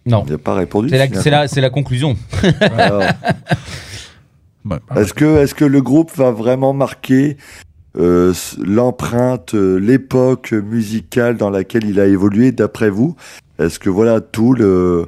Non. 0.08 0.24
Il 0.28 0.32
n'a 0.34 0.38
pas 0.38 0.54
répondu. 0.54 0.90
C'est 0.90 0.98
la, 1.00 1.32
la, 1.42 1.48
c'est 1.48 1.62
la 1.62 1.70
conclusion. 1.72 2.16
Alors, 2.62 3.02
Ouais, 4.66 4.78
bah, 4.90 5.02
Est-ce 5.02 5.14
que, 5.14 5.44
est 5.44 5.54
que 5.54 5.66
le 5.66 5.82
groupe 5.82 6.12
va 6.16 6.32
vraiment 6.32 6.74
marquer 6.74 7.38
euh, 7.98 8.34
l'empreinte, 8.62 9.54
euh, 9.56 9.78
l'époque 9.80 10.52
musicale 10.54 11.38
dans 11.38 11.50
laquelle 11.50 11.86
il 11.86 12.00
a 12.00 12.06
évolué, 12.08 12.52
d'après 12.52 12.90
vous? 12.90 13.16
Est-ce 13.60 13.80
que 13.80 13.90
voilà, 13.90 14.20
Tool 14.22 14.62
euh, 14.62 15.06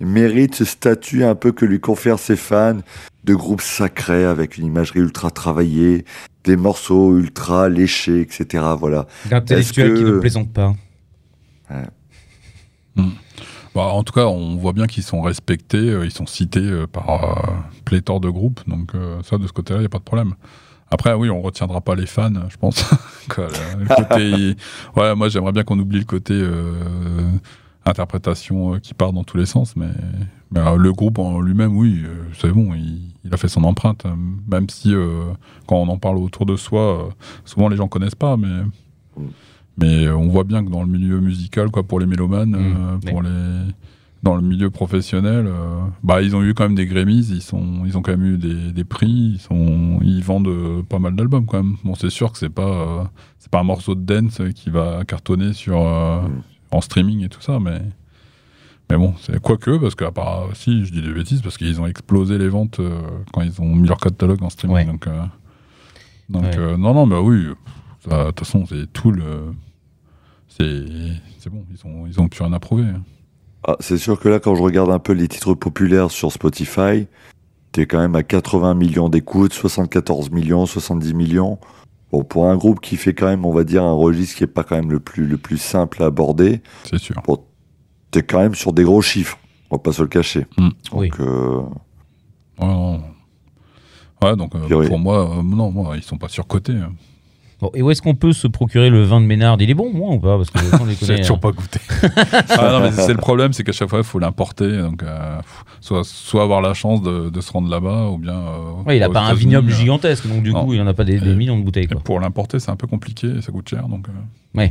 mérite 0.00 0.54
ce 0.54 0.64
statut 0.64 1.24
un 1.24 1.34
peu 1.34 1.52
que 1.52 1.64
lui 1.64 1.80
confèrent 1.80 2.18
ses 2.18 2.36
fans 2.36 2.78
de 3.24 3.34
groupe 3.34 3.60
sacré 3.60 4.24
avec 4.24 4.56
une 4.56 4.66
imagerie 4.66 5.00
ultra 5.00 5.30
travaillée, 5.30 6.04
des 6.44 6.56
morceaux 6.56 7.16
ultra 7.16 7.68
léchés, 7.68 8.20
etc. 8.20 8.64
Voilà. 8.78 9.06
L'intellectuel 9.30 9.58
Est-ce 9.92 9.98
qui 9.98 10.04
que- 10.04 10.14
ne 10.14 10.18
plaisante 10.20 10.52
pas. 10.52 10.74
Bah, 13.74 13.82
en 13.82 14.02
tout 14.02 14.12
cas, 14.12 14.26
on 14.26 14.56
voit 14.56 14.72
bien 14.72 14.86
qu'ils 14.86 15.02
sont 15.02 15.20
respectés, 15.20 15.90
euh, 15.90 16.04
ils 16.04 16.10
sont 16.10 16.26
cités 16.26 16.60
euh, 16.60 16.86
par 16.86 17.10
euh, 17.10 17.52
pléthore 17.84 18.20
de 18.20 18.30
groupes. 18.30 18.60
Donc, 18.66 18.92
ça, 19.24 19.38
de 19.38 19.46
ce 19.46 19.52
côté-là, 19.52 19.78
il 19.78 19.82
n'y 19.82 19.86
a 19.86 19.90
pas 19.90 19.98
de 19.98 20.04
problème. 20.04 20.34
Après, 20.90 21.12
oui, 21.12 21.28
on 21.28 21.42
retiendra 21.42 21.80
pas 21.80 21.94
les 21.94 22.06
fans, 22.06 22.32
je 22.48 22.56
pense. 22.56 22.82
Moi, 25.16 25.28
j'aimerais 25.28 25.52
bien 25.52 25.62
qu'on 25.62 25.78
oublie 25.78 25.98
le 25.98 26.04
côté 26.04 26.42
interprétation 27.84 28.78
qui 28.80 28.94
part 28.94 29.12
dans 29.12 29.24
tous 29.24 29.36
les 29.36 29.46
sens, 29.46 29.76
mais, 29.76 29.88
le 30.50 30.92
groupe 30.92 31.18
en 31.18 31.40
lui-même, 31.40 31.76
oui, 31.76 32.04
c'est 32.40 32.50
bon, 32.50 32.72
il, 32.72 33.02
il 33.24 33.34
a 33.34 33.36
fait 33.36 33.48
son 33.48 33.64
empreinte, 33.64 34.06
même 34.50 34.70
si 34.70 34.94
quand 35.66 35.76
on 35.76 35.88
en 35.88 35.98
parle 35.98 36.16
autour 36.16 36.46
de 36.46 36.56
soi, 36.56 37.10
souvent 37.44 37.68
les 37.68 37.76
gens 37.76 37.88
connaissent 37.88 38.14
pas, 38.14 38.38
mais, 38.38 38.62
mais 39.78 40.08
on 40.10 40.28
voit 40.28 40.44
bien 40.44 40.64
que 40.64 40.70
dans 40.70 40.82
le 40.82 40.88
milieu 40.88 41.20
musical, 41.20 41.70
quoi, 41.70 41.82
pour 41.82 42.00
les 42.00 42.06
mélomanes, 42.06 42.50
Mmh, 42.50 42.76
euh, 43.06 43.10
pour 43.10 43.22
les 43.22 43.30
dans 44.24 44.34
le 44.34 44.42
milieu 44.42 44.68
professionnel, 44.68 45.46
euh, 45.46 45.78
bah 46.02 46.22
ils 46.22 46.34
ont 46.34 46.42
eu 46.42 46.52
quand 46.52 46.64
même 46.64 46.74
des 46.74 46.86
Grammys, 46.86 47.28
ils 47.30 47.40
sont, 47.40 47.84
ils 47.86 47.96
ont 47.96 48.02
quand 48.02 48.10
même 48.10 48.26
eu 48.34 48.36
des, 48.36 48.72
des 48.72 48.82
prix, 48.82 49.34
ils 49.34 49.38
sont, 49.38 50.00
ils 50.02 50.24
vendent 50.24 50.48
euh, 50.48 50.82
pas 50.82 50.98
mal 50.98 51.14
d'albums 51.14 51.46
quand 51.46 51.62
même. 51.62 51.76
Bon, 51.84 51.94
c'est 51.94 52.10
sûr 52.10 52.32
que 52.32 52.38
c'est 52.38 52.48
pas, 52.48 52.62
euh, 52.66 53.04
c'est 53.38 53.48
pas 53.48 53.60
un 53.60 53.64
morceau 53.64 53.94
de 53.94 54.00
dance 54.00 54.42
qui 54.56 54.70
va 54.70 55.04
cartonner 55.06 55.52
sur 55.52 55.80
euh, 55.80 56.18
en 56.72 56.80
streaming 56.80 57.24
et 57.24 57.28
tout 57.28 57.40
ça, 57.40 57.60
mais 57.60 57.80
mais 58.90 58.96
bon, 58.96 59.14
c'est 59.20 59.38
quoique 59.40 59.76
parce 59.78 59.94
que 59.94 60.04
à 60.04 60.10
part, 60.10 60.48
si 60.54 60.84
je 60.84 60.90
dis 60.90 61.00
des 61.00 61.12
bêtises 61.12 61.40
parce 61.40 61.56
qu'ils 61.56 61.80
ont 61.80 61.86
explosé 61.86 62.38
les 62.38 62.48
ventes 62.48 62.80
quand 63.32 63.42
ils 63.42 63.60
ont 63.62 63.72
mis 63.76 63.86
leur 63.86 63.98
catalogue 63.98 64.42
en 64.42 64.50
streaming, 64.50 64.74
Ouais. 64.78 64.84
donc 64.84 65.08
donc 66.28 66.42
Ouais. 66.44 66.76
non 66.76 66.92
non 66.92 67.06
bah 67.06 67.20
oui, 67.20 67.44
de 67.44 67.54
toute 68.30 68.38
façon 68.40 68.66
c'est 68.66 68.92
tout 68.92 69.12
le, 69.12 69.52
c'est 70.58 71.50
bon, 71.50 71.64
ils 71.70 71.86
ont 71.86 72.06
ils 72.06 72.20
ont 72.20 72.28
plus 72.28 72.42
rien 72.42 72.52
à 72.52 72.58
prouver. 72.60 72.84
hein. 72.84 73.02
Ah, 73.66 73.76
c'est 73.80 73.98
sûr 73.98 74.18
que 74.20 74.28
là, 74.28 74.38
quand 74.40 74.54
je 74.54 74.62
regarde 74.62 74.90
un 74.90 74.98
peu 74.98 75.12
les 75.12 75.28
titres 75.28 75.54
populaires 75.54 76.10
sur 76.10 76.32
Spotify, 76.32 77.06
t'es 77.72 77.86
quand 77.86 77.98
même 77.98 78.14
à 78.16 78.22
80 78.22 78.74
millions 78.74 79.08
d'écoutes, 79.08 79.52
74 79.52 80.30
millions, 80.30 80.64
70 80.64 81.12
millions. 81.14 81.58
Bon, 82.12 82.24
pour 82.24 82.46
un 82.46 82.56
groupe 82.56 82.80
qui 82.80 82.96
fait 82.96 83.14
quand 83.14 83.26
même, 83.26 83.44
on 83.44 83.52
va 83.52 83.64
dire, 83.64 83.82
un 83.84 83.92
registre 83.92 84.36
qui 84.38 84.44
est 84.44 84.46
pas 84.46 84.62
quand 84.64 84.76
même 84.76 84.90
le 84.90 85.00
plus, 85.00 85.26
le 85.26 85.36
plus 85.36 85.58
simple 85.58 86.02
à 86.02 86.06
aborder, 86.06 86.62
C'est 86.84 86.98
sûr. 86.98 87.20
t'es 88.10 88.22
quand 88.22 88.38
même 88.40 88.54
sur 88.54 88.72
des 88.72 88.84
gros 88.84 89.02
chiffres. 89.02 89.38
On 89.70 89.76
va 89.76 89.82
pas 89.82 89.92
se 89.92 90.00
le 90.02 90.08
cacher. 90.08 90.46
Mm. 90.56 90.68
Oui. 90.92 91.08
Donc, 91.10 91.20
euh, 91.20 91.60
Ouais, 92.60 92.66
non. 92.66 93.02
Ouais, 94.22 94.36
donc 94.36 94.54
euh, 94.54 94.86
pour 94.88 94.98
moi, 94.98 95.38
euh, 95.38 95.42
non, 95.42 95.70
moi, 95.70 95.96
ils 95.96 96.02
sont 96.02 96.16
pas 96.16 96.28
surcotés. 96.28 96.74
Bon, 97.60 97.70
et 97.74 97.82
où 97.82 97.90
est-ce 97.90 98.00
qu'on 98.00 98.14
peut 98.14 98.32
se 98.32 98.46
procurer 98.46 98.88
le 98.88 99.02
vin 99.02 99.20
de 99.20 99.26
Ménard? 99.26 99.56
Il 99.58 99.68
est 99.68 99.74
bon, 99.74 99.92
moi, 99.92 100.14
ou 100.14 100.18
pas? 100.20 100.36
Parce 100.36 100.50
que 100.50 100.58
déconner, 100.70 100.94
J'ai 101.02 101.16
toujours 101.22 101.36
hein. 101.36 101.40
pas 101.40 101.50
goûté. 101.50 101.80
ah, 102.50 102.90
c'est 102.92 103.12
le 103.12 103.18
problème, 103.18 103.52
c'est 103.52 103.64
qu'à 103.64 103.72
chaque 103.72 103.88
fois, 103.88 103.98
il 103.98 104.04
faut 104.04 104.20
l'importer. 104.20 104.78
Donc, 104.78 105.02
euh, 105.02 105.40
soit, 105.80 106.04
soit 106.04 106.42
avoir 106.44 106.60
la 106.60 106.72
chance 106.74 107.02
de, 107.02 107.30
de 107.30 107.40
se 107.40 107.50
rendre 107.52 107.68
là-bas, 107.68 108.08
ou 108.10 108.18
bien. 108.18 108.34
euh, 108.36 108.82
Ouais, 108.86 108.96
il 108.96 109.02
a 109.02 109.08
aux 109.08 109.12
pas 109.12 109.22
un 109.22 109.34
vignoble 109.34 109.70
euh, 109.70 109.74
gigantesque, 109.74 110.28
donc 110.28 110.42
du 110.44 110.52
Non. 110.52 110.64
coup, 110.66 110.74
il 110.74 110.80
en 110.80 110.86
a 110.86 110.94
pas 110.94 111.04
des, 111.04 111.18
des 111.18 111.30
Et- 111.32 111.34
millions 111.34 111.58
de 111.58 111.64
bouteilles. 111.64 111.88
Quoi. 111.88 112.00
pour 112.00 112.20
l'importer, 112.20 112.60
c'est 112.60 112.70
un 112.70 112.76
peu 112.76 112.86
compliqué, 112.86 113.26
et 113.38 113.42
ça 113.42 113.50
coûte 113.50 113.68
cher. 113.68 113.88
Donc, 113.88 114.06
euh, 114.08 114.66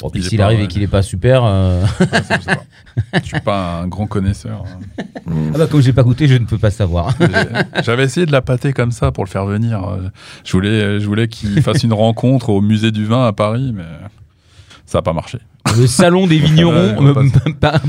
Bon, 0.00 0.10
puis 0.10 0.22
s'il 0.22 0.40
arrive 0.42 0.60
et 0.60 0.68
qu'il 0.68 0.82
est 0.82 0.86
pas 0.86 1.02
super. 1.02 1.42
euh, 1.44 1.82
ouais, 2.00 2.06
ça, 2.22 2.38
je. 3.12 3.18
Je 3.20 3.24
suis 3.26 3.40
pas 3.40 3.80
un 3.82 3.88
grand 3.88 4.06
connaisseur. 4.06 4.64
hein. 4.66 5.02
Ah 5.54 5.58
bah, 5.58 5.66
comme 5.68 5.80
j'ai 5.80 5.92
pas 5.92 6.02
goûté, 6.02 6.26
je 6.28 6.34
ne 6.34 6.44
peux 6.46 6.58
pas 6.58 6.70
savoir. 6.70 7.14
J'avais 7.84 8.04
essayé 8.04 8.26
de 8.26 8.32
la 8.32 8.42
pâter 8.42 8.72
comme 8.72 8.90
ça 8.92 9.10
pour 9.12 9.24
le 9.24 9.28
faire 9.30 9.44
venir. 9.46 9.80
Je 10.44 10.52
voulais, 10.52 11.00
je 11.00 11.06
voulais 11.06 11.26
qu'il 11.28 11.60
fasse 11.62 11.82
une 11.82 11.92
rencontre 11.92 12.48
au 12.50 12.60
musée 12.60 12.90
du 12.92 13.04
vin 13.06 13.26
à 13.26 13.32
Paris, 13.32 13.72
mais 13.74 13.84
ça 14.86 14.98
n'a 14.98 15.02
pas 15.02 15.12
marché. 15.12 15.38
Le 15.76 15.86
salon 15.86 16.26
des 16.26 16.38
vignerons, 16.38 16.96
Ouais, 16.98 17.24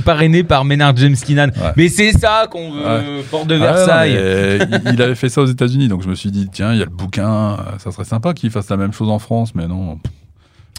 parrainé 0.04 0.44
par 0.44 0.66
Ménard 0.66 0.96
James 0.98 1.16
Keenan. 1.16 1.48
Ouais. 1.48 1.72
Mais 1.78 1.88
c'est 1.90 2.12
ça 2.12 2.48
qu'on 2.52 2.72
veut, 2.72 3.22
porte 3.32 3.48
de 3.48 3.56
Ah, 3.56 3.60
Versailles. 3.60 4.14
non, 4.14 4.68
mais 4.72 4.80
il- 4.86 4.94
il 4.96 5.02
avait 5.02 5.16
fait 5.16 5.30
ça 5.30 5.42
aux 5.42 5.46
États-Unis, 5.48 5.88
donc 5.88 6.04
je 6.04 6.10
me 6.10 6.16
suis 6.16 6.30
dit, 6.32 6.50
tiens, 6.52 6.74
il 6.74 6.80
y 6.80 6.82
a 6.82 6.86
le 6.86 6.92
bouquin, 6.92 7.54
euh, 7.54 7.58
ça 7.78 7.92
serait 7.92 8.04
sympa 8.04 8.34
qu'il 8.34 8.50
fasse 8.52 8.70
la 8.70 8.78
même 8.78 8.92
chose 8.94 9.10
en 9.10 9.20
France, 9.20 9.56
mais 9.56 9.68
non. 9.68 9.98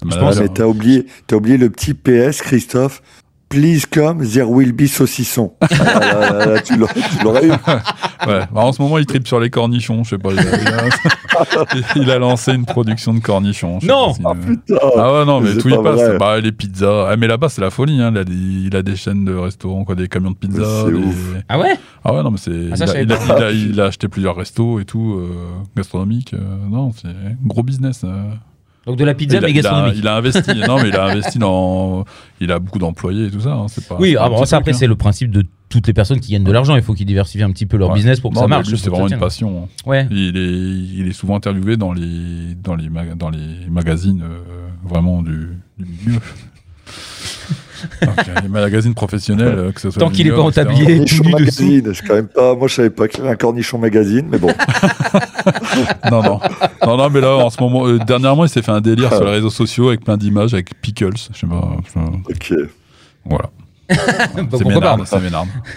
Je 0.03 0.17
pense- 0.19 0.37
Ouais, 0.37 0.43
mais 0.43 0.49
t'as 0.49 0.67
oublié, 0.67 1.07
t'as 1.27 1.37
oublié 1.37 1.57
le 1.57 1.71
petit 1.71 1.95
PS, 1.95 2.41
Christophe. 2.43 3.03
Please 3.49 3.81
come, 3.93 4.25
there 4.25 4.49
will 4.49 4.73
be 4.73 4.87
saucisson. 4.87 5.53
Ah, 5.61 5.67
là, 5.73 5.85
là, 5.85 6.31
là, 6.39 6.47
là, 6.55 6.61
tu 6.61 6.77
l'aurais 6.77 6.95
tu 6.95 7.25
l'aurais 7.25 7.47
eu. 7.49 7.51
ouais. 8.29 8.47
Bah, 8.55 8.61
en 8.61 8.73
ce 8.73 8.81
moment, 8.81 8.97
il 8.97 9.07
tripe 9.07 9.27
sur 9.27 9.41
les 9.41 9.51
cornichons, 9.51 10.05
je 10.05 10.11
sais 10.11 10.19
pas. 10.19 10.31
Il 10.33 10.39
a, 10.39 12.15
il 12.15 12.21
lancé 12.21 12.53
une 12.53 12.65
production 12.65 13.13
de 13.13 13.19
cornichons. 13.19 13.81
Non 13.83 14.15
si- 14.15 14.23
Ah 14.25 14.35
putain. 14.35 14.77
Ah 14.97 15.13
ouais, 15.15 15.25
non, 15.25 15.41
mais 15.41 15.57
tout 15.57 15.69
y 15.69 15.73
pas 15.75 15.83
passe. 15.83 16.17
Bah, 16.19 16.39
les 16.39 16.53
pizzas. 16.53 17.09
Ah, 17.11 17.17
mais 17.17 17.27
là-bas, 17.27 17.49
c'est 17.49 17.61
la 17.61 17.71
folie. 17.71 18.01
Hein. 18.01 18.13
Il, 18.15 18.19
a 18.19 18.25
des, 18.25 18.33
il 18.35 18.77
a 18.77 18.83
des 18.83 18.95
chaînes 18.95 19.25
de 19.25 19.35
restaurants, 19.35 19.85
quoi, 19.85 19.97
des 19.97 20.07
camions 20.07 20.31
de 20.31 20.37
pizza. 20.37 20.61
Mais 20.61 20.85
c'est 20.85 20.93
des- 20.93 21.05
ouf. 21.09 21.35
Ah 21.49 21.59
ouais? 21.59 21.77
Ah 22.05 22.15
ouais, 22.15 22.23
non, 22.23 22.31
mais 22.31 22.39
c'est. 22.39 22.69
Ah, 22.71 22.77
ça, 22.77 22.85
il, 22.85 22.89
a, 22.89 22.93
savais 22.93 23.03
il, 23.03 23.13
a, 23.13 23.17
pas. 23.17 23.25
il 23.39 23.43
a- 23.43 23.51
il 23.51 23.81
a 23.81 23.85
acheté 23.87 24.07
plusieurs 24.07 24.37
restos 24.37 24.79
et 24.79 24.85
tout, 24.85 25.17
euh, 25.19 25.29
gastronomiques. 25.77 26.35
euh, 26.35 26.39
non, 26.71 26.93
c'est 26.93 27.09
gros 27.45 27.65
business. 27.65 28.03
euh. 28.05 28.31
Donc 28.87 28.97
de 28.97 29.05
la 29.05 29.15
pizza, 29.15 29.37
il, 29.37 29.45
a, 29.45 29.47
mais 29.47 29.51
il 29.53 29.59
a- 29.59 29.63
gastronomique. 29.63 29.99
il 29.99 30.09
a 30.09 30.17
investi. 30.17 30.55
non, 30.67 30.83
mais 30.83 30.89
il 30.89 30.97
a 30.97 31.05
investi 31.07 31.39
dans. 31.39 32.05
Il 32.41 32.51
a 32.51 32.59
beaucoup 32.59 32.79
d'employés 32.79 33.27
et 33.27 33.31
tout 33.31 33.41
ça. 33.41 33.53
hein, 33.53 33.67
pas, 33.89 33.97
Oui, 33.99 34.17
ah 34.19 34.29
bon, 34.29 34.45
ça 34.47 34.57
après 34.57 34.73
truc, 34.73 34.81
c'est 34.81 34.87
le 34.87 34.97
principe 34.97 35.31
de 35.31 35.45
toutes 35.69 35.87
les 35.87 35.93
personnes 35.93 36.19
qui 36.19 36.33
gagnent 36.33 36.45
de 36.45 36.51
l'argent. 36.51 36.75
Il 36.77 36.83
faut 36.83 36.95
qu'ils 36.95 37.07
diversifient 37.07 37.43
un 37.45 37.51
petit 37.53 37.67
peu 37.67 37.77
leur 37.77 37.91
Ouais. 37.91 37.97
business 37.97 38.19
pour 38.21 38.31
que 38.31 38.37
Non, 38.37 38.41
ça 38.43 38.47
marche. 38.49 38.75
c'est 38.75 38.89
vraiment 38.91 39.07
une 39.09 39.19
passion. 39.19 39.65
hein. 39.65 39.89
Ouais. 39.89 40.09
Il 40.11 40.37
est, 40.37 40.99
il 41.01 41.07
est 41.09 41.13
souvent 41.13 41.37
interviewé 41.37 41.77
dans 41.77 41.93
les, 41.93 42.55
dans 42.63 42.75
les, 42.75 42.89
maga- 42.89 43.15
dans 43.15 43.29
les 43.31 43.69
magazines 43.71 44.23
euh, 44.23 44.39
vraiment 44.83 45.23
du, 45.23 45.49
du 45.79 45.85
milieu. 46.07 46.19
Euh, 48.03 48.07
les 48.43 48.49
magazines 48.49 48.95
professionnels, 48.95 49.55
euh, 49.59 49.73
que 49.73 49.81
ce 49.81 49.91
soit. 49.91 50.01
Tant 50.01 50.11
qu'il 50.11 50.27
est 50.27 50.31
pas 50.31 50.51
tout 50.51 51.23
nu 51.25 51.31
magazine. 51.33 51.93
Je 51.93 52.03
quand 52.07 52.15
même 52.15 52.29
pas, 52.29 52.55
moi 52.55 52.69
je 52.69 52.75
savais 52.75 52.91
pas 52.91 53.09
qu'il 53.09 53.21
y 53.21 53.23
avait 53.23 53.33
un 53.33 53.37
cornichon 53.37 53.79
magazine, 53.79 54.27
mais 54.31 54.39
bon. 54.39 54.53
Non, 56.11 56.23
non. 56.23 56.41
Non, 56.87 56.97
non, 56.97 57.11
mais 57.11 57.21
là, 57.21 57.37
en 57.37 57.51
ce 57.51 57.61
moment, 57.61 57.87
euh, 57.87 57.99
dernièrement, 57.99 58.45
il 58.45 58.49
s'est 58.49 58.63
fait 58.63 58.73
un 58.73 58.81
délire 58.81 59.13
sur 59.15 59.25
les 59.25 59.31
réseaux 59.33 59.51
sociaux 59.51 59.89
avec 59.89 60.05
plein 60.05 60.17
d'images, 60.17 60.53
avec 60.55 60.79
Pickles. 60.81 61.17
Je 61.33 61.39
sais 61.39 61.47
pas. 61.47 61.77
je- 61.95 62.57
Ok. 62.57 62.69
Voilà. 63.25 63.51
Bah, 63.91 64.59
c'est 64.59 64.65
Ménard, 64.65 64.99
c'est 65.07 65.21
Ménard. 65.21 65.47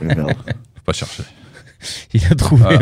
Faut 0.00 0.82
pas 0.86 0.92
chercher. 0.92 1.22
Il 2.14 2.24
a 2.30 2.34
trouvé. 2.34 2.78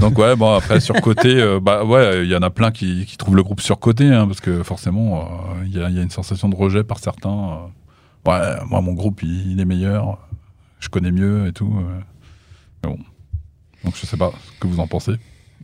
Donc 0.00 0.18
ouais, 0.18 0.34
bon 0.34 0.54
après 0.54 0.80
surcoté, 0.80 1.28
euh, 1.40 1.60
bah 1.60 1.84
ouais, 1.84 2.24
il 2.24 2.30
y 2.30 2.34
en 2.34 2.40
a 2.42 2.48
plein 2.50 2.70
qui, 2.70 3.04
qui 3.06 3.16
trouvent 3.18 3.36
le 3.36 3.42
groupe 3.42 3.60
surcoté, 3.60 4.06
hein, 4.06 4.26
parce 4.26 4.40
que 4.40 4.62
forcément, 4.62 5.18
euh, 5.20 5.64
il 5.66 5.76
y, 5.76 5.82
a, 5.82 5.90
il 5.90 5.96
y 5.96 6.00
a 6.00 6.02
une 6.02 6.10
sensation 6.10 6.48
de 6.48 6.56
rejet 6.56 6.82
par 6.82 6.98
certains. 6.98 7.28
euh. 7.28 7.56
Ouais, 8.26 8.40
moi 8.68 8.80
mon 8.80 8.92
groupe 8.92 9.22
il, 9.22 9.52
il 9.52 9.60
est 9.60 9.64
meilleur, 9.64 10.18
je 10.80 10.88
connais 10.88 11.10
mieux 11.12 11.46
et 11.48 11.52
tout. 11.52 11.72
euh. 11.78 12.00
Mais 12.84 12.90
bon, 12.90 12.98
donc 13.84 13.94
je 13.96 14.06
sais 14.06 14.16
pas 14.16 14.32
ce 14.54 14.60
que 14.60 14.66
vous 14.66 14.80
en 14.80 14.86
pensez. 14.86 15.12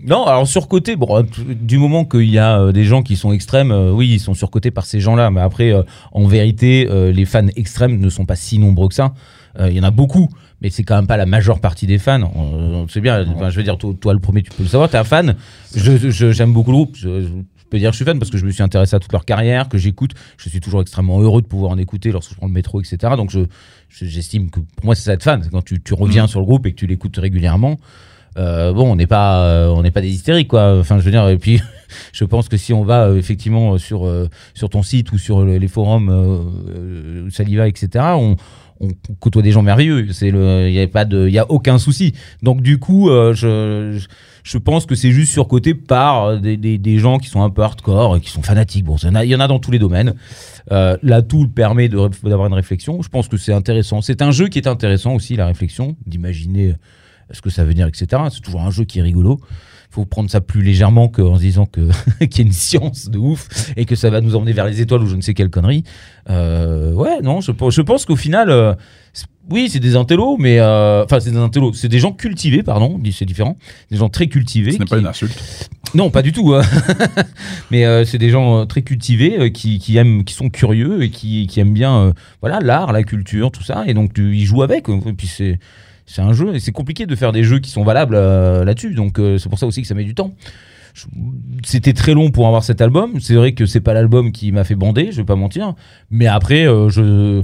Non, 0.04 0.24
alors 0.26 0.46
surcoté, 0.46 0.94
bon, 0.94 1.24
du 1.46 1.78
moment 1.78 2.04
qu'il 2.04 2.28
y 2.28 2.38
a 2.38 2.60
euh, 2.60 2.72
des 2.72 2.84
gens 2.84 3.02
qui 3.02 3.16
sont 3.16 3.32
extrêmes, 3.32 3.70
euh, 3.72 3.92
oui, 3.92 4.08
ils 4.10 4.20
sont 4.20 4.34
surcotés 4.34 4.70
par 4.70 4.84
ces 4.84 5.00
gens-là. 5.00 5.30
Mais 5.30 5.40
après, 5.40 5.72
euh, 5.72 5.82
en 6.12 6.26
vérité, 6.26 6.86
les 7.14 7.24
fans 7.24 7.46
extrêmes 7.56 7.98
ne 7.98 8.10
sont 8.10 8.26
pas 8.26 8.36
si 8.36 8.58
nombreux 8.58 8.88
que 8.88 8.94
ça. 8.94 9.14
Il 9.58 9.72
y 9.72 9.80
en 9.80 9.84
a 9.84 9.90
beaucoup, 9.90 10.28
mais 10.60 10.68
c'est 10.68 10.82
quand 10.82 10.96
même 10.96 11.06
pas 11.06 11.16
la 11.16 11.24
majeure 11.24 11.60
partie 11.60 11.86
des 11.86 11.96
fans. 11.96 12.30
On, 12.34 12.42
on 12.42 12.88
sait 12.88 13.00
bien, 13.00 13.24
je 13.48 13.56
veux 13.56 13.62
dire, 13.62 13.78
toi, 13.78 13.94
toi, 13.98 14.12
le 14.12 14.20
premier, 14.20 14.42
tu 14.42 14.50
peux 14.50 14.64
le 14.64 14.68
savoir, 14.68 14.90
t'es 14.90 14.98
un 14.98 15.04
fan. 15.04 15.34
Je- 15.74 16.10
je- 16.10 16.30
J'aime 16.32 16.52
beaucoup 16.52 16.72
le 16.72 16.76
groupe. 16.76 16.94
Je, 16.94 17.26
je 17.66 17.70
peux 17.70 17.78
dire 17.78 17.90
que 17.90 17.94
je 17.94 17.96
suis 17.96 18.04
fan 18.04 18.18
parce 18.18 18.30
que 18.30 18.38
je 18.38 18.46
me 18.46 18.52
suis 18.52 18.62
intéressé 18.62 18.94
à 18.94 19.00
toute 19.00 19.12
leur 19.12 19.24
carrière, 19.24 19.68
que 19.68 19.76
j'écoute. 19.76 20.12
Je 20.38 20.48
suis 20.48 20.60
toujours 20.60 20.80
extrêmement 20.82 21.20
heureux 21.20 21.42
de 21.42 21.46
pouvoir 21.48 21.72
en 21.72 21.78
écouter 21.78 22.12
lorsque 22.12 22.30
je 22.30 22.36
prends 22.36 22.46
le 22.46 22.52
métro, 22.52 22.80
etc. 22.80 22.96
Donc 23.16 23.30
je- 23.30 23.40
je- 23.88 24.04
j'estime 24.06 24.50
que 24.50 24.60
pour 24.60 24.84
moi, 24.84 24.94
c'est 24.94 25.02
ça 25.02 25.12
être 25.14 25.22
fan. 25.24 25.46
Quand 25.50 25.62
tu, 25.64 25.82
tu 25.82 25.92
reviens 25.94 26.26
sur 26.28 26.38
le 26.40 26.46
groupe 26.46 26.64
et 26.66 26.70
que 26.72 26.76
tu 26.76 26.86
l'écoutes 26.86 27.16
régulièrement. 27.16 27.78
Euh, 28.38 28.72
bon, 28.74 28.92
on 28.92 28.96
n'est 28.96 29.06
pas, 29.06 29.46
euh, 29.46 29.68
on 29.68 29.82
n'est 29.82 29.90
pas 29.90 30.02
des 30.02 30.10
hystériques, 30.10 30.48
quoi. 30.48 30.78
Enfin, 30.78 30.98
je 30.98 31.04
veux 31.04 31.10
dire, 31.10 31.26
et 31.28 31.38
puis, 31.38 31.60
je 32.12 32.24
pense 32.24 32.48
que 32.48 32.56
si 32.58 32.72
on 32.74 32.84
va 32.84 33.04
euh, 33.06 33.16
effectivement 33.16 33.78
sur 33.78 34.06
sur 34.54 34.68
ton 34.68 34.82
site 34.82 35.10
ou 35.12 35.18
sur 35.18 35.40
le- 35.44 35.56
les 35.58 35.68
forums 35.68 36.10
Saliva, 37.30 37.66
etc., 37.68 37.88
on, 38.16 38.36
on 38.80 38.88
côtoie 39.20 39.42
des 39.42 39.52
gens 39.52 39.62
merveilleux. 39.62 40.12
C'est 40.12 40.30
le, 40.30 40.68
il 40.68 40.74
y 40.74 40.80
a 40.80 40.86
pas 40.86 41.04
de, 41.04 41.26
il 41.28 41.32
y 41.34 41.38
a 41.38 41.50
aucun 41.50 41.78
souci. 41.78 42.12
Donc 42.42 42.62
du 42.62 42.78
coup, 42.78 43.10
euh, 43.10 43.34
je, 43.34 43.98
je- 44.44 44.58
pense 44.58 44.86
que 44.86 44.94
c'est 44.94 45.10
juste 45.10 45.32
surcoté 45.32 45.74
par 45.74 46.40
des, 46.40 46.56
des, 46.56 46.78
des 46.78 46.98
gens 46.98 47.18
qui 47.18 47.28
sont 47.28 47.42
un 47.42 47.50
peu 47.50 47.62
hardcore, 47.62 48.16
et 48.16 48.20
qui 48.20 48.30
sont 48.30 48.42
fanatiques. 48.42 48.84
Bon, 48.84 48.96
il 48.96 49.06
y 49.06 49.08
en 49.10 49.14
a, 49.14 49.24
il 49.24 49.30
y 49.30 49.34
en 49.36 49.40
a 49.40 49.48
dans 49.48 49.58
tous 49.58 49.70
les 49.70 49.78
domaines. 49.78 50.14
Euh, 50.72 50.96
la 51.02 51.22
tool 51.22 51.48
permet 51.50 51.88
d'avoir 51.88 52.46
une 52.46 52.54
réflexion. 52.54 53.02
Je 53.02 53.08
pense 53.08 53.28
que 53.28 53.36
c'est 53.36 53.52
intéressant. 53.52 54.00
C'est 54.02 54.22
un 54.22 54.30
jeu 54.30 54.48
qui 54.48 54.58
est 54.58 54.66
intéressant 54.68 55.14
aussi, 55.14 55.36
la 55.36 55.46
réflexion, 55.46 55.96
d'imaginer 56.06 56.74
ce 57.32 57.40
que 57.40 57.50
ça 57.50 57.64
veut 57.64 57.74
dire, 57.74 57.86
etc. 57.86 58.22
C'est 58.30 58.40
toujours 58.40 58.62
un 58.62 58.70
jeu 58.70 58.84
qui 58.84 58.98
est 58.98 59.02
rigolo. 59.02 59.40
Faut 59.90 60.04
prendre 60.04 60.30
ça 60.30 60.40
plus 60.40 60.62
légèrement 60.62 61.08
qu'en 61.08 61.36
se 61.36 61.40
disant 61.40 61.66
que 61.66 61.88
qu'il 62.26 62.38
y 62.38 62.40
a 62.44 62.46
une 62.48 62.52
science 62.52 63.08
de 63.08 63.18
ouf 63.18 63.48
et 63.76 63.84
que 63.84 63.94
ça 63.96 64.10
va 64.10 64.20
nous 64.20 64.36
emmener 64.36 64.52
vers 64.52 64.66
les 64.66 64.80
étoiles 64.80 65.02
ou 65.02 65.06
je 65.06 65.16
ne 65.16 65.20
sais 65.22 65.34
quelle 65.34 65.50
connerie. 65.50 65.84
Euh, 66.30 66.92
ouais, 66.92 67.20
non, 67.22 67.40
je, 67.40 67.52
pense- 67.52 67.74
je 67.74 67.82
pense 67.82 68.04
qu'au 68.04 68.16
final, 68.16 68.50
euh, 68.50 68.74
oui, 69.48 69.68
c'est 69.70 69.78
des 69.80 69.94
intellos, 69.96 70.36
mais 70.38 70.58
euh, 70.58 71.04
enfin, 71.04 71.20
c'est 71.20 71.30
des 71.30 71.36
intellos, 71.36 71.72
c'est 71.72 71.88
des 71.88 72.00
gens 72.00 72.12
cultivés, 72.12 72.62
pardon, 72.64 73.00
c'est 73.12 73.24
différent, 73.24 73.56
des 73.90 73.96
gens 73.96 74.08
très 74.08 74.26
cultivés. 74.26 74.72
Ce 74.72 74.78
n'est 74.78 74.84
pas 74.86 74.98
une 74.98 75.06
insulte. 75.06 75.70
non, 75.94 76.10
pas 76.10 76.22
du 76.22 76.32
tout. 76.32 76.52
hein. 76.54 76.62
Mais 77.70 77.84
euh, 77.84 78.04
c'est 78.04 78.18
des 78.18 78.30
gens 78.30 78.60
euh, 78.60 78.64
très 78.64 78.82
cultivés 78.82 79.38
euh, 79.38 79.48
qui, 79.48 79.78
qui 79.78 79.96
aiment, 79.96 80.24
qui 80.24 80.34
sont 80.34 80.50
curieux 80.50 81.02
et 81.02 81.10
qui, 81.10 81.46
qui 81.46 81.60
aiment 81.60 81.72
bien, 81.74 82.12
voilà, 82.40 82.58
l'art, 82.60 82.92
la 82.92 83.04
culture, 83.04 83.50
tout 83.52 83.62
ça. 83.62 83.84
Et 83.86 83.94
donc 83.94 84.12
tu, 84.14 84.36
ils 84.36 84.44
jouent 84.46 84.62
avec. 84.64 84.88
Et 84.88 85.12
puis 85.12 85.28
c'est, 85.28 85.58
c'est 86.06 86.22
un 86.22 86.32
jeu 86.32 86.54
et 86.54 86.60
c'est 86.60 86.72
compliqué 86.72 87.04
de 87.06 87.14
faire 87.16 87.32
des 87.32 87.42
jeux 87.44 87.58
qui 87.58 87.70
sont 87.70 87.84
valables 87.84 88.14
euh, 88.14 88.64
là-dessus. 88.64 88.94
Donc 88.94 89.18
euh, 89.18 89.38
c'est 89.38 89.48
pour 89.48 89.58
ça 89.58 89.66
aussi 89.66 89.82
que 89.82 89.88
ça 89.88 89.94
met 89.94 90.04
du 90.04 90.14
temps. 90.14 90.32
C'était 91.64 91.92
très 91.92 92.14
long 92.14 92.30
pour 92.30 92.46
avoir 92.46 92.64
cet 92.64 92.80
album. 92.80 93.20
C'est 93.20 93.34
vrai 93.34 93.52
que 93.52 93.66
c'est 93.66 93.80
pas 93.80 93.92
l'album 93.92 94.32
qui 94.32 94.50
m'a 94.52 94.64
fait 94.64 94.74
bander, 94.76 95.08
je 95.12 95.16
vais 95.18 95.24
pas 95.26 95.36
mentir. 95.36 95.74
Mais 96.10 96.26
après, 96.26 96.66
euh, 96.66 96.88
je 96.88 97.42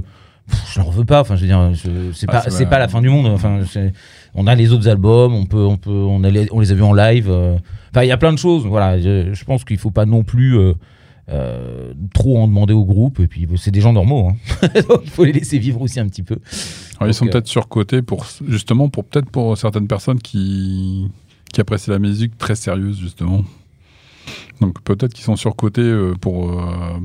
je 0.73 0.79
leur 0.79 0.91
veux 0.91 1.05
pas. 1.05 1.21
Enfin, 1.21 1.35
je 1.35 1.41
veux 1.41 1.47
dire, 1.47 1.73
je- 1.73 2.11
c'est 2.13 2.25
Ah, 2.29 2.41
pas, 2.41 2.49
c'est 2.49 2.65
pas 2.65 2.79
la 2.79 2.87
fin 2.87 3.01
du 3.01 3.09
monde. 3.09 3.27
Enfin, 3.27 3.59
on 4.33 4.47
a 4.47 4.55
les 4.55 4.71
autres 4.73 4.89
albums, 4.89 5.33
on 5.35 5.45
peut, 5.45 5.63
on 5.63 5.77
peut, 5.77 5.91
on, 5.91 6.23
a 6.23 6.29
les, 6.29 6.47
on 6.51 6.59
les 6.59 6.71
a 6.71 6.75
vus 6.75 6.83
en 6.83 6.93
live. 6.93 7.27
euh. 7.29 7.55
Enfin, 7.91 8.03
il 8.03 8.07
y 8.07 8.11
a 8.11 8.17
plein 8.17 8.33
de 8.33 8.39
choses. 8.39 8.65
Voilà, 8.65 8.99
je, 8.99 9.33
je 9.33 9.43
pense 9.45 9.63
qu'il 9.63 9.77
faut 9.77 9.91
pas 9.91 10.05
non 10.05 10.23
plus 10.23 10.57
euh, 11.29 11.93
trop 12.13 12.37
en 12.37 12.47
demander 12.47 12.73
au 12.73 12.83
groupe. 12.85 13.19
Et 13.19 13.27
puis, 13.27 13.47
c'est 13.57 13.71
des 13.71 13.81
gens 13.81 13.93
normaux. 13.93 14.29
hein. 14.29 14.67
Donc, 14.89 15.01
il 15.05 15.09
faut 15.09 15.23
les 15.23 15.31
laisser 15.31 15.57
vivre 15.57 15.81
aussi 15.81 15.99
un 15.99 16.07
petit 16.07 16.23
peu. 16.23 16.37
Alors, 16.99 17.09
ils 17.09 17.13
sont 17.13 17.25
euh, 17.27 17.29
peut-être 17.29 17.47
surcotés 17.47 18.01
pour 18.01 18.25
justement 18.47 18.89
pour 18.89 19.05
peut-être 19.05 19.29
pour 19.29 19.57
certaines 19.57 19.87
personnes 19.87 20.19
qui 20.19 21.07
qui 21.51 21.61
apprécient 21.61 21.93
la 21.93 21.99
musique 21.99 22.37
très 22.37 22.55
sérieuse 22.55 22.99
justement. 22.99 23.43
Donc 24.61 24.81
peut-être 24.81 25.13
qu'ils 25.13 25.25
sont 25.25 25.35
surcotés 25.35 25.81
euh, 25.81 26.13
pour 26.19 26.51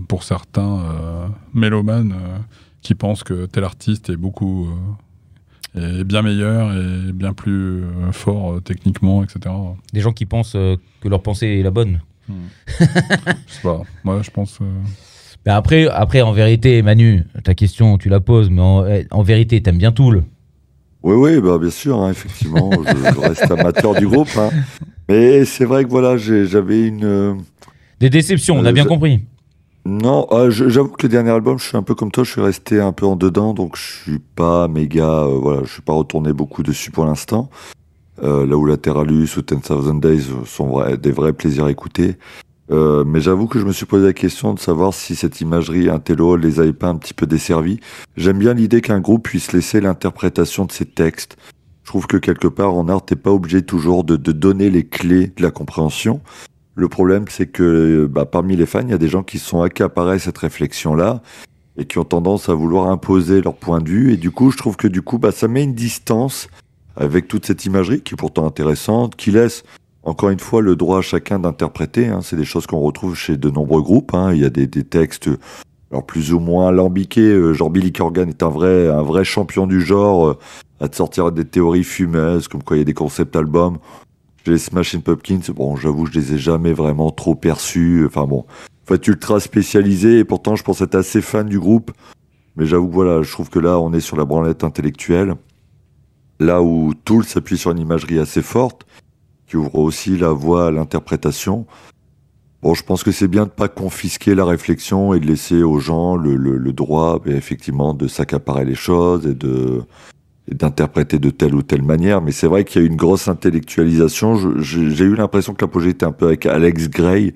pour 0.07 0.23
certains 0.23 0.79
euh, 0.79 1.27
mélomanes 1.55 2.15
qui 2.83 2.95
pensent 2.95 3.25
que 3.25 3.47
tel 3.47 3.65
artiste 3.65 4.11
est 4.11 4.17
beaucoup 4.17 4.69
est 5.75 6.05
bien 6.05 6.23
meilleur 6.23 6.73
et 6.73 7.13
bien 7.13 7.35
plus 7.35 7.83
fort 8.13 8.61
techniquement, 8.63 9.23
etc. 9.23 9.55
Des 9.93 10.01
gens 10.01 10.13
qui 10.13 10.27
pensent 10.27 10.53
que 10.53 11.09
leur 11.09 11.23
pensée 11.23 11.47
est 11.47 11.63
la 11.63 11.71
bonne. 11.71 12.01
Je 12.69 12.85
sais 13.55 13.63
pas. 13.63 13.83
Moi, 14.05 14.21
je 14.23 14.31
pense. 14.31 14.59
euh, 14.61 14.65
Ben 15.45 15.55
après, 15.55 15.87
après, 15.89 16.21
en 16.23 16.33
vérité, 16.33 16.83
Manu, 16.83 17.25
ta 17.45 17.55
question, 17.55 17.99
tu 17.99 18.09
la 18.09 18.21
poses, 18.21 18.51
mais 18.51 18.61
en, 18.63 18.85
en 19.11 19.23
vérité, 19.23 19.63
t'aimes 19.63 19.79
bien 19.79 19.93
Tool. 19.93 20.25
Oui, 21.03 21.15
oui, 21.15 21.41
bah, 21.41 21.59
bien 21.59 21.71
sûr, 21.71 21.99
hein, 22.03 22.11
effectivement, 22.11 22.71
je, 22.83 22.97
je 23.15 23.21
reste 23.21 23.51
amateur 23.51 23.95
du 23.95 24.07
groupe. 24.07 24.29
hein. 24.37 24.51
Mais 25.09 25.45
c'est 25.45 25.65
vrai 25.65 25.85
que 25.85 25.89
voilà, 25.91 26.17
j'avais 26.17 26.87
une. 26.87 27.05
euh, 27.05 27.35
Des 28.01 28.11
déceptions, 28.11 28.57
on 28.57 28.65
a 28.65 28.71
Euh, 28.71 28.73
bien 28.73 28.85
je- 28.85 28.89
compris. 28.89 29.21
Non, 29.87 30.27
euh, 30.33 30.51
j'avoue 30.51 30.91
que 30.91 31.05
le 31.07 31.09
dernier 31.09 31.31
album, 31.31 31.59
je 31.59 31.65
suis 31.67 31.77
un 31.77 31.83
peu 31.83 31.95
comme 31.95 32.11
toi, 32.11 32.23
je 32.25 32.31
suis 32.33 32.43
resté 32.43 32.79
un 32.79 32.93
peu 32.93 33.07
en 33.07 33.17
dedans, 33.17 33.55
donc 33.55 33.77
je 33.77 34.03
suis 34.03 34.19
pas 34.19 34.69
méga, 34.69 35.23
euh, 35.23 35.39
voilà, 35.41 35.63
je 35.65 35.73
suis 35.73 35.81
pas 35.83 35.95
retourné 35.95 36.35
beaucoup 36.35 36.63
dessus 36.63 36.91
pour 36.91 37.07
l'instant. 37.07 37.49
Euh, 38.23 38.47
là 38.47 38.57
où 38.57 38.67
Lateralus 38.67 39.29
ou 39.37 39.43
10,000 39.43 40.01
Days 40.01 40.25
sont 40.45 40.69
vrais- 40.69 40.97
des 40.97 41.13
vrais 41.13 41.33
plaisirs 41.33 41.67
à 41.67 41.71
écouter. 41.71 42.17
Euh, 42.71 43.03
mais 43.07 43.21
j'avoue 43.21 43.47
que 43.47 43.59
je 43.59 43.65
me 43.65 43.73
suis 43.73 43.87
posé 43.87 44.07
la 44.07 44.13
question 44.13 44.53
de 44.53 44.59
savoir 44.59 44.93
si 44.93 45.15
cette 45.17 45.41
imagerie 45.41 45.89
intello 45.89 46.37
les 46.37 46.61
avait 46.61 46.73
pas 46.75 46.89
un 46.89 46.97
petit 46.97 47.15
peu 47.15 47.27
desservis. 47.27 47.81
J'aime 48.17 48.39
bien 48.39 48.53
l'idée 48.55 48.81
qu'un 48.83 49.01
groupe 49.01 49.25
puisse 49.25 49.53
laisser 49.53 49.81
l'interprétation 49.81 50.67
de 50.67 50.73
ses 50.73 50.85
textes. 50.85 51.37
Je 51.85 51.89
trouve 51.91 52.07
que 52.07 52.19
quelque 52.19 52.49
part 52.49 52.75
en 52.75 52.89
art, 52.89 53.05
t'es 53.05 53.17
pas 53.17 53.31
obligé 53.33 53.63
toujours 53.63 54.05
de, 54.05 54.17
de 54.17 54.33
donner 54.33 54.69
les 54.69 54.85
clés 54.87 55.33
de 55.35 55.43
la 55.43 55.51
compréhension. 55.51 56.21
Le 56.75 56.89
problème, 56.89 57.25
c'est 57.31 57.47
que 57.47 58.07
bah, 58.11 58.27
parmi 58.27 58.55
les 58.57 58.67
fans, 58.67 58.83
il 58.83 58.91
y 58.91 58.95
a 58.95 58.99
des 58.99 59.09
gens 59.09 59.23
qui 59.23 59.39
sont 59.39 59.63
accaparés 59.63 60.17
à 60.17 60.19
cette 60.19 60.37
réflexion-là 60.39 61.23
et 61.79 61.87
qui 61.87 61.99
ont 61.99 62.05
tendance 62.05 62.51
à 62.51 62.55
vouloir 62.55 62.91
imposer 62.91 63.41
leur 63.41 63.55
point 63.55 63.81
de 63.81 63.89
vue. 63.89 64.13
Et 64.13 64.17
du 64.19 64.31
coup, 64.31 64.51
je 64.51 64.59
trouve 64.59 64.77
que 64.77 64.89
du 64.89 65.01
coup, 65.01 65.17
bah, 65.19 65.33
ça 65.33 65.49
met 65.49 65.65
une 65.65 65.75
distance 65.75 66.49
avec 66.99 67.29
toute 67.29 67.47
cette 67.47 67.65
imagerie 67.65 68.01
qui 68.03 68.15
est 68.15 68.17
pourtant 68.17 68.47
intéressante, 68.47 69.17
qui 69.17 69.31
laisse 69.31 69.63
encore 70.03 70.31
une 70.31 70.41
fois 70.41 70.63
le 70.63 70.77
droit 70.77 70.99
à 70.99 71.03
chacun 71.03 71.39
d'interpréter. 71.39 72.09
hein. 72.09 72.21
C'est 72.23 72.37
des 72.37 72.45
choses 72.45 72.67
qu'on 72.67 72.81
retrouve 72.81 73.15
chez 73.15 73.37
de 73.37 73.51
nombreux 73.51 73.83
groupes. 73.83 74.15
hein. 74.15 74.33
Il 74.33 74.41
y 74.41 74.45
a 74.45 74.51
des, 74.51 74.69
textes 74.69 75.31
alors 75.91 76.05
plus 76.05 76.33
ou 76.33 76.41
moins 76.41 76.69
alambiqués. 76.69 77.21
euh, 77.31 77.55
Genre 77.55 77.71
Billy 77.71 77.93
Corgan 77.93 78.29
est 78.29 78.43
un 78.43 78.49
vrai, 78.49 78.89
un 78.89 79.03
vrai 79.03 79.25
champion 79.25 79.67
du 79.67 79.81
genre 79.81 80.29
euh, 80.29 80.39
à 80.81 80.89
te 80.89 80.97
sortir 80.97 81.33
des 81.33 81.45
théories 81.45 81.85
fumeuses, 81.85 82.49
comme 82.49 82.63
quoi 82.63 82.77
il 82.77 82.81
y 82.81 82.83
a 82.83 82.85
des 82.85 82.95
concepts 82.95 83.37
albums. 83.37 83.79
Les 84.47 84.59
Smashing 84.59 85.03
Pumpkins, 85.03 85.53
bon, 85.55 85.77
j'avoue, 85.77 86.07
je 86.07 86.13
les 86.19 86.35
ai 86.35 86.39
jamais 86.39 86.73
vraiment 86.73 87.11
trop 87.11 87.35
perçus. 87.35 88.05
Enfin 88.07 88.27
bon, 88.27 88.47
faut 88.87 88.95
être 88.95 89.07
ultra 89.07 89.41
spécialisé 89.41 90.19
et 90.21 90.25
pourtant, 90.25 90.57
je 90.57 90.63
pense 90.63 90.81
être 90.81 90.95
assez 90.95 91.21
fan 91.21 91.47
du 91.47 91.61
groupe. 91.61 91.93
Mais 92.57 92.65
j'avoue 92.67 92.89
voilà, 92.91 93.23
je 93.23 93.31
trouve 93.31 93.51
que 93.51 93.59
là, 93.59 93.79
on 93.79 93.93
est 93.93 94.01
sur 94.01 94.17
la 94.17 94.25
branlette 94.25 94.65
intellectuelle. 94.65 95.35
Là 96.41 96.63
où 96.63 96.95
Tool 97.05 97.25
s'appuie 97.25 97.59
sur 97.59 97.71
une 97.73 97.79
imagerie 97.81 98.19
assez 98.19 98.43
forte, 98.43 98.87
qui 99.47 99.57
ouvre 99.57 99.77
aussi 99.77 100.17
la 100.17 100.31
voie 100.31 100.67
à 100.67 100.71
l'interprétation. 100.71 101.67
Bon, 102.63 102.75
je 102.75 102.83
pense 102.83 103.03
que 103.03 103.13
c'est 103.13 103.29
bien 103.29 103.45
de 103.45 103.51
pas 103.51 103.69
confisquer 103.69 104.35
la 104.35 104.45
réflexion 104.45 105.15
et 105.15 105.21
de 105.21 105.27
laisser 105.27 105.63
aux 105.63 105.79
gens 105.79 106.17
le, 106.17 106.37
le- 106.37 106.59
le 106.59 106.73
droit, 106.73 107.19
ben, 107.25 107.35
effectivement, 107.37 107.95
de 107.95 108.09
s'accaparer 108.09 108.65
les 108.65 108.75
choses 108.75 109.27
et 109.27 109.35
de 109.35 109.83
d'interpréter 110.51 111.19
de 111.19 111.29
telle 111.29 111.55
ou 111.55 111.63
telle 111.63 111.83
manière. 111.83 112.23
Mais 112.23 112.33
c'est 112.33 112.47
vrai 112.47 112.65
qu'il 112.65 112.81
y 112.81 112.85
a 112.85 112.89
une 112.89 112.97
grosse 112.97 113.29
intellectualisation. 113.29 114.61
J'ai 114.63 115.05
eu 115.05 115.15
l'impression 115.15 115.53
que 115.53 115.63
l'apogée 115.63 115.91
était 115.91 116.07
un 116.07 116.13
peu 116.13 116.27
avec 116.27 116.47
Alex 116.47 116.89
Gray. 116.89 117.35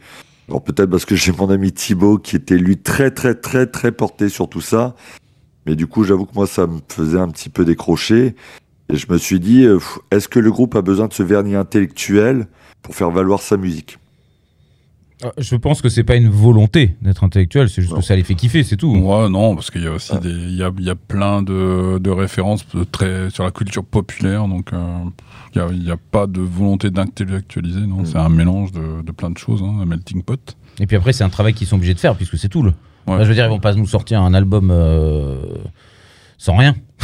Alors 0.49 0.65
peut-être 0.65 0.89
parce 0.91 1.05
que 1.05 1.15
j'ai 1.15 1.31
mon 1.33 1.51
ami 1.51 1.73
Thibaut 1.73 2.17
qui 2.19 2.37
était 2.37 2.57
lui 2.57 2.79
très 2.79 3.11
très 3.11 3.35
très 3.35 3.67
très 3.67 3.93
porté 3.93 4.31
sur 4.31 4.49
tout 4.49 4.63
ça. 4.63 4.95
Mais 5.67 5.77
du 5.77 5.87
coup, 5.87 6.05
j'avoue 6.05 6.25
que 6.25 6.35
moi, 6.35 6.47
ça 6.47 6.67
me 6.67 6.81
faisait 6.89 7.19
un 7.21 7.29
petit 7.29 7.51
peu 7.51 7.65
décrocher. 7.67 8.35
Et 8.93 8.97
je 8.97 9.07
me 9.11 9.17
suis 9.19 9.41
dit, 9.41 9.65
euh, 9.65 9.79
est-ce 10.11 10.29
que 10.29 10.39
le 10.39 10.51
groupe 10.53 10.75
a 10.77 10.83
besoin 10.83 11.09
de 11.09 11.13
ce 11.15 11.23
vernis 11.23 11.55
intellectuel 11.57 12.47
pour 12.83 12.95
faire 12.95 13.11
valoir 13.11 13.41
sa 13.41 13.57
musique? 13.57 13.99
Euh, 15.25 15.31
Je 15.39 15.57
pense 15.57 15.81
que 15.81 15.89
c'est 15.89 16.05
pas 16.05 16.17
une 16.17 16.29
volonté 16.29 16.95
d'être 17.01 17.25
intellectuel, 17.25 17.71
c'est 17.71 17.81
juste 17.81 17.95
Non. 17.95 18.01
que 18.01 18.05
ça 18.05 18.15
les 18.17 18.23
fait 18.23 18.35
kiffer, 18.35 18.63
c'est 18.65 18.77
tout. 18.77 18.95
Ouais, 18.95 19.29
non, 19.31 19.55
parce 19.55 19.71
qu'il 19.71 19.83
y 19.83 19.87
a 19.87 19.93
aussi 19.93 20.13
Ah. 20.15 20.19
des, 20.19 20.29
il 20.31 20.57
y 20.57 20.63
a, 20.63 20.71
il 20.79 20.85
y 20.85 20.91
a 20.91 20.95
plein 20.95 21.43
de, 21.43 21.99
de 21.99 22.11
références 22.11 22.67
de 22.75 22.85
très 22.85 23.31
sur 23.31 23.45
la 23.45 23.51
culture 23.51 23.85
populaire, 23.85 24.47
donc 24.47 24.73
euh, 24.75 24.99
il 25.55 25.59
y 25.59 25.61
a, 25.63 25.69
il 25.73 25.85
y 25.85 25.91
a 25.91 25.97
pas 25.97 26.27
de 26.27 26.41
volonté 26.41 26.91
d'intellectualiser, 26.91 27.81
non, 27.87 28.03
Mm. 28.03 28.07
c'est 28.07 28.19
un 28.19 28.29
mélange 28.29 28.73
de, 28.73 29.01
de 29.03 29.13
plein 29.13 29.31
de 29.31 29.39
choses, 29.39 29.63
hein, 29.63 29.75
un 29.81 29.87
melting 29.87 30.23
pot. 30.23 30.57
Et 30.81 30.87
puis 30.87 30.97
après, 30.97 31.13
c'est 31.15 31.25
un 31.25 31.31
travail 31.31 31.55
qu'ils 31.55 31.67
sont 31.67 31.77
obligés 31.77 31.95
de 31.95 32.01
faire 32.01 32.15
puisque 32.17 32.37
c'est 32.37 32.49
tout. 32.51 32.65
Ouais. 33.07 33.19
je 33.23 33.29
veux 33.29 33.35
dire, 33.35 33.47
ils 33.47 33.51
vont 33.51 33.59
pas 33.61 33.75
nous 33.75 33.87
sortir 33.87 34.21
un 34.21 34.35
album 34.35 34.71
euh, 34.71 35.39
sans 36.43 36.57
rien. 36.57 36.75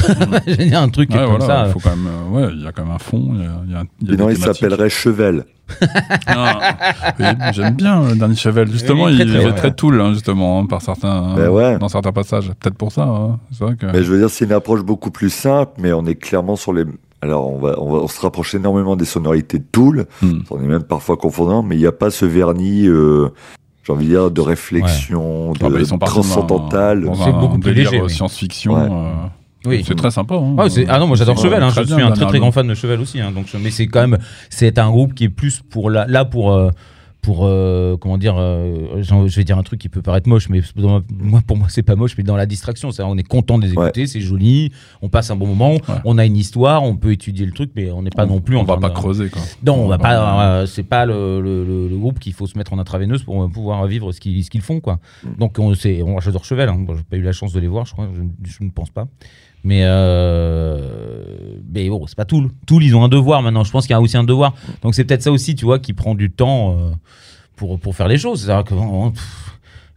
je 0.46 0.50
veux 0.50 0.64
dire, 0.64 0.80
un 0.82 0.88
truc 0.88 1.10
Ouais, 1.10 1.16
comme 1.18 1.36
voilà, 1.36 1.46
ça. 1.46 1.64
il 1.68 1.72
faut 1.72 1.78
quand 1.78 1.90
même, 1.96 2.08
euh, 2.08 2.28
ouais, 2.46 2.52
il 2.54 2.64
y 2.64 2.66
a 2.66 2.72
quand 2.72 2.82
même 2.82 2.92
un 2.94 2.98
fond, 2.98 3.30
il 3.34 3.40
y 3.40 3.46
a, 3.46 3.50
il 3.66 3.72
y 3.72 3.74
a, 3.76 3.84
il 4.00 4.08
y 4.08 4.10
a 4.10 4.14
Sinon, 4.16 4.26
des 4.26 4.32
il 4.32 4.38
thématiques. 4.40 4.60
s'appellerait 4.60 4.90
Chevel. 4.90 5.44
J'aime 7.52 7.74
bien 7.74 8.02
euh, 8.02 8.14
Danny 8.14 8.36
Chevel, 8.36 8.70
justement, 8.70 9.04
Oui, 9.04 9.14
très, 9.14 9.24
il 9.24 9.32
très, 9.32 9.46
est 9.46 9.52
très 9.52 9.74
tool, 9.74 10.00
hein, 10.00 10.12
justement, 10.12 10.58
hein, 10.60 10.66
par 10.66 10.82
certains, 10.82 11.34
Ben 11.36 11.50
ouais. 11.50 11.78
dans 11.78 11.88
certains 11.88 12.12
passages. 12.12 12.48
Peut-être 12.60 12.76
pour 12.76 12.90
ça, 12.92 13.02
hein, 13.04 13.38
c'est 13.52 13.64
vrai 13.64 13.76
que. 13.76 13.86
Mais 13.86 14.02
je 14.02 14.10
veux 14.12 14.18
dire, 14.18 14.30
c'est 14.30 14.44
une 14.44 14.52
approche 14.52 14.82
beaucoup 14.82 15.10
plus 15.10 15.30
simple, 15.30 15.72
mais 15.78 15.92
on 15.92 16.04
est 16.06 16.16
clairement 16.16 16.56
sur 16.56 16.72
les. 16.72 16.84
Alors, 17.20 17.48
on 17.52 17.58
va, 17.58 17.74
on 17.80 17.92
va 17.92 17.98
on 17.98 18.08
se 18.08 18.20
rapproche 18.20 18.54
énormément 18.54 18.96
des 18.96 19.04
sonorités 19.04 19.58
de 19.58 19.64
Tool. 19.70 20.06
Hmm. 20.22 20.40
On 20.50 20.60
est 20.62 20.66
même 20.66 20.84
parfois 20.84 21.16
confondant, 21.16 21.62
mais 21.62 21.74
il 21.76 21.80
n'y 21.80 21.86
a 21.86 21.92
pas 21.92 22.10
ce 22.10 22.24
vernis, 22.24 22.86
euh, 22.86 23.28
j'ai 23.88 23.92
envie 23.94 24.04
de 24.06 24.10
dire, 24.10 24.30
de 24.30 24.40
réflexion, 24.40 25.52
Ah 25.60 25.64
de 25.64 25.72
bah, 25.72 25.80
ils 25.80 25.86
sont 25.86 25.98
C'est 27.24 27.32
beaucoup 27.32 27.58
plus 27.58 27.72
léger, 27.72 28.00
euh, 28.00 28.08
science-fiction. 28.08 28.74
Ouais. 28.74 28.88
euh, 28.90 29.12
Oui. 29.66 29.82
C'est 29.86 29.94
très 29.94 30.10
sympa. 30.10 30.34
hein. 30.34 30.54
Ah, 30.58 30.66
ah 30.88 30.98
non, 30.98 31.06
moi 31.06 31.16
j'adore 31.16 31.38
C'est 31.38 31.44
Chevel, 31.44 31.62
hein, 31.62 31.70
je 31.74 31.82
suis 31.82 32.02
un 32.02 32.10
très 32.12 32.26
très 32.26 32.38
grand 32.38 32.52
fan 32.52 32.66
de 32.66 32.74
Chevel 32.74 33.00
aussi. 33.00 33.20
hein, 33.20 33.32
donc, 33.34 33.46
mais 33.62 33.70
c'est 33.70 33.86
quand 33.86 34.06
même, 34.06 34.18
c'est 34.50 34.78
un 34.78 34.90
groupe 34.90 35.14
qui 35.14 35.24
est 35.24 35.28
plus 35.30 35.62
pour 35.70 35.88
la, 35.90 36.06
là 36.06 36.24
pour, 36.26 36.52
euh, 36.52 36.70
pour 37.22 37.40
euh, 37.44 37.96
comment 37.96 38.16
dire, 38.16 38.36
euh, 38.38 39.02
je 39.02 39.36
vais 39.36 39.44
dire 39.44 39.58
un 39.58 39.62
truc 39.62 39.80
qui 39.80 39.88
peut 39.88 40.02
paraître 40.02 40.28
moche, 40.28 40.48
mais 40.48 40.60
dans 40.76 41.02
moi 41.18 41.42
pour 41.46 41.56
moi 41.56 41.66
c'est 41.68 41.82
pas 41.82 41.96
moche, 41.96 42.14
mais 42.16 42.24
dans 42.24 42.36
la 42.36 42.46
distraction, 42.46 42.90
c'est 42.90 43.02
on 43.02 43.16
est 43.16 43.26
content 43.26 43.58
de 43.58 43.64
les 43.64 43.72
écouter, 43.72 44.06
c'est 44.06 44.20
joli, 44.20 44.72
on 45.02 45.08
passe 45.08 45.30
un 45.30 45.36
bon 45.36 45.46
moment, 45.46 45.76
on 46.04 46.16
a 46.16 46.24
une 46.24 46.36
histoire, 46.36 46.82
on 46.84 46.96
peut 46.96 47.12
étudier 47.12 47.44
le 47.44 47.52
truc, 47.52 47.70
mais 47.76 47.90
on 47.90 48.02
n'est 48.02 48.10
pas 48.10 48.24
non 48.26 48.40
plus 48.40 48.56
On 48.56 48.64
va 48.64 48.76
pas 48.78 48.88
de- 48.88 48.94
creuser, 48.94 49.28
quoi. 49.30 49.42
Non, 49.66 49.74
on 49.74 49.88
va 49.88 49.98
pas. 49.98 50.60
euh, 50.60 50.66
c'est 50.66 50.82
pas 50.84 51.06
le, 51.06 51.40
le- 51.40 51.64
le- 51.64 51.88
le 51.88 51.96
groupe 51.98 52.18
qu'il 52.18 52.32
faut 52.32 52.46
se 52.46 52.56
mettre 52.56 52.72
en 52.72 52.78
intraveineuse 52.78 53.22
pour 53.24 53.50
pouvoir 53.50 53.86
vivre 53.86 54.12
ce 54.12 54.20
qu'ils 54.20 54.62
font, 54.62 54.80
quoi. 54.80 54.98
Mm. 55.24 55.28
Donc, 55.38 55.58
on, 55.58 55.74
c'est, 55.74 56.02
on, 56.02 56.20
j'adore 56.20 56.44
Chevel. 56.44 56.68
Hein. 56.68 56.78
Bon, 56.86 56.94
j'ai 56.96 57.02
pas 57.02 57.16
eu 57.16 57.22
la 57.22 57.32
chance 57.32 57.52
de 57.52 57.60
les 57.60 57.68
voir, 57.68 57.84
je 57.84 57.92
crois. 57.92 58.08
Je, 58.14 58.50
je 58.50 58.64
ne 58.64 58.70
pense 58.70 58.90
pas. 58.90 59.06
Mais, 59.64 59.80
euh, 59.84 60.80
mais 61.72 61.88
bon, 61.88 62.06
c'est 62.06 62.16
pas 62.16 62.24
Tool. 62.24 62.50
Tool, 62.66 62.84
ils 62.84 62.94
ont 62.94 63.04
un 63.04 63.08
devoir 63.08 63.42
maintenant. 63.42 63.64
Je 63.64 63.70
pense 63.70 63.86
qu'il 63.86 63.92
y 63.92 63.96
a 63.96 64.00
aussi 64.00 64.16
un 64.16 64.24
devoir. 64.24 64.54
Donc, 64.82 64.94
c'est 64.94 65.04
peut-être 65.04 65.22
ça 65.22 65.32
aussi, 65.32 65.54
tu 65.54 65.64
vois, 65.64 65.78
qui 65.78 65.92
prend 65.92 66.14
du 66.14 66.30
temps 66.30 66.72
euh, 66.78 66.90
pour, 67.56 67.78
pour 67.78 67.94
faire 67.96 68.08
les 68.08 68.18
choses. 68.18 68.44
C'est-à-dire 68.44 68.64
que. 68.64 68.74
bon, 68.74 69.10
pff, 69.10 69.44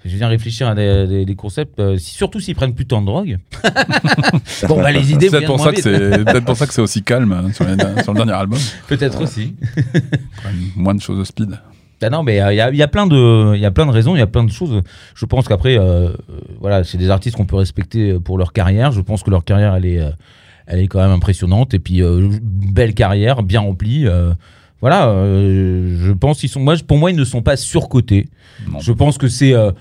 je 0.03 0.15
viens 0.17 0.27
réfléchir 0.29 0.67
à 0.67 0.73
des, 0.73 1.05
des- 1.05 1.25
des 1.25 1.35
concepts, 1.35 1.79
euh, 1.79 1.95
surtout 1.99 2.39
s'ils 2.39 2.55
prennent 2.55 2.73
plus 2.73 2.85
de 2.85 2.89
temps 2.89 3.01
de 3.01 3.05
drogue. 3.05 3.37
bon, 4.67 4.81
bah, 4.81 4.91
les 4.91 5.11
idées 5.11 5.29
C'est 5.29 5.37
peut-être 5.37 5.45
pour, 5.45 5.59
ça 5.63 5.71
que 5.71 5.79
c'est 5.81 6.23
peut-être 6.25 6.45
pour 6.45 6.57
ça 6.57 6.65
que 6.65 6.73
c'est 6.73 6.81
aussi 6.81 7.03
calme 7.03 7.31
hein, 7.31 7.51
sur, 7.53 7.65
les- 7.65 8.01
sur 8.03 8.13
le 8.13 8.17
dernier 8.17 8.31
album. 8.33 8.57
Peut-être 8.87 9.21
aussi. 9.21 9.53
Quand 9.75 10.49
même 10.49 10.59
moins 10.75 10.95
de 10.95 11.01
choses 11.01 11.19
de 11.19 11.23
speed. 11.23 11.51
Ah 12.03 12.09
non, 12.09 12.23
mais 12.23 12.35
il 12.35 12.55
y, 12.55 12.61
a- 12.61 12.71
y 12.73 12.81
a 12.81 12.87
plein 12.87 13.05
de, 13.07 13.53
il 13.55 13.61
y 13.61 13.65
a 13.65 13.71
plein 13.71 13.85
de 13.85 13.91
raisons, 13.91 14.15
il 14.15 14.19
y 14.19 14.23
a 14.23 14.27
plein 14.27 14.43
de 14.43 14.51
choses. 14.51 14.81
Je 15.15 15.25
pense 15.25 15.47
qu'après, 15.47 15.77
euh, 15.77 15.81
euh, 15.83 16.13
voilà, 16.59 16.83
c'est 16.83 16.97
des 16.97 17.09
artistes 17.09 17.37
qu'on 17.37 17.45
peut 17.45 17.55
respecter 17.57 18.13
pour 18.19 18.37
leur 18.37 18.53
carrière. 18.53 18.91
Je 18.91 19.01
pense 19.01 19.23
que 19.23 19.29
leur 19.29 19.43
carrière, 19.43 19.75
elle 19.75 19.85
est, 19.85 19.99
euh, 19.99 20.09
elle 20.67 20.79
est 20.79 20.87
quand 20.87 20.99
même 20.99 21.11
impressionnante. 21.11 21.73
Et 21.73 21.79
puis, 21.79 22.01
euh, 22.01 22.29
belle 22.41 22.93
carrière, 22.93 23.43
bien 23.43 23.59
remplie. 23.61 24.07
euh, 24.07 24.33
voilà, 24.81 25.09
euh, 25.09 25.95
je 25.99 26.11
pense 26.11 26.39
qu'ils 26.39 26.49
sont, 26.49 26.59
moi, 26.59 26.73
pour 26.87 26.97
moi, 26.97 27.11
ils 27.11 27.17
ne 27.17 27.23
sont 27.23 27.43
pas 27.43 27.55
surcotés. 27.55 28.27
Non. 28.67 28.79
Je 28.79 28.91
pense 28.91 29.19
que 29.19 29.27
c'est 29.27 29.53
euh, 29.53 29.71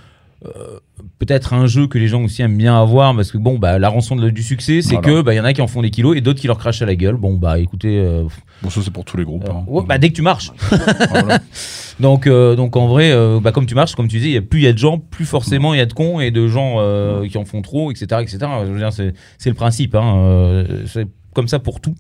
euh, 0.45 0.79
peut-être 1.21 1.53
un 1.53 1.67
jeu 1.67 1.87
que 1.87 1.99
les 1.99 2.09
gens 2.09 2.25
aussi 2.25 2.43
aiment 2.43 2.57
bien 2.57 2.81
avoir 2.81 3.15
parce 3.15 3.31
que 3.31 3.39
bon 3.39 3.59
bah 3.59 3.79
la 3.79 3.89
rançon 3.89 4.17
de- 4.17 4.31
du 4.31 4.43
succès 4.43 4.81
c'est 4.83 4.95
Voilà. 4.95 5.07
que 5.09 5.23
bah 5.23 5.35
il 5.35 5.37
y 5.37 5.41
en 5.41 5.45
a 5.45 5.53
qui 5.53 5.61
en 5.61 5.67
font 5.69 5.83
des 5.83 5.91
kilos 5.91 6.17
et 6.17 6.21
d'autres 6.23 6.41
qui 6.41 6.47
leur 6.49 6.59
crachent 6.59 6.81
à 6.83 6.87
la 6.87 6.97
gueule. 6.97 7.17
Bon 7.17 7.35
bah 7.35 7.59
écoutez 7.61 7.99
euh, 7.99 8.25
Bon, 8.63 8.71
ça, 8.71 8.81
c'est 8.83 8.91
pour 8.91 9.05
tous 9.05 9.17
les 9.17 9.25
groupes. 9.25 9.49
hein. 9.49 9.63
ouais, 9.69 9.85
bah 9.87 9.99
dès 9.99 10.09
que 10.11 10.15
tu 10.15 10.23
marches. 10.23 10.51
Voilà. 11.11 11.39
Donc, 12.01 12.27
euh, 12.27 12.57
donc 12.57 12.77
en 12.77 12.89
vrai, 12.89 13.13
euh, 13.13 13.41
bah, 13.41 13.53
comme 13.53 13.67
tu 13.67 13.75
marches, 13.75 13.95
comme 13.95 14.09
tu 14.09 14.19
y 14.19 14.35
a 14.37 14.41
plus 14.41 14.61
il 14.61 14.63
y 14.65 14.67
a 14.67 14.73
de 14.73 14.79
gens, 14.79 14.97
plus 14.99 15.27
forcément 15.27 15.75
il 15.75 15.77
y 15.77 15.81
a 15.83 15.87
de 15.87 15.93
cons 15.93 16.19
et 16.19 16.31
de 16.31 16.49
gens 16.49 16.77
euh, 16.79 17.27
qui 17.29 17.37
en 17.37 17.45
font 17.45 17.61
trop, 17.61 17.91
etc., 17.91 18.07
etc. 18.23 18.39
Je 18.65 18.71
veux 18.73 18.79
dire, 18.79 18.91
c'est 18.91 19.13
le 19.51 19.55
principe. 19.55 19.95
Hein, 19.95 20.17
euh, 20.17 20.87
c'est 20.87 21.07
comme 21.35 21.47
ça 21.47 21.59
pour 21.59 21.81
tout. 21.83 21.95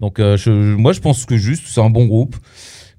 Donc, 0.00 0.18
euh, 0.18 0.36
je, 0.36 0.50
moi, 0.50 0.92
je 0.92 1.00
pense 1.00 1.24
que 1.24 1.38
juste, 1.38 1.62
c'est 1.66 1.80
un 1.80 1.88
bon 1.88 2.04
groupe, 2.04 2.36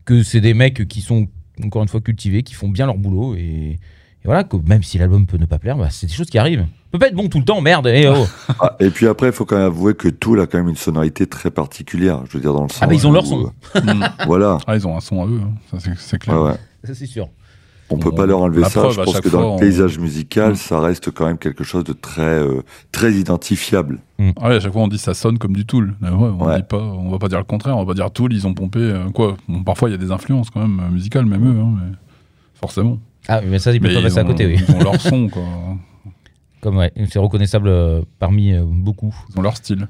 que 0.05 0.23
c'est 0.23 0.41
des 0.41 0.55
mecs 0.55 0.87
qui 0.87 1.01
sont 1.01 1.27
encore 1.63 1.83
une 1.83 1.87
fois 1.87 2.01
cultivés, 2.01 2.41
qui 2.41 2.55
font 2.55 2.67
bien 2.69 2.87
leur 2.87 2.97
boulot 2.97 3.35
et, 3.35 3.77
et 4.23 4.25
voilà 4.27 4.43
que 4.43 4.57
même 4.57 4.83
si 4.83 4.97
l'album 4.97 5.25
peut 5.25 5.37
ne 5.37 5.45
pas 5.45 5.59
plaire, 5.59 5.77
bah, 5.77 5.87
c'est 5.89 6.07
des 6.07 6.13
choses 6.13 6.29
qui 6.29 6.37
arrivent. 6.37 6.65
peut 6.91 6.99
pas 6.99 7.07
être 7.07 7.15
bon 7.15 7.29
tout 7.29 7.39
le 7.39 7.45
temps, 7.45 7.61
merde. 7.61 7.87
eh 7.87 8.07
oh. 8.09 8.25
Ah, 8.59 8.75
et 8.79 8.89
puis 8.89 9.07
après, 9.07 9.27
il 9.27 9.33
faut 9.33 9.45
quand 9.45 9.55
même 9.57 9.65
avouer 9.67 9.93
que 9.93 10.09
Tool 10.09 10.41
a 10.41 10.47
quand 10.47 10.57
même 10.57 10.69
une 10.69 10.75
sonorité 10.75 11.25
très 11.27 11.51
particulière. 11.51 12.21
Je 12.27 12.33
veux 12.37 12.41
dire, 12.41 12.53
dans 12.53 12.63
le 12.63 12.69
sens. 12.69 12.79
Ah 12.81 12.87
bah 12.87 12.93
ils 12.93 13.07
ont 13.07 13.11
leur 13.11 13.23
où, 13.23 13.27
son, 13.27 13.51
euh, 13.75 13.81
Mm. 13.81 14.03
voilà. 14.27 14.57
Ah, 14.67 14.75
ils 14.75 14.85
ont 14.87 14.95
un 14.97 14.99
son 14.99 15.21
à 15.23 15.25
eux, 15.27 15.39
hein. 15.43 15.51
ça 15.77 15.91
c'est- 15.97 16.17
clair. 16.17 16.41
ouais. 16.41 16.53
ça 16.83 16.93
c'est 16.95 17.05
sûr. 17.05 17.29
On 17.91 17.97
peut 17.97 18.09
On- 18.11 18.15
pas 18.15 18.27
leur 18.27 18.41
enlever 18.41 18.63
ça. 18.65 18.81
preuve, 18.81 18.91
Je 18.93 19.01
pense 19.01 19.19
que 19.19 19.29
dans 19.29 19.39
fois, 19.39 19.41
le 19.41 19.45
on- 19.47 19.57
paysage 19.57 19.97
musical, 19.97 20.51
Mm. 20.51 20.55
ça 20.57 20.79
reste 20.79 21.09
quand 21.11 21.25
même 21.25 21.37
quelque 21.39 21.63
chose 21.63 21.83
de 21.85 21.93
très, 21.93 22.21
euh, 22.21 22.61
très 22.91 23.13
identifiable. 23.13 23.99
Ah 24.39 24.49
ouais, 24.49 24.55
à 24.57 24.59
chaque 24.59 24.73
fois 24.73 24.81
on 24.83 24.87
dit 24.89 24.97
ça 24.99 25.13
sonne 25.13 25.37
comme 25.39 25.53
du 25.55 25.65
Tool. 25.65 25.95
Ouais, 26.01 26.09
on 26.11 26.45
Ouais. 26.45 26.57
dit 26.57 26.63
pas, 26.63 26.77
on 26.77 27.09
va 27.09 27.17
pas 27.19 27.29
dire 27.29 27.39
le 27.39 27.45
contraire, 27.45 27.77
on 27.77 27.85
va 27.85 27.87
pas 27.87 27.95
dire 27.95 28.11
Tool, 28.11 28.33
ils 28.33 28.45
ont 28.45 28.53
pompé 28.53 28.79
euh, 28.79 29.09
quoi. 29.11 29.37
Bon, 29.47 29.63
parfois 29.63 29.89
il 29.89 29.93
y 29.93 29.95
a 29.95 29.97
des 29.97 30.11
influences 30.11 30.49
quand 30.51 30.59
même 30.59 30.79
euh, 30.81 30.91
musicales, 30.91 31.25
même 31.25 31.47
eux, 31.47 31.59
hein, 31.59 31.71
mais 31.81 31.91
forcément. 32.53 32.99
Ah, 33.27 33.41
mais 33.41 33.59
ça, 33.59 33.71
ils 33.71 33.79
peuvent 33.79 33.89
Mais 33.91 33.97
pas 33.97 34.01
passer 34.03 34.19
à 34.19 34.23
côté, 34.23 34.45
oui. 34.45 34.59
Ils 34.67 34.75
ont 34.75 34.79
leur 34.83 34.99
son, 35.01 35.27
quoi. 35.29 35.43
Comme 36.61 36.77
ouais, 36.77 36.91
c'est 37.09 37.19
reconnaissable 37.19 37.69
euh, 37.69 38.01
parmi 38.19 38.53
euh, 38.53 38.63
beaucoup. 38.65 39.13
Ils 39.33 39.39
ont 39.39 39.41
leur 39.41 39.55
style. 39.57 39.87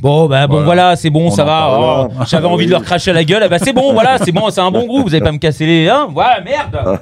Bon, 0.00 0.26
bah 0.28 0.46
bon, 0.46 0.54
Voilà. 0.54 0.64
voilà, 0.64 0.96
c'est 0.96 1.10
bon, 1.10 1.26
On 1.26 1.30
ça 1.30 1.44
va. 1.44 1.78
oh, 1.78 2.08
J'avais 2.26 2.46
envie 2.48 2.66
de 2.66 2.70
leur 2.72 2.82
cracher 2.82 3.10
à 3.12 3.14
la 3.14 3.22
gueule. 3.24 3.42
Ah 3.44 3.48
bah 3.48 3.58
c'est 3.60 3.72
bon, 3.72 3.92
voilà, 3.92 4.18
c'est 4.18 4.32
bon, 4.32 4.50
c'est 4.50 4.60
un 4.60 4.70
bon 4.72 4.86
groupe. 4.86 5.06
Vous 5.08 5.14
allez 5.14 5.22
pas 5.24 5.30
me 5.30 5.38
casser 5.38 5.66
les. 5.66 5.88
Hein 5.88 6.08
voilà, 6.12 6.40
merde. 6.40 7.00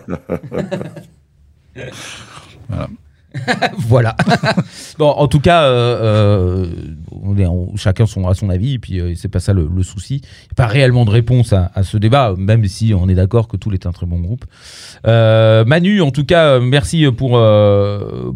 voilà. 2.69 2.89
bon, 4.99 5.09
en 5.09 5.29
tout 5.29 5.41
cas, 5.41 5.65
euh, 5.65 6.67
euh, 7.43 7.67
chacun 7.77 8.07
son, 8.07 8.27
a 8.29 8.35
son 8.35 8.51
avis, 8.51 8.75
et 8.75 8.79
puis 8.79 9.01
euh, 9.01 9.13
c'est 9.17 9.29
pas 9.29 9.41
ça 9.41 9.53
le, 9.53 9.69
souci. 9.83 10.23
A 10.53 10.55
pas 10.55 10.67
réellement 10.67 11.05
de 11.05 11.11
réponse 11.11 11.53
à, 11.53 11.83
ce 11.83 11.97
débat, 11.97 12.35
même 12.37 12.65
si 12.67 12.93
on 12.95 13.09
est 13.09 13.15
d'accord 13.15 13.49
que 13.49 13.57
Tool 13.57 13.75
est 13.75 13.87
un 13.87 13.93
très 13.93 14.07
bon 14.07 14.21
groupe. 14.21 14.45
Manu, 15.05 16.01
en 16.01 16.11
tout 16.11 16.25
cas, 16.25 16.59
merci 16.61 17.07
pour, 17.17 17.31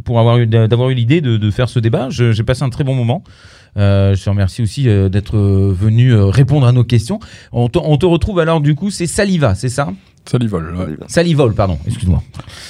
pour 0.04 0.20
avoir 0.20 0.38
eu, 0.38 0.46
d'avoir 0.46 0.90
eu 0.90 0.94
l'idée 0.94 1.20
de, 1.20 1.50
faire 1.50 1.68
ce 1.68 1.78
débat. 1.78 2.08
J'ai 2.10 2.44
passé 2.44 2.62
un 2.62 2.70
très 2.70 2.84
bon 2.84 2.94
moment. 2.94 3.24
Je 3.76 4.22
te 4.22 4.30
remercie 4.30 4.62
aussi 4.62 4.84
d'être 4.84 5.36
venu 5.36 6.14
répondre 6.14 6.66
à 6.66 6.72
nos 6.72 6.84
questions. 6.84 7.18
On 7.52 7.68
te, 7.68 7.78
on 7.78 7.96
te 7.96 8.06
retrouve 8.06 8.38
alors 8.38 8.60
du 8.60 8.74
coup, 8.74 8.90
c'est 8.90 9.06
Saliva, 9.06 9.54
c'est 9.54 9.68
ça? 9.68 9.88
Vole. 10.48 10.74
ouais. 10.76 10.96
Salivol, 11.08 11.54
pardon, 11.54 11.78
excuse-moi. 11.86 12.22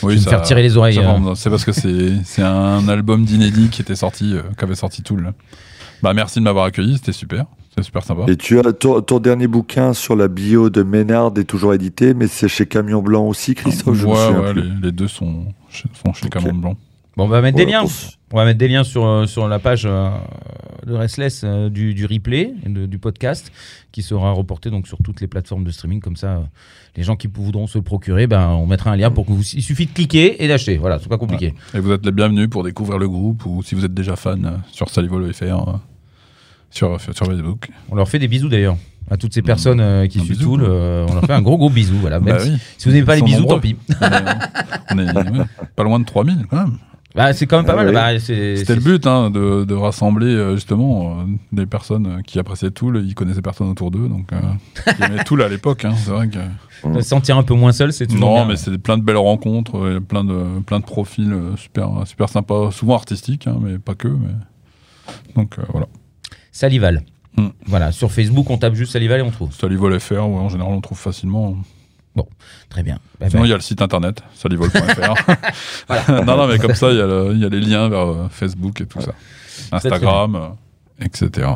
Oui, 0.03 0.15
je 0.15 0.19
vais 0.21 0.21
me 0.21 0.21
ça- 0.25 0.31
faire 0.31 0.43
tirer 0.43 0.63
les 0.63 0.77
oreilles. 0.77 0.99
euh. 0.99 1.35
C'est 1.35 1.51
parce 1.51 1.65
que 1.65 1.73
c'est 1.73 2.13
c'est 2.25 2.43
un 2.43 2.89
album 2.89 3.25
d'inédit 3.25 3.69
qui 3.69 3.83
était 3.83 3.97
sorti, 3.97 4.35
euh, 4.35 4.43
qu'avait 4.57 4.75
sorti 4.75 5.03
Tool. 5.03 5.33
Bah 6.03 6.15
merci 6.15 6.39
de 6.39 6.45
m'avoir 6.45 6.65
accueilli, 6.65 6.97
c'était 6.97 7.13
super, 7.13 7.45
c'est 7.77 7.83
super 7.83 8.03
sympa. 8.03 8.23
Et 8.29 8.37
tu 8.37 8.59
as 8.59 8.73
ton, 8.73 9.03
ton 9.03 9.19
dernier 9.19 9.47
bouquin 9.47 9.93
sur 9.93 10.17
la 10.17 10.29
bio 10.29 10.71
de 10.71 10.83
Ménard 10.83 11.33
est 11.37 11.45
toujours 11.45 11.75
édité, 11.75 12.15
mais 12.15 12.27
c'est 12.27 12.49
chez 12.49 12.65
Camion 12.67 13.03
Blanc 13.03 13.27
aussi, 13.27 13.55
Christophe. 13.55 13.97
je 13.97 14.07
me 14.07 14.13
ouais, 14.41 14.55
les, 14.55 14.63
les 14.83 14.93
deux 14.93 15.09
sont 15.09 15.45
chez, 15.69 15.85
sont 16.03 16.15
chez 16.15 16.27
Ok. 16.27 16.33
Cameron 16.33 16.55
Blanc. 16.55 16.77
Bon, 17.21 17.27
on 17.27 17.29
va 17.29 17.43
mettre 17.43 17.59
des 17.59 17.67
liens. 17.67 17.85
On 18.33 18.37
va 18.39 18.47
mettre 18.47 18.57
des 18.59 18.69
liens 18.69 18.83
sur, 18.83 19.05
euh, 19.05 19.27
sur 19.27 19.47
la 19.47 19.59
page 19.59 19.83
euh, 19.85 20.09
de 20.87 20.95
Restless 20.95 21.43
euh, 21.45 21.69
du, 21.69 21.93
du 21.93 22.07
replay, 22.07 22.55
de- 22.65 22.87
du 22.87 22.99
podcast, 22.99 23.53
qui 23.93 24.01
sera 24.03 24.33
reporté 24.33 24.71
donc 24.71 24.87
sur 24.87 24.97
toutes 25.05 25.21
les 25.21 25.27
plateformes 25.27 25.63
de 25.65 25.71
streaming. 25.71 26.01
Comme 26.01 26.17
ça, 26.17 26.29
euh, 26.29 26.41
les 26.97 27.03
gens 27.03 27.17
qui 27.17 27.27
voudront 27.27 27.67
se 27.67 27.77
le 27.77 27.85
procurer, 27.85 28.27
ben, 28.27 28.49
on 28.49 28.65
mettra 28.65 28.91
un 28.93 28.97
lien 28.97 29.11
pour 29.11 29.27
que 29.27 29.33
vous. 29.33 29.43
Il 29.53 29.63
suffit 29.63 29.85
de 29.85 29.91
cliquer 29.93 30.43
et 30.43 30.49
d'acheter. 30.49 30.79
Voilà, 30.79 30.99
c'est 30.99 31.11
pas 31.11 31.19
compliqué. 31.19 31.53
Et 31.75 31.81
vous 31.81 31.93
êtes 31.93 32.07
les 32.07 32.13
bienvenus 32.13 32.49
pour 32.49 32.65
découvrir 32.65 32.99
le 32.99 33.07
groupe 33.07 33.45
ou 33.45 33.63
si 33.63 33.75
vous 33.75 33.85
êtes 33.85 33.93
déjà 33.93 34.17
fan 34.17 34.63
sur 34.73 34.89
Salivol.fr, 34.89 35.43
euh, 35.43 35.73
sur, 36.71 36.99
sur 37.03 37.27
Facebook. 37.27 37.69
On 37.91 37.97
leur 37.97 38.09
fait 38.09 38.19
des 38.19 38.29
bisous 38.29 38.49
d'ailleurs. 38.49 38.79
À 39.11 39.17
toutes 39.17 39.35
ces 39.35 39.43
personnes 39.43 39.81
euh, 39.81 40.07
qui 40.07 40.21
suivent 40.21 40.47
euh, 40.63 41.05
on 41.11 41.15
leur 41.15 41.25
fait 41.25 41.33
un 41.33 41.43
gros 41.43 41.59
gros 41.59 41.69
bisou. 41.69 41.97
Voilà. 42.01 42.19
Bah 42.21 42.39
si, 42.39 42.51
oui. 42.51 42.57
si 42.79 42.89
vous 42.89 42.95
n'aimez 42.95 43.05
pas 43.07 43.17
les 43.17 43.23
bisous, 43.23 43.41
nombreux. 43.41 43.57
tant 43.57 43.61
pis. 43.61 43.77
On 44.93 44.99
est, 44.99 45.11
on 45.17 45.23
est, 45.25 45.31
ouais, 45.39 45.45
pas 45.77 45.83
loin 45.83 45.99
de 45.99 46.05
3000 46.05 46.47
quand 46.49 46.57
même. 46.57 46.79
Bah, 47.15 47.33
c'est 47.33 47.47
quand 47.47 47.57
même 47.57 47.67
pas 47.67 47.73
Ah 47.73 47.77
mal. 47.85 47.89
oui. 47.89 47.93
Bah, 47.95 48.19
C'était 48.21 48.75
le 48.75 48.81
but 48.81 49.07
hein, 49.07 49.31
de, 49.31 49.65
de 49.65 49.75
rassembler 49.75 50.27
euh, 50.29 50.55
justement 50.55 51.11
euh, 51.21 51.25
des 51.53 51.67
personnes 51.67 52.07
euh, 52.07 52.23
qui 52.23 52.39
appréciaient 52.39 52.71
Tool, 52.71 53.03
ils 53.05 53.15
connaissaient 53.15 53.43
personne 53.43 53.69
autour 53.69 53.91
d'eux, 53.91 54.09
donc 54.09 54.33
euh, 54.33 54.41
qui 54.97 55.03
aimaient 55.03 55.25
Tool 55.25 55.43
à 55.43 55.49
l'époque. 55.49 55.85
Hein, 55.85 55.95
c'est 55.97 56.11
vrai 56.13 56.29
que 56.29 56.39
Se 56.95 57.09
sentir 57.09 57.37
un 57.37 57.43
peu 57.43 57.55
moins 57.55 57.73
seul, 57.73 57.93
c'est 57.93 58.07
toujours 58.07 58.21
non, 58.29 58.35
bien. 58.37 58.45
mais 58.47 58.57
c'est 58.57 58.79
plein 58.79 58.97
de 58.97 59.03
belles 59.03 59.17
rencontres, 59.17 59.99
plein 60.09 60.23
de 60.25 60.61
plein 60.65 60.79
de 60.79 60.85
profils 60.85 61.35
super 61.57 61.91
super 62.07 62.29
sympas, 62.29 62.71
souvent 62.71 62.95
artistiques, 62.95 63.47
hein, 63.49 63.59
mais 63.61 63.79
pas 63.79 63.95
que. 63.97 64.09
Mais... 64.09 64.29
Donc 65.35 65.59
euh, 65.59 65.63
voilà. 65.73 65.87
Salival. 66.53 67.03
Hmm. 67.37 67.49
Voilà, 67.67 67.93
sur 67.93 68.11
Facebook, 68.13 68.49
on 68.51 68.59
tape 68.59 68.75
juste 68.75 68.93
Salival 68.93 69.21
et 69.21 69.23
on 69.23 69.31
trouve. 69.31 69.53
Salivol 69.53 69.99
FR, 69.99 70.13
ouais, 70.15 70.21
en 70.21 70.49
général 70.49 70.73
on 70.73 70.81
trouve 70.81 70.99
facilement. 70.99 71.57
Très 72.69 72.83
bien. 72.85 72.99
Bah, 73.19 73.29
Sinon 73.29 73.43
bah, 73.43 73.47
il 73.49 73.51
y 73.51 73.53
a 73.53 73.57
le 73.57 73.63
site 73.63 73.83
internet 73.83 74.23
salivol.fr. 74.35 75.15
non 76.25 76.37
non 76.37 76.47
mais 76.47 76.59
comme 76.59 76.75
ça 76.75 76.91
il 76.91 76.99
y, 76.99 77.01
a 77.01 77.07
le- 77.07 77.33
il 77.35 77.41
y 77.41 77.45
a 77.45 77.49
les 77.49 77.61
liens 77.61 77.89
vers 77.89 78.07
euh, 78.09 78.29
Facebook 78.31 78.81
et 78.81 78.87
tout 78.87 79.01
ça, 79.01 79.13
Instagram, 79.73 80.37
euh, 80.37 81.05
etc. 81.05 81.49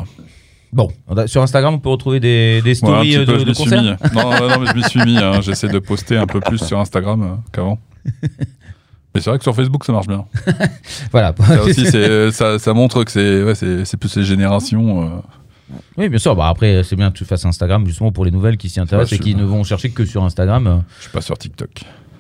Bon, 0.72 0.90
sur 1.26 1.40
Instagram, 1.42 1.74
on 1.74 1.78
peut 1.78 1.88
retrouver 1.90 2.18
des, 2.18 2.60
des 2.62 2.70
Ouais, 2.70 2.70
un 2.70 2.74
stories 2.74 3.10
petit 3.10 3.18
euh, 3.18 3.26
peu, 3.26 3.32
de, 3.34 3.38
je 3.40 3.44
de 3.44 3.52
suis 3.54 3.70
mis. 3.70 3.76
Non, 4.12 4.30
non, 4.40 4.48
non, 4.48 4.58
mais 4.60 4.66
je 4.66 4.74
m'y 4.74 4.82
suis 4.82 5.04
mis. 5.04 5.18
hein. 5.18 5.40
J'essaie 5.40 5.68
de 5.68 5.78
poster 5.78 6.16
un 6.16 6.26
peu 6.26 6.40
plus 6.40 6.58
sur 6.58 6.80
Instagram 6.80 7.22
euh, 7.22 7.34
qu'avant. 7.52 7.78
Mais 9.14 9.20
c'est 9.20 9.30
vrai 9.30 9.38
que 9.38 9.44
sur 9.44 9.54
Facebook, 9.54 9.84
ça 9.84 9.92
marche 9.92 10.08
bien. 10.08 10.24
Voilà. 11.12 11.32
Ça 11.46 11.62
aussi, 11.62 11.86
ça, 12.32 12.58
ça 12.58 12.74
montre 12.74 13.04
que 13.04 13.12
c'est 13.12 13.44
ouais, 13.44 13.84
plus 14.00 14.16
les 14.16 14.24
générations. 14.24 15.04
euh, 15.04 15.08
oui, 15.96 16.08
bien 16.08 16.18
sûr. 16.18 16.34
Bah, 16.36 16.48
après, 16.48 16.82
c'est 16.84 16.96
bien 16.96 17.10
que 17.10 17.16
tu 17.16 17.24
fasses 17.24 17.44
Instagram 17.44 17.86
justement 17.86 18.12
pour 18.12 18.24
les 18.24 18.30
nouvelles 18.30 18.56
qui 18.56 18.68
s'y 18.68 18.80
intéressent 18.80 19.12
Ouais, 19.12 19.16
et 19.16 19.20
qui 19.20 19.34
ne 19.34 19.44
vont 19.44 19.64
chercher 19.64 19.90
que 19.90 20.04
sur 20.04 20.22
Instagram. 20.24 20.82
Je 20.98 21.02
suis 21.04 21.12
pas 21.12 21.20
sur 21.20 21.36
TikTok. 21.38 21.70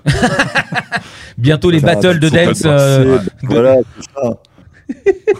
Bientôt 1.38 1.70
les 1.70 1.80
battles 1.80 2.18
de 2.18 2.28
dance. 2.28 2.62
euh. 2.64 3.18
Voilà, 3.42 3.76
c'est 3.96 4.04
ça. 4.14 4.30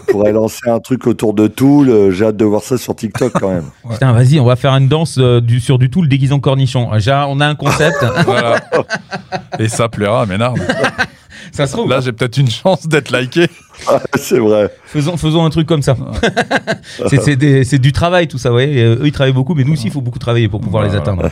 On 0.07 0.11
pourrait 0.11 0.31
lancer 0.31 0.67
un 0.69 0.79
truc 0.79 1.05
autour 1.05 1.33
de 1.35 1.45
Tool. 1.47 1.89
euh, 1.89 2.09
J'ai 2.11 2.25
hâte 2.25 2.37
de 2.37 2.45
voir 2.45 2.63
ça 2.63 2.77
sur 2.79 2.95
TikTok 2.95 3.31
quand 3.33 3.49
même. 3.49 3.65
Putain, 3.91 4.11
vas-y, 4.11 4.39
on 4.39 4.45
va 4.45 4.55
faire 4.55 4.73
une 4.73 4.87
danse 4.87 5.17
euh, 5.19 5.39
du, 5.39 5.59
sur 5.59 5.77
du 5.77 5.89
tout 5.91 6.01
le 6.01 6.07
déguisant 6.07 6.39
cornichon. 6.39 6.91
Déjà, 6.93 7.27
on 7.27 7.39
a 7.39 7.47
un 7.47 7.55
concept. 7.55 7.97
Voilà. 8.25 8.59
Et 9.59 9.69
ça 9.69 9.87
plaira 9.87 10.23
à 10.23 10.25
Ménard. 10.25 10.55
ça 11.51 11.67
se 11.67 11.73
trouve. 11.73 11.89
Là, 11.89 12.01
j'ai 12.01 12.11
peut-être 12.11 12.37
une 12.37 12.49
chance 12.49 12.87
d'être 12.87 13.15
liké. 13.15 13.47
Ah, 13.87 14.01
c'est 14.15 14.39
vrai. 14.39 14.71
Faisons, 14.85 15.17
faisons 15.17 15.45
un 15.45 15.49
truc 15.49 15.67
comme 15.67 15.81
ça. 15.81 15.95
c'est, 17.09 17.21
c'est 17.21 17.35
des- 17.35 17.63
c'est 17.63 17.79
du 17.79 17.91
travail 17.91 18.27
tout 18.27 18.37
ça, 18.37 18.51
ouais. 18.51 18.69
Et, 18.71 18.81
euh, 18.83 18.95
eux, 19.01 19.07
ils 19.07 19.11
travaillent 19.11 19.33
beaucoup, 19.33 19.53
mais 19.53 19.63
nous 19.63 19.73
aussi, 19.73 19.87
il 19.87 19.91
faut 19.91 20.01
beaucoup 20.01 20.19
travailler 20.19 20.47
pour 20.47 20.61
pouvoir 20.61 20.83
les 20.83 20.95
atteindre. 20.95 21.29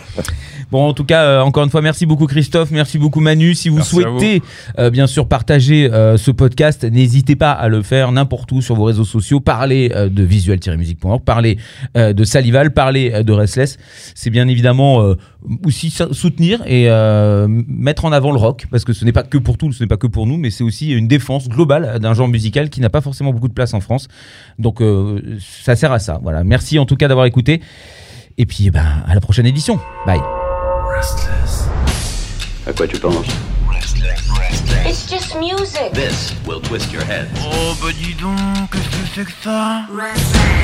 Bon, 0.71 0.87
en 0.87 0.93
tout 0.93 1.03
cas, 1.05 1.23
euh, 1.23 1.41
encore 1.41 1.63
une 1.63 1.69
fois, 1.69 1.81
merci 1.81 2.05
beaucoup 2.05 2.25
Christophe, 2.25 2.71
merci 2.71 2.97
beaucoup 2.97 3.19
Manu. 3.19 3.53
Si 3.53 3.69
vous 3.69 3.77
Merci 3.77 3.89
souhaitez, 3.95 4.41
euh, 4.79 4.89
bien 4.89 5.07
sûr, 5.07 5.27
partager 5.27 5.91
euh, 5.91 6.17
ce 6.17 6.31
podcast, 6.31 6.83
n'hésitez 6.83 7.35
pas 7.35 7.51
à 7.51 7.67
le 7.69 7.81
faire 7.83 8.11
n'importe 8.11 8.51
où 8.51 8.61
sur 8.61 8.75
vos 8.75 8.85
réseaux 8.85 9.03
sociaux. 9.05 9.39
Parlez 9.39 9.91
euh, 9.95 10.09
de 10.09 10.23
visual-music.org, 10.23 11.21
parlez 11.23 11.57
euh, 11.97 12.13
de 12.13 12.23
Salival, 12.23 12.71
parlez 12.73 13.11
euh, 13.13 13.23
de 13.23 13.31
Restless. 13.33 13.77
C'est 14.15 14.29
bien 14.31 14.47
évidemment 14.47 15.01
euh, 15.03 15.15
aussi 15.65 15.89
sou- 15.91 16.13
soutenir 16.13 16.61
et 16.65 16.85
euh, 16.89 17.47
mettre 17.67 18.05
en 18.05 18.11
avant 18.11 18.31
le 18.31 18.37
rock, 18.39 18.65
parce 18.71 18.83
que 18.83 18.93
ce 18.93 19.05
n'est 19.05 19.11
pas 19.11 19.23
que 19.23 19.37
pour 19.37 19.57
tout, 19.57 19.71
ce 19.73 19.83
n'est 19.83 19.87
pas 19.87 19.97
que 19.97 20.07
pour 20.07 20.25
nous, 20.25 20.37
mais 20.37 20.49
c'est 20.49 20.63
aussi 20.63 20.91
une 20.91 21.07
défense 21.07 21.49
globale 21.49 21.99
d'un 21.99 22.13
genre 22.15 22.27
musical 22.33 22.69
qui 22.69 22.81
n'a 22.81 22.89
pas 22.89 22.99
forcément 22.99 23.31
beaucoup 23.31 23.47
de 23.47 23.53
place 23.53 23.73
en 23.73 23.79
France. 23.79 24.09
Donc, 24.59 24.81
euh, 24.81 25.37
ça 25.39 25.77
sert 25.77 25.93
à 25.93 25.99
ça. 25.99 26.19
Voilà. 26.21 26.43
Merci 26.43 26.77
en 26.79 26.85
tout 26.85 26.97
cas 26.97 27.07
d'avoir 27.07 27.25
écouté. 27.25 27.61
Et 28.37 28.45
puis, 28.45 28.65
eh 28.67 28.71
ben, 28.71 29.03
à 29.07 29.13
la 29.13 29.21
prochaine 29.21 29.45
édition. 29.45 29.79
Bye. 30.05 30.19
À 32.65 32.73
quoi 32.73 32.87
tu 32.87 32.97
penses? 32.97 33.27
It's 34.85 35.09
just 35.09 35.35
music. 35.39 35.93
This 35.93 36.33
will 36.45 36.59
twist 36.59 36.91
your 36.91 37.03
head. 37.03 37.27
Oh 37.39 37.73
bah 37.81 37.91
dis 37.97 38.13
donc, 38.15 38.35
qu'est-ce 38.71 38.89
que 38.89 39.07
c'est 39.15 39.25
que 39.25 39.31
ça? 39.41 39.85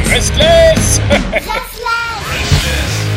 Restless 0.10 1.00
Restless. 1.32 3.09